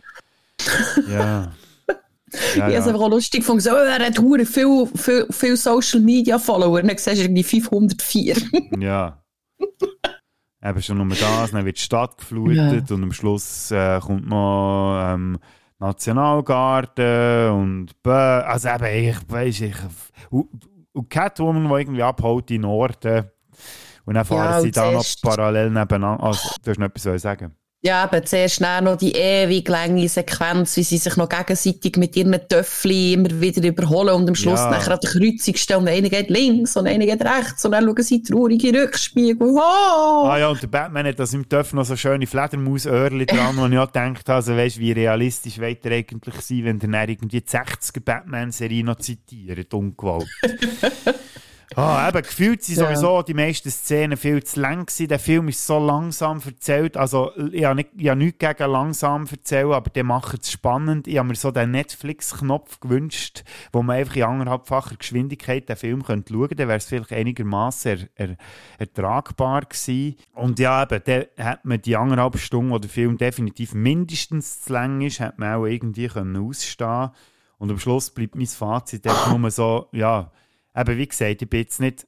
Ja, 1.07 1.15
ja, 1.15 1.51
Ich 2.31 2.61
habe 2.61 2.73
es 2.73 2.85
ja. 2.85 2.91
einfach 2.91 3.05
auch 3.05 3.09
lustig 3.09 3.41
gefunden, 3.41 3.61
so, 3.61 3.71
oh, 3.71 3.75
er 3.75 4.05
hat 4.05 4.19
hure 4.19 4.45
viel, 4.45 4.87
viel, 5.31 5.57
Social 5.57 5.99
Media 5.99 6.37
Follower. 6.37 6.81
Dann 6.81 6.95
siehst 6.95 7.17
du 7.17 7.23
irgendwie 7.23 7.43
504. 7.43 8.35
ja. 8.79 9.23
Eben 10.63 10.81
schon 10.81 10.97
nur 10.97 11.07
das, 11.07 11.51
dann 11.51 11.65
wird 11.65 11.77
die 11.77 11.81
Stadt 11.81 12.17
geflutet 12.17 12.91
und 12.91 13.03
am 13.03 13.13
Schluss 13.13 13.71
äh, 13.71 13.99
kommt 13.99 14.27
noch 14.27 14.99
ähm, 15.01 15.39
Nationalgarde 15.79 17.51
und 17.53 18.01
Bö 18.03 18.11
also 18.11 18.67
eben, 18.69 19.09
ich 19.09 19.17
weiß 19.27 19.61
ich 19.61 19.75
und, 20.29 20.49
und 20.91 21.09
Catwoman, 21.09 21.69
die 21.69 21.81
irgendwie 21.81 22.03
abhaut 22.03 22.51
in 22.51 22.61
den 22.61 22.69
Norden 22.69 23.31
und 24.05 24.15
dann 24.15 24.25
fahren 24.25 24.51
Ja, 24.51 24.61
sie 24.61 24.71
da 24.71 24.91
noch 24.91 25.05
parallel 25.21 25.69
nebeneinander. 25.69 26.23
Also, 26.23 26.49
du 26.63 26.71
hast 26.71 26.79
noch 26.79 26.87
etwas 26.87 27.03
zu 27.03 27.19
sagen. 27.19 27.55
Ja, 27.81 28.03
aber 28.03 28.25
zuerst 28.25 28.55
schnell 28.55 28.81
noch 28.81 28.97
die 28.97 29.13
ewig 29.13 29.65
lange 29.69 30.09
Sequenz, 30.09 30.75
wie 30.75 30.83
sie 30.83 30.97
sich 30.97 31.15
noch 31.15 31.29
gegenseitig 31.29 31.95
mit 31.95 32.13
ihren 32.17 32.37
Töffli 32.49 33.13
immer 33.13 33.39
wieder 33.39 33.65
überholen 33.65 34.15
und 34.15 34.27
am 34.27 34.35
Schluss 34.35 34.59
Ja. 34.59 34.69
nachher 34.69 34.95
an 34.95 34.99
der 35.01 35.09
Kreuzung 35.11 35.55
stehen 35.55 35.77
und 35.77 35.87
einer 35.87 36.09
geht 36.09 36.29
links 36.29 36.75
und 36.75 36.87
einer 36.87 37.05
geht 37.05 37.21
rechts 37.23 37.63
und 37.63 37.71
dann 37.71 37.85
schauen 37.85 38.03
sie 38.03 38.21
traurige 38.21 38.73
Rückspiegel. 38.83 39.47
Oh! 39.55 39.59
Ah 40.27 40.37
ja, 40.37 40.49
und 40.49 40.61
der 40.61 40.67
Batman 40.67 41.07
hat 41.07 41.19
das 41.19 41.33
im 41.33 41.47
Töpf 41.47 41.71
noch 41.71 41.85
so 41.85 41.95
schöne 41.95 42.27
Fledermaus-Öhrchen 42.27 43.25
dran, 43.27 43.55
wo 43.55 43.65
ich 43.67 43.77
auch 43.77 43.87
gedacht 43.87 44.27
habe, 44.27 44.33
also, 44.35 44.57
weißt, 44.57 44.77
wie 44.77 44.91
realistisch 44.91 45.57
wird 45.59 45.85
er 45.85 45.93
eigentlich 45.93 46.35
sein, 46.41 46.65
wenn 46.65 46.79
dann 46.79 46.93
irgendwie 47.09 47.39
die 47.39 47.47
60er 47.47 48.01
Batman-Serie 48.03 48.83
noch 48.83 48.97
zitiert, 48.97 49.73
ungewollt. 49.73 50.27
Ah, 51.75 52.09
eben, 52.09 52.23
gefühlt 52.23 52.63
sind 52.63 52.77
sowieso 52.77 53.21
die 53.21 53.35
meisten 53.35 53.69
Szenen 53.69 54.17
viel 54.17 54.43
zu 54.43 54.59
lang 54.59 54.87
gewesen. 54.87 55.07
Der 55.07 55.19
Film 55.19 55.49
ist 55.49 55.67
so 55.67 55.77
langsam 55.77 56.41
erzählt. 56.43 56.97
Also, 56.97 57.31
ich 57.51 57.63
habe, 57.63 57.75
nicht, 57.75 57.89
ich 57.95 58.09
habe 58.09 58.17
nichts 58.17 58.39
gegen 58.39 58.71
langsam 58.71 59.27
erzählen, 59.29 59.73
aber 59.73 59.91
der 59.91 60.03
macht 60.03 60.41
es 60.41 60.51
spannend. 60.51 61.07
Ich 61.07 61.19
habe 61.19 61.27
mir 61.27 61.35
so 61.35 61.51
den 61.51 61.69
Netflix-Knopf 61.71 62.79
gewünscht, 62.79 63.43
wo 63.71 63.83
man 63.83 63.97
einfach 63.97 64.15
in 64.15 64.23
anderthalbfacher 64.23 64.95
Geschwindigkeit 64.95 65.69
den 65.69 65.75
Film 65.75 66.03
könnte 66.03 66.33
schauen 66.33 66.41
könnte. 66.47 66.55
Dann 66.55 66.67
wäre 66.69 66.77
es 66.77 66.85
vielleicht 66.85 67.13
einigermaßen 67.13 68.09
er, 68.15 68.29
er, 68.29 68.37
ertragbar 68.79 69.61
gewesen. 69.61 70.15
Und 70.33 70.57
ja, 70.57 70.81
eben, 70.81 71.01
dann 71.05 71.45
hat 71.45 71.65
man 71.65 71.81
die 71.81 71.95
anderthalb 71.95 72.39
Stunden, 72.39 72.71
wo 72.71 72.79
der 72.79 72.89
Film 72.89 73.17
definitiv 73.17 73.75
mindestens 73.75 74.61
zu 74.61 74.73
lang 74.73 75.01
ist, 75.01 75.19
hat 75.19 75.37
man 75.37 75.53
auch 75.53 75.65
irgendwie 75.67 76.07
können 76.07 76.35
ausstehen 76.35 77.11
Und 77.59 77.69
am 77.69 77.77
Schluss 77.77 78.09
bleibt 78.09 78.35
mein 78.35 78.47
Fazit 78.47 79.05
einfach 79.05 79.37
nur 79.37 79.51
so, 79.51 79.87
ja, 79.91 80.31
eben 80.75 80.97
wie 80.97 81.07
gesagt, 81.07 81.41
ich 81.41 81.49
bin 81.49 81.59
jetzt 81.61 81.79
nicht, 81.79 82.07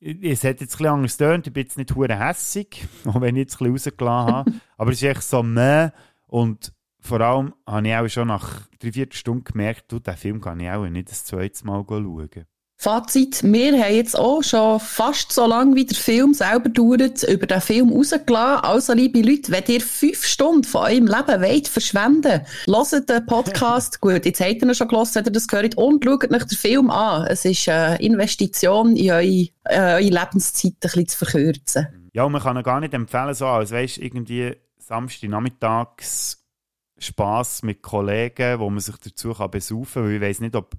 es 0.00 0.44
hat 0.44 0.60
jetzt 0.60 0.74
ein 0.74 0.78
bisschen 0.78 0.86
anders 0.86 1.16
getönt, 1.16 1.46
ich 1.46 1.52
bin 1.52 1.62
jetzt 1.62 1.78
nicht 1.78 1.94
hure 1.94 2.18
hässig, 2.18 2.86
auch 3.06 3.20
wenn 3.20 3.36
ich 3.36 3.42
jetzt 3.42 3.60
ein 3.60 3.72
bisschen 3.72 3.92
rausgelassen 3.92 4.34
habe, 4.34 4.52
aber 4.76 4.90
es 4.90 5.02
ist 5.02 5.08
echt 5.08 5.22
so 5.22 5.42
meh 5.42 5.90
und 6.26 6.72
vor 7.00 7.20
allem 7.20 7.54
habe 7.66 7.88
ich 7.88 7.94
auch 7.96 8.08
schon 8.08 8.28
nach 8.28 8.68
drei, 8.78 8.92
vier 8.92 9.08
Stunden 9.10 9.44
gemerkt, 9.44 9.90
du, 9.90 9.98
den 9.98 10.16
Film 10.16 10.40
kann 10.40 10.60
ich 10.60 10.70
auch 10.70 10.86
nicht 10.86 11.10
das 11.10 11.24
zweite 11.24 11.66
Mal 11.66 11.84
schauen. 11.88 12.46
Fazit, 12.82 13.44
wir 13.44 13.80
haben 13.80 13.94
jetzt 13.94 14.18
auch 14.18 14.42
schon 14.42 14.80
fast 14.80 15.30
so 15.30 15.46
lange, 15.46 15.76
wie 15.76 15.86
der 15.86 15.96
Film 15.96 16.34
selber 16.34 16.68
dauert, 16.68 17.22
über 17.22 17.46
den 17.46 17.60
Film 17.60 17.92
rausgelassen. 17.92 18.64
Also, 18.64 18.92
liebe 18.92 19.22
Leute, 19.22 19.52
wenn 19.52 19.62
ihr 19.68 19.80
fünf 19.80 20.24
Stunden 20.24 20.64
von 20.64 20.86
eurem 20.86 21.06
Leben 21.06 21.42
wollt 21.42 21.68
verschwenden, 21.68 22.40
hört 22.66 23.08
den 23.08 23.26
Podcast. 23.26 24.00
Gut, 24.00 24.26
jetzt 24.26 24.40
habt 24.40 24.54
ihr 24.54 24.62
ihn 24.64 24.74
schon 24.74 24.88
gehört, 24.88 25.14
wenn 25.14 25.24
ihr 25.24 25.30
das 25.30 25.46
gehört, 25.46 25.76
und 25.76 26.04
schaut 26.04 26.24
euch 26.24 26.44
den 26.44 26.58
Film 26.58 26.90
an. 26.90 27.28
Es 27.28 27.44
ist 27.44 27.68
eine 27.68 28.02
Investition 28.02 28.96
in 28.96 29.12
eure, 29.12 29.22
äh, 29.22 29.48
eure 29.68 30.00
Lebenszeit 30.00 30.72
ein 30.72 30.78
bisschen 30.80 31.06
zu 31.06 31.18
verkürzen. 31.18 31.86
Ja, 32.12 32.24
und 32.24 32.32
man 32.32 32.42
kann 32.42 32.56
ihn 32.56 32.64
gar 32.64 32.80
nicht 32.80 32.94
empfehlen, 32.94 33.34
so 33.34 33.46
als 33.46 33.70
weißt 33.70 33.98
irgendwie 33.98 34.56
Samstagnachmittags 34.78 36.44
Spass 36.98 37.62
mit 37.62 37.80
Kollegen, 37.80 38.58
wo 38.58 38.68
man 38.68 38.80
sich 38.80 38.96
dazu 38.96 39.34
kann 39.34 39.52
besaufen 39.52 40.02
kann, 40.02 40.04
weil 40.04 40.14
ich 40.14 40.20
weiß 40.20 40.40
nicht, 40.40 40.56
ob 40.56 40.74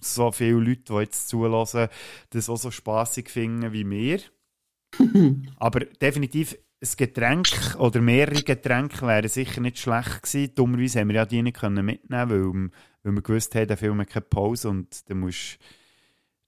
so 0.00 0.30
viele 0.30 0.58
Leute, 0.60 0.82
die 0.88 0.94
jetzt 1.00 1.28
zulassen, 1.28 1.88
das 2.30 2.48
auch 2.48 2.56
so 2.56 2.70
spaßig 2.70 3.28
finden 3.30 3.72
wie 3.72 3.88
wir. 3.88 4.20
Aber 5.56 5.80
definitiv 5.80 6.56
ein 6.82 6.88
Getränk 6.96 7.76
oder 7.78 8.00
mehrere 8.00 8.42
Getränke 8.42 9.06
wären 9.06 9.28
sicher 9.28 9.60
nicht 9.60 9.78
schlecht 9.78 10.22
gewesen. 10.22 10.54
Dummerweise 10.54 11.00
haben 11.00 11.08
wir 11.08 11.16
ja 11.16 11.26
die 11.26 11.42
nicht 11.42 11.56
können 11.56 11.84
mitnehmen, 11.84 12.30
weil, 12.30 12.70
weil 13.02 13.12
wir 13.12 13.22
gewusst 13.22 13.54
haben, 13.54 13.66
der 13.66 13.76
Film 13.76 14.00
hat 14.00 14.10
keine 14.10 14.26
Pause 14.26 14.68
und 14.68 15.08
dann 15.08 15.20
musst 15.20 15.58
du 15.58 15.64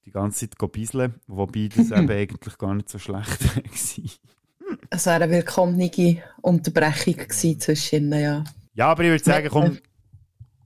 die 0.07 0.11
ganze 0.11 0.49
Zeit 0.49 0.73
bisseln, 0.73 1.15
wobei 1.27 1.69
das 1.75 1.91
eben 1.91 2.11
eigentlich 2.11 2.59
gar 2.59 2.75
nicht 2.75 2.89
so 2.89 2.99
schlecht 2.99 3.57
war. 3.57 4.11
Es 4.91 5.07
wäre 5.07 5.25
eine 5.25 5.33
willkommene 5.33 6.23
Unterbrechung 6.43 7.17
gewesen 7.17 7.61
zwischen 7.61 7.97
ihnen, 7.97 8.21
ja. 8.21 8.45
Ja, 8.75 8.89
aber 8.89 9.05
ich 9.05 9.11
würde 9.11 9.25
sagen, 9.25 9.49
komm. 9.51 9.79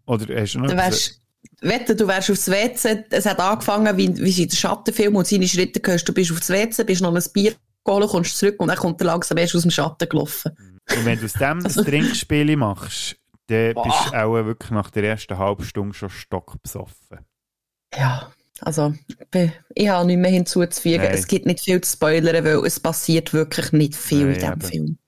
Oder 0.07 0.41
hast 0.41 0.55
du 0.55 0.59
noch 0.59 0.67
Du 0.69 0.77
wärst, 0.77 1.22
wette, 1.61 1.95
du 1.97 2.07
wärst 2.09 2.31
aufs 2.31 2.51
WC, 2.51 3.05
es 3.11 3.27
hat 3.27 3.41
angefangen 3.41 3.97
wie, 3.97 4.17
wie 4.17 4.43
in 4.43 4.49
der 4.49 4.57
Schattenfilm 4.57 5.17
und 5.17 5.27
seine 5.27 5.49
Schritte 5.49 5.81
gehörst, 5.81 6.09
du 6.09 6.13
bist 6.13 6.33
aufs 6.33 6.49
WC, 6.51 6.85
bist 6.85 7.03
noch 7.03 7.15
ein 7.15 7.23
Bier 7.33 7.55
geholt, 7.85 8.09
kommst 8.09 8.39
zurück 8.39 8.61
und 8.61 8.69
dann 8.69 8.77
kommt 8.77 9.01
er 9.01 9.07
langsam 9.07 9.39
erst 9.39 9.55
aus 9.55 9.63
dem 9.63 9.71
Schatten 9.71 10.09
gelaufen. 10.09 10.53
Und 10.91 11.05
wenn 11.05 11.19
du 11.19 11.27
aus 11.27 11.33
dem 11.33 11.65
ein 11.65 11.85
Trinkspiel 11.85 12.57
machst, 12.57 13.17
dann 13.47 13.75
bist 13.75 14.11
du 14.11 14.17
auch 14.17 14.33
wirklich 14.33 14.71
nach 14.71 14.91
der 14.91 15.05
ersten 15.05 15.39
halben 15.39 15.65
Stunde 15.65 15.95
schon 15.95 16.11
stockbesoffen. 16.11 17.19
Ja, 17.95 18.33
also 18.61 18.95
ich 19.75 19.89
habe 19.89 20.07
nichts 20.07 20.23
mehr 20.23 20.31
hinzuzufügen. 20.31 21.03
Nein. 21.03 21.15
Es 21.15 21.27
gibt 21.27 21.47
nicht 21.47 21.61
viel 21.61 21.81
zu 21.81 21.93
spoilern, 21.93 22.45
weil 22.45 22.65
es 22.65 22.79
passiert 22.79 23.33
wirklich 23.33 23.73
nicht 23.73 23.95
viel 23.95 24.27
Nein, 24.27 24.35
in 24.35 24.59
diesem. 24.59 24.61
Film. 24.61 24.99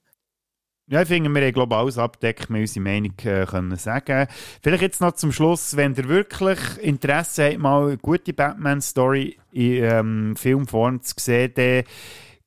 Ja, 0.86 1.00
ich 1.00 1.08
finde, 1.08 1.30
wir 1.30 1.46
haben 1.46 1.54
ich, 1.54 1.72
alles 1.72 1.96
abdeckt, 1.96 2.50
wir 2.50 2.60
unsere 2.60 2.84
Meinung 2.84 3.14
äh, 3.24 3.46
können 3.46 3.74
sagen. 3.76 4.26
Vielleicht 4.62 4.82
jetzt 4.82 5.00
noch 5.00 5.12
zum 5.12 5.32
Schluss, 5.32 5.78
wenn 5.78 5.94
ihr 5.94 6.10
wirklich 6.10 6.58
Interesse 6.82 7.46
habt, 7.46 7.58
mal 7.58 7.86
eine 7.86 7.96
gute 7.96 8.34
Batman-Story 8.34 9.38
in 9.52 9.82
ähm, 9.82 10.36
Filmform 10.36 11.00
zu 11.00 11.14
sehen, 11.18 11.52
dann 11.54 11.84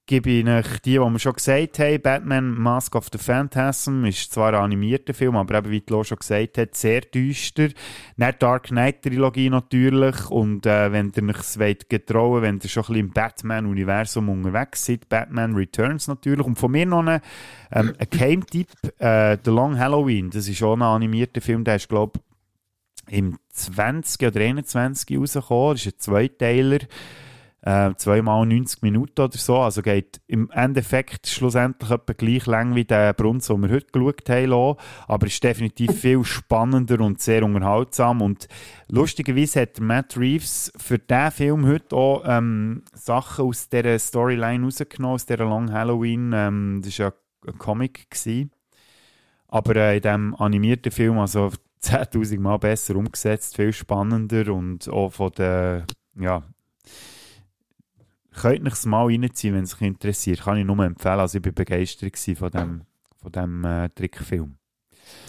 gebe 0.07 0.29
ich 0.29 0.47
euch 0.47 0.79
die, 0.79 0.93
die 0.93 0.99
wir 0.99 1.19
schon 1.19 1.33
gesagt 1.33 1.79
haben. 1.79 2.01
Batman 2.01 2.51
Mask 2.51 2.95
of 2.95 3.07
the 3.11 3.17
Phantasm 3.17 4.05
ist 4.05 4.31
zwar 4.31 4.53
ein 4.53 4.63
animierter 4.63 5.13
Film, 5.13 5.35
aber 5.35 5.59
eben, 5.59 5.69
wie 5.69 5.83
Lo 5.89 6.03
schon 6.03 6.17
gesagt 6.17 6.57
hat, 6.57 6.75
sehr 6.75 7.01
düster. 7.01 7.67
Die 7.67 8.31
Dark 8.39 8.67
Knight-Trilogie 8.67 9.49
natürlich. 9.49 10.29
Und 10.29 10.65
äh, 10.65 10.91
wenn 10.93 11.11
ihr 11.13 11.23
euch 11.23 11.59
wollt 11.59 11.89
getrauen 11.89 12.41
wenn 12.41 12.59
ihr 12.63 12.69
schon 12.69 12.83
ein 12.83 12.87
bisschen 12.87 13.07
im 13.07 13.11
Batman-Universum 13.11 14.29
unterwegs 14.29 14.85
seid, 14.85 15.09
Batman 15.09 15.53
Returns 15.55 16.07
natürlich. 16.07 16.45
Und 16.45 16.57
von 16.57 16.71
mir 16.71 16.85
noch 16.85 17.05
ein, 17.05 17.21
ähm, 17.71 17.93
Game-Tipp, 18.09 18.69
äh, 18.99 19.37
The 19.43 19.51
Long 19.51 19.77
Halloween. 19.77 20.29
Das 20.29 20.47
ist 20.47 20.63
auch 20.63 20.75
ein 20.75 20.81
animierter 20.81 21.41
Film, 21.41 21.65
der 21.65 21.75
ist, 21.75 21.89
glaube 21.89 22.19
ich, 23.09 23.17
im 23.17 23.37
20 23.49 24.25
oder 24.25 24.39
21 24.39 25.17
rausgekommen. 25.17 25.73
Das 25.73 25.85
ist 25.85 25.95
ein 25.95 25.99
Zweiteiler 25.99 26.79
äh, 27.67 27.93
zweimal 27.97 28.45
90 28.45 28.81
Minuten 28.81 29.19
oder 29.19 29.37
so. 29.37 29.57
Also 29.57 29.81
geht 29.81 30.21
im 30.27 30.49
Endeffekt 30.51 31.27
schlussendlich 31.27 31.91
etwa 31.91 32.13
gleich 32.13 32.45
lang 32.45 32.75
wie 32.75 32.85
der 32.85 33.11
Brunz, 33.11 33.47
den 33.47 33.61
wir 33.61 33.69
heute 33.69 33.87
geschaut 33.91 34.29
haben. 34.29 34.45
lassen. 34.45 34.77
Aber 35.07 35.27
ist 35.27 35.43
definitiv 35.43 35.91
viel 35.99 36.23
spannender 36.23 37.01
und 37.01 37.19
sehr 37.19 37.43
unterhaltsam. 37.43 38.21
Und 38.21 38.47
lustigerweise 38.87 39.61
hat 39.61 39.81
Matt 39.81 40.15
Reeves 40.15 40.71
für 40.77 40.97
diesen 40.97 41.31
Film 41.31 41.67
heute 41.67 41.93
auch 41.93 42.23
ähm, 42.25 42.83
Sachen 42.93 43.45
aus 43.45 43.67
dieser 43.67 43.99
Storyline 43.99 44.63
rausgenommen, 44.63 45.15
aus 45.15 45.25
dieser 45.25 45.43
Long 45.43 45.73
Halloween. 45.73 46.31
Ähm, 46.33 46.81
das 46.85 46.97
war 46.99 47.07
ja 47.07 47.51
ein 47.51 47.57
Comic. 47.57 48.09
Gewesen. 48.09 48.51
Aber 49.49 49.75
äh, 49.75 49.97
in 49.97 50.01
diesem 50.03 50.35
animierten 50.35 50.91
Film, 50.93 51.19
also 51.19 51.51
10.000 51.83 52.39
Mal 52.39 52.57
besser 52.59 52.95
umgesetzt, 52.95 53.57
viel 53.57 53.73
spannender 53.73 54.53
und 54.53 54.87
auch 54.87 55.09
von 55.09 55.31
der, 55.37 55.85
ja, 56.17 56.43
könnt 58.41 58.67
euch 58.67 58.85
mal 58.85 59.05
reinziehen, 59.05 59.53
wenn 59.55 59.63
es 59.63 59.73
euch 59.75 59.81
interessiert. 59.81 60.41
Kann 60.43 60.57
ich 60.57 60.65
nur 60.65 60.79
empfehlen. 60.83 61.19
Also 61.19 61.37
ich 61.37 61.45
war 61.45 61.51
begeistert 61.51 62.17
von 62.37 62.49
dem, 62.51 62.81
von 63.21 63.31
dem 63.31 63.65
äh, 63.65 63.89
Trickfilm. 63.89 64.55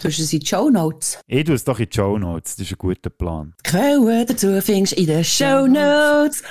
Du 0.03 0.09
hast 0.09 0.19
es 0.19 0.33
in 0.33 0.41
die 0.41 0.47
Show 0.47 0.71
Notes. 0.71 1.21
Ich 1.27 1.45
tue 1.45 1.55
es 1.55 1.65
doch 1.65 1.79
in 1.79 1.89
die 1.89 1.95
Show 1.97 2.19
Notes. 2.19 2.57
Das 2.57 2.67
ist 2.67 2.73
ein 2.73 2.79
guter 2.79 3.11
Plan. 3.11 3.55
Quellen 3.63 4.27
dazu 4.27 4.61
findest 4.61 4.97
du 4.97 5.01
in 5.01 5.07
den 5.07 5.25
Show 5.25 5.67
Notes. 5.67 6.43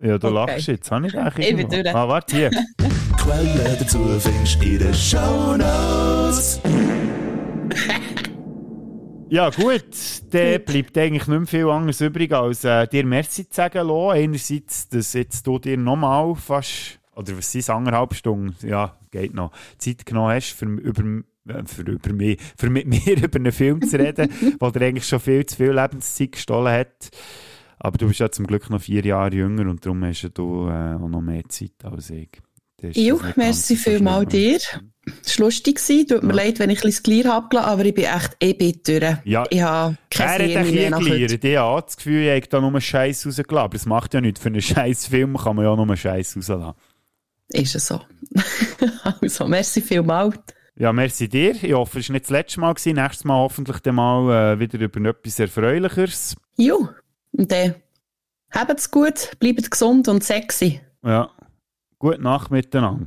Ja, 0.00 0.18
du 0.18 0.26
Okay. 0.28 0.34
lachst 0.34 0.66
jetzt. 0.68 0.90
Habe 0.90 1.06
ich 1.06 1.18
eigentlich 1.18 1.48
Ich 1.50 1.56
bin 1.56 1.68
durch. 1.68 1.94
Ah, 1.94 2.08
warte 2.08 2.36
hier. 2.36 2.50
Quelle 3.18 3.76
dazu 3.78 3.98
findest 4.20 4.62
du 4.62 4.66
in 4.66 4.78
den 4.78 4.94
Shownotes. 4.94 6.60
Ja, 9.34 9.50
gut. 9.50 9.82
Dann 10.30 10.64
bleibt 10.64 10.96
eigentlich 10.96 11.26
nicht 11.26 11.38
mehr 11.38 11.46
viel 11.48 11.68
anderes 11.68 12.00
übrig, 12.00 12.30
als 12.30 12.62
äh, 12.62 12.86
dir 12.86 13.04
Merci 13.04 13.48
zu 13.48 13.56
sagen, 13.56 13.84
Lo. 13.84 14.10
Einerseits, 14.10 14.88
dass 14.88 15.12
jetzt 15.12 15.44
du 15.44 15.58
dir 15.58 15.76
nochmal 15.76 16.36
fast, 16.36 17.00
oder 17.16 17.36
was 17.36 17.50
sind 17.50 17.62
es, 17.62 17.68
anderthalb 17.68 18.14
Stunden, 18.14 18.54
ja, 18.64 18.96
geht 19.10 19.34
noch, 19.34 19.50
Zeit 19.76 20.06
genommen 20.06 20.34
hast, 20.36 20.52
für, 20.52 20.66
über, 20.66 21.02
äh, 21.48 21.64
für, 21.66 21.82
über 21.82 22.12
mich, 22.12 22.40
für 22.56 22.70
mit 22.70 22.86
mir 23.06 23.24
über 23.24 23.40
einen 23.40 23.50
Film 23.50 23.82
zu 23.82 23.98
reden, 23.98 24.30
der 24.60 24.70
dir 24.70 24.86
eigentlich 24.86 25.08
schon 25.08 25.18
viel 25.18 25.44
zu 25.44 25.56
viel 25.56 25.72
Lebenszeit 25.72 26.30
gestohlen 26.30 26.72
hat. 26.72 27.10
Aber 27.80 27.98
du 27.98 28.06
bist 28.06 28.20
ja 28.20 28.30
zum 28.30 28.46
Glück 28.46 28.70
noch 28.70 28.82
vier 28.82 29.04
Jahre 29.04 29.34
jünger 29.34 29.68
und 29.68 29.84
darum 29.84 30.04
hast 30.04 30.30
du 30.34 30.68
äh, 30.68 30.94
auch 30.94 31.08
noch 31.08 31.22
mehr 31.22 31.42
Zeit 31.48 31.72
als 31.82 32.08
ich. 32.10 32.30
Jo, 32.82 33.20
merci 33.36 33.76
schlimm. 33.76 34.28
dir. 34.28 34.58
Es 35.24 35.38
war 35.38 35.46
lustig, 35.46 35.80
tut 36.08 36.22
mir 36.22 36.32
leid, 36.32 36.58
wenn 36.58 36.70
ich 36.70 36.78
ein 36.78 36.86
bisschen 36.86 37.02
Glier 37.02 37.32
abgelassen 37.32 37.70
aber 37.70 37.84
ich 37.84 37.94
bin 37.94 38.04
echt, 38.04 38.38
bin 38.38 38.80
durch. 38.86 39.16
Ja. 39.24 39.44
Ich 39.50 39.60
habe 39.60 39.96
keine 40.10 40.32
hat 40.32 40.40
ein 40.40 40.72
bisschen 40.72 40.98
gelernt. 40.98 41.44
Ich 41.44 41.56
habe 41.56 41.82
das 41.82 41.96
Gefühl, 41.96 42.22
ich 42.22 42.30
habe 42.30 42.48
da 42.48 42.60
nur 42.60 42.80
Scheiß 42.80 43.26
rausgelassen. 43.26 43.58
Aber 43.58 43.74
das 43.74 43.86
macht 43.86 44.14
ja 44.14 44.20
nichts. 44.20 44.40
Für 44.40 44.48
einen 44.48 44.62
Scheiß 44.62 45.06
Film 45.06 45.36
kann 45.36 45.56
man 45.56 45.66
ja 45.66 45.76
nur 45.76 45.96
Scheiß 45.96 46.36
rauslassen. 46.36 46.74
Ist 47.48 47.74
es 47.74 47.86
so. 47.86 48.00
also, 49.20 49.46
merci 49.46 49.82
vielmals. 49.82 50.38
Ja, 50.76 50.92
merci 50.92 51.28
dir. 51.28 51.54
Ich 51.62 51.72
hoffe, 51.72 52.00
es 52.00 52.08
war 52.08 52.14
nicht 52.14 52.24
das 52.24 52.30
letzte 52.30 52.60
Mal. 52.60 52.74
Gewesen. 52.74 52.94
Nächstes 52.94 53.24
Mal 53.24 53.36
hoffentlich 53.36 53.78
dann 53.80 53.94
mal 53.96 54.54
äh, 54.54 54.58
wieder 54.58 54.80
über 54.80 55.10
etwas 55.10 55.38
Erfreulicheres. 55.38 56.34
Jo, 56.56 56.88
und 57.32 57.52
dann 57.52 57.74
habt's 58.50 58.90
gut, 58.90 59.32
bleibt 59.38 59.70
gesund 59.70 60.08
und 60.08 60.24
sexy. 60.24 60.80
Ja. 61.04 61.30
Gute 62.04 62.20
Nacht 62.20 62.50
miteinander. 62.50 63.06